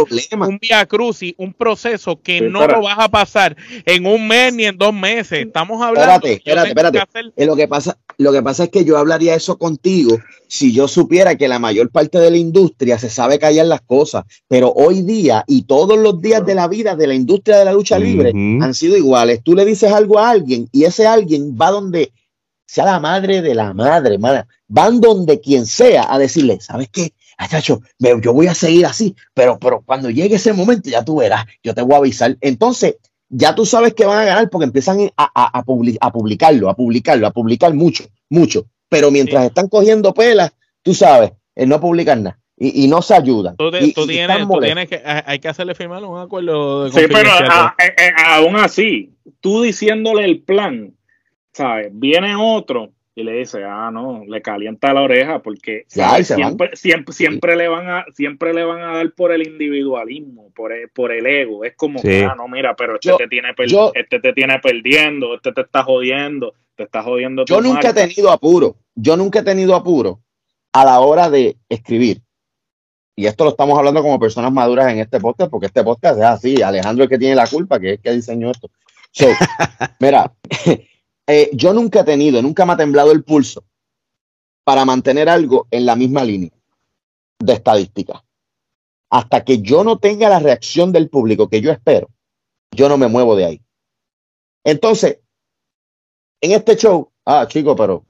un 0.49 0.59
vía 0.59 0.87
crucis, 0.87 1.35
un 1.37 1.53
proceso 1.53 2.21
que 2.21 2.39
Sí, 2.39 2.45
no 2.49 2.67
lo 2.67 2.83
vas 2.83 2.99
a 2.99 3.09
pasar 3.09 3.57
en 3.85 4.07
un 4.07 4.27
mes 4.27 4.53
ni 4.55 4.65
en 4.65 4.79
dos 4.79 4.95
meses. 4.95 5.47
Estamos 5.47 5.83
hablando 5.83 6.27
Espérate, 6.27 6.33
espérate, 6.35 6.69
espérate. 6.69 6.99
hacer- 6.99 7.33
Eh, 7.37 7.47
Lo 7.47 7.55
que 7.57 7.69
pasa, 7.69 7.99
lo 8.17 8.33
que 8.33 8.43
pasa 8.43 8.65
es 8.65 8.71
que 8.71 8.85
yo 8.85 8.97
hablaría 8.99 9.35
eso 9.35 9.59
contigo 9.59 10.19
si 10.47 10.73
yo 10.73 10.89
supiera 10.89 11.37
que 11.37 11.49
la 11.49 11.59
mayor 11.59 11.91
parte 11.91 12.19
de 12.19 12.31
la 12.31 12.37
industria 12.39 12.99
se 12.99 13.11
sabe 13.11 13.39
callar 13.39 13.67
las 13.67 13.83
cosas, 13.83 14.25
pero 14.49 14.73
hoy 14.73 15.03
día 15.03 15.45
y 15.47 15.63
todos 15.63 15.99
los 15.99 16.21
días 16.23 16.45
de 16.47 16.55
la 16.55 16.67
vida 16.69 16.97
de 16.97 17.07
la 17.07 17.15
industria 17.15 17.59
de 17.59 17.65
la 17.67 17.73
lucha 17.73 17.99
libre 17.99 18.31
han 18.63 18.75
sido 18.75 18.97
iguales. 18.97 19.41
Tú 19.45 19.55
le 19.55 19.65
dices 19.65 19.93
algo 19.93 20.19
a 20.19 20.31
alguien 20.31 20.69
y 20.73 20.85
ese 20.85 21.07
alguien 21.07 21.57
va 21.61 21.71
donde 21.71 22.11
sea 22.69 22.85
la 22.85 23.01
madre 23.01 23.41
de 23.41 23.55
la 23.55 23.73
madre, 23.73 24.19
madre. 24.19 24.45
Van 24.69 25.01
donde 25.01 25.41
quien 25.41 25.65
sea 25.67 26.13
a 26.13 26.19
decirle, 26.19 26.61
¿sabes 26.61 26.89
qué? 26.93 27.15
Ah, 27.39 27.49
chacho, 27.49 27.81
me- 27.99 28.21
yo 28.21 28.33
voy 28.35 28.47
a 28.49 28.55
seguir 28.55 28.85
así, 28.85 29.17
pero, 29.33 29.59
pero 29.59 29.81
cuando 29.87 30.11
llegue 30.11 30.37
ese 30.37 30.53
momento 30.53 30.91
ya 30.91 31.05
tú 31.05 31.17
verás, 31.17 31.47
yo 31.63 31.75
te 31.75 31.81
voy 31.83 31.95
a 31.95 31.99
avisar. 31.99 32.37
Entonces, 32.43 32.97
ya 33.31 33.55
tú 33.55 33.65
sabes 33.65 33.95
que 33.95 34.05
van 34.05 34.19
a 34.19 34.25
ganar 34.25 34.51
porque 34.51 34.65
empiezan 34.67 35.01
a, 35.17 35.31
a- 35.35 35.59
a 35.59 35.65
publi- 35.65 35.97
a 36.01 36.13
publicarlo, 36.13 36.69
a 36.69 36.75
publicarlo, 36.77 37.27
a 37.27 37.31
publicar 37.31 37.73
mucho, 37.75 38.05
mucho. 38.29 38.67
Pero 38.91 39.11
mientras 39.11 39.45
están 39.47 39.69
cogiendo 39.69 40.13
pelas, 40.13 40.53
tú 40.83 40.95
sabes, 40.95 41.33
el 41.55 41.69
no 41.69 41.81
publicar 41.81 42.19
nada 42.19 42.39
y, 42.57 42.85
y 42.85 42.89
no 42.89 43.01
se 43.03 43.15
ayudan. 43.15 43.57
Tú, 43.57 43.71
te- 43.71 43.85
Y- 43.85 43.93
tú 43.93 44.03
y 44.05 44.09
tienes, 44.09 44.47
tú 44.49 44.59
que, 44.61 45.03
hay 45.05 45.39
que 45.39 45.49
hacerle 45.49 45.75
firmar 45.75 46.05
un 46.05 46.19
acuerdo 46.19 46.85
de 46.85 46.91
Sí, 46.91 47.07
pero 47.11 47.31
a- 47.31 47.75
aún 48.37 48.57
así, 48.57 49.15
tú 49.41 49.63
diciéndole 49.63 50.25
el 50.25 50.43
plan, 50.43 50.95
¿sabes? 51.59 51.89
Viene 51.93 52.35
otro 52.37 52.91
y 53.15 53.25
le 53.25 53.33
dice, 53.33 53.65
ah, 53.65 53.91
no, 53.93 54.23
le 54.29 54.41
calienta 54.41 54.95
la 54.95 55.03
oreja 55.03 55.41
porque 55.43 55.85
siempre, 55.89 56.71
siempre, 56.77 57.13
siempre 57.13 57.57
le 57.57 57.67
van 57.67 57.89
a, 57.91 58.05
siempre 58.15 58.55
le 58.55 58.63
van 58.63 58.81
a 58.81 58.93
dar 58.99 59.13
por 59.13 59.33
el 59.33 59.45
individualismo, 59.47 60.53
por 60.55 60.73
el, 60.73 60.89
por 60.91 61.11
el 61.11 61.27
ego. 61.27 61.65
Es 61.65 61.75
como, 61.75 61.99
Sí. 61.99 62.07
que, 62.09 62.25
ah, 62.25 62.35
no, 62.37 62.47
mira, 62.47 62.77
pero 62.77 62.95
este 62.95 63.09
Yo- 63.09 63.17
te 63.17 63.27
tiene 63.27 63.55
per- 63.55 63.67
yo- 63.69 63.91
este 63.95 64.21
te 64.21 64.33
tiene 64.33 64.61
perdiendo, 64.61 65.35
este 65.35 65.53
te 65.53 65.63
está 65.63 65.83
jodiendo, 65.83 66.55
te 66.77 66.85
está 66.85 67.03
jodiendo. 67.03 67.45
Yo 67.45 67.61
nunca 67.61 67.91
he 67.91 67.95
tenido 67.95 68.31
apuro. 68.31 68.77
Yo 68.95 69.17
nunca 69.17 69.41
he 69.41 69.43
tenido 69.43 69.75
apuro 69.75 70.21
a 70.73 70.85
la 70.85 71.01
hora 71.01 71.29
de 71.29 71.57
escribir. 71.69 72.23
Y 73.17 73.27
esto 73.27 73.43
lo 73.43 73.51
estamos 73.51 73.77
hablando 73.77 74.01
como 74.01 74.21
personas 74.21 74.53
maduras 74.53 74.93
en 74.93 75.01
este 75.01 75.19
podcast, 75.19 75.51
porque 75.51 75.67
este 75.67 75.83
podcast 75.83 76.19
es 76.19 76.25
así. 76.25 76.63
Alejandro 76.63 77.03
es 77.03 77.07
el 77.11 77.17
que 77.17 77.19
tiene 77.19 77.35
la 77.35 77.49
culpa, 77.49 77.81
que 77.81 77.89
es 77.89 77.93
el 77.97 78.01
que 78.01 78.13
diseñó 78.13 78.53
esto. 78.53 78.71
So, 79.11 79.27
mira, 79.99 80.33
eh, 81.29 81.51
yo 81.53 81.73
nunca 81.75 82.01
he 82.01 82.05
tenido, 82.05 82.43
nunca 82.43 82.65
me 82.67 82.73
ha 82.73 82.77
temblado 82.77 83.13
el 83.13 83.23
pulso 83.23 83.63
para 84.65 84.85
mantener 84.85 85.29
algo 85.29 85.69
en 85.71 85.87
la 85.87 85.95
misma 85.95 86.25
línea 86.25 86.51
de 87.39 87.53
estadística. 87.53 88.25
Hasta 89.11 89.45
que 89.45 89.61
yo 89.63 89.85
no 89.85 89.99
tenga 89.99 90.29
la 90.29 90.39
reacción 90.41 90.91
del 90.93 91.09
público 91.09 91.49
que 91.49 91.61
yo 91.61 91.71
espero, 91.71 92.09
yo 92.75 92.89
no 92.89 92.99
me 92.99 93.07
muevo 93.09 93.37
de 93.37 93.45
ahí. 93.45 93.63
Entonces, 94.65 95.21
en 96.41 96.53
este 96.53 96.77
show, 96.77 97.11
ah, 97.25 97.47
chico, 97.49 97.75
pero 97.77 98.05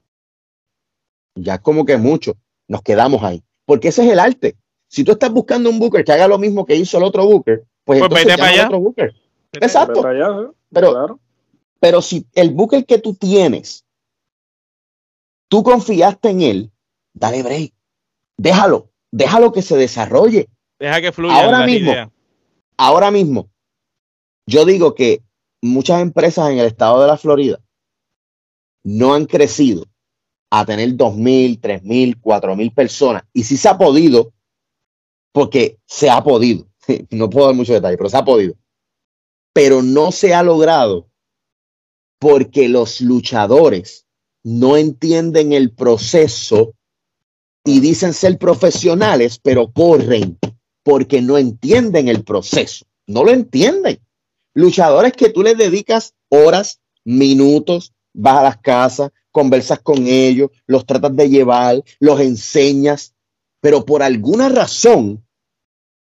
ya 1.37 1.55
es 1.57 1.61
como 1.61 1.85
que 1.85 1.97
mucho, 1.97 2.37
nos 2.66 2.83
quedamos 2.83 3.23
ahí. 3.23 3.43
Porque 3.64 3.89
ese 3.89 4.05
es 4.05 4.12
el 4.12 4.19
arte. 4.19 4.57
Si 4.89 5.05
tú 5.05 5.12
estás 5.12 5.31
buscando 5.31 5.69
un 5.71 5.79
booker 5.79 6.05
que 6.05 6.12
haga 6.12 6.27
lo 6.27 6.39
mismo 6.39 6.64
que 6.66 6.75
hizo 6.75 6.99
el 6.99 7.05
otro 7.05 7.27
booker, 7.27 7.64
pues, 7.85 8.01
Pues 8.01 8.03
entonces 8.03 8.27
vete 8.27 8.31
llama 8.31 8.39
para 8.43 8.49
al 8.53 8.55
allá. 8.59 8.66
otro 8.66 8.81
booker. 8.81 9.14
Vete- 9.53 9.66
Exacto. 9.66 10.03
Vete 10.03 10.09
allá, 10.09 10.41
¿eh? 10.43 10.47
Pero, 10.73 10.91
Claro. 10.93 11.21
Pero 11.81 12.03
si 12.03 12.26
el 12.35 12.51
booker 12.51 12.85
que 12.85 12.99
tú 12.99 13.14
tienes, 13.14 13.87
tú 15.49 15.62
confiaste 15.62 16.31
en 16.31 16.43
él, 16.43 16.72
dale 17.14 17.43
break. 17.43 17.74
Déjalo, 18.37 18.91
déjalo 19.11 19.53
que 19.53 19.62
se 19.62 19.76
desarrolle. 19.76 20.49
Deja 20.79 21.01
que 21.01 21.12
fluya 21.12 21.45
Ahora 21.45 21.66
mismo. 21.66 21.93
Ahora 22.76 23.11
mismo, 23.11 23.51
yo 24.47 24.64
digo 24.64 24.95
que 24.95 25.22
muchas 25.61 26.01
empresas 26.01 26.51
en 26.51 26.59
el 26.59 26.66
estado 26.66 27.01
de 27.01 27.09
la 27.09 27.16
Florida 27.16 27.61
no 28.85 29.14
han 29.14 29.26
crecido 29.26 29.85
a 30.51 30.64
tener 30.64 30.91
2.000, 30.91 31.61
3.000, 31.61 32.20
4.000 32.20 32.74
personas. 32.74 33.24
Y 33.33 33.45
sí 33.45 33.57
se 33.57 33.68
ha 33.68 33.76
podido, 33.76 34.33
porque 35.33 35.79
se 35.87 36.11
ha 36.11 36.22
podido. 36.22 36.66
No 37.11 37.29
puedo 37.29 37.47
dar 37.49 37.55
mucho 37.55 37.74
detalle, 37.74 37.99
pero 37.99 38.09
se 38.09 38.16
ha 38.16 38.24
podido. 38.24 38.55
Pero 39.53 39.83
no 39.83 40.11
se 40.11 40.33
ha 40.33 40.43
logrado 40.43 41.08
porque 42.19 42.69
los 42.69 43.01
luchadores 43.01 44.07
no 44.45 44.77
entienden 44.77 45.53
el 45.53 45.73
proceso 45.73 46.75
y 47.64 47.81
dicen 47.81 48.14
ser 48.14 48.39
profesionales, 48.39 49.39
pero 49.43 49.71
corren 49.71 50.39
porque 50.83 51.21
no 51.21 51.37
entienden 51.37 52.09
el 52.09 52.25
proceso. 52.25 52.87
No 53.07 53.25
lo 53.25 53.31
entienden. 53.31 54.01
Luchadores 54.55 55.12
que 55.12 55.29
tú 55.31 55.43
les 55.43 55.57
dedicas 55.57 56.14
horas, 56.31 56.81
minutos, 57.05 57.93
vas 58.14 58.39
a 58.39 58.43
las 58.43 58.57
casas, 58.59 59.11
conversas 59.31 59.81
con 59.81 60.07
ellos, 60.07 60.51
los 60.66 60.87
tratas 60.87 61.14
de 61.14 61.29
llevar, 61.29 61.83
los 62.01 62.21
enseñas, 62.21 63.14
pero 63.61 63.85
por 63.85 64.03
alguna 64.03 64.49
razón 64.49 65.25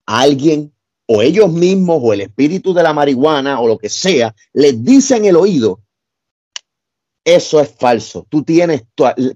alguien 0.06 0.72
o 1.06 1.22
ellos 1.22 1.50
mismos 1.52 2.00
o 2.02 2.12
el 2.12 2.22
espíritu 2.22 2.72
de 2.72 2.82
la 2.82 2.92
marihuana 2.92 3.60
o 3.60 3.68
lo 3.68 3.78
que 3.78 3.88
sea 3.88 4.34
les 4.52 4.82
dice 4.82 5.16
en 5.16 5.26
el 5.26 5.36
oído, 5.36 5.80
eso 7.34 7.60
es 7.60 7.74
falso. 7.78 8.26
Tú 8.28 8.42
tienes 8.42 8.84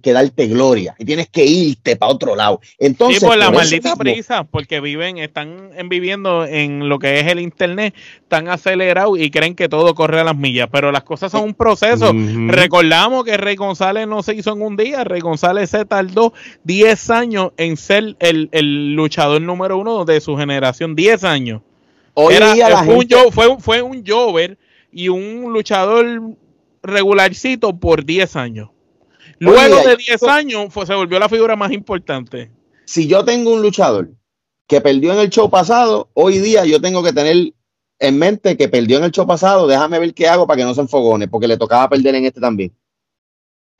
que 0.03 0.12
darte 0.12 0.47
gloria 0.47 0.95
y 0.99 1.05
tienes 1.05 1.28
que 1.28 1.45
irte 1.45 1.97
para 1.97 2.12
otro 2.12 2.34
lado. 2.36 2.61
Entonces, 2.78 3.20
Sí, 3.20 3.26
por 3.26 3.36
la 3.36 3.47
por 3.47 3.57
maldita 3.57 3.90
mismo- 3.90 3.99
prisa, 4.03 4.45
porque 4.45 4.80
viven, 4.80 5.18
están 5.18 5.70
en- 5.76 5.88
viviendo 5.88 6.45
en 6.47 6.88
lo 6.88 6.99
que 6.99 7.20
es 7.20 7.26
el 7.26 7.40
internet, 7.40 7.95
tan 8.28 8.49
acelerado 8.49 9.16
y 9.16 9.30
creen 9.30 9.55
que 9.55 9.68
todo 9.68 9.95
corre 9.95 10.20
a 10.20 10.24
las 10.24 10.36
millas, 10.36 10.68
pero 10.72 10.90
las 10.93 11.03
cosas 11.05 11.32
son 11.32 11.43
un 11.45 11.55
proceso. 11.55 12.12
Recordamos 12.49 13.24
que 13.24 13.36
Rey 13.36 13.57
González 13.57 14.07
no 14.07 14.22
se 14.22 14.34
hizo 14.34 14.53
en 14.53 14.62
un 14.62 14.76
día, 14.76 15.05
Rey 15.05 15.20
González 15.20 15.70
se 15.70 15.84
tardó 15.84 16.32
10 16.64 17.11
años 17.11 17.53
en 17.57 17.76
ser 17.76 18.16
el, 18.20 18.49
el 18.53 18.95
luchador 18.95 19.40
número 19.43 19.78
uno 19.78 20.05
de 20.05 20.20
su 20.20 20.36
generación, 20.36 20.95
10 20.95 21.24
años. 21.24 21.62
Hoy 22.14 22.34
Era- 22.34 22.53
día 22.55 22.68
la 22.68 22.84
fue, 22.84 22.95
un 22.95 23.01
gente- 23.01 23.30
fue, 23.32 23.49
un- 23.49 23.61
fue 23.61 23.82
un 23.82 24.05
jover 24.07 24.59
y 24.93 25.09
un 25.09 25.53
luchador 25.53 26.20
regularcito 26.83 27.78
por 27.78 28.05
10 28.05 28.37
años. 28.37 28.70
Luego 29.39 29.76
de 29.76 29.85
yo- 29.93 29.97
10 29.97 30.22
años 30.24 30.66
fue, 30.70 30.87
se 30.87 30.95
volvió 30.95 31.18
la 31.18 31.28
figura 31.28 31.57
más 31.57 31.72
importante. 31.72 32.51
si 32.85 33.07
yo 33.07 33.24
tengo 33.24 33.53
un 33.53 33.62
luchador 33.62 34.11
que 34.66 34.80
perdió 34.80 35.12
en 35.12 35.20
el 35.20 35.30
show 35.30 35.49
pasado, 35.51 36.11
hoy 36.14 36.39
día 36.39 36.64
yo 36.64 36.80
tengo 36.80 37.03
que 37.03 37.12
tener 37.12 37.53
en 37.99 38.18
mente 38.18 38.57
que 38.57 38.68
perdió 38.68 38.99
en 38.99 39.05
el 39.05 39.11
show 39.12 39.26
pasado, 39.26 39.66
déjame 39.66 39.99
ver 39.99 40.12
qué 40.14 40.26
hago 40.28 40.47
para 40.47 40.59
que 40.59 40.64
no 40.64 40.74
se 40.74 40.80
enfogone, 40.80 41.28
porque 41.28 41.47
le 41.49 41.57
tocaba 41.57 41.89
perder 41.89 42.14
en 42.16 42.24
este 42.24 42.41
también. 42.41 42.72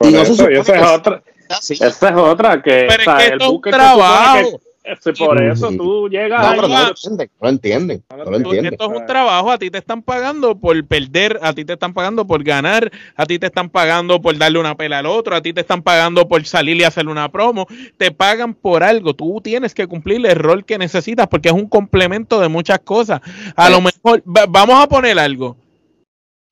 Y 0.01 0.07
no 0.11 0.23
se 0.25 0.33
eso, 0.33 0.49
esa 0.49 0.75
es 0.75 0.87
otra, 0.99 1.23
Sí. 1.61 1.73
esa 1.73 2.09
es 2.09 2.15
otra 2.15 2.61
que, 2.61 2.85
Pero 2.87 2.93
es 2.93 2.99
o 2.99 3.03
sea, 3.03 3.17
que 3.17 3.27
el 3.33 3.41
es 3.41 3.47
un 3.49 3.61
trabajo. 3.61 4.59
que- 4.59 4.72
sí, 5.01 5.11
por 5.17 5.41
eso 5.41 5.69
tú 5.71 6.09
llegas 6.09 6.41
No, 6.43 6.55
pero 6.55 6.67
no 6.67 6.79
lo 6.81 6.87
entienden, 6.89 7.29
no 7.39 7.45
lo 7.45 7.49
entienden, 7.49 8.03
no 8.09 8.17
lo 8.17 8.23
Tú- 8.25 8.35
entienden. 8.35 8.73
Esto 8.73 8.91
es 8.91 8.99
un 8.99 9.05
trabajo, 9.05 9.51
a 9.51 9.57
ti 9.57 9.69
te 9.71 9.77
están 9.77 10.01
pagando 10.01 10.55
por 10.59 10.85
perder, 10.85 11.39
a 11.41 11.53
ti 11.53 11.63
te 11.65 11.73
están 11.73 11.93
pagando 11.93 12.27
por 12.27 12.43
ganar, 12.43 12.91
a 13.15 13.25
ti 13.25 13.39
te 13.39 13.45
están 13.47 13.69
pagando 13.69 14.21
por 14.21 14.37
darle 14.37 14.59
una 14.59 14.75
pela 14.75 14.99
al 14.99 15.05
otro, 15.05 15.35
a 15.35 15.41
ti 15.41 15.53
te 15.53 15.61
están 15.61 15.81
pagando 15.81 16.27
por 16.27 16.45
salir 16.45 16.77
y 16.77 16.83
hacerle 16.83 17.11
una 17.11 17.29
promo, 17.31 17.65
te 17.97 18.11
pagan 18.11 18.53
por 18.53 18.83
algo, 18.83 19.13
tú 19.13 19.39
tienes 19.43 19.73
que 19.73 19.87
cumplir 19.87 20.25
el 20.25 20.35
rol 20.35 20.65
que 20.65 20.77
necesitas 20.77 21.27
porque 21.27 21.49
es 21.49 21.55
un 21.55 21.67
complemento 21.69 22.39
de 22.39 22.49
muchas 22.49 22.79
cosas. 22.79 23.21
A 23.55 23.69
lo 23.69 23.81
mejor, 23.81 24.21
va- 24.27 24.45
vamos 24.47 24.83
a 24.83 24.87
poner 24.87 25.17
algo, 25.19 25.57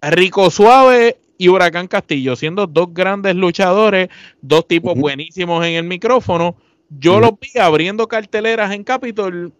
Rico 0.01 0.49
Suave 0.49 1.17
y 1.37 1.47
Huracán 1.49 1.87
Castillo, 1.87 2.35
siendo 2.35 2.67
dos 2.67 2.93
grandes 2.93 3.35
luchadores, 3.35 4.09
dos 4.41 4.67
tipos 4.67 4.95
buenísimos 4.97 5.65
en 5.65 5.73
el 5.73 5.83
micrófono, 5.83 6.55
yo 6.99 7.13
Ujú. 7.13 7.21
los 7.21 7.31
vi 7.39 7.59
abriendo 7.59 8.07
carteleras 8.07 8.71
en 8.71 8.83
Capitol 8.83 9.53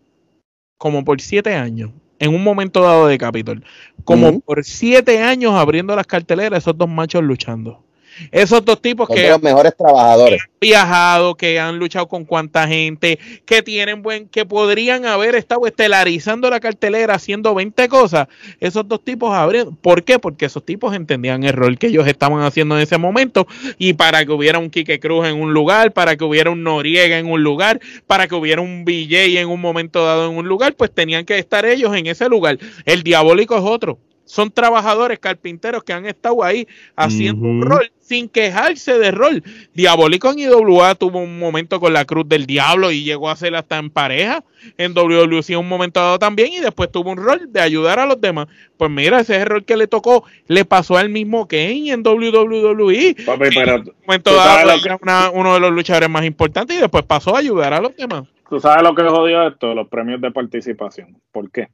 como 0.78 1.06
por 1.06 1.22
siete 1.22 1.54
años, 1.54 1.92
en 2.18 2.34
un 2.34 2.44
momento 2.44 2.82
dado 2.82 3.06
de 3.06 3.18
Capitol. 3.18 3.64
Como 4.04 4.40
por 4.40 4.64
siete 4.64 5.22
años 5.22 5.54
abriendo 5.54 5.96
las 5.96 6.08
carteleras, 6.08 6.64
esos 6.64 6.76
dos 6.76 6.90
machos 6.90 7.24
luchando. 7.24 7.84
Esos 8.32 8.63
dos 8.63 8.82
tipos 8.82 9.07
Son 9.07 9.15
que 9.15 9.30
los 9.30 9.41
mejores 9.41 9.76
trabajadores. 9.76 10.41
viajado, 10.59 11.36
que 11.36 11.59
han 11.59 11.78
luchado 11.80 12.07
con 12.07 12.26
cuánta 12.26 12.67
gente, 12.67 13.19
que 13.45 13.61
tienen 13.61 14.01
buen, 14.01 14.28
que 14.28 14.45
podrían 14.45 15.05
haber 15.05 15.36
estado 15.36 15.65
estelarizando 15.65 16.49
la 16.49 16.60
cartelera 16.60 17.15
haciendo 17.15 17.53
20 17.56 17.88
cosas, 17.88 18.27
esos 18.60 18.88
dos 18.88 19.03
tipos 19.03 19.34
abrieron. 19.34 19.76
¿Por 19.76 20.03
qué? 20.03 20.19
Porque 20.19 20.45
esos 20.45 20.64
tipos 20.64 20.95
entendían 20.95 21.43
el 21.43 21.53
rol 21.53 21.77
que 21.77 21.88
ellos 21.88 22.07
estaban 22.07 22.41
haciendo 22.41 22.76
en 22.76 22.84
ese 22.84 22.98
momento 22.98 23.48
y 23.77 23.93
para 23.93 24.26
que 24.26 24.31
hubiera 24.31 24.60
un 24.60 24.69
Quique 24.69 24.99
Cruz 24.99 25.27
en 25.27 25.39
un 25.39 25.53
lugar, 25.53 25.93
para 25.93 26.15
que 26.15 26.23
hubiera 26.23 26.52
un 26.52 26.64
Noriega 26.64 27.18
en 27.18 27.26
un 27.26 27.43
lugar, 27.43 27.80
para 28.07 28.27
que 28.27 28.35
hubiera 28.35 28.61
un 28.61 28.85
BJ 28.85 29.39
en 29.39 29.49
un 29.49 29.61
momento 29.61 30.06
dado 30.06 30.30
en 30.30 30.38
un 30.38 30.48
lugar, 30.48 30.76
pues 30.76 30.91
tenían 30.91 31.26
que 31.26 31.38
estar 31.38 31.65
ellos 31.65 31.95
en 31.95 32.07
ese 32.07 32.30
lugar. 32.30 32.57
El 32.85 33.03
diabólico 33.03 33.57
es 33.57 33.64
otro. 33.64 33.99
Son 34.26 34.49
trabajadores 34.49 35.19
carpinteros 35.19 35.84
que 35.84 35.91
han 35.91 36.06
estado 36.06 36.43
ahí 36.43 36.68
haciendo 36.95 37.45
un 37.45 37.64
rol 37.64 37.91
sin 38.12 38.28
quejarse 38.28 39.00
de 39.00 39.10
rol. 39.10 39.42
Diabólico 39.74 40.30
en 40.30 40.40
IWA 40.40 40.96
tuvo 40.96 41.20
un 41.20 41.40
momento 41.40 41.80
con 41.80 41.94
la 41.94 42.04
Cruz 42.04 42.28
del 42.28 42.46
Diablo 42.46 42.92
y 42.92 43.06
llegó 43.06 43.30
a 43.30 43.38
ser 43.38 43.56
hasta 43.56 43.78
en 43.78 43.90
pareja. 43.90 44.44
En 44.78 44.94
WWC 44.94 45.58
un 45.58 45.70
momento 45.70 46.02
dado 46.02 46.20
también 46.20 46.52
y 46.52 46.60
después 46.60 46.92
tuvo 46.92 47.12
un 47.12 47.18
rol 47.18 47.54
de 47.54 47.62
ayudar 47.62 48.00
a 48.00 48.06
los 48.06 48.20
demás. 48.20 48.48
Pues 48.76 48.92
mira, 48.92 49.22
ese 49.22 49.38
es 49.38 49.44
el 49.44 49.46
rol 49.46 49.64
que 49.64 49.78
le 49.78 49.88
tocó, 49.88 50.26
le 50.48 50.66
pasó 50.66 50.98
al 50.98 51.08
mismo 51.08 51.48
Kane 51.48 51.90
en 51.90 52.06
WWE. 52.06 53.16
Papi, 53.26 53.50
pero 53.56 53.76
en 53.76 53.82
un 53.82 53.94
momento 54.06 54.36
dado 54.36 54.72
era 54.84 55.30
uno 55.30 55.54
de 55.54 55.60
los 55.62 55.72
luchadores 55.72 56.10
más 56.10 56.26
importantes 56.26 56.76
y 56.76 56.82
después 56.82 57.06
pasó 57.06 57.34
a 57.34 57.40
ayudar 57.40 57.74
a 57.74 57.80
los 57.80 57.96
demás. 57.96 58.26
¿Tú 58.50 58.60
sabes 58.60 58.84
lo 58.84 58.94
que 58.94 59.04
jodió 59.04 59.48
esto? 59.48 59.74
Los 59.74 59.88
premios 59.88 60.20
de 60.20 60.32
participación. 60.32 61.18
¿Por 61.32 61.50
qué? 61.50 61.70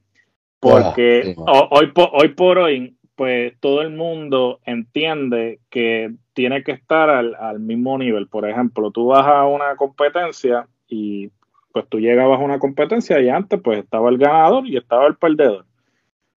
Porque 0.60 1.34
hoy, 1.36 1.92
hoy 1.96 2.28
por 2.30 2.60
hoy 2.60 2.98
pues 3.18 3.54
todo 3.60 3.82
el 3.82 3.90
mundo 3.90 4.60
entiende 4.64 5.60
que 5.72 6.14
tiene 6.38 6.64
que 6.64 6.72
estar 6.72 7.10
al, 7.10 7.60
mismo 7.60 7.98
nivel. 7.98 8.28
Por 8.28 8.48
ejemplo, 8.48 8.92
tú 8.92 9.08
vas 9.08 9.26
a 9.26 9.46
una 9.46 9.76
competencia 9.76 10.68
y 10.88 11.32
pues 11.72 11.88
tú 11.90 12.00
llegabas 12.00 12.40
a 12.40 12.44
una 12.44 12.60
competencia 12.60 13.20
y 13.20 13.28
antes 13.28 13.60
pues 13.60 13.80
estaba 13.80 14.12
el 14.12 14.20
ganador 14.20 14.68
y 14.68 14.78
estaba 14.78 15.08
el 15.08 15.16
perdedor. 15.16 15.66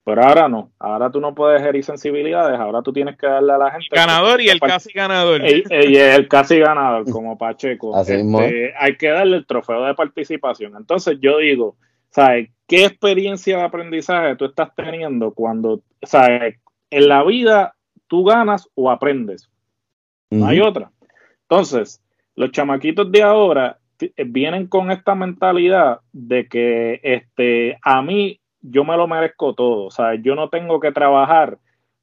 Pero 0.03 0.25
ahora 0.25 0.49
no, 0.49 0.71
ahora 0.79 1.11
tú 1.11 1.21
no 1.21 1.35
puedes 1.35 1.61
herir 1.61 1.85
sensibilidades, 1.85 2.59
ahora 2.59 2.81
tú 2.81 2.95
tienes 2.95 3.19
que 3.19 3.27
darle 3.27 3.53
a 3.53 3.59
la 3.59 3.71
gente. 3.73 3.89
Ganador 3.91 4.41
y 4.41 4.49
el 4.49 4.59
casi 4.59 4.91
ganador. 4.91 5.43
Y, 5.45 5.97
el 5.97 6.29
casi 6.29 6.59
ganador, 6.59 7.11
como 7.11 7.37
Pacheco. 7.37 7.93
Este, 8.01 8.73
hay 8.79 8.97
que 8.97 9.09
darle 9.09 9.37
el 9.37 9.47
trofeo 9.47 9.85
de 9.85 9.95
participación. 9.95 10.77
Entonces 10.79 11.19
yo 11.21 11.37
digo, 11.37 11.77
¿sabes? 12.09 12.49
¿Qué 12.67 12.87
experiencia 12.87 13.59
de 13.59 13.65
aprendizaje 13.65 14.35
tú 14.37 14.47
estás 14.47 14.75
teniendo 14.75 15.35
cuando, 15.35 15.83
¿sabes? 16.03 16.57
en 16.89 17.07
la 17.07 17.23
vida 17.23 17.75
tú 18.07 18.25
ganas 18.25 18.67
o 18.75 18.91
aprendes. 18.91 19.50
No 20.31 20.47
hay 20.47 20.61
otra. 20.61 20.91
Entonces, 21.43 22.03
los 22.37 22.53
chamaquitos 22.53 23.11
de 23.11 23.23
ahora 23.23 23.79
eh, 24.01 24.13
vienen 24.25 24.67
con 24.67 24.91
esta 24.91 25.15
mentalidad 25.15 26.01
de 26.13 26.47
que 26.49 27.01
este, 27.03 27.79
a 27.83 28.01
mí 28.03 28.41
yo 28.63 28.85
me 28.85 28.97
lo 28.97 29.07
merezco 29.07 29.55
todo. 29.55 29.87
O 29.87 29.91
sea, 29.91 30.15
yo 30.15 30.35
no 30.35 30.49
tengo 30.49 30.81
que 30.81 30.93
trabajar. 30.93 31.59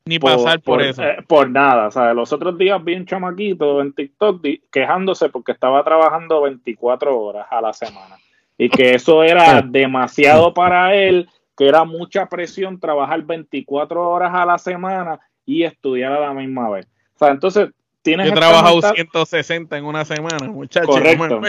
Ni 0.05 0.19
pasar 0.19 0.61
por, 0.61 0.81
eso. 0.81 1.03
Eh, 1.03 1.17
por 1.27 1.49
nada. 1.49 1.87
O 1.87 1.91
sea, 1.91 2.13
los 2.13 2.31
otros 2.31 2.57
días 2.57 2.81
vi 2.83 2.95
un 2.95 3.05
chamaquito 3.05 3.81
en 3.81 3.93
TikTok 3.93 4.45
quejándose 4.71 5.29
porque 5.29 5.51
estaba 5.51 5.83
trabajando 5.83 6.41
24 6.41 7.19
horas 7.19 7.47
a 7.49 7.61
la 7.61 7.73
semana. 7.73 8.17
Y 8.57 8.69
que 8.69 8.95
eso 8.95 9.23
era 9.23 9.61
demasiado 9.61 10.53
para 10.53 10.95
él 10.95 11.29
que 11.57 11.67
era 11.67 11.83
mucha 11.83 12.27
presión 12.27 12.79
trabajar 12.79 13.23
24 13.23 14.09
horas 14.09 14.31
a 14.33 14.45
la 14.45 14.59
semana 14.59 15.19
y 15.43 15.63
estudiar 15.63 16.13
a 16.13 16.19
la 16.19 16.33
misma 16.33 16.69
vez. 16.69 16.87
O 17.15 17.19
sea, 17.19 17.29
entonces. 17.29 17.69
Yo 18.03 18.13
he 18.13 18.31
trabajado 18.31 18.81
160 18.81 19.77
en 19.77 19.85
una 19.85 20.05
semana, 20.05 20.47
muchachos. 20.47 20.89
Correcto, 20.89 21.41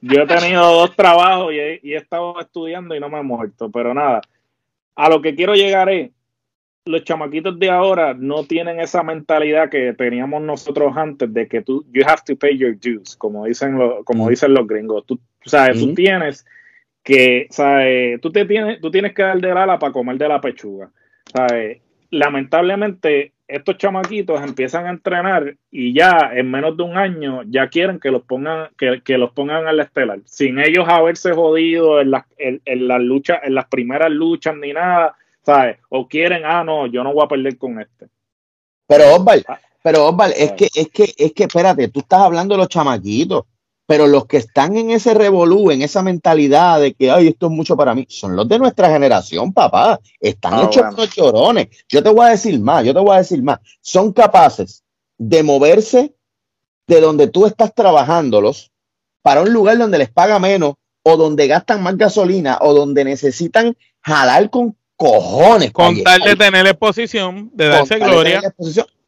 yo 0.00 0.22
he 0.22 0.26
tenido 0.26 0.62
dos 0.72 0.94
trabajos 0.94 1.52
y 1.52 1.58
he, 1.58 1.96
estado 1.96 2.38
estudiando 2.40 2.94
y 2.94 3.00
no 3.00 3.08
me 3.08 3.18
he 3.18 3.22
muerto, 3.22 3.70
pero 3.70 3.92
nada, 3.92 4.20
a 4.94 5.08
lo 5.08 5.20
que 5.20 5.34
quiero 5.34 5.54
llegar 5.54 5.88
es, 5.88 6.10
los 6.84 7.04
chamaquitos 7.04 7.58
de 7.58 7.70
ahora 7.70 8.14
no 8.14 8.44
tienen 8.44 8.80
esa 8.80 9.02
mentalidad 9.02 9.68
que 9.68 9.92
teníamos 9.92 10.42
nosotros 10.42 10.96
antes 10.96 11.32
de 11.32 11.46
que 11.46 11.60
tú, 11.60 11.84
you 11.92 12.02
have 12.06 12.22
to 12.24 12.36
pay 12.36 12.56
your 12.56 12.76
dues, 12.78 13.16
como 13.16 13.44
dicen, 13.46 13.78
como 14.04 14.28
dicen 14.28 14.54
los 14.54 14.66
gringos. 14.66 15.04
Tú, 15.06 15.20
sea, 15.44 15.72
tú 15.72 15.94
tienes 15.94 16.46
que, 17.02 17.48
¿sabes? 17.50 18.20
Tú, 18.20 18.30
te 18.32 18.44
tienes, 18.44 18.80
tú 18.80 18.90
tienes 18.90 19.12
que 19.12 19.22
dar 19.22 19.40
de 19.40 19.50
ala 19.50 19.78
para 19.78 19.92
comer 19.92 20.16
de 20.16 20.28
la 20.28 20.40
pechuga. 20.40 20.90
¿sabes? 21.32 21.80
Lamentablemente, 22.10 23.32
estos 23.50 23.76
chamaquitos 23.78 24.40
empiezan 24.42 24.86
a 24.86 24.90
entrenar 24.90 25.56
y 25.70 25.92
ya 25.92 26.30
en 26.32 26.50
menos 26.50 26.76
de 26.76 26.82
un 26.82 26.96
año 26.96 27.42
ya 27.46 27.68
quieren 27.68 27.98
que 27.98 28.10
los 28.10 28.22
pongan, 28.22 28.68
que, 28.78 29.02
que 29.02 29.18
los 29.18 29.32
pongan 29.32 29.66
al 29.66 29.80
estelar, 29.80 30.20
sin 30.24 30.58
ellos 30.58 30.86
haberse 30.88 31.32
jodido 31.32 32.00
en 32.00 32.12
las, 32.12 32.24
en, 32.38 32.60
las 32.88 33.00
luchas, 33.00 33.40
en 33.42 33.54
las 33.54 33.66
primeras 33.66 34.10
luchas 34.10 34.54
ni 34.56 34.72
nada, 34.72 35.16
¿sabes? 35.42 35.78
O 35.88 36.06
quieren, 36.06 36.42
ah, 36.44 36.64
no, 36.64 36.86
yo 36.86 37.02
no 37.02 37.12
voy 37.12 37.24
a 37.24 37.28
perder 37.28 37.58
con 37.58 37.80
este. 37.80 38.08
Pero 38.86 39.14
Osval, 39.16 39.44
ah. 39.48 39.58
pero 39.82 40.06
Osval, 40.06 40.32
es 40.36 40.52
que, 40.52 40.68
es 40.74 40.88
que, 40.88 41.12
es 41.16 41.32
que, 41.32 41.44
espérate, 41.44 41.88
tú 41.88 42.00
estás 42.00 42.20
hablando 42.20 42.54
de 42.54 42.58
los 42.58 42.68
chamaquitos. 42.68 43.44
Pero 43.90 44.06
los 44.06 44.26
que 44.26 44.36
están 44.36 44.76
en 44.76 44.92
ese 44.92 45.14
revolú, 45.14 45.72
en 45.72 45.82
esa 45.82 46.00
mentalidad 46.00 46.80
de 46.80 46.94
que, 46.94 47.10
ay, 47.10 47.26
esto 47.26 47.46
es 47.46 47.52
mucho 47.52 47.76
para 47.76 47.92
mí, 47.92 48.06
son 48.08 48.36
los 48.36 48.48
de 48.48 48.56
nuestra 48.56 48.88
generación, 48.88 49.52
papá. 49.52 49.98
Están 50.20 50.54
ah, 50.54 50.62
hechos 50.62 50.84
unos 50.94 51.10
chorones. 51.10 51.70
Yo 51.88 52.00
te 52.00 52.08
voy 52.08 52.26
a 52.26 52.28
decir 52.28 52.60
más, 52.60 52.84
yo 52.84 52.94
te 52.94 53.00
voy 53.00 53.16
a 53.16 53.18
decir 53.18 53.42
más. 53.42 53.58
Son 53.80 54.12
capaces 54.12 54.84
de 55.18 55.42
moverse 55.42 56.14
de 56.86 57.00
donde 57.00 57.26
tú 57.26 57.46
estás 57.46 57.74
trabajándolos 57.74 58.70
para 59.22 59.42
un 59.42 59.52
lugar 59.52 59.76
donde 59.76 59.98
les 59.98 60.08
paga 60.08 60.38
menos 60.38 60.74
o 61.02 61.16
donde 61.16 61.48
gastan 61.48 61.82
más 61.82 61.96
gasolina 61.96 62.58
o 62.60 62.72
donde 62.72 63.04
necesitan 63.04 63.76
jalar 64.02 64.50
con 64.50 64.76
cojones. 64.94 65.72
Con 65.72 66.00
tal 66.04 66.20
de 66.20 66.36
tener 66.36 66.64
exposición, 66.68 67.50
de 67.54 67.66
darse 67.66 67.98
gloria. 67.98 68.40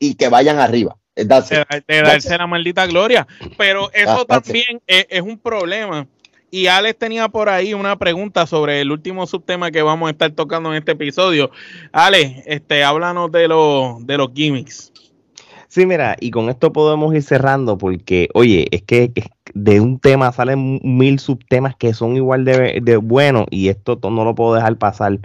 y 0.00 0.16
que 0.16 0.28
vayan 0.28 0.59
arriba 0.59 0.96
de, 1.14 1.24
darse 1.24 2.39
la 2.39 2.47
maldita 2.47 2.86
gloria. 2.86 3.26
Pero 3.56 3.90
eso 3.93 4.26
ah, 4.28 4.40
también 4.40 4.80
es, 4.86 5.20
un 5.20 5.39
problema. 5.39 6.06
Y 6.51 6.66
Alex 6.66 6.98
tenía 6.98 7.28
por 7.28 7.48
ahí 7.48 7.72
una 7.74 7.97
pregunta 7.97 8.47
sobre 8.47 8.80
el 8.80 8.93
último 8.93 9.26
subtema 9.26 9.70
que 9.70 9.82
vamos 9.82 10.09
a 10.09 10.10
estar 10.12 10.30
tocando 10.32 10.70
en 10.70 10.78
este 10.78 10.93
episodio. 10.93 11.51
Alex, 11.93 12.43
este, 12.47 12.84
háblanos 12.84 13.32
de, 13.32 13.48
los 13.48 14.06
de 14.06 14.18
los 14.18 14.30
gimmicks. 14.34 14.93
Sí, 15.68 15.86
mira, 15.86 16.16
y 16.20 16.30
con 16.30 16.51
esto 16.51 16.70
podemos 16.70 17.14
ir 17.14 17.22
cerrando 17.22 17.78
porque, 17.78 18.28
oye, 18.34 18.66
es 18.72 18.82
que 18.82 19.10
de 19.55 19.80
un 19.80 19.98
tema 19.98 20.30
salen 20.30 20.78
mil 20.82 21.18
subtemas 21.18 21.74
que 21.76 21.94
son 21.94 22.14
igual 22.16 22.44
de, 22.44 22.80
de 22.82 22.97
buenos 22.98 23.47
y 23.51 23.68
esto 23.68 23.98
no 24.02 24.24
lo 24.24 24.34
puedo 24.34 24.55
dejar 24.55 24.76
pasar 24.76 25.18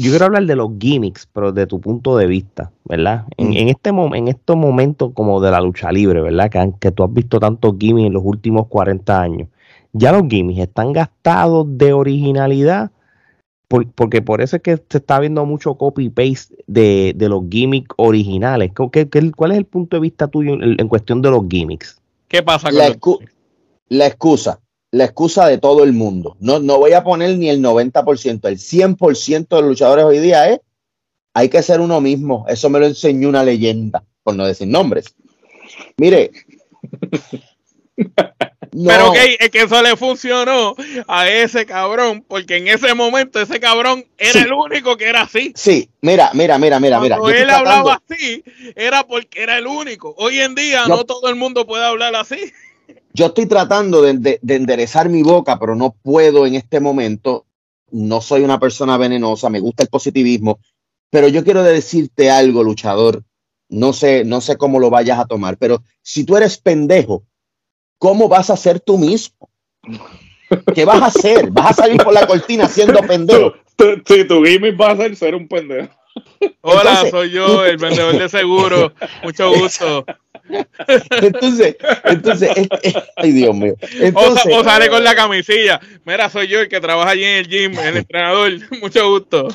yo 0.00 0.10
quiero 0.10 0.24
hablar 0.24 0.46
de 0.46 0.56
los 0.56 0.70
gimmicks, 0.80 1.28
pero 1.30 1.52
de 1.52 1.66
tu 1.66 1.78
punto 1.78 2.16
de 2.16 2.26
vista, 2.26 2.72
¿verdad? 2.84 3.26
En, 3.36 3.50
mm. 3.50 3.68
este 3.68 3.90
en 3.90 4.28
estos 4.28 4.56
momentos 4.56 5.12
como 5.12 5.42
de 5.42 5.50
la 5.50 5.60
lucha 5.60 5.92
libre, 5.92 6.22
¿verdad? 6.22 6.50
Que, 6.50 6.72
que 6.80 6.90
tú 6.90 7.04
has 7.04 7.12
visto 7.12 7.38
tantos 7.38 7.74
gimmicks 7.78 8.06
en 8.06 8.14
los 8.14 8.22
últimos 8.24 8.66
40 8.68 9.20
años. 9.20 9.48
Ya 9.92 10.12
los 10.12 10.22
gimmicks 10.26 10.62
están 10.62 10.94
gastados 10.94 11.66
de 11.76 11.92
originalidad, 11.92 12.90
porque 13.68 14.22
por 14.22 14.40
eso 14.40 14.56
es 14.56 14.62
que 14.62 14.82
se 14.88 14.98
está 14.98 15.20
viendo 15.20 15.44
mucho 15.44 15.74
copy-paste 15.74 16.56
de, 16.66 17.14
los 17.28 17.42
gimmicks 17.50 17.94
originales. 17.98 18.72
¿Qué, 18.90 19.30
cuál 19.36 19.52
es 19.52 19.58
el 19.58 19.66
punto 19.66 19.96
de 19.96 20.00
vista 20.00 20.28
tuyo 20.28 20.54
en, 20.54 20.88
cuestión 20.88 21.20
de 21.20 21.30
los 21.30 21.42
gimmicks? 21.46 22.00
¿Qué 22.26 22.42
pasa 22.42 22.70
con 22.70 22.78
la, 22.78 22.96
la 23.90 24.06
excusa 24.06 24.60
la 24.92 25.04
excusa 25.04 25.46
de 25.46 25.58
todo 25.58 25.84
el 25.84 25.92
mundo. 25.92 26.36
No, 26.40 26.58
no 26.58 26.78
voy 26.78 26.92
a 26.92 27.04
poner 27.04 27.36
ni 27.38 27.48
el 27.48 27.62
90%, 27.62 28.48
el 28.48 28.58
100% 28.58 29.48
de 29.48 29.60
los 29.60 29.70
luchadores 29.70 30.04
hoy 30.04 30.18
día 30.18 30.48
es, 30.48 30.60
hay 31.32 31.48
que 31.48 31.62
ser 31.62 31.80
uno 31.80 32.00
mismo. 32.00 32.44
Eso 32.48 32.68
me 32.70 32.80
lo 32.80 32.86
enseñó 32.86 33.28
una 33.28 33.44
leyenda, 33.44 34.02
por 34.22 34.34
no 34.34 34.46
decir 34.46 34.68
nombres. 34.68 35.14
Mire. 35.96 36.30
Pero 38.72 39.12
que, 39.12 39.36
es 39.40 39.50
que 39.50 39.62
eso 39.62 39.82
le 39.82 39.96
funcionó 39.96 40.76
a 41.08 41.28
ese 41.28 41.66
cabrón, 41.66 42.24
porque 42.26 42.56
en 42.56 42.68
ese 42.68 42.94
momento 42.94 43.40
ese 43.40 43.58
cabrón 43.58 44.06
era 44.16 44.42
el 44.42 44.52
único 44.52 44.96
que 44.96 45.08
era 45.08 45.22
así. 45.22 45.52
Sí, 45.56 45.90
mira, 46.00 46.30
mira, 46.34 46.56
mira, 46.56 46.78
mira, 46.78 47.00
mira. 47.00 47.18
Cuando 47.18 47.36
él 47.36 47.50
hablaba 47.50 48.00
así, 48.08 48.44
era 48.76 49.04
porque 49.04 49.42
era 49.42 49.58
el 49.58 49.66
único. 49.66 50.14
Hoy 50.18 50.38
en 50.38 50.54
día 50.54 50.86
no 50.86 51.04
todo 51.04 51.28
el 51.28 51.34
mundo 51.34 51.66
puede 51.66 51.84
hablar 51.84 52.14
así. 52.14 52.52
Yo 53.12 53.26
estoy 53.26 53.46
tratando 53.46 54.02
de, 54.02 54.40
enderezar 54.46 55.08
mi 55.08 55.22
boca, 55.22 55.58
pero 55.58 55.74
no 55.74 55.94
puedo 56.02 56.46
en 56.46 56.54
este 56.54 56.80
momento. 56.80 57.46
No 57.90 58.20
soy 58.20 58.42
una 58.42 58.60
persona 58.60 58.96
venenosa, 58.96 59.50
me 59.50 59.60
gusta 59.60 59.82
el 59.82 59.88
positivismo, 59.88 60.60
pero 61.10 61.26
yo 61.26 61.42
quiero 61.42 61.62
decirte 61.62 62.30
algo, 62.30 62.62
luchador. 62.62 63.24
No 63.68 63.92
sé, 63.92 64.24
no 64.24 64.40
sé 64.40 64.56
cómo 64.56 64.78
lo 64.78 64.90
vayas 64.90 65.18
a 65.18 65.26
tomar, 65.26 65.56
pero 65.56 65.82
si 66.02 66.24
tú 66.24 66.36
eres 66.36 66.58
pendejo, 66.58 67.24
¿cómo 67.98 68.28
vas 68.28 68.50
a 68.50 68.56
ser 68.56 68.80
tú 68.80 68.98
mismo? 68.98 69.48
¿Qué 70.74 70.84
vas 70.84 71.02
a 71.02 71.06
hacer? 71.06 71.50
¿Vas 71.50 71.70
a 71.70 71.82
salir 71.82 72.02
por 72.02 72.12
la 72.12 72.26
cortina 72.26 72.68
siendo 72.68 73.00
pendejo? 73.00 73.54
Si 74.06 74.24
tu 74.24 74.44
gimmick 74.44 74.78
va 74.78 74.90
a 74.90 74.96
ser 74.96 75.16
ser 75.16 75.34
un 75.34 75.48
pendejo. 75.48 75.88
Hola, 76.62 77.06
soy 77.10 77.30
yo, 77.30 77.64
el 77.64 77.76
vendedor 77.76 78.18
de 78.18 78.28
seguro. 78.28 78.92
Mucho 79.22 79.52
gusto. 79.52 80.04
Entonces, 81.22 81.76
entonces, 82.04 82.50
ay 83.16 83.32
Dios 83.32 83.54
mío. 83.54 83.74
o, 84.14 84.64
sale 84.64 84.88
con 84.88 85.04
la 85.04 85.14
camisilla. 85.14 85.80
Mira, 86.04 86.28
soy 86.28 86.48
yo 86.48 86.60
el 86.60 86.68
que 86.68 86.80
trabaja 86.80 87.10
allí 87.10 87.24
en 87.24 87.36
el 87.36 87.48
gym, 87.48 87.78
el 87.78 87.98
entrenador. 87.98 88.52
Mucho 88.80 89.08
gusto. 89.10 89.48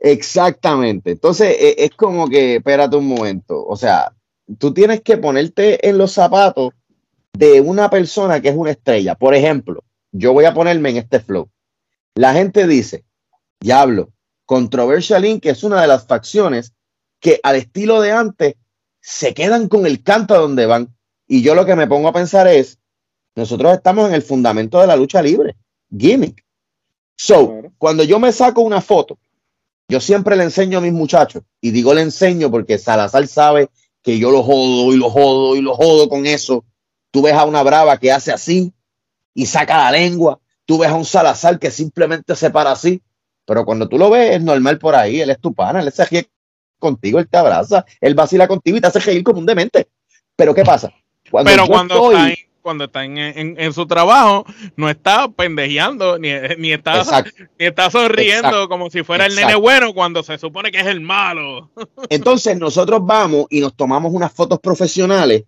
Exactamente. 0.00 1.12
Entonces, 1.12 1.56
e, 1.58 1.76
es 1.78 1.90
como 1.92 2.28
que, 2.28 2.56
espérate 2.56 2.96
un 2.96 3.06
momento. 3.06 3.64
O 3.64 3.76
sea, 3.76 4.12
tú 4.58 4.74
tienes 4.74 5.00
que 5.00 5.16
ponerte 5.16 5.88
en 5.88 5.98
los 5.98 6.12
zapatos 6.12 6.72
de 7.32 7.60
una 7.60 7.88
persona 7.88 8.40
que 8.40 8.48
es 8.48 8.56
una 8.56 8.72
estrella. 8.72 9.14
Por 9.14 9.34
ejemplo, 9.34 9.84
yo 10.10 10.32
voy 10.32 10.44
a 10.44 10.54
ponerme 10.54 10.90
en 10.90 10.98
este 10.98 11.20
flow. 11.20 11.48
La 12.14 12.34
gente 12.34 12.66
dice, 12.66 13.04
diablo, 13.60 14.10
Controversial 14.46 15.24
Inc., 15.24 15.42
que 15.42 15.50
es 15.50 15.64
una 15.64 15.80
de 15.80 15.86
las 15.88 16.06
facciones 16.06 16.72
que 17.20 17.40
al 17.42 17.56
estilo 17.56 18.00
de 18.00 18.12
antes 18.12 18.54
se 19.00 19.34
quedan 19.34 19.68
con 19.68 19.86
el 19.86 20.02
canto 20.02 20.34
a 20.34 20.38
donde 20.38 20.66
van. 20.66 20.94
Y 21.26 21.42
yo 21.42 21.54
lo 21.54 21.64
que 21.64 21.76
me 21.76 21.86
pongo 21.86 22.08
a 22.08 22.12
pensar 22.12 22.46
es, 22.48 22.78
nosotros 23.34 23.72
estamos 23.72 24.08
en 24.08 24.14
el 24.14 24.22
fundamento 24.22 24.80
de 24.80 24.86
la 24.86 24.96
lucha 24.96 25.22
libre, 25.22 25.56
gimmick. 25.96 26.44
So, 27.16 27.48
Claro. 27.48 27.72
cuando 27.78 28.04
yo 28.04 28.18
me 28.18 28.32
saco 28.32 28.60
una 28.62 28.80
foto, 28.80 29.18
yo 29.88 30.00
siempre 30.00 30.36
le 30.36 30.44
enseño 30.44 30.78
a 30.78 30.80
mis 30.80 30.92
muchachos, 30.92 31.42
y 31.60 31.70
digo 31.70 31.94
le 31.94 32.02
enseño 32.02 32.50
porque 32.50 32.78
Salazar 32.78 33.26
sabe 33.26 33.70
que 34.02 34.18
yo 34.18 34.30
lo 34.30 34.42
jodo 34.42 34.92
y 34.92 34.96
lo 34.96 35.10
jodo 35.10 35.56
y 35.56 35.60
lo 35.60 35.74
jodo 35.74 36.08
con 36.08 36.26
eso. 36.26 36.64
Tú 37.10 37.22
ves 37.22 37.34
a 37.34 37.44
una 37.44 37.62
brava 37.62 37.98
que 37.98 38.10
hace 38.10 38.32
así 38.32 38.72
y 39.34 39.46
saca 39.46 39.78
la 39.78 39.92
lengua. 39.92 40.40
Tú 40.64 40.78
ves 40.78 40.90
a 40.90 40.94
un 40.94 41.04
Salazar 41.04 41.58
que 41.58 41.70
simplemente 41.70 42.34
se 42.34 42.50
para 42.50 42.72
así. 42.72 43.02
Pero 43.44 43.64
cuando 43.64 43.88
tú 43.88 43.98
lo 43.98 44.10
ves, 44.10 44.36
es 44.36 44.42
normal 44.42 44.78
por 44.78 44.94
ahí. 44.94 45.20
Él 45.20 45.30
es 45.30 45.40
tu 45.40 45.52
pana, 45.54 45.80
él 45.80 45.90
se 45.92 46.04
ríe 46.04 46.28
contigo, 46.78 47.18
él 47.18 47.28
te 47.28 47.36
abraza, 47.38 47.84
él 48.00 48.14
vacila 48.14 48.48
contigo 48.48 48.76
y 48.76 48.80
te 48.80 48.86
hace 48.88 49.00
reír 49.00 49.22
como 49.22 49.38
un 49.40 49.46
demente. 49.46 49.88
Pero 50.36 50.54
¿qué 50.54 50.64
pasa? 50.64 50.92
Cuando 51.30 51.50
Pero 51.50 51.66
cuando 51.66 51.94
estoy- 51.94 52.14
está, 52.14 52.28
en, 52.30 52.36
cuando 52.62 52.84
está 52.84 53.04
en, 53.04 53.18
en- 53.18 53.54
en 53.60 53.72
su 53.72 53.86
trabajo, 53.86 54.44
no 54.76 54.88
está 54.88 55.28
pendejeando, 55.28 56.18
ni, 56.18 56.30
ni 56.58 56.72
está, 56.72 56.98
Exacto. 56.98 57.30
ni 57.58 57.66
está 57.66 57.90
sonriendo 57.90 58.48
Exacto. 58.48 58.68
como 58.68 58.90
si 58.90 59.02
fuera 59.02 59.26
el 59.26 59.34
nene 59.34 59.54
bueno 59.56 59.92
cuando 59.94 60.22
se 60.22 60.38
supone 60.38 60.70
que 60.72 60.80
es 60.80 60.86
el 60.86 61.00
malo. 61.00 61.70
Entonces 62.10 62.56
nosotros 62.58 63.00
vamos 63.04 63.46
y 63.50 63.60
nos 63.60 63.74
tomamos 63.76 64.12
unas 64.12 64.32
fotos 64.32 64.58
profesionales. 64.60 65.44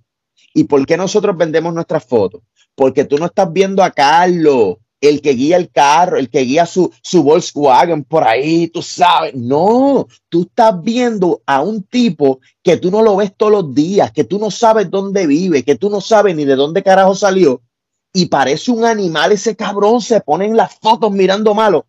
¿Y 0.53 0.65
por 0.65 0.85
qué 0.87 0.97
nosotros 0.97 1.37
vendemos 1.37 1.75
nuestras 1.75 2.05
fotos? 2.05 2.41
Porque 2.77 3.05
tú 3.05 3.19
no 3.19 3.27
estás 3.27 3.53
viendo 3.53 3.83
a 3.83 3.91
Carlos, 3.91 4.77
el 5.09 5.21
que 5.21 5.33
guía 5.33 5.57
el 5.57 5.71
carro, 5.71 6.19
el 6.19 6.31
que 6.31 6.41
guía 6.41 6.67
su, 6.67 6.93
su 7.03 7.23
Volkswagen 7.23 8.05
por 8.05 8.25
ahí, 8.25 8.69
tú 8.69 8.83
sabes. 8.83 9.35
No, 9.35 10.07
tú 10.29 10.43
estás 10.43 10.83
viendo 10.83 11.43
a 11.47 11.63
un 11.63 11.83
tipo 11.83 12.41
que 12.63 12.77
tú 12.77 12.91
no 12.91 13.03
lo 13.03 13.17
ves 13.17 13.33
todos 13.37 13.53
los 13.53 13.75
días, 13.75 14.13
que 14.13 14.25
tú 14.25 14.39
no 14.39 14.51
sabes 14.51 14.91
dónde 14.91 15.27
vive, 15.27 15.65
que 15.65 15.77
tú 15.77 15.91
no 15.91 16.01
sabes 16.01 16.37
ni 16.37 16.45
de 16.45 16.57
dónde 16.57 16.83
carajo 16.83 17.15
salió. 17.15 17.63
Y 18.13 18.27
parece 18.27 18.71
un 18.71 18.85
animal 18.85 19.33
ese 19.33 19.57
cabrón, 19.57 20.01
se 20.01 20.21
pone 20.21 20.47
en 20.47 20.57
las 20.57 20.75
fotos 20.77 21.11
mirando 21.11 21.55
malo. 21.55 21.87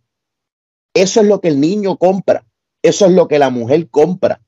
Eso 0.94 1.22
es 1.22 1.28
lo 1.28 1.40
que 1.40 1.50
el 1.50 1.60
niño 1.60 1.98
compra. 1.98 2.46
Eso 2.82 3.06
es 3.06 3.12
lo 3.12 3.28
que 3.28 3.40
la 3.40 3.50
mujer 3.50 3.90
compra. 3.90 4.42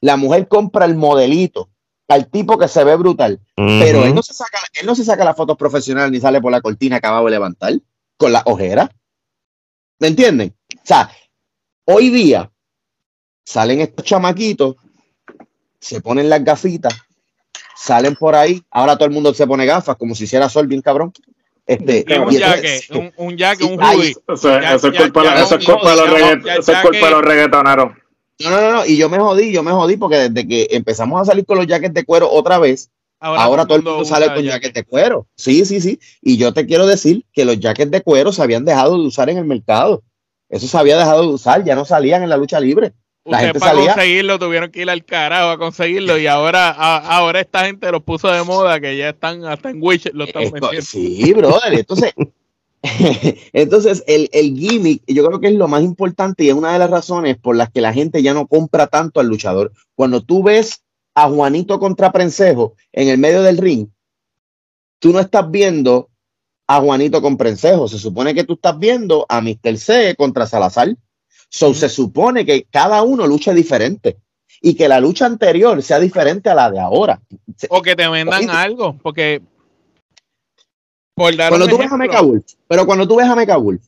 La 0.00 0.16
mujer 0.16 0.48
compra 0.48 0.86
el 0.86 0.96
modelito, 0.96 1.68
al 2.08 2.28
tipo 2.28 2.58
que 2.58 2.68
se 2.68 2.82
ve 2.84 2.96
brutal, 2.96 3.40
pero 3.54 4.04
él 4.04 4.14
no 4.14 4.22
se 4.22 4.32
saca, 4.32 4.58
él 4.80 4.86
no 4.86 4.94
se 4.94 5.04
saca 5.04 5.24
las 5.24 5.36
fotos 5.36 5.56
profesionales 5.56 6.10
ni 6.10 6.20
sale 6.20 6.40
por 6.40 6.50
la 6.50 6.62
cortina 6.62 6.96
acabado 6.96 7.26
de 7.26 7.32
levantar 7.32 7.74
con 8.20 8.32
la 8.32 8.42
ojera. 8.44 8.90
¿Me 9.98 10.08
entienden? 10.08 10.54
O 10.76 10.80
sea, 10.86 11.10
hoy 11.86 12.10
día 12.10 12.50
salen 13.42 13.80
estos 13.80 14.04
chamaquitos, 14.04 14.76
se 15.80 16.02
ponen 16.02 16.28
las 16.28 16.44
gafitas, 16.44 16.94
salen 17.74 18.14
por 18.16 18.34
ahí, 18.34 18.62
ahora 18.70 18.96
todo 18.96 19.06
el 19.06 19.14
mundo 19.14 19.32
se 19.32 19.46
pone 19.46 19.64
gafas 19.64 19.96
como 19.96 20.14
si 20.14 20.24
hiciera 20.24 20.50
sol 20.50 20.66
bien 20.66 20.82
cabrón. 20.82 21.12
Este, 21.66 22.04
Y 22.06 22.12
un 22.18 22.32
y 22.32 22.36
jaque, 22.36 22.76
entonces- 22.76 22.90
un, 22.90 23.12
un 23.16 23.38
jaque, 23.38 23.64
un 23.64 23.82
hoodie. 23.82 24.14
Eso, 24.28 24.58
es 24.58 24.96
culpa, 24.98 25.22
es 25.40 25.50
de 25.50 25.56
los 27.10 27.20
es 27.20 27.24
reggaetoneros. 27.24 27.92
No, 28.40 28.50
no, 28.50 28.60
no, 28.60 28.72
no, 28.72 28.86
y 28.86 28.96
yo 28.98 29.08
me 29.08 29.18
jodí, 29.18 29.50
yo 29.52 29.62
me 29.62 29.70
jodí 29.70 29.96
porque 29.96 30.28
desde 30.28 30.46
que 30.46 30.68
empezamos 30.72 31.20
a 31.20 31.24
salir 31.24 31.46
con 31.46 31.56
los 31.56 31.66
jackets 31.66 31.94
de 31.94 32.04
cuero 32.04 32.30
otra 32.30 32.58
vez, 32.58 32.90
ahora, 33.20 33.66
todo 33.66 33.76
el 33.76 33.82
mundo 33.84 34.04
sale 34.04 34.26
con 34.26 34.36
jaque. 34.36 34.46
jackets 34.48 34.74
de 34.74 34.84
cuero. 34.84 35.26
Sí, 35.36 35.64
sí, 35.64 35.80
sí. 35.80 36.00
Y 36.22 36.36
yo 36.38 36.52
te 36.54 36.66
quiero 36.66 36.86
decir 36.86 37.24
que 37.32 37.44
los 37.44 37.60
jackets 37.60 37.90
de 37.90 38.00
cuero 38.02 38.32
se 38.32 38.42
habían 38.42 38.64
dejado 38.64 38.98
de 38.98 39.06
usar 39.06 39.28
en 39.30 39.38
el 39.38 39.44
mercado. 39.44 40.02
Eso 40.48 40.66
se 40.66 40.76
había 40.78 40.96
dejado 40.98 41.22
de 41.22 41.28
usar, 41.28 41.62
ya 41.64 41.74
no 41.74 41.84
salían 41.84 42.22
en 42.22 42.28
la 42.30 42.36
lucha 42.36 42.58
libre. 42.58 42.92
La 43.24 43.36
Usted 43.36 43.46
gente 43.48 43.60
para 43.60 43.72
salía- 43.74 43.92
conseguirlo 43.94 44.38
tuvieron 44.38 44.70
que 44.70 44.80
ir 44.82 44.90
al 44.90 45.04
carajo 45.04 45.50
a 45.50 45.58
conseguirlo 45.58 46.18
y 46.18 46.26
ahora, 46.26 46.70
a- 46.70 47.16
ahora 47.18 47.40
esta 47.40 47.66
gente 47.66 47.92
los 47.92 48.02
puso 48.02 48.28
de 48.28 48.42
moda 48.42 48.80
que 48.80 48.96
ya 48.96 49.10
están 49.10 49.44
hasta 49.44 49.70
en 49.70 49.80
lo 49.80 49.92
están 49.92 50.42
Esto- 50.42 50.52
metiendo. 50.54 50.82
sí, 50.82 51.32
brother. 51.34 51.74
Entonces, 51.74 52.14
entonces 53.52 54.02
el, 54.06 54.28
el 54.32 54.56
gimmick, 54.56 55.02
yo 55.06 55.24
creo 55.26 55.40
que 55.40 55.48
es 55.48 55.54
lo 55.54 55.68
más 55.68 55.82
importante 55.82 56.44
y 56.44 56.48
es 56.48 56.54
una 56.54 56.72
de 56.72 56.78
las 56.78 56.90
razones 56.90 57.36
por 57.36 57.56
las 57.56 57.70
que 57.70 57.80
la 57.80 57.92
gente 57.92 58.22
ya 58.22 58.34
no 58.34 58.46
compra 58.46 58.86
tanto 58.86 59.20
al 59.20 59.26
luchador. 59.26 59.72
Cuando 59.94 60.22
tú 60.22 60.42
ves 60.42 60.82
a 61.14 61.28
Juanito 61.28 61.78
contra 61.78 62.12
Prensejo 62.12 62.74
en 62.92 63.08
el 63.08 63.18
medio 63.18 63.42
del 63.42 63.58
ring, 63.58 63.88
tú 64.98 65.12
no 65.12 65.20
estás 65.20 65.50
viendo 65.50 66.10
a 66.66 66.80
Juanito 66.80 67.20
con 67.20 67.36
Prensejo. 67.36 67.88
Se 67.88 67.98
supone 67.98 68.34
que 68.34 68.44
tú 68.44 68.54
estás 68.54 68.78
viendo 68.78 69.26
a 69.28 69.40
Mr. 69.40 69.76
C 69.76 70.14
contra 70.16 70.46
Salazar. 70.46 70.94
So, 71.48 71.74
se 71.74 71.88
supone 71.88 72.46
que 72.46 72.64
cada 72.70 73.02
uno 73.02 73.26
lucha 73.26 73.52
diferente 73.52 74.18
y 74.62 74.74
que 74.74 74.88
la 74.88 75.00
lucha 75.00 75.26
anterior 75.26 75.82
sea 75.82 75.98
diferente 75.98 76.48
a 76.48 76.54
la 76.54 76.70
de 76.70 76.78
ahora. 76.78 77.20
O 77.70 77.82
que 77.82 77.96
te 77.96 78.08
vendan 78.08 78.48
algo, 78.50 78.96
porque 79.02 79.42
por 81.14 81.34
dar 81.36 81.48
Cuando 81.48 81.66
tú 81.66 81.76
ves 81.76 81.90
a 81.90 81.96
Mecha 81.96 82.20
Wolf, 82.20 82.44
pero 82.68 82.86
cuando 82.86 83.08
tú 83.08 83.16
ves 83.16 83.26
a 83.26 83.34
Mecha 83.34 83.56
Wolf, 83.56 83.82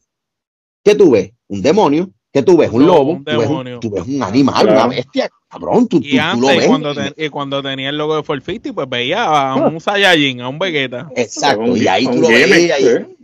¿qué 0.82 0.94
tú 0.94 1.12
ves? 1.12 1.32
Un 1.48 1.62
demonio, 1.62 2.10
¿qué 2.32 2.42
tú 2.42 2.56
ves? 2.56 2.70
Un 2.70 2.86
lobo, 2.86 3.12
un 3.12 3.24
tú, 3.24 3.30
ves 3.30 3.36
un, 3.36 3.42
demonio. 3.42 3.80
tú 3.80 3.90
ves 3.90 4.04
un 4.06 4.22
animal, 4.22 4.62
Claro. 4.62 4.72
una 4.78 4.86
bestia, 4.88 5.28
cabrón, 5.48 5.86
tú, 5.88 6.00
tú, 6.00 6.06
y 6.06 6.10
tú 6.10 6.16
lo 6.16 6.22
antes, 6.22 6.56
ves. 6.56 6.66
cuando, 6.66 6.94
te- 6.94 7.24
y 7.26 7.28
cuando 7.28 7.62
tenía 7.62 7.88
el 7.90 7.98
logo 7.98 8.16
de 8.16 8.22
450, 8.22 8.72
pues 8.74 8.88
veía 8.88 9.24
a 9.24 9.54
un 9.56 9.80
Saiyajin, 9.80 10.40
a 10.40 10.48
un 10.48 10.58
Vegeta. 10.58 11.08
Exacto, 11.14 11.60
Un 11.62 11.76
y 11.76 11.86
ahí 11.86 12.06
tú 12.06 12.20
lo 12.22 12.28
veías. 12.28 12.78
ahí. 12.78 12.84
sí. 12.84 13.16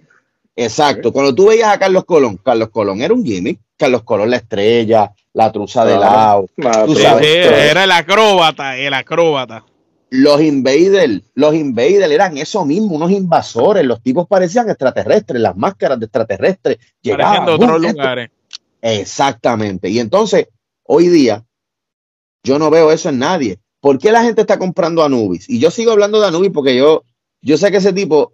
Exacto, 0.56 1.12
cuando 1.12 1.34
tú 1.34 1.48
veías 1.48 1.68
a 1.72 1.78
Carlos 1.78 2.04
Colón, 2.04 2.36
Carlos 2.42 2.70
Colón 2.70 3.00
era 3.00 3.14
un 3.14 3.24
gimmick, 3.24 3.60
Carlos 3.76 4.02
Colón 4.02 4.30
la 4.30 4.36
estrella, 4.38 5.12
la 5.32 5.52
truza 5.52 5.84
de 5.84 5.96
Claro. 5.96 6.10
lado, 6.12 6.46
La 6.56 6.84
Tú 6.86 6.96
Sí, 6.96 7.02
sabes, 7.02 7.26
sí, 7.26 7.32
pero- 7.44 7.56
era 7.56 7.84
el 7.84 7.92
acróbata, 7.92 8.76
el 8.76 8.92
acróbata. 8.92 9.64
los 10.10 10.40
invaders, 10.42 11.20
los 11.34 11.54
invaders 11.54 12.10
eran 12.10 12.36
eso 12.38 12.64
mismo, 12.64 12.96
unos 12.96 13.10
invasores, 13.12 13.84
los 13.84 14.02
tipos 14.02 14.26
parecían 14.26 14.68
extraterrestres, 14.68 15.40
las 15.40 15.56
máscaras 15.56 16.00
de 16.00 16.06
extraterrestres 16.06 16.78
llegaban. 17.02 17.46
de 17.46 17.52
otros 17.52 17.80
lugares. 17.80 18.30
Exactamente. 18.82 19.88
Y 19.88 19.98
entonces, 19.98 20.46
hoy 20.84 21.08
día, 21.08 21.44
yo 22.42 22.58
no 22.58 22.70
veo 22.70 22.92
eso 22.92 23.08
en 23.08 23.18
nadie. 23.18 23.58
¿Por 23.80 23.98
qué 23.98 24.10
la 24.10 24.22
gente 24.22 24.40
está 24.40 24.58
comprando 24.58 25.04
Anubis? 25.04 25.48
Y 25.48 25.60
yo 25.60 25.70
sigo 25.70 25.92
hablando 25.92 26.20
de 26.20 26.26
Anubis 26.26 26.50
porque 26.52 26.76
yo, 26.76 27.04
yo 27.40 27.56
sé 27.58 27.70
que 27.70 27.76
ese 27.76 27.92
tipo 27.92 28.32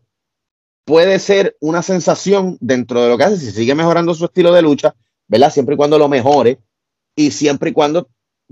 puede 0.85 1.19
ser 1.19 1.57
una 1.61 1.83
sensación 1.83 2.57
dentro 2.61 3.03
de 3.03 3.09
lo 3.09 3.19
que 3.19 3.25
hace, 3.25 3.39
si 3.39 3.51
sigue 3.51 3.75
mejorando 3.75 4.15
su 4.15 4.27
estilo 4.27 4.53
de 4.53 4.63
lucha, 4.63 4.95
¿verdad? 5.29 5.53
Siempre 5.53 5.75
y 5.75 5.79
cuando 5.79 5.99
lo 5.99 6.09
mejore 6.09 6.61
y 7.17 7.31
siempre 7.31 7.71
y 7.71 7.73
cuando 7.73 8.09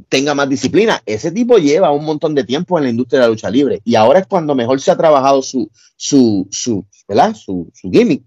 tenga 0.08 0.34
más 0.34 0.48
disciplina. 0.48 1.02
Ese 1.06 1.30
tipo 1.30 1.58
lleva 1.58 1.92
un 1.92 2.04
montón 2.04 2.34
de 2.34 2.44
tiempo 2.44 2.78
en 2.78 2.84
la 2.84 2.90
industria 2.90 3.20
de 3.20 3.26
la 3.26 3.30
lucha 3.30 3.50
libre 3.50 3.80
y 3.84 3.94
ahora 3.94 4.20
es 4.20 4.26
cuando 4.26 4.54
mejor 4.54 4.80
se 4.80 4.90
ha 4.90 4.96
trabajado 4.96 5.42
su, 5.42 5.70
su, 5.96 6.46
su, 6.50 6.86
¿verdad? 7.06 7.34
Su, 7.34 7.70
su 7.74 7.90
gimmick. 7.90 8.24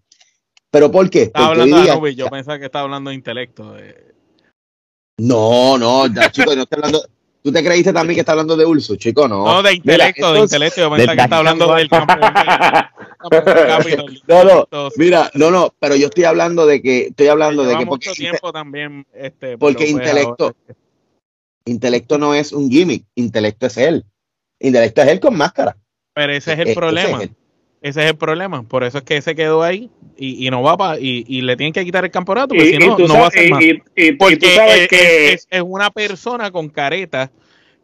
¿Pero 0.76 0.92
por 0.92 1.10
qué? 1.10 1.22
Estaba 1.22 1.48
Porque 1.48 1.62
hablando 1.62 2.04
de 2.06 2.16
yo 2.16 2.28
pensaba 2.30 2.60
que 2.60 2.66
estaba 2.66 2.84
hablando 2.84 3.10
de 3.10 3.16
intelecto. 3.16 3.78
eh. 3.80 4.14
No, 5.22 5.78
no, 5.78 6.08
ya, 6.08 6.30
chico, 6.30 6.54
no 6.54 6.64
estoy 6.64 6.76
hablando. 6.80 7.02
¿Tú 7.42 7.50
te 7.54 7.64
creíste 7.64 7.94
también 7.94 8.16
que 8.16 8.20
está 8.20 8.34
hablando 8.34 8.58
de 8.58 8.66
Urso, 8.66 8.98
chico? 8.98 9.26
No. 9.26 9.46
No, 9.46 9.64
de 9.64 9.70
Mira, 9.72 10.10
intelecto, 10.10 10.34
de 10.34 10.40
intelecto. 10.42 10.82
Yo 10.82 10.92
pensaba 10.92 11.16
que 11.16 11.22
estaba 11.22 11.38
hablando 11.38 11.74
del 11.76 11.88
campo. 11.90 12.14
No, 14.28 14.44
no, 14.44 14.90
Mira, 14.98 15.32
no, 15.36 15.50
no, 15.50 15.74
pero 15.80 15.96
yo 15.96 16.08
estoy 16.08 16.26
hablando 16.26 16.66
de 16.66 16.82
que, 16.82 17.08
estoy 17.08 17.28
hablando 17.28 17.64
de 17.64 17.78
que 17.78 17.86
porque, 17.86 18.12
tiempo 18.12 18.52
también. 18.52 19.08
Este, 19.14 19.58
porque 19.58 19.88
intelecto- 19.90 20.54
ahora- 20.68 20.76
intelecto 21.66 22.18
no 22.18 22.34
es 22.34 22.52
un 22.52 22.70
gimmick, 22.70 23.06
intelecto 23.16 23.68
es 23.68 23.78
él. 23.78 24.04
Intelecto 24.60 25.02
es 25.04 25.08
él 25.08 25.22
con 25.22 25.38
máscara. 25.38 25.78
Pero 26.14 26.34
ese 26.34 26.52
es 26.52 26.60
Eh, 26.60 26.62
el 26.64 26.68
ese 26.68 26.76
problema. 26.78 27.24
es. 27.24 27.30
Ese 27.88 28.04
es 28.04 28.10
el 28.10 28.18
problema. 28.18 28.64
Por 28.64 28.84
eso 28.84 28.98
es 28.98 29.04
que 29.04 29.22
se 29.22 29.36
quedó 29.36 29.62
ahí 29.62 29.92
y, 30.18 30.48
y 30.48 30.50
no 30.50 30.64
va 30.64 30.76
para. 30.76 31.00
Y, 31.00 31.24
y 31.28 31.42
le 31.42 31.56
tienen 31.56 31.72
que 31.72 31.86
quitar 31.86 32.04
el 32.04 32.10
campeonato, 32.10 32.56
porque 32.56 32.72
si 32.72 32.78
no, 32.80 32.98
no 33.08 33.14
va 33.14 33.28
a 33.28 33.32
sabes, 33.32 33.38
hacer 33.38 33.50
más. 33.52 33.60
Porque 34.18 34.38
tú 34.38 34.48
sabes 34.56 34.80
es, 34.82 34.88
que 34.88 35.34
es- 35.34 35.48
es 35.52 35.62
una 35.64 35.92
persona 35.92 36.50
con 36.50 36.70
careta 36.70 37.32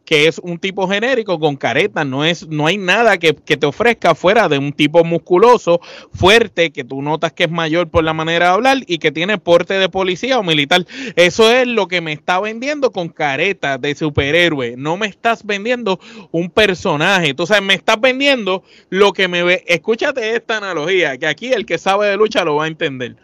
que 0.04 0.26
es 0.26 0.38
un 0.38 0.58
tipo 0.58 0.88
genérico 0.88 1.38
con 1.38 1.56
careta, 1.56 2.04
no 2.04 2.24
es, 2.24 2.48
no 2.48 2.66
hay 2.66 2.78
nada 2.78 3.18
que, 3.18 3.34
que 3.34 3.56
te 3.56 3.66
ofrezca 3.66 4.14
fuera 4.14 4.48
de 4.48 4.58
un 4.58 4.72
tipo 4.72 5.04
musculoso, 5.04 5.80
fuerte, 6.12 6.72
que 6.72 6.84
tú 6.84 7.02
notas 7.02 7.32
que 7.32 7.44
es 7.44 7.50
mayor 7.50 7.88
por 7.88 8.04
la 8.04 8.12
manera 8.12 8.46
de 8.46 8.52
hablar 8.52 8.78
y 8.86 8.98
que 8.98 9.12
tiene 9.12 9.38
porte 9.38 9.74
de 9.74 9.88
policía 9.88 10.38
o 10.38 10.42
militar. 10.42 10.86
Eso 11.16 11.50
es 11.50 11.66
lo 11.66 11.88
que 11.88 12.00
me 12.00 12.12
está 12.12 12.40
vendiendo 12.40 12.90
con 12.90 13.08
careta 13.08 13.78
de 13.78 13.94
superhéroe. 13.94 14.74
No 14.76 14.96
me 14.96 15.06
estás 15.06 15.44
vendiendo 15.44 16.00
un 16.30 16.50
personaje. 16.50 17.34
Sabes, 17.46 17.62
me 17.62 17.74
estás 17.74 18.00
vendiendo 18.00 18.62
lo 18.88 19.12
que 19.12 19.28
me 19.28 19.42
ve. 19.42 19.64
Escúchate 19.66 20.36
esta 20.36 20.58
analogía, 20.58 21.18
que 21.18 21.26
aquí 21.26 21.52
el 21.52 21.66
que 21.66 21.78
sabe 21.78 22.08
de 22.08 22.16
lucha 22.16 22.44
lo 22.44 22.56
va 22.56 22.64
a 22.64 22.68
entender. 22.68 23.16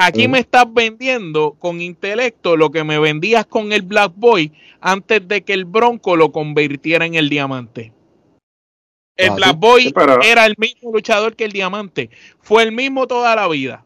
Aquí 0.00 0.28
me 0.28 0.38
estás 0.38 0.72
vendiendo 0.72 1.56
con 1.58 1.80
intelecto 1.80 2.56
lo 2.56 2.70
que 2.70 2.84
me 2.84 3.00
vendías 3.00 3.46
con 3.46 3.72
el 3.72 3.82
Black 3.82 4.12
Boy 4.14 4.52
antes 4.80 5.26
de 5.26 5.42
que 5.42 5.52
el 5.52 5.64
Bronco 5.64 6.14
lo 6.16 6.30
convirtiera 6.30 7.04
en 7.04 7.16
el 7.16 7.28
diamante. 7.28 7.92
El 9.16 9.30
Ah, 9.30 9.34
Black. 9.34 9.56
Boy 9.58 9.82
Sí, 9.82 9.92
pero- 9.92 10.22
era 10.22 10.46
el 10.46 10.54
mismo 10.56 10.92
luchador 10.92 11.34
que 11.34 11.44
el 11.44 11.50
diamante. 11.50 12.10
Fue 12.40 12.62
el 12.62 12.70
mismo 12.70 13.08
toda 13.08 13.34
la 13.34 13.48
vida. 13.48 13.84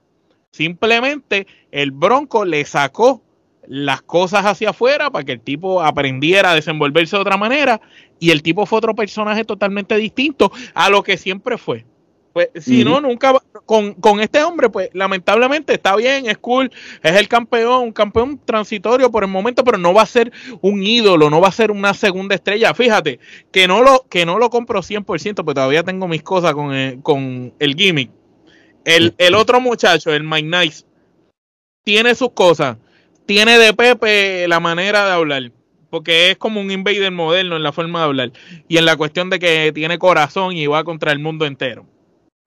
Simplemente 0.53 1.47
el 1.71 1.93
Bronco 1.93 2.45
le 2.45 2.63
sacó 2.67 3.23
las 3.67 4.03
cosas 4.03 4.45
hacia 4.45 4.71
afuera 4.71 5.09
para 5.11 5.25
que 5.25 5.33
el 5.33 5.41
tipo 5.41 5.81
aprendiera 5.81 6.51
a 6.51 6.55
desenvolverse 6.55 7.17
de 7.17 7.23
otra 7.23 7.39
manera 7.39 7.81
y 8.19 8.33
el 8.33 8.43
tipo 8.43 8.67
fue 8.67 8.77
otro 8.79 8.95
personaje 8.95 9.45
totalmente 9.47 9.97
distinto 9.97 10.53
a 10.75 10.91
lo 10.91 11.03
que 11.03 11.17
siempre 11.17 11.57
fue. 11.57 11.87
Pues 12.33 12.49
si 12.57 12.85
no, 12.85 13.01
nunca 13.01 13.35
con, 13.67 13.95
con, 13.95 14.21
este 14.21 14.43
hombre, 14.43 14.71
pues 14.71 14.89
lamentablemente 14.93 15.75
está 15.75 15.95
bien, 15.97 16.27
es 16.27 16.39
cool, 16.39 16.71
es 17.03 17.17
el 17.17 17.29
campeón, 17.29 17.83
un 17.83 17.93
campeón 17.93 18.41
transitorio 18.45 19.11
por 19.11 19.25
el 19.25 19.31
momento, 19.31 19.65
pero 19.65 19.77
no 19.77 19.93
va 19.93 20.03
a 20.03 20.07
ser 20.07 20.33
un 20.63 20.83
ídolo, 20.83 21.29
no 21.29 21.41
va 21.41 21.49
a 21.49 21.53
ser 21.53 21.71
una 21.71 21.93
segunda 21.93 22.35
estrella. 22.35 22.73
Fíjate, 22.75 23.21
que 23.51 23.69
no 23.69 23.83
lo, 23.83 24.07
que 24.09 24.25
no 24.25 24.39
lo 24.39 24.49
compro 24.49 24.81
100%, 24.81 25.35
pero 25.35 25.55
todavía 25.55 25.83
tengo 25.83 26.09
mis 26.09 26.23
cosas 26.23 26.55
con 26.55 26.73
el, 26.73 27.03
con 27.03 27.53
el 27.59 27.75
gimmick. 27.75 28.11
El, 28.85 29.15
el 29.19 29.35
otro 29.35 29.61
muchacho, 29.61 30.13
el 30.13 30.25
Mike 30.25 30.49
Nice, 30.49 30.85
tiene 31.85 32.15
sus 32.15 32.33
cosas 32.33 32.79
tiene 33.27 33.59
de 33.59 33.73
Pepe 33.75 34.47
la 34.49 34.61
manera 34.61 35.07
de 35.07 35.13
hablar, 35.13 35.53
porque 35.91 36.31
es 36.31 36.37
como 36.37 36.61
un 36.61 36.71
invader 36.71 37.11
moderno 37.11 37.57
en 37.57 37.63
la 37.63 37.73
forma 37.73 38.01
de 38.01 38.05
hablar 38.05 38.33
y 38.69 38.77
en 38.77 38.85
la 38.85 38.97
cuestión 38.97 39.31
de 39.31 39.39
que 39.39 39.73
tiene 39.73 39.99
corazón 39.99 40.57
y 40.57 40.67
va 40.67 40.85
contra 40.85 41.13
el 41.13 41.19
mundo 41.19 41.47
entero. 41.47 41.87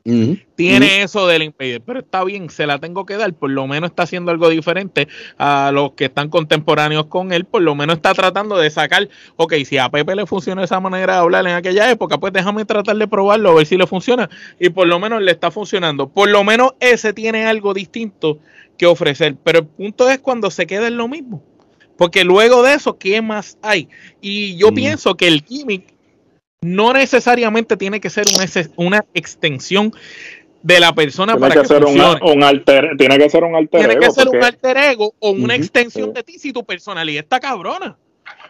Tiene 0.06 1.02
eso 1.02 1.26
del 1.26 1.42
invader, 1.42 1.82
pero 1.82 2.00
está 2.00 2.24
bien, 2.24 2.52
se 2.52 2.68
la 2.68 2.78
tengo 2.78 3.08
que 3.08 3.18
dar, 3.18 3.34
por 3.34 3.50
lo 3.50 3.66
menos 3.66 3.90
está 3.90 4.04
haciendo 4.04 4.30
algo 4.30 4.50
diferente 4.50 5.08
a 5.40 5.72
los 5.74 5.94
que 5.94 6.06
están 6.06 6.30
contemporáneos 6.30 7.08
con 7.08 7.34
él, 7.34 7.46
por 7.46 7.64
lo 7.64 7.74
menos 7.74 7.96
está 7.96 8.14
tratando 8.14 8.56
de 8.56 8.70
sacar, 8.70 9.10
ok, 9.36 9.56
si 9.66 9.80
a 9.80 9.90
Pepe 9.90 10.16
le 10.16 10.28
funciona 10.28 10.64
esa 10.64 10.80
manera 10.80 11.14
de 11.14 11.20
hablar 11.22 11.48
en 11.48 11.56
aquella 11.56 11.90
época, 11.90 12.20
pues 12.20 12.34
déjame 12.34 12.66
tratar 12.66 12.96
de 12.98 13.08
probarlo, 13.08 13.50
a 13.50 13.56
ver 13.56 13.66
si 13.66 13.78
le 13.78 13.88
funciona, 13.88 14.30
y 14.60 14.70
por 14.70 14.86
lo 14.86 15.00
menos 15.00 15.24
le 15.24 15.32
está 15.32 15.50
funcionando, 15.50 16.08
por 16.08 16.30
lo 16.30 16.44
menos 16.44 16.74
ese 16.80 17.12
tiene 17.12 17.48
algo 17.48 17.74
distinto 17.74 18.38
que 18.78 18.86
ofrecer. 18.86 19.36
Pero 19.44 19.60
el 19.60 19.66
punto 19.66 20.10
es 20.10 20.20
cuando 20.20 20.52
se 20.52 20.68
queda 20.68 20.88
en 20.88 20.98
lo 20.98 21.08
mismo. 21.08 21.44
Porque 21.98 22.26
luego 22.26 22.62
de 22.62 22.74
eso, 22.74 22.98
¿qué 22.98 23.22
más 23.22 23.58
hay? 23.62 23.88
Y 24.22 24.58
yo 24.58 24.72
mm. 24.72 24.76
pienso 24.76 25.16
que 25.16 25.28
el 25.28 25.44
gimmick 25.44 25.95
no 26.62 26.94
necesariamente 26.94 27.78
tiene 27.78 28.00
que 28.00 28.10
ser 28.10 28.26
una, 28.36 28.46
una 28.76 29.06
extensión 29.14 29.94
de 30.66 30.80
la 30.80 30.96
persona 30.96 31.38
para 31.38 31.62
que, 31.62 31.68
ser 31.68 31.86
Un, 31.86 32.44
alter, 32.44 32.98
tiene 32.98 33.20
que 33.20 33.30
ser 33.30 33.44
un 33.44 33.56
alter 33.56 33.82
tiene 33.82 33.94
ego. 33.94 34.02
que 34.02 34.12
ser 34.12 34.28
un 34.30 34.44
alter 34.44 34.78
ego 34.78 35.14
o 35.20 35.30
una 35.30 35.54
extensión 35.54 36.12
de 36.12 36.24
ti 36.24 36.40
si 36.40 36.52
tu 36.52 36.66
personalidad 36.66 37.24
está 37.24 37.40
cabrona. 37.40 37.96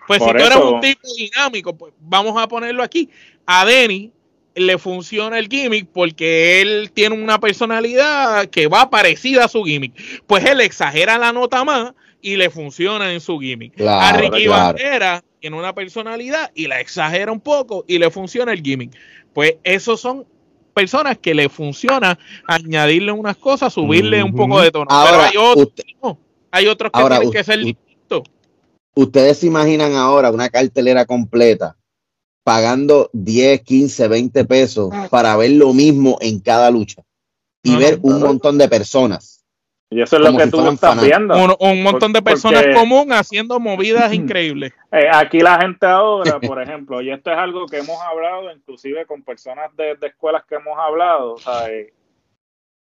Pues 0.08 0.24
si 0.24 0.30
tú 0.30 0.38
eres 0.38 0.56
un 0.56 0.80
tipo 0.80 1.08
dinámico, 1.18 1.76
pues 1.76 1.94
vamos 2.00 2.42
a 2.42 2.48
ponerlo 2.48 2.84
aquí. 2.84 3.10
A 3.46 3.66
Denny 3.66 4.14
le 4.54 4.78
funciona 4.78 5.38
el 5.38 5.50
gimmick 5.50 5.88
porque 5.92 6.62
él 6.62 6.92
tiene 6.94 7.22
una 7.22 7.40
personalidad 7.42 8.46
que 8.48 8.68
va 8.68 8.90
parecida 8.90 9.44
a 9.44 9.48
su 9.50 9.64
gimmick. 9.64 10.24
Pues 10.26 10.46
él 10.46 10.62
exagera 10.62 11.18
la 11.18 11.34
nota 11.34 11.66
más 11.66 11.94
y 12.22 12.38
le 12.38 12.50
funciona 12.50 13.12
en 13.12 13.20
su 13.20 13.40
gimmick. 13.40 13.74
a 13.82 14.14
Ricky 14.14 14.48
Bandera 14.48 15.22
tiene 15.46 15.60
una 15.60 15.76
personalidad 15.76 16.50
y 16.56 16.66
la 16.66 16.80
exagera 16.80 17.32
un 17.32 17.40
poco 17.40 17.86
y 17.88 18.00
le 18.00 18.10
funciona 18.10 18.52
el 18.52 18.64
gimmick. 18.64 18.98
Pues 19.32 19.58
esos 19.64 20.02
son 20.02 20.26
personas 20.74 21.20
que 21.20 21.36
le 21.36 21.50
funciona 21.50 22.18
añadirle 22.48 23.12
unas 23.12 23.38
cosas, 23.38 23.72
subirle 23.72 24.24
un 24.24 24.34
poco 24.34 24.60
de 24.60 24.72
tono. 24.72 24.88
Pero 24.90 25.22
hay 25.22 25.38
otros, 25.38 26.18
hay 26.50 26.66
otros 26.66 26.92
que 26.92 27.04
tienen 27.04 27.32
que 27.32 27.44
ser 27.44 27.60
distintos. 27.60 28.24
Ustedes 28.96 29.38
se 29.38 29.46
imaginan 29.46 29.94
ahora 29.94 30.32
una 30.32 30.50
cartelera 30.50 31.06
completa 31.06 31.78
pagando 32.44 33.12
10, 33.14 33.62
15, 33.62 34.08
20 34.08 34.46
pesos 34.46 34.90
ah. 34.92 35.10
para 35.12 35.38
ver 35.38 35.52
lo 35.52 35.76
mismo 35.76 36.18
en 36.22 36.40
cada 36.40 36.72
lucha 36.72 37.04
y 37.62 37.76
ver 37.76 38.00
un 38.02 38.20
montón 38.20 38.58
de 38.58 38.68
personas. 38.68 39.35
Y 39.96 40.02
eso 40.02 40.18
es 40.18 40.30
lo 40.30 40.38
que 40.38 40.48
tú 40.48 40.60
estás 40.68 41.02
viendo. 41.02 41.34
Un, 41.58 41.82
montón 41.82 42.12
de 42.12 42.22
personas 42.22 42.66
común 42.76 43.14
haciendo 43.14 43.62
movidas 43.62 44.14
increíbles. 44.14 44.74
Eh, 44.92 45.08
aquí 45.10 45.40
la 45.40 45.58
gente 45.58 45.86
ahora, 45.86 46.38
por 46.46 46.62
ejemplo, 46.62 47.02
y 47.02 47.12
esto 47.12 47.32
es 47.32 47.38
algo 47.38 47.66
que 47.66 47.78
hemos 47.78 47.98
hablado 48.02 48.52
inclusive 48.52 49.06
con 49.06 49.24
personas 49.24 49.74
de, 49.78 49.98
escuelas 50.02 50.44
que 50.50 50.56
hemos 50.56 50.78
hablado, 50.78 51.36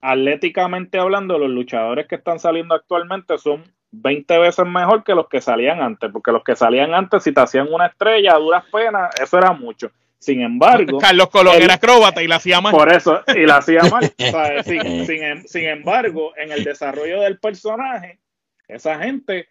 atléticamente 0.00 0.98
hablando, 0.98 1.38
los 1.38 1.48
luchadores 1.48 2.08
que 2.08 2.16
están 2.16 2.40
saliendo 2.40 2.74
actualmente 2.74 3.38
son 3.38 3.62
20 3.92 4.38
veces 4.38 4.66
mejor 4.66 5.04
que 5.04 5.14
los 5.14 5.28
que 5.28 5.40
salían 5.40 5.80
antes, 5.80 6.10
porque 6.10 6.32
los 6.32 6.42
que 6.42 6.56
salían 6.56 6.92
antes, 6.92 7.22
si 7.22 7.32
te 7.32 7.40
hacían 7.40 7.72
una 7.72 7.86
estrella 7.86 8.34
a 8.34 8.38
duras 8.38 8.64
penas, 8.72 9.10
eso 9.20 9.38
era 9.38 9.52
mucho. 9.52 9.92
Sin 10.26 10.42
embargo, 10.42 10.98
Carlos 10.98 11.30
Colón 11.30 11.62
era 11.62 11.74
acróbata 11.74 12.20
y 12.20 12.26
la 12.26 12.34
hacía 12.34 12.60
mal. 12.60 12.72
Por 12.72 12.92
eso, 12.92 13.22
y 13.32 13.46
la 13.46 13.58
hacía 13.58 13.82
mal. 13.84 14.12
sin, 15.46 15.68
embargo, 15.68 16.32
en 16.36 16.50
el 16.50 16.64
desarrollo 16.64 17.20
del 17.20 17.38
personaje, 17.38 18.18
esa 18.66 18.98
gente 18.98 19.46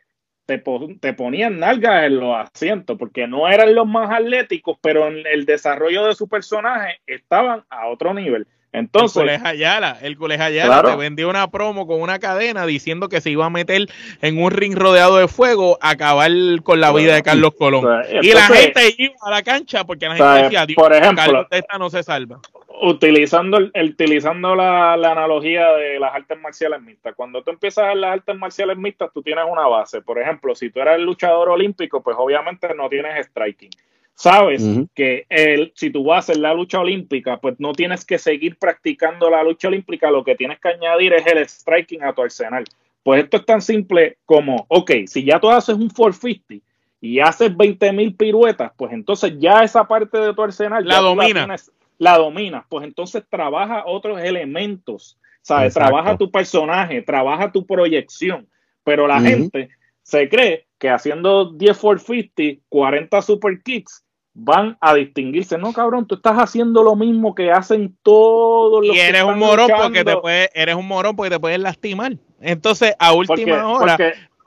te, 0.46 0.62
te 1.00 1.14
ponían 1.14 1.60
nalgas 1.60 2.04
en 2.04 2.20
los 2.20 2.36
asientos, 2.36 2.98
porque 3.00 3.26
no 3.26 3.48
eran 3.48 3.74
los 3.74 3.88
más 3.88 4.12
atléticos, 4.12 4.78
pero 4.82 5.08
en 5.08 5.26
el 5.26 5.46
desarrollo 5.46 6.08
de 6.08 6.14
su 6.14 6.28
personaje 6.28 7.00
estaban 7.08 7.64
a 7.70 7.88
otro 7.88 8.14
nivel. 8.14 8.46
Entonces, 8.76 9.24
el 9.24 9.46
Ayala, 9.46 9.98
el 10.02 10.18
Ayala 10.32 10.84
te 10.84 10.96
vendió 10.98 11.30
una 11.30 11.50
promo 11.50 11.88
con 11.88 12.02
una 12.02 12.20
cadena 12.20 12.66
diciendo 12.66 13.08
que 13.08 13.22
se 13.22 13.30
iba 13.30 13.46
a 13.46 13.50
meter 13.50 13.88
en 14.22 14.42
un 14.42 14.52
ring 14.52 14.76
rodeado 14.76 15.18
de 15.18 15.28
fuego 15.28 15.78
a 15.82 15.92
acabar 15.92 16.32
con 16.64 16.82
la 16.82 16.92
vida 16.92 17.16
de 17.16 17.24
Carlos 17.24 17.54
Colón. 17.58 17.86
y 18.22 18.34
la 18.34 18.42
gente 18.42 18.96
iba 18.98 19.16
a 19.22 19.32
la 19.32 19.44
cancha 19.44 19.86
porque 19.86 20.08
la 20.08 20.16
gente 20.16 20.44
decía, 20.44 20.66
Dios, 20.66 20.76
por 20.76 20.94
ejemplo, 20.94 21.16
Carlos 21.16 21.48
esta 21.52 21.78
no 21.78 21.90
se 21.90 22.04
salva. 22.04 22.40
Utilizando, 22.82 23.58
utilizando 23.82 24.54
la, 24.54 24.98
la, 24.98 25.14
analogía 25.14 25.72
de 25.72 25.98
las 25.98 26.14
artes 26.14 26.38
marciales 26.38 26.82
mixtas, 26.82 27.16
cuando 27.16 27.42
tú 27.42 27.52
empiezas 27.52 27.94
en 27.94 28.02
las 28.02 28.12
artes 28.12 28.36
marciales 28.36 28.78
mixtas, 28.78 29.12
tú 29.14 29.22
tienes 29.22 29.46
una 29.50 29.66
base. 29.68 30.02
Por 30.02 30.20
ejemplo, 30.20 30.54
si 30.56 30.70
tú 30.70 30.82
eres 30.82 30.96
el 30.96 31.04
luchador 31.04 31.48
olímpico, 31.48 32.04
pues 32.04 32.18
obviamente 32.20 32.68
no 32.76 32.90
tienes 32.90 33.26
striking 33.28 33.70
sabes 34.16 34.64
que 34.96 35.26
el, 35.30 35.72
si 35.76 35.90
tú 35.90 36.04
vas 36.06 36.16
a 36.16 36.20
hacer 36.20 36.38
la 36.38 36.54
lucha 36.54 36.80
olímpica, 36.80 37.38
pues 37.38 37.60
no 37.60 37.74
tienes 37.74 38.06
que 38.06 38.18
seguir 38.18 38.58
practicando 38.58 39.30
la 39.30 39.44
lucha 39.44 39.68
olímpica, 39.68 40.10
lo 40.10 40.24
que 40.24 40.36
tienes 40.36 40.60
que 40.60 40.70
añadir 40.70 41.14
es 41.14 41.28
el 41.28 41.48
striking 41.48 42.04
a 42.04 42.14
tu 42.14 42.22
arsenal. 42.22 42.64
Pues 43.04 43.24
esto 43.24 43.38
es 43.38 43.46
tan 43.46 43.62
simple 43.62 44.18
como, 44.26 44.66
ok, 44.70 44.92
si 45.06 45.24
ya 45.26 45.40
tú 45.40 45.50
haces 45.50 45.76
un 45.76 45.90
450 45.90 46.66
y 47.02 47.20
haces 47.20 47.56
20 47.56 47.94
mil 47.94 48.16
piruetas, 48.16 48.72
pues 48.76 48.94
entonces 48.94 49.34
ya 49.38 49.64
esa 49.64 49.88
parte 49.88 50.18
de 50.18 50.34
tu 50.34 50.42
arsenal 50.42 50.84
la 50.88 51.00
dominas. 51.00 51.72
La, 51.98 52.18
dominas, 52.18 52.66
pues 52.68 52.84
entonces 52.84 53.24
trabaja 53.30 53.84
otros 53.86 54.20
elementos, 54.22 55.18
¿sabes? 55.42 55.74
Trabaja 55.74 56.18
tu 56.18 56.30
personaje, 56.30 57.02
trabaja 57.02 57.52
tu 57.52 57.66
proyección, 57.66 58.48
pero 58.84 59.08
la 59.08 59.22
gente 59.22 59.70
se 60.02 60.28
cree 60.28 60.66
que 60.78 60.90
haciendo 60.90 61.52
10 61.52 61.78
450, 61.78 62.62
40 62.70 63.22
super 63.22 63.64
kicks, 63.64 64.05
van 64.36 64.78
a 64.82 64.94
distinguirse. 64.94 65.58
No, 65.58 65.74
cabrón, 65.74 66.06
tú 66.06 66.16
estás 66.16 66.36
haciendo 66.38 66.84
lo 66.84 66.96
mismo 66.96 67.34
que 67.34 67.52
hacen 67.52 67.98
todos 68.04 68.86
los 68.86 68.96
y 68.96 69.00
eres 69.00 69.24
un 69.24 69.40
morón 69.40 69.70
porque 69.82 70.04
te 70.04 70.18
puedes, 70.18 70.50
eres 70.54 70.76
un 70.76 70.88
morón 70.88 71.16
porque 71.16 71.32
te 71.32 71.40
puedes 71.40 71.58
lastimar. 71.58 72.18
Entonces, 72.42 72.94
a 73.00 73.14
última 73.14 73.68
hora, 73.68 73.98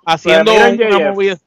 haciendo 0.05 0.53
una 0.55 1.11
movida. 1.11 1.39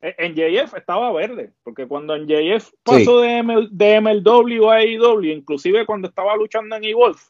En 0.00 0.36
JF 0.36 0.74
estaba 0.76 1.12
verde, 1.12 1.50
porque 1.64 1.88
cuando 1.88 2.14
en 2.14 2.28
JF 2.28 2.70
pasó 2.84 3.22
de, 3.22 3.68
de 3.72 4.00
MLW 4.00 4.70
a 4.70 4.76
AEW, 4.76 5.24
inclusive 5.24 5.84
cuando 5.84 6.06
estaba 6.06 6.36
luchando 6.36 6.76
en 6.76 6.84
E-Wolf, 6.84 7.20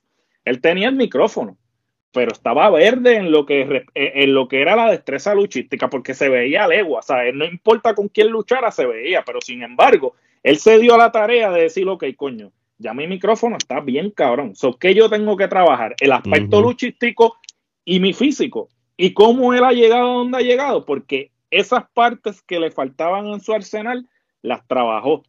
él 0.45 0.61
tenía 0.61 0.89
el 0.89 0.97
micrófono 0.97 1.57
pero 2.17 2.33
estaba 2.33 2.71
verde 2.71 3.17
en 3.17 3.31
lo 3.31 3.45
que 3.45 3.85
eh, 3.95 4.13
en 4.15 4.33
lo 4.33 4.49
que 4.49 4.63
era 4.63 4.75
la 4.75 4.91
destreza 4.91 5.35
luchística 5.35 5.91
porque 5.91 6.15
se 6.15 6.31
veía 6.31 6.65
a 6.65 6.69
legua, 6.69 7.01
o 7.01 7.03
sea, 7.03 7.31
no 7.31 7.45
importa 7.45 7.95
con 7.95 8.09
quién 8.09 8.29
luchara, 8.29 8.71
se 8.71 8.87
veía, 8.87 9.23
pero 9.23 9.39
sin 9.43 9.63
embargo, 9.63 10.15
él 10.43 10.57
se 10.57 10.79
dio 10.79 10.95
a 10.95 10.99
la 10.99 11.13
tarea 11.13 11.51
de 11.51 11.65
decir, 11.65 11.87
ok, 11.87 12.05
coño, 12.17 12.53
ya 12.79 12.95
mi 12.95 13.07
micrófono 13.07 13.59
está 13.59 13.81
bien 13.81 14.11
cabrón, 14.11 14.57
so, 14.57 14.79
¿qué 14.79 14.95
yo 14.95 15.11
tengo 15.11 15.37
que 15.37 15.47
trabajar? 15.47 15.95
El 16.01 16.11
aspecto 16.13 16.63
luchístico 16.63 17.37
y 17.85 18.01
mi 18.01 18.15
físico, 18.15 18.71
y 18.97 19.13
cómo 19.13 19.53
él 19.53 19.63
ha 19.63 19.73
llegado 19.73 20.11
a 20.11 20.15
donde 20.15 20.39
ha 20.39 20.41
llegado, 20.41 20.87
porque 20.87 21.33
esas 21.51 21.85
partes 21.93 22.41
que 22.41 22.59
le 22.59 22.71
faltaban 22.71 23.27
en 23.27 23.43
su 23.43 23.53
arsenal, 23.53 24.09
las 24.41 24.67
trabajó. 24.67 25.23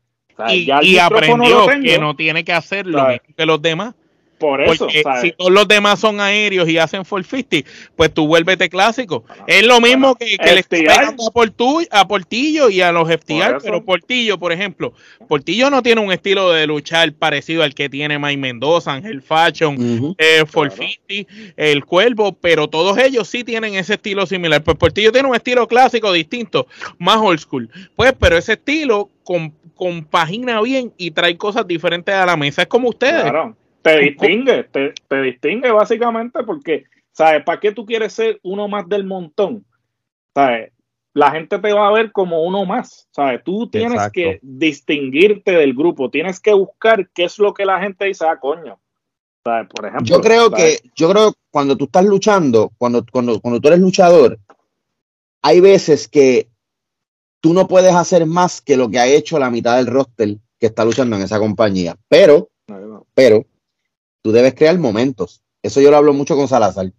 y, 0.53 0.97
aprendió 0.99 1.67
que 1.83 1.99
no 1.99 2.15
tiene 2.15 2.45
que 2.45 2.53
hacer 2.53 2.87
lo 2.87 3.09
mismo 3.09 3.27
que 3.35 3.45
los 3.45 3.61
demás 3.61 3.93
por 4.37 4.61
eso, 4.61 4.87
si 5.21 5.31
todos 5.31 5.51
los 5.51 5.67
demás 5.67 5.99
son 5.99 6.19
aéreos 6.19 6.69
y 6.69 6.77
hacen 6.77 7.03
450, 7.03 7.69
pues 7.95 8.13
tú 8.13 8.27
vuélvete 8.27 8.69
clásico. 8.69 9.23
es 9.47 9.65
lo 9.65 9.81
mismo 9.81 10.15
que, 10.15 10.37
que 10.37 10.53
le 10.53 10.89
a, 10.89 11.99
a 11.99 12.07
Portillo 12.07 12.69
y 12.69 12.81
a 12.81 12.91
los 12.91 13.09
FTR, 13.09 13.57
pero 13.63 13.83
Portillo, 13.83 14.37
por 14.37 14.51
ejemplo, 14.51 14.93
Portillo 15.27 15.69
no 15.69 15.81
tiene 15.81 16.01
un 16.01 16.11
estilo 16.11 16.51
de 16.51 16.67
luchar 16.67 17.13
parecido 17.13 17.63
al 17.63 17.73
que 17.73 17.89
tiene 17.89 18.19
Mike 18.19 18.37
Mendoza, 18.37 18.93
Angel 18.93 19.21
Fashion, 19.21 20.15
eh, 20.17 20.45
el 21.55 21.85
Cuervo, 21.85 22.33
pero 22.33 22.67
todos 22.67 22.97
ellos 22.97 23.27
sí 23.27 23.43
tienen 23.43 23.75
ese 23.75 23.95
estilo 23.95 24.25
similar. 24.25 24.63
Pues 24.63 24.77
Portillo 24.77 25.11
tiene 25.11 25.27
un 25.27 25.35
estilo 25.35 25.67
clásico 25.67 26.11
distinto, 26.11 26.67
más 26.99 27.17
old 27.17 27.39
school. 27.39 27.69
Pues, 27.95 28.13
pero 28.19 28.37
ese 28.37 28.53
estilo 28.53 29.09
compagina 29.75 30.61
bien 30.61 30.93
y 30.97 31.11
trae 31.11 31.37
cosas 31.37 31.67
diferentes 31.67 32.13
a 32.13 32.25
la 32.25 32.37
mesa. 32.37 32.63
Es 32.63 32.67
como 32.67 32.89
ustedes 32.89 33.31
te 33.91 33.99
distingue, 33.99 34.63
te, 34.65 34.93
te, 35.07 35.21
distingue 35.21 35.71
básicamente 35.71 36.43
porque, 36.43 36.85
¿sabes? 37.11 37.43
¿Para 37.43 37.59
qué 37.59 37.71
tú 37.71 37.85
quieres 37.85 38.13
ser 38.13 38.39
uno 38.43 38.67
más 38.67 38.87
del 38.87 39.05
montón? 39.05 39.65
¿sabes? 40.37 40.71
La 41.15 41.31
gente 41.31 41.57
te 41.57 41.73
va 41.73 41.87
a 41.87 41.91
ver 41.91 42.11
como 42.11 42.43
uno 42.43 42.63
más, 42.63 43.07
¿sabes? 43.09 43.41
Tú 43.43 43.67
tienes 43.67 43.93
Exacto. 43.93 44.11
que 44.13 44.39
distinguirte 44.43 45.51
del 45.51 45.73
grupo, 45.73 46.11
tienes 46.11 46.39
que 46.39 46.53
buscar 46.53 47.09
qué 47.09 47.23
es 47.23 47.39
lo 47.39 47.55
que 47.55 47.65
la 47.65 47.79
gente 47.79 48.05
dice, 48.05 48.23
ah, 48.27 48.37
coño. 48.39 48.79
¿Sabes? 49.43 49.67
Por 49.67 49.87
ejemplo, 49.87 50.05
Yo 50.05 50.21
creo 50.21 50.49
¿sabes? 50.51 50.79
que, 50.79 50.89
yo 50.95 51.09
creo 51.09 51.31
que 51.31 51.39
cuando 51.49 51.75
tú 51.75 51.85
estás 51.85 52.05
luchando, 52.05 52.71
cuando, 52.77 53.03
cuando, 53.11 53.41
cuando 53.41 53.59
tú 53.59 53.67
eres 53.69 53.79
luchador, 53.79 54.37
hay 55.41 55.59
veces 55.59 56.07
que 56.07 56.49
tú 57.41 57.51
no 57.51 57.67
puedes 57.67 57.95
hacer 57.95 58.27
más 58.27 58.61
que 58.61 58.77
lo 58.77 58.91
que 58.91 58.99
ha 58.99 59.07
hecho 59.07 59.39
la 59.39 59.49
mitad 59.49 59.77
del 59.77 59.87
roster 59.87 60.37
que 60.59 60.67
está 60.67 60.85
luchando 60.85 61.15
en 61.15 61.23
esa 61.23 61.39
compañía. 61.39 61.95
Pero, 62.07 62.49
pero, 63.15 63.43
tú 64.27 64.33
debes 64.33 64.55
crear 64.55 64.77
momentos. 64.77 65.41
Eso 65.63 65.79
yo 65.79 65.89
lo 65.89 65.95
hablo 65.95 66.11
mucho 66.11 66.35
con 66.35 66.49
Salazar. 66.49 66.91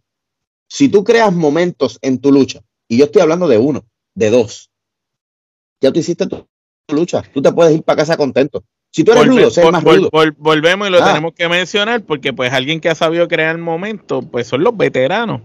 Si 0.67 0.89
tú 0.89 1.05
creas 1.05 1.31
momentos 1.31 1.99
en 2.01 2.19
tu 2.19 2.33
lucha, 2.33 2.61
y 2.89 2.97
yo 2.97 3.05
estoy 3.05 3.21
hablando 3.21 3.47
de 3.49 3.59
uno, 3.59 3.85
de 4.15 4.31
dos, 4.31 4.71
ya 5.83 5.93
tú 5.93 6.01
hiciste 6.01 6.27
tu, 6.27 6.47
lucha. 6.89 7.23
Tú 7.35 7.43
te 7.43 7.53
puedes 7.53 7.75
ir 7.77 7.83
para 7.83 7.99
casa 7.99 8.17
contento. 8.17 8.65
Si 8.91 9.05
tú 9.05 9.13
eres 9.13 9.25
Volve- 9.25 9.37
rudo, 9.41 9.51
sé 9.51 9.61
el 9.61 9.67
vol- 9.69 9.73
más 9.73 9.85
vol- 9.85 9.97
rudo. 9.99 10.11
vol- 10.11 10.35
volvemos 10.39 10.89
y 10.89 10.91
lo 10.91 11.03
Ah. 11.03 11.09
tenemos 11.09 11.35
que 11.35 11.49
mencionar 11.51 12.03
porque 12.03 12.33
pues 12.33 12.51
alguien 12.51 12.81
que 12.81 12.89
ha 12.89 12.95
sabido 12.95 13.29
crear 13.29 13.59
momentos, 13.59 14.25
pues 14.33 14.47
son 14.47 14.63
los 14.65 14.75
veteranos. 14.75 15.43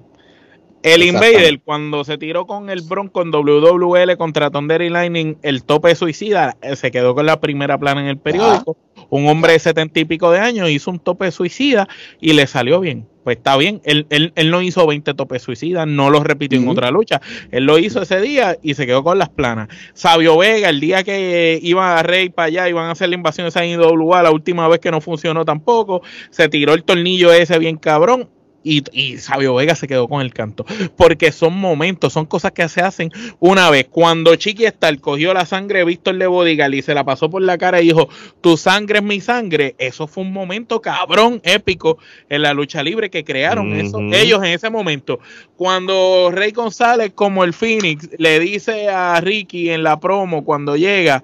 El. 0.83 1.03
Invader, 1.03 1.61
cuando 1.61 2.05
se 2.05 2.17
tiró 2.17 2.47
con 2.47 2.69
el 2.69 2.81
Bronco 2.81 3.21
en 3.21 3.31
WWL 3.31 4.15
contra 4.17 4.49
Thunder 4.51 4.81
y 4.81 4.89
Lightning, 4.89 5.37
el 5.41 5.63
tope 5.65 5.95
suicida, 5.95 6.55
eh, 6.61 6.77
se 6.77 6.91
quedó 6.91 7.13
con 7.13 7.25
la 7.25 7.41
primera 7.41 7.77
plana 7.77 7.99
en 8.01 8.07
el 8.07 8.17
periódico. 8.17 8.77
Un 9.13 9.27
hombre 9.27 9.53
de 9.53 9.59
setenta 9.59 9.99
y 9.99 10.05
pico 10.05 10.31
de 10.31 10.39
años 10.39 10.71
hizo 10.71 10.89
un 10.89 10.97
tope 10.97 11.29
suicida 11.29 11.87
y 12.19 12.33
le 12.33 12.47
salió 12.47 12.79
bien. 12.79 13.05
Pues 13.23 13.37
está 13.37 13.55
bien, 13.57 13.79
él, 13.85 14.07
él, 14.09 14.33
él 14.35 14.49
no 14.49 14.59
hizo 14.63 14.87
20 14.87 15.13
topes 15.13 15.43
suicidas, 15.43 15.85
no 15.85 16.09
los 16.09 16.23
repitió 16.23 16.57
en 16.57 16.67
otra 16.67 16.89
lucha. 16.89 17.21
Él 17.51 17.65
lo 17.65 17.77
hizo 17.77 18.01
ese 18.01 18.19
día 18.21 18.57
y 18.63 18.73
se 18.73 18.87
quedó 18.87 19.03
con 19.03 19.19
las 19.19 19.29
planas. 19.29 19.67
Sabio 19.93 20.35
Vega, 20.39 20.67
el 20.67 20.79
día 20.79 21.03
que 21.03 21.59
iba 21.61 21.99
a 21.99 22.01
Rey 22.01 22.29
para 22.29 22.47
allá, 22.47 22.67
iban 22.67 22.85
a 22.85 22.91
hacer 22.93 23.07
la 23.09 23.13
invasión 23.13 23.45
de 23.45 23.49
esa 23.49 23.63
IWA, 23.63 24.23
la 24.23 24.31
última 24.31 24.67
vez 24.67 24.79
que 24.79 24.89
no 24.89 24.99
funcionó 24.99 25.45
tampoco, 25.45 26.01
se 26.31 26.49
tiró 26.49 26.73
el 26.73 26.83
tornillo 26.83 27.31
ese 27.31 27.59
bien 27.59 27.77
cabrón. 27.77 28.29
Y, 28.63 28.83
y 28.91 29.17
Sabio 29.17 29.55
Vega 29.55 29.75
se 29.75 29.87
quedó 29.87 30.07
con 30.07 30.21
el 30.21 30.33
canto. 30.33 30.65
Porque 30.95 31.31
son 31.31 31.57
momentos, 31.57 32.13
son 32.13 32.25
cosas 32.25 32.51
que 32.51 32.67
se 32.69 32.81
hacen 32.81 33.11
una 33.39 33.69
vez. 33.69 33.87
Cuando 33.89 34.35
Chiqui 34.35 34.65
Star 34.65 34.99
cogió 34.99 35.33
la 35.33 35.45
sangre 35.45 35.79
de 35.79 35.85
Víctor 35.85 36.17
de 36.17 36.27
Bodigal 36.27 36.73
y 36.73 36.81
se 36.81 36.93
la 36.93 37.03
pasó 37.03 37.29
por 37.29 37.41
la 37.41 37.57
cara 37.57 37.81
y 37.81 37.87
dijo, 37.87 38.09
tu 38.41 38.57
sangre 38.57 38.99
es 38.99 39.03
mi 39.03 39.21
sangre, 39.21 39.75
eso 39.77 40.07
fue 40.07 40.23
un 40.23 40.33
momento 40.33 40.81
cabrón, 40.81 41.41
épico 41.43 41.97
en 42.29 42.41
la 42.41 42.53
lucha 42.53 42.83
libre 42.83 43.09
que 43.09 43.23
crearon 43.23 43.73
eso, 43.73 43.99
ellos 44.11 44.39
en 44.39 44.51
ese 44.51 44.69
momento. 44.69 45.19
Cuando 45.55 46.29
Rey 46.31 46.51
González, 46.51 47.11
como 47.13 47.43
el 47.43 47.53
Phoenix, 47.53 48.09
le 48.17 48.39
dice 48.39 48.89
a 48.89 49.19
Ricky 49.21 49.69
en 49.69 49.83
la 49.83 49.99
promo 49.99 50.43
cuando 50.43 50.75
llega, 50.75 51.23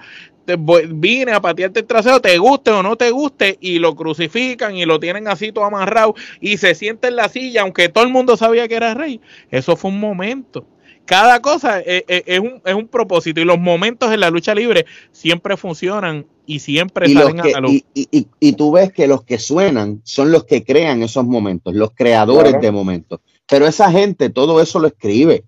te 0.49 0.55
voy- 0.55 0.87
vine 0.91 1.31
a 1.31 1.39
patearte 1.39 1.81
el 1.81 1.85
trasero, 1.85 2.19
te 2.19 2.35
guste 2.39 2.71
o 2.71 2.81
no 2.81 2.95
te 2.95 3.11
guste, 3.11 3.57
y 3.61 3.77
lo 3.77 3.95
crucifican 3.95 4.75
y 4.75 4.83
lo 4.85 4.99
tienen 4.99 5.27
así 5.27 5.51
todo 5.51 5.65
amarrado 5.65 6.15
y 6.41 6.57
se 6.57 6.73
sienta 6.73 7.07
en 7.07 7.17
la 7.17 7.29
silla, 7.29 7.61
aunque 7.61 7.87
todo 7.89 8.03
el 8.03 8.09
mundo 8.09 8.35
sabía 8.35 8.67
que 8.67 8.73
era 8.75 8.95
Rey. 8.95 9.21
Eso 9.51 9.75
fue 9.75 9.91
un 9.91 9.99
momento. 9.99 10.65
Cada 11.05 11.39
cosa 11.39 11.81
es, 11.81 12.03
es- 12.07 12.23
es 12.25 12.39
un, 12.39 12.61
es 12.65 12.73
un 12.73 12.87
propósito 12.87 13.39
y 13.41 13.45
los 13.45 13.59
momentos 13.59 14.11
en 14.11 14.19
la 14.21 14.31
lucha 14.31 14.55
libre 14.55 14.85
siempre 15.11 15.55
funcionan 15.55 16.25
y 16.47 16.59
siempre 16.59 17.07
y, 17.09 17.13
salen 17.13 17.37
que- 17.41 17.49
a 17.49 17.51
la 17.53 17.59
luz. 17.59 17.71
y, 17.73 17.83
y- 17.93 18.07
y- 18.11 18.27
y 18.39 18.53
tú 18.53 18.71
ves 18.71 18.91
que 18.91 19.07
los 19.07 19.23
que 19.23 19.37
suenan 19.37 20.01
son 20.03 20.31
los 20.31 20.45
que 20.45 20.63
crean 20.63 21.03
esos 21.03 21.25
momentos, 21.25 21.75
los 21.75 21.91
creadores 21.91 22.53
Claro. 22.53 22.61
de 22.65 22.71
momentos. 22.71 23.19
Pero 23.47 23.67
esa 23.67 23.91
gente 23.91 24.29
todo 24.31 24.61
eso 24.61 24.79
lo 24.79 24.87
escribe. 24.87 25.43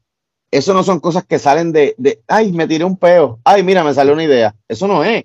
Eso 0.52 0.74
no 0.74 0.84
son 0.84 1.00
cosas 1.00 1.24
que 1.26 1.40
salen 1.40 1.72
de, 1.72 1.96
de, 1.98 2.20
ay, 2.28 2.52
me 2.52 2.68
tiré 2.68 2.84
un 2.84 2.98
peo, 2.98 3.40
ay, 3.46 3.64
mira, 3.64 3.84
me 3.84 3.94
salió 3.94 4.14
una 4.14 4.24
idea. 4.26 4.54
Eso 4.68 4.88
no 4.88 5.04
es. 5.04 5.24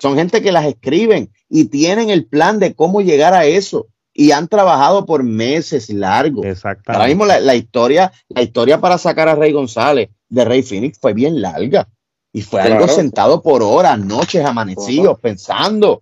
Son 0.00 0.16
gente 0.16 0.42
que 0.42 0.50
las 0.52 0.64
escriben 0.64 1.30
y 1.48 1.66
tienen 1.66 2.08
el 2.10 2.24
plan 2.26 2.58
de 2.58 2.74
cómo 2.74 3.00
llegar 3.02 3.34
a 3.34 3.44
eso. 3.44 3.86
Y 4.16 4.30
han 4.30 4.46
trabajado 4.48 5.06
por 5.06 5.22
meses 5.24 5.90
largos. 5.90 6.46
Exactamente. 6.46 6.92
Ahora 6.92 7.08
mismo 7.08 7.26
la, 7.26 7.40
la 7.40 7.56
historia, 7.56 8.12
la 8.28 8.42
historia 8.42 8.80
para 8.80 8.96
sacar 8.96 9.28
a 9.28 9.34
Rey 9.34 9.50
González 9.52 10.08
de 10.28 10.44
Rey 10.44 10.62
Phoenix 10.62 10.98
fue 11.00 11.12
bien 11.14 11.42
larga. 11.42 11.88
Y 12.32 12.42
fue 12.42 12.60
Claro. 12.60 12.76
algo 12.76 12.88
sentado 12.88 13.42
por 13.42 13.62
horas, 13.62 13.98
noches 13.98 14.44
amanecidos, 14.44 15.18
pensando. 15.20 16.00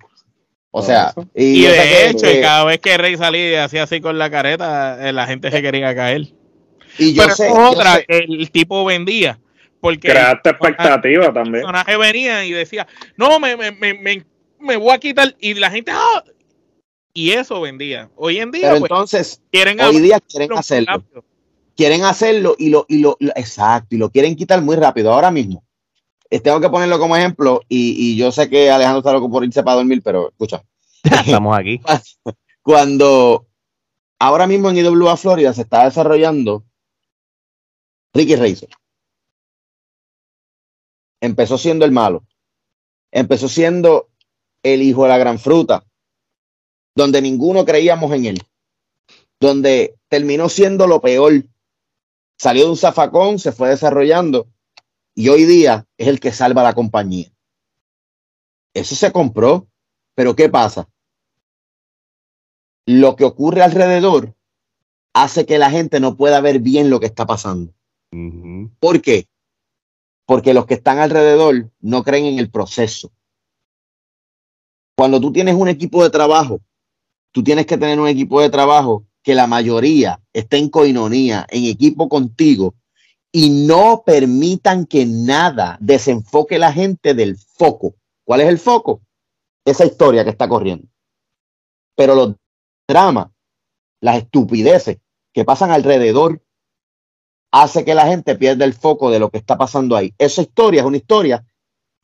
O 0.70 0.82
sea, 0.82 1.12
y, 1.34 1.44
Y 1.44 1.62
yo 1.64 1.70
sé 1.70 1.76
de 1.76 1.82
que- 1.82 2.06
hecho, 2.10 2.26
que- 2.26 2.38
y 2.38 2.42
cada 2.42 2.64
vez 2.64 2.78
que 2.80 2.96
Rey 2.98 3.16
salía 3.16 3.50
y 3.50 3.54
hacía 3.56 3.82
así 3.82 4.00
con 4.00 4.18
la 4.18 4.30
careta, 4.30 5.08
eh, 5.08 5.12
la 5.12 5.26
gente 5.26 5.50
se 5.50 5.60
quería 5.60 5.94
caer. 5.94 6.28
Y 6.98 7.14
yo 7.14 7.22
Pero 7.24 7.34
sé, 7.36 7.46
eso 7.48 7.52
es 7.56 7.58
yo 7.64 7.70
otra 7.70 7.94
sé- 7.96 8.06
el 8.08 8.50
tipo 8.50 8.84
vendía. 8.84 9.38
Porque 9.80 10.08
Creaste 10.08 10.50
el 10.50 10.54
expectativa 10.54 11.32
también. 11.32 11.62
personaje 11.64 11.96
venía 11.96 12.44
y 12.44 12.52
decía, 12.52 12.86
no, 13.16 13.40
me, 13.40 13.56
me, 13.56 13.72
me, 13.72 13.94
me, 13.94 14.24
me 14.60 14.76
voy 14.76 14.92
a 14.92 14.98
quitar. 14.98 15.34
Y 15.40 15.54
la 15.54 15.70
gente, 15.70 15.90
"Ah". 15.92 16.22
y 17.12 17.30
eso 17.32 17.60
vendía. 17.60 18.08
Hoy 18.16 18.38
en 18.38 18.50
día, 18.52 18.68
pero 18.68 18.78
pues, 18.80 18.90
entonces, 18.90 19.42
quieren 19.50 19.80
hoy 19.80 19.98
día 20.00 20.20
quieren 20.20 20.52
hacerlo. 20.56 20.92
rápido. 20.92 21.24
Quieren 21.76 22.04
hacerlo 22.04 22.54
y 22.58 22.68
lo, 22.68 22.84
y 22.88 22.98
lo, 22.98 23.16
lo- 23.18 23.32
exacto, 23.34 23.94
y 23.94 23.98
lo 23.98 24.10
quieren 24.10 24.36
quitar 24.36 24.60
muy 24.62 24.76
rápido. 24.76 25.12
Ahora 25.12 25.30
mismo, 25.30 25.64
eh, 26.30 26.38
tengo 26.38 26.60
que 26.60 26.68
ponerlo 26.68 26.98
como 26.98 27.16
ejemplo, 27.16 27.62
y, 27.68 27.96
y 27.98 28.16
yo 28.16 28.30
sé 28.30 28.48
que 28.48 28.70
Alejandro 28.70 28.98
está 29.00 29.12
loco 29.12 29.30
por 29.30 29.44
irse 29.44 29.62
para 29.64 29.76
dormir, 29.76 30.00
pero 30.04 30.28
escucha, 30.28 30.62
Estamos 31.02 31.58
aquí. 31.58 31.80
cuando 32.62 33.46
ahora 34.18 34.46
mismo 34.46 34.70
en 34.70 34.76
IWA 34.78 35.16
Florida 35.16 35.52
se 35.52 35.62
está 35.62 35.84
desarrollando 35.86 36.62
Ricky 38.14 38.36
Razor. 38.36 38.68
Empezó 41.20 41.58
siendo 41.58 41.84
el 41.84 41.92
malo. 41.92 42.24
Empezó 43.10 43.48
siendo 43.48 44.10
el 44.62 44.82
hijo 44.82 45.04
de 45.04 45.08
la 45.10 45.18
gran 45.18 45.38
fruta, 45.38 45.84
donde 46.94 47.20
ninguno 47.22 47.64
creíamos 47.64 48.12
en 48.12 48.26
él. 48.26 48.42
Donde 49.40 49.98
terminó 50.08 50.48
siendo 50.48 50.86
lo 50.86 51.00
peor. 51.00 51.44
Salió 52.38 52.64
de 52.64 52.70
un 52.70 52.76
zafacón, 52.76 53.38
se 53.38 53.52
fue 53.52 53.68
desarrollando 53.68 54.48
y 55.14 55.28
hoy 55.28 55.44
día 55.44 55.86
es 55.96 56.08
el 56.08 56.20
que 56.20 56.32
salva 56.32 56.62
la 56.62 56.74
compañía. 56.74 57.30
Eso 58.74 58.94
se 58.94 59.12
compró, 59.12 59.68
pero 60.14 60.34
¿qué 60.34 60.48
pasa? 60.48 60.88
lo 62.86 63.16
que 63.16 63.24
ocurre 63.24 63.62
alrededor 63.62 64.34
hace 65.14 65.46
que 65.46 65.58
la 65.58 65.70
gente 65.70 66.00
no 66.00 66.16
pueda 66.16 66.40
ver 66.40 66.58
bien 66.58 66.90
lo 66.90 67.00
que 67.00 67.06
está 67.06 67.26
pasando. 67.26 67.72
¿Por 68.78 69.00
qué? 69.00 69.26
Porque 70.26 70.54
los 70.54 70.66
que 70.66 70.74
están 70.74 70.98
alrededor 70.98 71.70
no 71.80 72.02
creen 72.02 72.26
en 72.26 72.38
el 72.38 72.50
proceso. 72.50 73.10
Cuando 74.96 75.20
tú 75.20 75.32
tienes 75.32 75.54
un 75.54 75.68
equipo 75.68 76.02
de 76.02 76.10
trabajo, 76.10 76.60
tú 77.32 77.42
tienes 77.42 77.66
que 77.66 77.78
tener 77.78 77.98
un 77.98 78.08
equipo 78.08 78.40
de 78.40 78.50
trabajo 78.50 79.06
que 79.22 79.34
la 79.34 79.46
mayoría 79.46 80.20
esté 80.32 80.58
en 80.58 80.68
coinonía, 80.68 81.46
en 81.48 81.64
equipo 81.64 82.08
contigo, 82.08 82.74
y 83.32 83.48
no 83.66 84.02
permitan 84.04 84.84
que 84.84 85.06
nada 85.06 85.78
desenfoque 85.80 86.58
la 86.58 86.72
gente 86.72 87.14
del 87.14 87.38
foco. 87.38 87.94
¿Cuál 88.24 88.42
es 88.42 88.48
el 88.48 88.58
foco? 88.58 89.00
Esa 89.64 89.86
historia 89.86 90.24
que 90.24 90.30
está 90.30 90.48
corriendo. 90.48 90.86
Pero 91.96 92.14
los 92.14 92.34
dramas, 92.86 93.28
las 94.00 94.18
estupideces 94.18 94.98
que 95.32 95.44
pasan 95.44 95.70
alrededor, 95.70 96.42
hace 97.52 97.84
que 97.84 97.94
la 97.94 98.06
gente 98.06 98.34
pierda 98.34 98.64
el 98.64 98.72
foco 98.74 99.10
de 99.10 99.18
lo 99.18 99.30
que 99.30 99.38
está 99.38 99.56
pasando 99.56 99.94
ahí. 99.94 100.12
Esa 100.18 100.42
historia 100.42 100.80
es 100.80 100.86
una 100.86 100.96
historia 100.96 101.44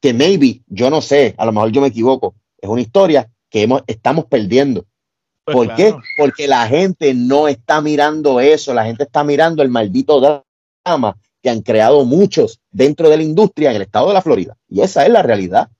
que 0.00 0.14
maybe, 0.14 0.62
yo 0.66 0.90
no 0.90 1.00
sé, 1.00 1.34
a 1.36 1.44
lo 1.44 1.52
mejor 1.52 1.72
yo 1.72 1.80
me 1.80 1.88
equivoco, 1.88 2.34
es 2.60 2.68
una 2.68 2.82
historia 2.82 3.28
que 3.50 3.62
hemos, 3.62 3.82
estamos 3.86 4.26
perdiendo. 4.26 4.84
Pues 5.44 5.56
¿Por 5.56 5.74
qué? 5.74 5.94
Porque 6.16 6.46
la 6.46 6.68
gente 6.68 7.14
no 7.14 7.48
está 7.48 7.80
mirando 7.80 8.38
eso, 8.38 8.74
la 8.74 8.84
gente 8.84 9.04
está 9.04 9.24
mirando 9.24 9.62
el 9.62 9.70
maldito 9.70 10.20
drama 10.84 11.16
que 11.42 11.50
han 11.50 11.62
creado 11.62 12.04
muchos 12.04 12.60
dentro 12.70 13.08
de 13.08 13.16
la 13.16 13.22
industria 13.22 13.70
en 13.70 13.76
el 13.76 13.82
estado 13.82 14.08
de 14.08 14.14
la 14.14 14.22
Florida. 14.22 14.56
Y 14.68 14.82
esa 14.82 15.06
es 15.06 15.10
la 15.10 15.22
realidad. 15.22 15.70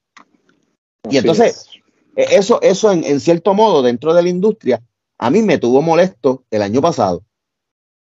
Y 1.09 1.17
entonces, 1.17 1.55
es. 1.57 1.69
E- 2.15 2.35
Eso, 2.37 2.59
eso 2.61 2.91
en, 2.91 3.03
en 3.03 3.19
cierto 3.19 3.53
modo, 3.53 3.81
dentro 3.83 4.13
de 4.13 4.23
la 4.23 4.29
industria, 4.29 4.81
a 5.19 5.29
mí 5.29 5.41
me 5.41 5.57
tuvo 5.57 5.81
molesto 5.81 6.43
el 6.49 6.61
año 6.63 6.81
pasado. 6.81 7.23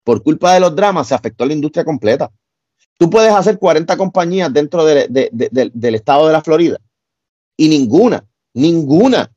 Por 0.09 0.23
culpa 0.23 0.55
de 0.55 0.61
los 0.61 0.75
dramas, 0.75 1.07
se 1.09 1.15
afectó 1.15 1.45
la 1.45 1.53
industria 1.53 1.85
completa. 1.85 2.31
Tú 2.97 3.11
puedes 3.11 3.31
hacer 3.31 3.59
40 3.59 3.95
compañías 3.99 4.51
dentro 4.51 4.83
de- 4.87 5.07
de- 5.07 5.29
de- 5.31 5.51
de- 5.53 5.71
del 5.75 5.95
estado 5.97 6.27
de 6.27 6.33
la 6.33 6.41
Florida 6.41 6.79
y 7.59 7.69
ninguna, 7.69 8.25
ninguna 8.55 9.31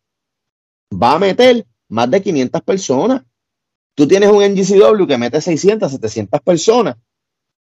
va 0.93 1.15
a 1.15 1.19
meter 1.19 1.65
más 1.89 2.09
de 2.09 2.21
500 2.21 2.61
personas. 2.61 3.21
Tú 3.95 4.07
tienes 4.07 4.29
un 4.31 4.41
NGCW 4.41 5.05
que 5.05 5.17
mete 5.17 5.41
600, 5.41 5.91
700 5.91 6.39
personas, 6.39 6.95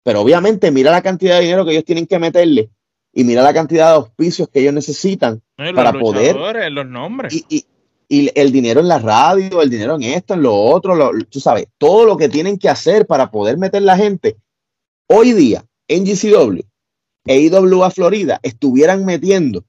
pero 0.03 0.21
obviamente 0.21 0.71
mira 0.71 0.89
la 0.89 1.03
cantidad 1.03 1.35
de 1.35 1.43
dinero 1.43 1.63
que 1.63 1.73
ellos 1.73 1.85
tienen 1.85 2.07
que 2.07 2.17
meterle 2.17 2.71
y 3.13 3.23
mira 3.23 3.43
la 3.43 3.53
cantidad 3.53 3.89
de 3.89 3.95
auspicios 3.97 4.49
que 4.49 4.61
ellos 4.61 4.73
necesitan 4.73 5.43
para 5.75 5.91
poder- 6.01 6.33
los 6.33 6.41
nombres. 6.87 7.33
y, 7.35 7.45
y- 7.57 7.65
y 8.07 8.29
el 8.39 8.51
dinero 8.51 8.79
en 8.79 8.87
la 8.87 8.99
radio, 8.99 9.61
el 9.61 9.69
dinero 9.69 9.95
en 9.95 10.03
esto, 10.03 10.33
en 10.33 10.43
lo 10.43 10.55
otro, 10.55 10.95
lo- 10.95 11.11
tú 11.29 11.39
sabes, 11.39 11.67
todo 11.77 12.05
lo 12.05 12.17
que 12.17 12.29
tienen 12.29 12.57
que 12.57 12.69
hacer 12.69 13.05
para 13.07 13.31
poder 13.31 13.57
meter 13.57 13.81
la 13.81 13.97
gente. 13.97 14.37
Hoy 15.07 15.33
día, 15.33 15.65
NGCW 15.87 16.61
e 17.27 17.39
IWA 17.39 17.91
Florida 17.91 18.39
estuvieran 18.43 19.05
metiendo 19.05 19.65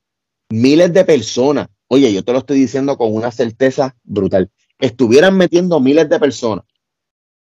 miles 0.51 0.93
de 0.93 1.05
personas, 1.05 1.69
oye, 1.89 2.13
yo 2.13 2.23
te 2.25 2.33
lo 2.33 2.39
estoy 2.39 2.59
diciendo 2.59 2.97
con 2.97 3.15
una 3.15 3.31
certeza 3.31 3.97
brutal, 4.05 4.51
estuvieran 4.79 5.37
metiendo 5.37 5.81
miles 5.81 6.09
de 6.09 6.19
personas. 6.21 6.65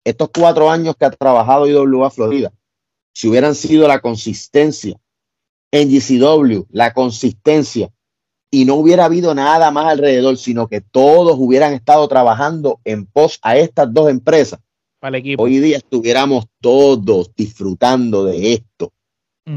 Estos 0.05 0.29
cuatro 0.37 0.69
años 0.69 0.95
que 0.97 1.05
ha 1.05 1.11
trabajado 1.11 1.67
IWA 1.67 2.09
Florida, 2.11 2.51
si 3.13 3.29
hubieran 3.29 3.55
sido 3.55 3.87
la 3.87 4.01
consistencia 4.01 4.99
en 5.71 5.89
GCW, 5.89 6.65
la 6.71 6.93
consistencia, 6.93 7.89
y 8.53 8.65
no 8.65 8.75
hubiera 8.75 9.05
habido 9.05 9.33
nada 9.33 9.71
más 9.71 9.87
alrededor, 9.87 10.37
sino 10.37 10.67
que 10.67 10.79
todos 10.79 11.37
hubieran 11.39 11.73
estado 11.73 12.07
trabajando 12.07 12.79
en 12.85 13.07
pos 13.07 13.39
a 13.41 13.57
estas 13.57 13.91
dos 13.91 14.11
empresas, 14.11 14.59
hoy 15.39 15.57
día 15.57 15.77
estuviéramos 15.77 16.45
todos 16.61 17.31
disfrutando 17.35 18.25
de 18.25 18.53
esto. 18.53 18.93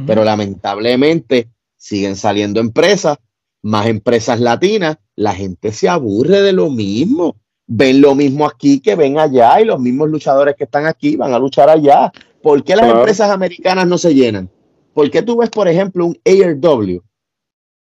Pero 0.06 0.24
lamentablemente 0.24 1.50
siguen 1.76 2.16
saliendo 2.16 2.58
empresas, 2.58 3.18
más 3.60 3.86
empresas 3.86 4.40
latinas, 4.40 4.96
la 5.14 5.34
gente 5.34 5.72
se 5.72 5.90
aburre 5.90 6.40
de 6.40 6.54
lo 6.54 6.70
mismo 6.70 7.36
ven 7.66 8.00
lo 8.00 8.14
mismo 8.14 8.46
aquí 8.46 8.80
que 8.80 8.94
ven 8.94 9.18
allá 9.18 9.60
y 9.60 9.66
los 9.66 9.78
mismos 9.78 10.08
luchadores 10.08 10.54
que 10.56 10.64
están 10.64 10.86
aquí 10.86 11.16
van 11.16 11.34
a 11.34 11.38
luchar 11.38 11.68
allá. 11.68 12.12
¿Por 12.42 12.64
qué 12.64 12.76
las 12.76 12.88
empresas 12.88 13.30
americanas 13.30 13.86
no 13.86 13.98
se 13.98 14.14
llenan? 14.14 14.48
¿Por 14.94 15.10
qué 15.10 15.20
tú 15.20 15.36
ves, 15.36 15.50
por 15.50 15.68
ejemplo, 15.68 16.06
un 16.06 16.18
ARW 16.24 17.02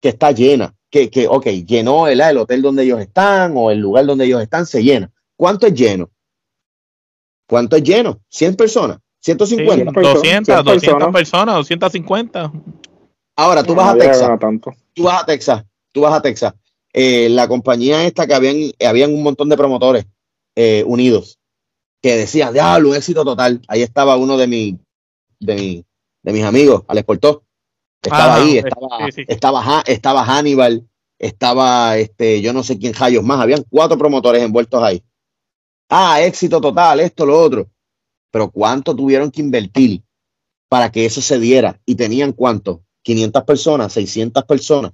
que 0.02 0.10
está 0.10 0.32
llena? 0.32 0.76
Que, 0.90 1.10
que 1.10 1.28
ok, 1.28 1.46
llenó 1.68 2.08
el, 2.08 2.20
el 2.20 2.38
hotel 2.38 2.62
donde 2.62 2.84
ellos 2.84 3.00
están 3.00 3.54
o 3.56 3.70
el 3.70 3.80
lugar 3.80 4.06
donde 4.06 4.26
ellos 4.26 4.42
están, 4.42 4.66
se 4.66 4.84
llena. 4.84 5.12
¿Cuánto 5.36 5.68
es 5.68 5.74
lleno? 5.74 6.10
¿Cuánto 7.48 7.76
es 7.76 7.84
lleno? 7.84 8.20
¿100 8.32 8.56
personas? 8.56 9.00
¿150? 9.26 9.94
200, 9.94 10.66
200 10.66 11.12
personas, 11.12 11.56
250. 11.56 12.52
Ahora, 13.36 13.64
tú 13.64 13.76
vas 13.76 13.94
a 13.94 13.98
Texas. 13.98 14.30
Tú 14.94 15.04
vas 15.04 15.22
a 15.22 15.26
Texas. 15.26 15.66
Tú 15.92 16.02
vas 16.02 16.14
a 16.14 16.22
Texas 16.22 16.54
eh, 16.94 17.30
la 17.30 17.48
compañía 17.48 18.06
esta 18.06 18.26
que 18.26 18.34
habían, 18.34 18.72
habían 18.86 19.14
un 19.14 19.24
montón 19.24 19.50
de 19.50 19.58
promotores 19.58 20.06
eh, 20.56 20.84
unidos 20.88 21.40
que 22.02 22.16
decían, 22.16 22.54
diablo, 22.54 22.96
éxito 22.96 23.24
total. 23.24 23.62
Ahí 23.68 23.82
estaba 23.82 24.18
uno 24.18 24.38
de, 24.38 24.48
mi, 24.48 24.80
de, 25.40 25.86
de 26.24 26.34
mis 26.34 26.44
amigos, 26.44 26.84
Alex 26.88 27.06
Portó. 27.06 27.44
Estaba 28.02 28.36
ahí, 28.36 28.58
estaba, 28.58 29.08
Estaba, 29.28 29.84
estaba 29.86 30.26
Hannibal, 30.26 30.88
estaba 31.18 31.98
este, 31.98 32.42
yo 32.42 32.54
no 32.54 32.64
sé 32.64 32.80
quién 32.80 32.94
Jayos 32.94 33.24
más, 33.24 33.40
habían 33.40 33.64
cuatro 33.70 33.98
promotores 33.98 34.42
envueltos 34.42 34.82
ahí. 34.82 35.04
Ah, 35.90 36.22
éxito 36.22 36.62
total, 36.62 37.00
esto, 37.00 37.26
lo 37.26 37.40
otro. 37.40 37.70
Pero 38.32 38.52
¿cuánto 38.52 38.96
tuvieron 38.96 39.32
que 39.32 39.42
invertir 39.42 40.04
para 40.70 40.92
que 40.92 41.06
eso 41.06 41.22
se 41.22 41.40
diera? 41.40 41.82
Y 41.86 41.96
tenían 41.96 42.32
cuánto? 42.32 42.84
500 43.04 43.44
personas, 43.44 43.94
600 43.94 44.44
personas. 44.46 44.94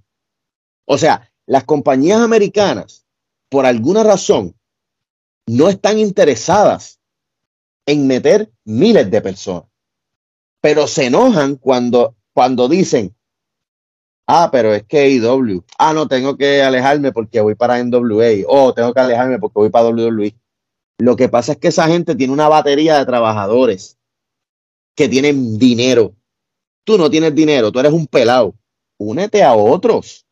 O 0.85 0.97
sea, 0.97 1.31
las 1.45 1.63
compañías 1.65 2.21
americanas, 2.21 3.05
por 3.49 3.65
alguna 3.65 4.03
razón, 4.03 4.55
no 5.47 5.69
están 5.69 5.99
interesadas 5.99 6.99
en 7.85 8.07
meter 8.07 8.51
miles 8.63 9.11
de 9.11 9.21
personas, 9.21 9.69
pero 10.61 10.87
se 10.87 11.05
enojan 11.05 11.55
cuando, 11.55 12.14
cuando 12.35 12.67
dicen, 12.67 13.15
ah, 14.27 14.49
pero 14.51 14.75
es 14.75 14.83
que 14.83 15.09
IW, 15.09 15.63
ah, 15.79 15.93
no, 15.93 16.07
tengo 16.07 16.37
que 16.37 16.61
alejarme 16.61 17.11
porque 17.11 17.39
voy 17.39 17.55
para 17.55 17.81
NWA, 17.81 18.43
o 18.47 18.73
tengo 18.73 18.93
que 18.93 18.99
alejarme 18.99 19.39
porque 19.39 19.59
voy 19.59 19.69
para 19.69 19.87
WWE. 19.87 20.35
Lo 20.99 21.15
que 21.15 21.29
pasa 21.29 21.53
es 21.53 21.57
que 21.57 21.69
esa 21.69 21.87
gente 21.87 22.15
tiene 22.15 22.33
una 22.33 22.47
batería 22.47 22.99
de 22.99 23.05
trabajadores 23.05 23.97
que 24.95 25.09
tienen 25.09 25.57
dinero. 25.57 26.13
Tú 26.83 26.97
no 26.97 27.09
tienes 27.09 27.33
dinero, 27.33 27.71
tú 27.71 27.79
eres 27.79 27.93
un 27.93 28.05
pelado. 28.05 28.53
Únete 28.97 29.41
a 29.41 29.53
otros 29.53 30.25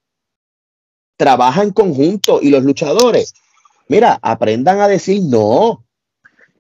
trabaja 1.16 1.64
en 1.64 1.72
conjunto 1.72 2.40
y 2.42 2.50
los 2.50 2.64
luchadores, 2.64 3.34
mira, 3.88 4.20
aprendan 4.22 4.82
a 4.82 4.88
decir 4.90 5.22
no. 5.24 5.86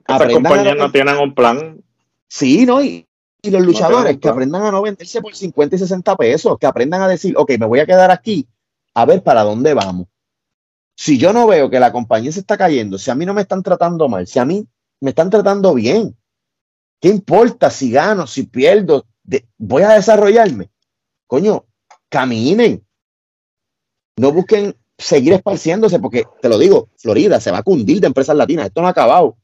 Aprendan 0.06 0.68
a 0.68 0.76
no, 0.76 0.92
tienen 0.92 1.18
un 1.18 1.34
plan. 1.34 1.84
Sí, 2.28 2.66
¿no? 2.66 2.82
Y, 2.84 3.06
los 3.52 3.62
luchadores 3.62 4.18
que 4.20 4.30
aprendan 4.30 4.64
a 4.64 4.72
no 4.72 4.82
venderse 4.82 5.22
por 5.22 5.36
50 5.36 5.76
y 5.76 5.80
60 5.80 6.16
pesos, 6.16 6.58
que 6.58 6.66
aprendan 6.66 7.02
a 7.02 7.08
decir, 7.08 7.36
ok, 7.38 7.52
me 7.60 7.66
voy 7.66 7.80
a 7.80 7.86
quedar 7.86 8.10
aquí 8.10 8.48
a 8.94 9.06
ver 9.06 9.22
para 9.22 9.44
dónde 9.44 9.74
vamos. 9.74 10.08
Si 10.96 11.18
yo 11.18 11.34
no 11.34 11.48
veo 11.48 11.70
que 11.70 11.80
la 11.80 11.92
compañía 11.92 12.32
se 12.32 12.40
está 12.40 12.58
cayendo, 12.58 12.98
si 12.98 13.12
a 13.12 13.16
mí 13.16 13.26
no 13.26 13.34
me 13.34 13.42
están 13.42 13.64
tratando 13.64 14.08
mal, 14.08 14.28
si 14.28 14.40
a 14.40 14.46
mí 14.46 14.66
me 15.02 15.10
están 15.10 15.30
tratando 15.30 15.74
bien, 15.74 16.16
¿qué 17.02 17.10
importa 17.10 17.70
si 17.70 17.92
gano, 17.92 18.28
si 18.28 18.44
pierdo? 18.44 19.06
voy 19.58 19.84
a 19.84 19.94
desarrollarme. 19.94 20.70
Coño, 21.28 21.66
caminen, 22.10 22.86
no 24.18 24.32
busquen 24.32 24.76
seguir 24.98 25.34
esparciéndose, 25.34 26.00
porque 26.00 26.26
te 26.42 26.50
lo 26.50 26.58
digo, 26.58 26.90
Florida 26.98 27.40
se 27.40 27.52
va 27.52 27.60
a 27.60 27.64
cundir 27.64 28.00
de 28.00 28.08
empresas 28.08 28.36
latinas. 28.36 28.68
Esto 28.68 28.82
no 28.82 28.88
ha 28.88 28.92
acabado. 28.92 29.38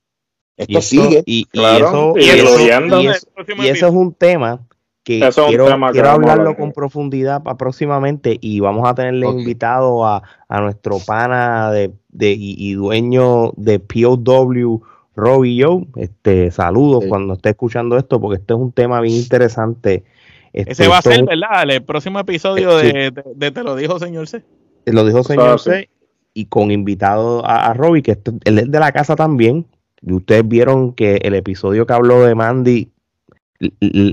Esto 0.60 0.82
sigue. 0.82 1.24
Y, 1.26 1.48
eso, 1.54 2.14
es 2.18 3.84
un 3.84 4.14
tema 4.14 4.60
que 5.04 5.20
quiero, 5.48 5.68
quiero 5.94 6.10
hablarlo 6.10 6.58
con 6.58 6.74
profundidad 6.74 7.42
próximamente 7.58 8.38
y 8.42 8.60
vamos 8.60 8.88
a 8.88 8.94
tenerle 8.94 9.28
invitado 9.28 10.06
a, 10.06 10.22
nuestro 10.50 11.00
pana 11.00 11.72
de, 11.72 11.94
y, 12.12 12.74
dueño 12.74 13.54
de 13.56 13.80
POW, 13.80 14.84
Robbie 15.16 15.64
Joe. 15.64 15.88
Este, 15.96 16.52
saludos 16.52 17.06
cuando 17.08 17.36
esté 17.36 17.52
escuchando 17.52 17.98
esto, 17.98 18.20
porque 18.20 18.42
este 18.42 18.54
es 18.54 18.60
un 18.60 18.74
tema 18.74 19.00
bien 19.00 19.16
interesante. 19.16 20.04
Este, 20.52 20.74
Ese 20.74 20.88
va 20.90 20.98
a 20.98 21.02
ser, 21.02 21.24
¿verdad? 21.24 21.70
El 21.70 21.84
próximo 21.84 22.20
episodio 22.20 22.82
eh, 22.82 23.12
de, 23.36 23.52
Te 23.52 23.64
lo 23.64 23.78
dijo 23.78 23.98
señor 23.98 24.28
C. 24.28 24.44
Lo 24.86 25.06
dijo 25.06 25.24
señor 25.24 25.62
C. 25.62 25.90
Y 26.34 26.46
con 26.46 26.72
invitado 26.72 27.46
a, 27.46 27.68
a 27.68 27.74
Robbie, 27.74 28.02
que 28.02 28.18
él 28.44 28.60
es 28.60 28.70
de 28.70 28.80
la 28.80 28.92
casa 28.92 29.16
también. 29.16 29.66
Y 30.02 30.14
ustedes 30.14 30.48
vieron 30.48 30.94
que 30.94 31.18
el 31.18 31.36
episodio 31.36 31.86
que 31.86 31.94
habló 31.94 32.24
de 32.24 32.36
Mandy 32.36 32.92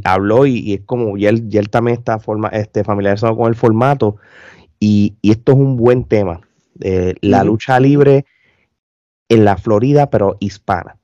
habló 0.05 0.47
y, 0.47 0.75
es 0.75 0.81
como, 0.83 1.17
y 1.17 1.27
él, 1.27 1.49
él 1.53 1.71
también 1.71 1.99
está 1.99 2.19
forma, 2.19 2.49
este, 2.49 2.85
familiarizado 2.85 3.37
con 3.37 3.49
el 3.49 3.55
formato. 3.55 4.17
Y, 4.81 5.15
esto 5.23 5.53
es 5.53 5.59
un 5.59 5.77
buen 5.77 6.05
tema. 6.05 6.41
Eh, 6.81 7.15
la 7.21 7.45
lucha 7.45 7.81
libre 7.81 8.27
en 9.29 9.45
la 9.45 9.57
Florida, 9.57 10.11
pero 10.11 10.37
hispana 10.41 10.97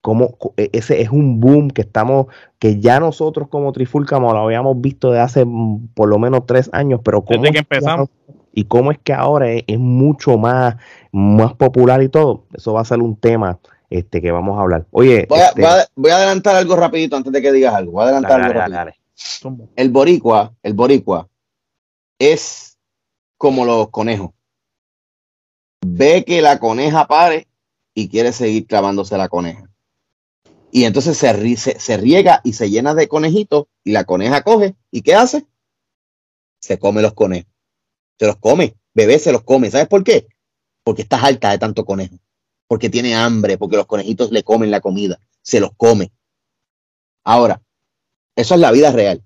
como 0.00 0.36
e, 0.56 0.70
ese 0.72 1.00
es 1.00 1.10
un 1.10 1.40
boom 1.40 1.68
que 1.68 1.82
estamos, 1.82 2.26
que 2.58 2.80
ya 2.80 3.00
nosotros 3.00 3.48
como 3.48 3.72
Trifulcamo 3.72 4.32
lo 4.32 4.40
habíamos 4.40 4.80
visto 4.80 5.10
de 5.10 5.20
hace 5.20 5.44
mm, 5.44 5.88
por 5.94 6.08
lo 6.08 6.18
menos 6.18 6.46
tres 6.46 6.70
años, 6.72 7.00
pero 7.04 7.22
cómo 7.22 7.42
que 7.42 7.58
empezamos. 7.58 8.08
y 8.52 8.64
cómo 8.64 8.90
es 8.90 8.98
que 8.98 9.12
ahora 9.12 9.50
es, 9.50 9.78
mucho 9.78 10.38
más, 10.38 10.76
más 11.12 11.54
popular 11.54 12.02
y 12.02 12.08
todo, 12.08 12.44
eso 12.54 12.72
va 12.72 12.80
a 12.80 12.84
ser 12.84 13.00
un 13.00 13.16
tema 13.16 13.58
este 13.90 14.20
que 14.20 14.30
vamos 14.30 14.58
a 14.58 14.62
hablar. 14.62 14.86
Oye, 14.90 15.26
voy 15.28 15.40
a, 15.40 15.46
este 15.46 15.62
voy 15.94 16.10
a, 16.10 16.16
adelantar 16.16 16.56
algo 16.56 16.76
rapidito 16.76 17.16
antes 17.16 17.32
de 17.32 17.42
que 17.42 17.52
digas 17.52 17.74
algo. 17.74 17.92
Voy 17.92 18.02
a 18.02 18.04
adelantar 18.04 18.40
algo 18.40 18.92
El 19.76 19.90
boricua, 19.90 20.54
el 20.62 20.74
boricua 20.74 21.28
es 22.18 22.78
como 23.36 23.64
los 23.64 23.90
conejos. 23.90 24.30
Ve 25.86 26.24
que 26.24 26.42
la 26.42 26.58
coneja 26.58 27.06
pare 27.06 27.48
y 27.94 28.08
quiere 28.08 28.32
seguir 28.32 28.66
clavándose 28.66 29.16
la 29.16 29.28
coneja. 29.28 29.70
Y 30.70 30.84
entonces 30.84 31.16
se, 31.16 31.56
se, 31.56 31.96
riega 31.96 32.40
y 32.44 32.52
se 32.52 32.68
llena 32.68 32.94
de 32.94 33.08
conejitos 33.08 33.66
y 33.84 33.92
la 33.92 34.04
coneja 34.04 34.42
coge. 34.42 34.74
¿Y 34.90 35.02
qué 35.02 35.14
hace? 35.14 35.46
Se 36.60 36.78
come 36.78 37.00
los 37.00 37.14
conejos. 37.14 37.50
Se 38.18 38.26
los 38.26 38.36
come. 38.36 38.76
Bebé 38.92 39.18
se 39.18 39.32
los 39.32 39.44
come. 39.44 39.70
¿Sabes 39.70 39.88
por 39.88 40.04
qué? 40.04 40.26
Porque 40.84 41.02
está 41.02 41.22
alta 41.22 41.50
de 41.50 41.58
tanto 41.58 41.84
conejo. 41.86 42.16
Porque 42.68 42.90
tiene 42.90 43.14
hambre, 43.14 43.58
porque 43.58 43.76
los 43.76 43.86
conejitos 43.86 44.30
le 44.30 44.44
comen 44.44 44.70
la 44.70 44.80
comida. 44.80 45.20
Se 45.42 45.58
los 45.58 45.70
come. 45.76 46.12
Ahora, 47.24 47.60
eso 48.36 48.54
es 48.54 48.60
la 48.60 48.70
vida 48.70 48.92
real. 48.92 49.24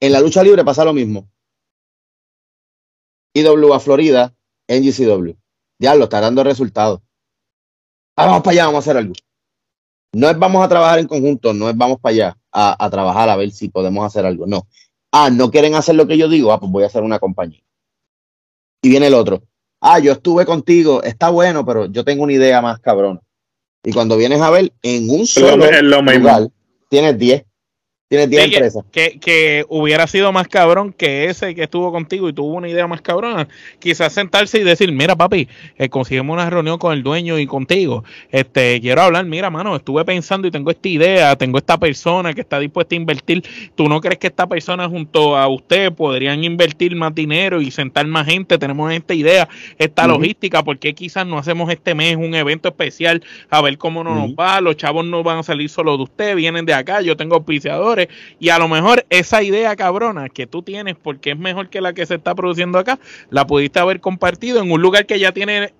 En 0.00 0.12
la 0.12 0.20
lucha 0.20 0.42
libre 0.42 0.64
pasa 0.64 0.84
lo 0.84 0.92
mismo. 0.92 1.28
IW 3.34 3.72
a 3.72 3.80
Florida, 3.80 4.34
NGCW. 4.68 5.34
lo 5.78 6.04
está 6.04 6.20
dando 6.20 6.44
resultados. 6.44 7.00
Ahora 8.16 8.32
vamos 8.32 8.44
para 8.44 8.52
allá, 8.52 8.66
vamos 8.66 8.76
a 8.76 8.90
hacer 8.90 8.96
algo. 8.96 9.14
No 10.14 10.28
es 10.28 10.38
vamos 10.38 10.64
a 10.64 10.68
trabajar 10.68 10.98
en 10.98 11.06
conjunto, 11.06 11.54
no 11.54 11.70
es 11.70 11.76
vamos 11.76 11.98
para 11.98 12.12
allá 12.12 12.38
a, 12.52 12.90
trabajar 12.90 13.30
a 13.30 13.36
ver 13.36 13.50
si 13.50 13.68
podemos 13.68 14.04
hacer 14.04 14.26
algo. 14.26 14.46
No. 14.46 14.66
Ah, 15.10 15.30
no 15.30 15.50
quieren 15.50 15.74
hacer 15.74 15.94
lo 15.94 16.06
que 16.06 16.18
yo 16.18 16.28
digo. 16.28 16.52
Ah, 16.52 16.60
pues 16.60 16.70
voy 16.70 16.84
a 16.84 16.86
hacer 16.86 17.02
una 17.02 17.18
compañía. 17.18 17.62
Y 18.82 18.90
viene 18.90 19.06
el 19.06 19.14
otro. 19.14 19.42
Ah, 19.84 19.98
yo 19.98 20.12
estuve 20.12 20.46
contigo, 20.46 21.02
está 21.02 21.28
bueno, 21.28 21.66
pero 21.66 21.86
yo 21.86 22.04
tengo 22.04 22.22
una 22.22 22.32
idea 22.32 22.62
más 22.62 22.78
cabrón. 22.78 23.20
Y 23.82 23.92
cuando 23.92 24.16
vienes 24.16 24.40
a 24.40 24.48
ver, 24.48 24.72
en 24.80 25.10
un 25.10 25.26
solo 25.26 25.56
lugar, 25.56 26.48
tienes 26.88 27.18
10. 27.18 27.44
Tienes 28.12 28.28
10 28.28 28.42
Sí, 28.44 28.50
que- 28.50 28.56
empresas. 28.56 28.84
que, 28.92 29.18
que 29.20 29.64
hubiera 29.70 30.06
sido 30.06 30.32
más 30.32 30.46
cabrón 30.46 30.92
que 30.92 31.24
ese 31.30 31.54
que 31.54 31.62
estuvo 31.62 31.90
contigo 31.90 32.28
y 32.28 32.34
tuvo 32.34 32.52
una 32.56 32.68
idea 32.68 32.86
más 32.86 33.00
cabrona. 33.00 33.48
Quizás 33.78 34.12
sentarse 34.12 34.58
y 34.58 34.64
decir, 34.64 34.92
mira 34.92 35.16
papi, 35.16 35.48
eh, 35.78 35.88
conseguimos 35.88 36.34
una 36.34 36.50
reunión 36.50 36.76
con 36.76 36.92
el 36.92 37.02
dueño 37.02 37.38
y 37.38 37.46
contigo. 37.46 38.04
Este, 38.30 38.82
quiero 38.82 39.00
hablar, 39.00 39.24
mira 39.24 39.48
mano, 39.48 39.74
estuve 39.74 40.04
pensando 40.04 40.46
y 40.46 40.50
tengo 40.50 40.70
esta 40.70 40.88
idea, 40.88 41.36
tengo 41.36 41.56
esta 41.56 41.78
persona 41.78 42.34
que 42.34 42.42
está 42.42 42.58
dispuesta 42.60 42.94
a 42.94 42.96
invertir. 42.96 43.42
¿Tú 43.74 43.88
no 43.88 43.98
crees 44.02 44.18
que 44.18 44.26
esta 44.26 44.46
persona 44.46 44.86
junto 44.90 45.34
a 45.34 45.48
usted 45.48 45.90
podrían 45.94 46.44
invertir 46.44 46.94
más 46.94 47.14
dinero 47.14 47.62
y 47.62 47.70
sentar 47.70 48.06
más 48.06 48.26
gente? 48.26 48.58
Tenemos 48.58 48.92
esta 48.92 49.14
idea, 49.14 49.48
esta 49.78 50.02
Ujú. 50.06 50.18
logística, 50.18 50.62
¿por 50.62 50.78
qué 50.78 50.92
quizás 50.94 51.26
no 51.26 51.38
hacemos 51.38 51.70
este 51.70 51.94
mes 51.94 52.16
un 52.16 52.34
evento 52.34 52.68
especial 52.68 53.22
a 53.48 53.62
ver 53.62 53.78
cómo 53.78 54.04
no 54.04 54.14
nos 54.14 54.32
va? 54.32 54.60
Los 54.60 54.76
chavos 54.76 55.06
no 55.06 55.22
van 55.22 55.38
a 55.38 55.42
salir 55.42 55.70
solo 55.70 55.96
de 55.96 56.02
usted, 56.02 56.36
vienen 56.36 56.66
de 56.66 56.74
acá, 56.74 57.00
yo 57.00 57.16
tengo 57.16 57.36
auspiciadores 57.36 58.01
y 58.38 58.48
a 58.50 58.58
lo 58.58 58.68
mejor 58.68 59.04
esa 59.10 59.42
idea 59.42 59.76
cabrona 59.76 60.28
que 60.28 60.46
tú 60.46 60.62
tienes 60.62 60.96
porque 60.96 61.32
es 61.32 61.38
mejor 61.38 61.68
que 61.68 61.80
la 61.80 61.92
que 61.92 62.06
se 62.06 62.14
está 62.14 62.34
produciendo 62.34 62.78
acá, 62.78 62.98
la 63.30 63.46
pudiste 63.46 63.78
haber 63.78 64.00
compartido 64.00 64.60
en 64.62 64.70
un 64.70 64.80
lugar 64.80 65.06
que 65.06 65.18
ya 65.18 65.32
tiene 65.32 65.72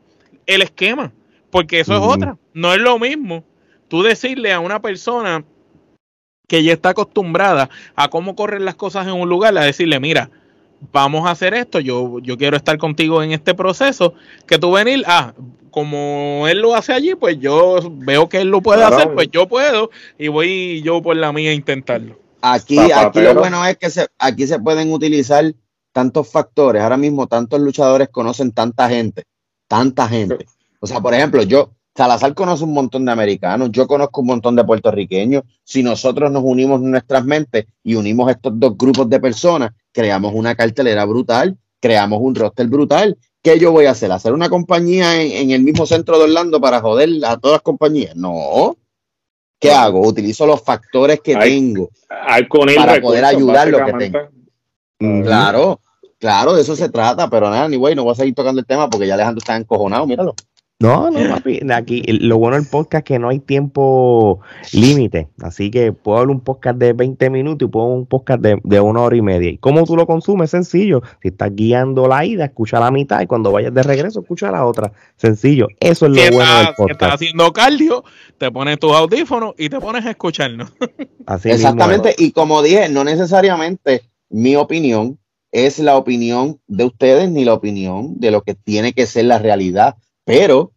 el 0.47 0.62
esquema, 0.62 1.12
porque 1.51 1.81
eso 1.81 1.94
es 1.94 2.01
otra, 2.03 2.36
no 2.53 2.73
es 2.73 2.81
lo 2.81 2.99
mismo 2.99 3.44
tú 3.93 4.03
decirle 4.03 4.55
a 4.55 4.59
una 4.59 4.81
persona 4.81 5.44
que 6.49 6.65
ya 6.65 6.73
está 6.73 6.89
acostumbrada 6.89 7.69
a 7.94 8.09
cómo 8.09 8.35
corren 8.35 8.65
las 8.65 8.74
cosas 8.74 9.07
en 9.07 9.12
un 9.12 9.28
lugar, 9.28 9.57
a 9.59 9.65
decirle, 9.65 10.01
mira, 10.01 10.31
vamos 10.93 11.27
a 11.27 11.31
hacer 11.32 11.53
esto, 11.53 11.78
yo, 11.78 12.19
yo 12.20 12.39
quiero 12.39 12.57
estar 12.57 12.78
contigo 12.78 13.23
en 13.23 13.32
este 13.32 13.55
proceso, 13.55 14.15
que 14.47 14.59
tú 14.59 14.73
venir, 14.73 15.05
ah, 15.07 15.35
como 15.73 16.47
él 16.47 16.61
lo 16.61 16.77
hace 16.77 16.93
allí, 16.93 17.16
pues 17.16 17.40
yo 17.40 17.78
veo 17.90 18.28
que 18.28 18.43
él 18.43 18.49
lo 18.49 18.62
puede 18.62 18.78
Claro. 18.78 18.97
hacer, 18.97 19.15
pues 19.15 19.28
yo 19.32 19.49
puedo 19.49 19.90
y 20.19 20.28
voy 20.28 20.82
yo 20.82 21.03
por 21.03 21.16
la 21.16 21.32
mía 21.32 21.51
a 21.51 21.55
intentarlo. 21.55 22.16
Aquí, 22.40 22.77
Papá, 22.77 23.07
aquí 23.07 23.20
lo 23.20 23.35
bueno 23.35 23.65
es 23.66 23.77
que 23.78 23.90
se, 23.90 24.07
aquí 24.19 24.47
se 24.47 24.59
pueden 24.61 24.93
utilizar 24.93 25.44
tantos 25.93 26.28
factores. 26.31 26.82
Ahora 26.82 26.97
mismo 26.97 27.27
tantos 27.27 27.61
luchadores 27.61 28.09
conocen 28.09 28.53
tanta 28.53 28.89
gente, 28.89 29.24
tanta 29.66 30.09
gente. 30.09 30.47
O 30.81 30.86
sea, 30.86 31.01
por 31.01 31.15
ejemplo, 31.15 31.43
yo, 31.43 31.70
Salazar 31.94 32.32
conoce 32.35 32.65
un 32.65 32.73
montón 32.73 33.05
de 33.05 33.12
americanos, 33.12 33.70
yo 33.70 33.86
conozco 33.86 34.23
un 34.23 34.28
montón 34.28 34.57
de 34.57 34.65
puertorriqueños. 34.65 35.43
Si 35.62 35.82
nosotros 35.82 36.31
nos 36.32 36.43
unimos 36.43 36.81
en 36.81 36.90
nuestras 36.90 37.24
mentes 37.24 37.66
y 37.85 37.94
unimos 37.97 38.31
estos 38.31 38.53
dos 38.57 38.77
grupos 38.78 39.09
de 39.11 39.20
personas, 39.20 39.73
creamos 39.93 40.32
una 40.35 40.55
cartelera 40.55 41.05
brutal, 41.05 41.57
creamos 41.81 42.19
un 42.23 42.35
roster 42.35 42.66
brutal. 42.66 43.16
¿Qué 43.43 43.59
yo 43.59 43.73
voy 43.73 43.86
a 43.86 43.90
hacer? 43.90 44.12
¿Hacer 44.12 44.32
una 44.32 44.48
compañía 44.48 45.20
en, 45.20 45.32
en 45.32 45.51
el 45.51 45.62
mismo 45.62 45.85
centro 45.85 46.16
de 46.16 46.24
Orlando 46.24 46.60
para 46.60 46.81
joder 46.81 47.10
a 47.24 47.36
todas 47.36 47.56
las 47.56 47.62
compañías? 47.62 48.14
No. 48.14 48.77
¿Qué 49.59 49.70
hago? 49.70 50.01
Utilizo 50.06 50.47
los 50.47 50.60
factores 50.62 51.20
que 51.20 51.36
tengo. 51.36 51.89
Hay 52.09 52.47
Para 52.77 53.01
poder 53.01 53.24
ayudar 53.24 53.69
lo 53.69 53.85
que. 53.85 54.12
Ujú. 55.01 55.23
Claro, 55.24 55.81
claro, 56.19 56.55
de 56.55 56.62
eso 56.62 56.77
se 56.77 56.89
trata, 56.89 57.28
pero 57.28 57.51
nada, 57.51 57.69
ni 57.69 57.77
güey, 57.77 57.94
no 57.94 58.05
voy 58.05 58.12
a 58.12 58.16
seguir 58.16 58.35
tocando 58.35 58.60
el 58.60 58.66
tema 58.66 58.89
porque 58.89 59.06
ya 59.06 59.14
Alejandro 59.14 59.39
está 59.39 59.56
encojonado, 59.56 60.06
míralo. 60.06 60.35
No, 60.83 61.11
no, 61.11 61.35
papi. 61.35 61.61
Aquí, 61.73 62.03
lo 62.03 62.39
bueno 62.39 62.57
del 62.57 62.67
podcast 62.67 63.05
es 63.05 63.05
que 63.05 63.19
no 63.19 63.29
hay 63.29 63.39
tiempo 63.39 64.41
límite. 64.73 65.29
Así 65.41 65.71
que 65.71 65.93
puedo 65.93 66.19
hablar 66.19 66.35
un 66.35 66.41
podcast 66.41 66.77
de 66.79 66.93
20 66.93 67.31
minutos 67.31 67.69
y 67.69 67.71
puedo 67.71 67.87
un 67.87 68.07
podcast 68.07 68.41
de, 68.41 68.59
de 68.65 68.81
una 68.81 69.01
hora 69.03 69.17
y 69.17 69.23
media. 69.23 69.51
¿Y 69.51 69.59
cómo 69.59 69.85
tú 69.85 69.97
lo 69.97 70.07
consumes? 70.07 70.51
Sencillo. 70.51 71.03
Si 71.23 71.29
estás 71.29 71.55
guiando 71.55 72.09
la 72.09 72.25
ida, 72.25 72.45
escucha 72.47 72.81
la 72.81 72.91
mitad 72.91 73.21
y 73.21 73.27
cuando 73.27 73.53
vayas 73.53 73.73
de 73.73 73.83
regreso, 73.83 74.21
escucha 74.21 74.51
la 74.51 74.67
otra. 74.67 74.93
Sencillo. 75.17 75.69
Eso 75.81 76.07
es 76.07 76.13
lo 76.13 76.17
bueno 76.17 76.29
del 76.31 76.39
estás, 76.39 76.65
si 76.67 76.71
estás 76.71 76.77
podcast. 76.77 77.15
haciendo 77.15 77.53
cardio, 77.53 78.05
te 78.39 78.51
pones 78.51 78.79
tus 78.79 78.93
audífonos 78.93 79.55
y 79.57 79.69
te 79.69 79.81
pones 79.81 80.05
a 80.05 80.11
escucharnos. 80.11 80.73
Así 81.27 81.49
mismo 81.49 81.55
Exactamente, 81.55 82.11
es. 82.11 82.21
y 82.21 82.33
como 82.33 82.61
dije, 82.63 82.89
no 82.89 83.05
necesariamente 83.05 84.03
mi 84.31 84.57
opinión 84.57 85.19
es 85.53 85.79
la 85.79 85.97
opinión 85.97 86.61
de 86.67 86.85
ustedes 86.85 87.31
ni 87.31 87.45
la 87.45 87.55
opinión 87.55 88.19
de 88.19 88.31
lo 88.31 88.43
que 88.43 88.55
tiene 88.55 88.95
que 88.95 89.07
ser 89.07 89.27
la 89.27 89.39
realidad, 89.39 89.97
pero 90.24 90.73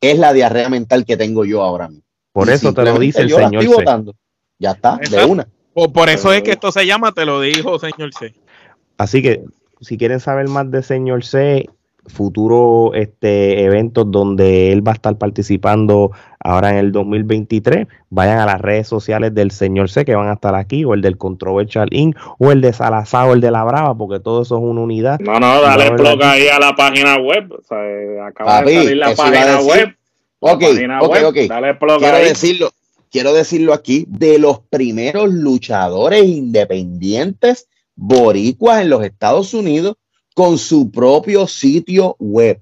es 0.00 0.18
la 0.18 0.32
diarrea 0.32 0.68
mental 0.68 1.04
que 1.04 1.16
tengo 1.16 1.44
yo 1.44 1.62
ahora 1.62 1.88
mismo. 1.88 2.04
Por 2.32 2.48
Y 2.48 2.52
eso 2.52 2.72
te 2.72 2.82
lo 2.84 2.98
dice 2.98 3.22
el 3.22 3.28
yo 3.28 3.38
la 3.38 3.48
señor 3.48 3.62
estoy 3.62 3.76
C. 3.76 3.82
votando. 3.82 4.16
Ya 4.58 4.70
está, 4.72 4.96
de 4.96 5.24
una. 5.24 5.46
Por, 5.74 5.92
por 5.92 6.08
eso 6.08 6.28
Pero- 6.28 6.32
es 6.34 6.42
que 6.42 6.50
esto 6.52 6.72
se 6.72 6.86
llama, 6.86 7.12
te 7.12 7.24
lo 7.24 7.40
dijo 7.40 7.78
señor 7.78 8.12
C. 8.14 8.34
Así 8.98 9.22
que 9.22 9.42
si 9.80 9.98
quieren 9.98 10.20
saber 10.20 10.48
más 10.48 10.70
de 10.70 10.82
señor 10.82 11.24
C, 11.24 11.68
futuros 12.06 12.90
este, 12.94 13.62
eventos 13.64 14.10
donde 14.10 14.72
él 14.72 14.86
va 14.86 14.92
a 14.92 14.94
estar 14.94 15.16
participando 15.18 16.10
ahora 16.40 16.70
en 16.70 16.76
el 16.76 16.92
2023, 16.92 17.86
vayan 18.10 18.38
a 18.40 18.46
las 18.46 18.60
redes 18.60 18.88
sociales 18.88 19.34
del 19.34 19.50
señor 19.52 19.88
C 19.88 20.04
que 20.04 20.14
van 20.14 20.28
a 20.28 20.34
estar 20.34 20.54
aquí, 20.54 20.84
o 20.84 20.94
el 20.94 21.02
del 21.02 21.16
Controversial 21.16 21.88
Inc., 21.92 22.16
o 22.38 22.50
el 22.50 22.60
de 22.60 22.72
Salazar, 22.72 23.28
o 23.28 23.32
el 23.34 23.40
de 23.40 23.50
La 23.50 23.62
Brava, 23.64 23.96
porque 23.96 24.18
todo 24.18 24.42
eso 24.42 24.56
es 24.56 24.62
una 24.62 24.80
unidad. 24.80 25.20
No, 25.20 25.38
no, 25.38 25.60
dale 25.62 25.90
No, 25.90 25.96
plug 25.96 26.22
ahí 26.24 26.48
a 26.48 26.58
la 26.58 26.74
página 26.74 27.16
web. 27.18 27.52
O 27.52 27.62
sea, 27.62 28.26
acaba 28.26 28.58
Papi, 28.60 28.70
de 28.70 28.82
salir 28.82 28.96
la 28.96 29.14
página 29.14 29.60
web. 29.60 29.96
La 30.40 30.52
Ok, 30.52 30.60
página 30.60 31.02
web. 31.02 31.48
Dale 31.48 31.74
plug 31.74 31.98
Quiero 31.98 32.16
ahí. 32.16 32.24
decirlo, 32.24 32.70
quiero 33.12 33.32
decirlo 33.32 33.72
aquí, 33.74 34.04
de 34.08 34.40
los 34.40 34.58
primeros 34.58 35.32
luchadores 35.32 36.24
independientes 36.24 37.68
boricuas 37.94 38.82
en 38.82 38.90
los 38.90 39.04
Estados 39.04 39.54
Unidos 39.54 39.96
con 40.34 40.58
su 40.58 40.90
propio 40.90 41.46
sitio 41.46 42.16
web. 42.18 42.60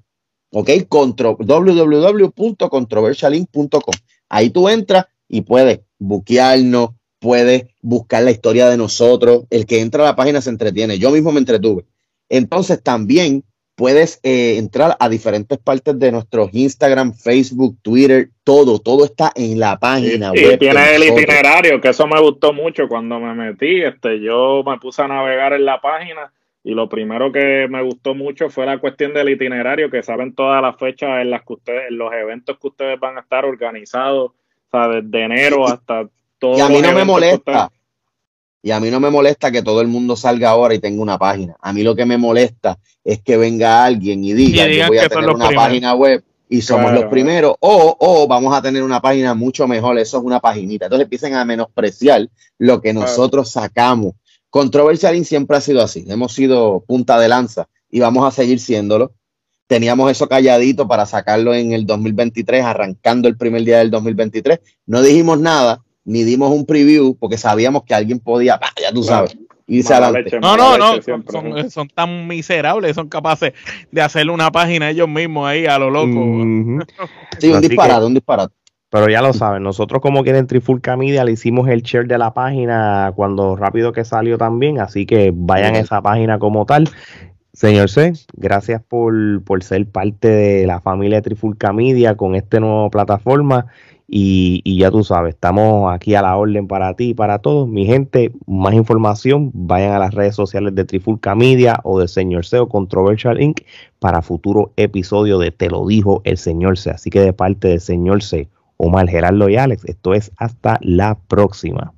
¿Ok? 0.52 0.68
Contro- 0.88 1.36
www.controversialink.com. 1.38 3.94
Ahí 4.28 4.50
tú 4.50 4.68
entras 4.68 5.06
y 5.28 5.42
puedes 5.42 5.80
buquearnos, 5.98 6.90
puedes 7.18 7.64
buscar 7.82 8.22
la 8.22 8.30
historia 8.30 8.68
de 8.68 8.76
nosotros. 8.76 9.44
El 9.50 9.66
que 9.66 9.80
entra 9.80 10.02
a 10.02 10.06
la 10.06 10.16
página 10.16 10.40
se 10.40 10.50
entretiene. 10.50 10.98
Yo 10.98 11.10
mismo 11.10 11.32
me 11.32 11.38
entretuve. 11.40 11.84
Entonces 12.28 12.82
también 12.82 13.44
puedes 13.76 14.20
eh, 14.22 14.56
entrar 14.58 14.96
a 15.00 15.08
diferentes 15.08 15.58
partes 15.58 15.98
de 15.98 16.12
nuestros 16.12 16.50
Instagram, 16.52 17.14
Facebook, 17.14 17.78
Twitter, 17.82 18.28
todo, 18.44 18.78
todo 18.78 19.04
está 19.06 19.32
en 19.34 19.58
la 19.58 19.72
Y, 19.74 19.78
página 19.78 20.26
y 20.34 20.38
web. 20.42 20.50
de 20.50 20.58
tiene 20.58 20.94
el 20.94 21.00
nosotros. 21.00 21.22
itinerario, 21.22 21.80
que 21.80 21.88
eso 21.88 22.06
me 22.06 22.20
gustó 22.20 22.52
mucho 22.52 22.86
cuando 22.88 23.18
me 23.18 23.34
metí. 23.34 23.80
Este, 23.82 24.20
yo 24.20 24.62
me 24.66 24.78
puse 24.78 25.00
a 25.02 25.08
navegar 25.08 25.54
en 25.54 25.64
la 25.64 25.80
página 25.80 26.30
y 26.62 26.72
lo 26.74 26.88
primero 26.88 27.32
que 27.32 27.66
me 27.70 27.82
gustó 27.82 28.14
mucho 28.14 28.50
fue 28.50 28.66
la 28.66 28.78
cuestión 28.78 29.14
del 29.14 29.30
itinerario, 29.30 29.90
que 29.90 30.02
saben 30.02 30.34
todas 30.34 30.60
las 30.60 30.76
fechas 30.76 31.20
en 31.22 31.30
las 31.30 31.42
que 31.44 31.54
ustedes, 31.54 31.82
en 31.90 31.98
los 31.98 32.12
eventos 32.12 32.58
que 32.58 32.68
ustedes 32.68 33.00
van 33.00 33.16
a 33.16 33.20
estar 33.20 33.44
organizados, 33.44 34.30
o 34.32 34.70
sea, 34.70 34.88
desde 34.88 35.24
enero 35.24 35.66
hasta 35.66 36.08
todo. 36.38 36.58
Y 36.58 36.60
a 36.60 36.68
mí 36.68 36.80
no 36.82 36.92
me 36.92 37.04
molesta. 37.04 37.70
Y 38.62 38.72
a 38.72 38.80
mí 38.80 38.90
no 38.90 39.00
me 39.00 39.08
molesta 39.08 39.50
que 39.50 39.62
todo 39.62 39.80
el 39.80 39.88
mundo 39.88 40.16
salga 40.16 40.50
ahora 40.50 40.74
y 40.74 40.78
tenga 40.80 41.00
una 41.00 41.16
página. 41.16 41.56
A 41.62 41.72
mí 41.72 41.82
lo 41.82 41.96
que 41.96 42.04
me 42.04 42.18
molesta 42.18 42.78
es 43.02 43.22
que 43.22 43.38
venga 43.38 43.82
alguien 43.84 44.22
y 44.22 44.34
diga, 44.34 44.64
Y 44.64 44.66
yo 44.66 44.72
digan 44.72 44.88
voy 44.88 44.98
a 44.98 45.02
que 45.04 45.08
son 45.08 45.14
tener 45.22 45.26
los 45.28 45.36
una 45.36 45.46
primeros. 45.46 45.64
página 45.66 45.94
web 45.94 46.24
y 46.50 46.60
somos 46.60 46.86
Claro. 46.90 47.00
los 47.02 47.10
primeros, 47.10 47.54
o, 47.60 47.96
o 47.98 48.26
vamos 48.28 48.52
a 48.54 48.60
tener 48.60 48.82
una 48.82 49.00
página 49.00 49.32
mucho 49.34 49.66
mejor, 49.66 49.98
eso 49.98 50.18
es 50.18 50.24
una 50.24 50.40
paginita. 50.40 50.86
Entonces 50.86 51.04
empiezan 51.04 51.34
a 51.34 51.44
menospreciar 51.46 52.28
lo 52.58 52.82
que 52.82 52.90
Claro. 52.90 53.06
nosotros 53.06 53.50
sacamos. 53.50 54.12
Controversial 54.50 55.24
siempre 55.24 55.56
ha 55.56 55.60
sido 55.60 55.80
así, 55.82 56.04
hemos 56.08 56.32
sido 56.34 56.84
punta 56.86 57.18
de 57.18 57.28
lanza 57.28 57.68
y 57.90 58.00
vamos 58.00 58.26
a 58.26 58.30
seguir 58.30 58.58
siéndolo. 58.60 59.12
Teníamos 59.68 60.10
eso 60.10 60.28
calladito 60.28 60.88
para 60.88 61.06
sacarlo 61.06 61.54
en 61.54 61.72
el 61.72 61.86
2023, 61.86 62.64
arrancando 62.64 63.28
el 63.28 63.36
primer 63.36 63.62
día 63.62 63.78
del 63.78 63.90
2023. 63.92 64.58
No 64.86 65.00
dijimos 65.02 65.38
nada, 65.38 65.82
ni 66.04 66.24
dimos 66.24 66.50
un 66.50 66.66
preview, 66.66 67.14
porque 67.16 67.38
sabíamos 67.38 67.84
que 67.84 67.94
alguien 67.94 68.18
podía, 68.18 68.58
ah, 68.60 68.70
ya 68.82 68.92
tú 68.92 69.04
sabes, 69.04 69.36
irse 69.68 69.92
Mala 69.94 70.06
adelante. 70.06 70.30
leche, 70.30 70.40
No, 70.40 70.56
no, 70.56 70.76
no, 70.76 70.92
son, 70.94 71.02
siempre, 71.04 71.32
son- 71.32 71.50
¿no? 71.50 71.70
son 71.70 71.88
tan 71.88 72.26
miserables, 72.26 72.96
son 72.96 73.08
capaces 73.08 73.52
de 73.92 74.02
hacer 74.02 74.28
una 74.28 74.50
página 74.50 74.90
ellos 74.90 75.08
mismos 75.08 75.46
ahí 75.46 75.66
a 75.66 75.78
lo 75.78 75.88
loco. 75.90 76.08
Sí, 76.10 76.18
un 76.18 76.82
Así 77.58 77.68
disparate, 77.68 78.00
que- 78.00 78.06
un 78.06 78.14
disparate. 78.14 78.54
Pero 78.90 79.08
ya 79.08 79.22
lo 79.22 79.32
saben, 79.32 79.62
nosotros 79.62 80.02
como 80.02 80.24
quieren 80.24 80.48
Trifulca 80.48 80.96
Media 80.96 81.24
le 81.24 81.32
hicimos 81.32 81.68
el 81.68 81.82
share 81.82 82.08
de 82.08 82.18
la 82.18 82.34
página 82.34 83.12
cuando 83.14 83.54
rápido 83.54 83.92
que 83.92 84.04
salió 84.04 84.36
también, 84.36 84.80
así 84.80 85.06
que 85.06 85.32
vayan 85.32 85.76
a 85.76 85.78
esa 85.78 86.02
página 86.02 86.40
como 86.40 86.66
tal. 86.66 86.88
Señor 87.52 87.88
C, 87.88 88.14
gracias 88.34 88.82
por, 88.82 89.44
por 89.44 89.62
ser 89.62 89.86
parte 89.86 90.28
de 90.28 90.66
la 90.66 90.80
familia 90.80 91.18
de 91.18 91.22
Trifulca 91.22 91.72
Media 91.72 92.16
con 92.16 92.34
esta 92.34 92.58
nueva 92.58 92.90
plataforma 92.90 93.66
y, 94.08 94.60
y 94.64 94.78
ya 94.78 94.90
tú 94.90 95.04
sabes, 95.04 95.34
estamos 95.34 95.92
aquí 95.94 96.16
a 96.16 96.22
la 96.22 96.36
orden 96.36 96.66
para 96.66 96.94
ti 96.94 97.10
y 97.10 97.14
para 97.14 97.38
todos. 97.38 97.68
Mi 97.68 97.86
gente, 97.86 98.32
más 98.46 98.74
información, 98.74 99.52
vayan 99.54 99.92
a 99.92 100.00
las 100.00 100.14
redes 100.14 100.34
sociales 100.34 100.74
de 100.74 100.84
Trifulca 100.84 101.36
Media 101.36 101.78
o 101.84 102.00
de 102.00 102.08
Señor 102.08 102.44
C 102.44 102.58
o 102.58 102.68
Controversial 102.68 103.40
Inc. 103.40 103.60
para 104.00 104.20
futuro 104.20 104.72
episodio 104.76 105.38
de 105.38 105.52
Te 105.52 105.70
lo 105.70 105.86
dijo 105.86 106.22
el 106.24 106.38
Señor 106.38 106.76
C. 106.76 106.90
Así 106.90 107.08
que 107.08 107.20
de 107.20 107.32
parte 107.32 107.68
del 107.68 107.80
Señor 107.80 108.24
C, 108.24 108.48
Omar 108.82 109.08
Gerardo 109.08 109.50
y 109.50 109.56
Alex, 109.56 109.84
esto 109.84 110.14
es 110.14 110.32
hasta 110.36 110.78
la 110.80 111.18
próxima. 111.28 111.92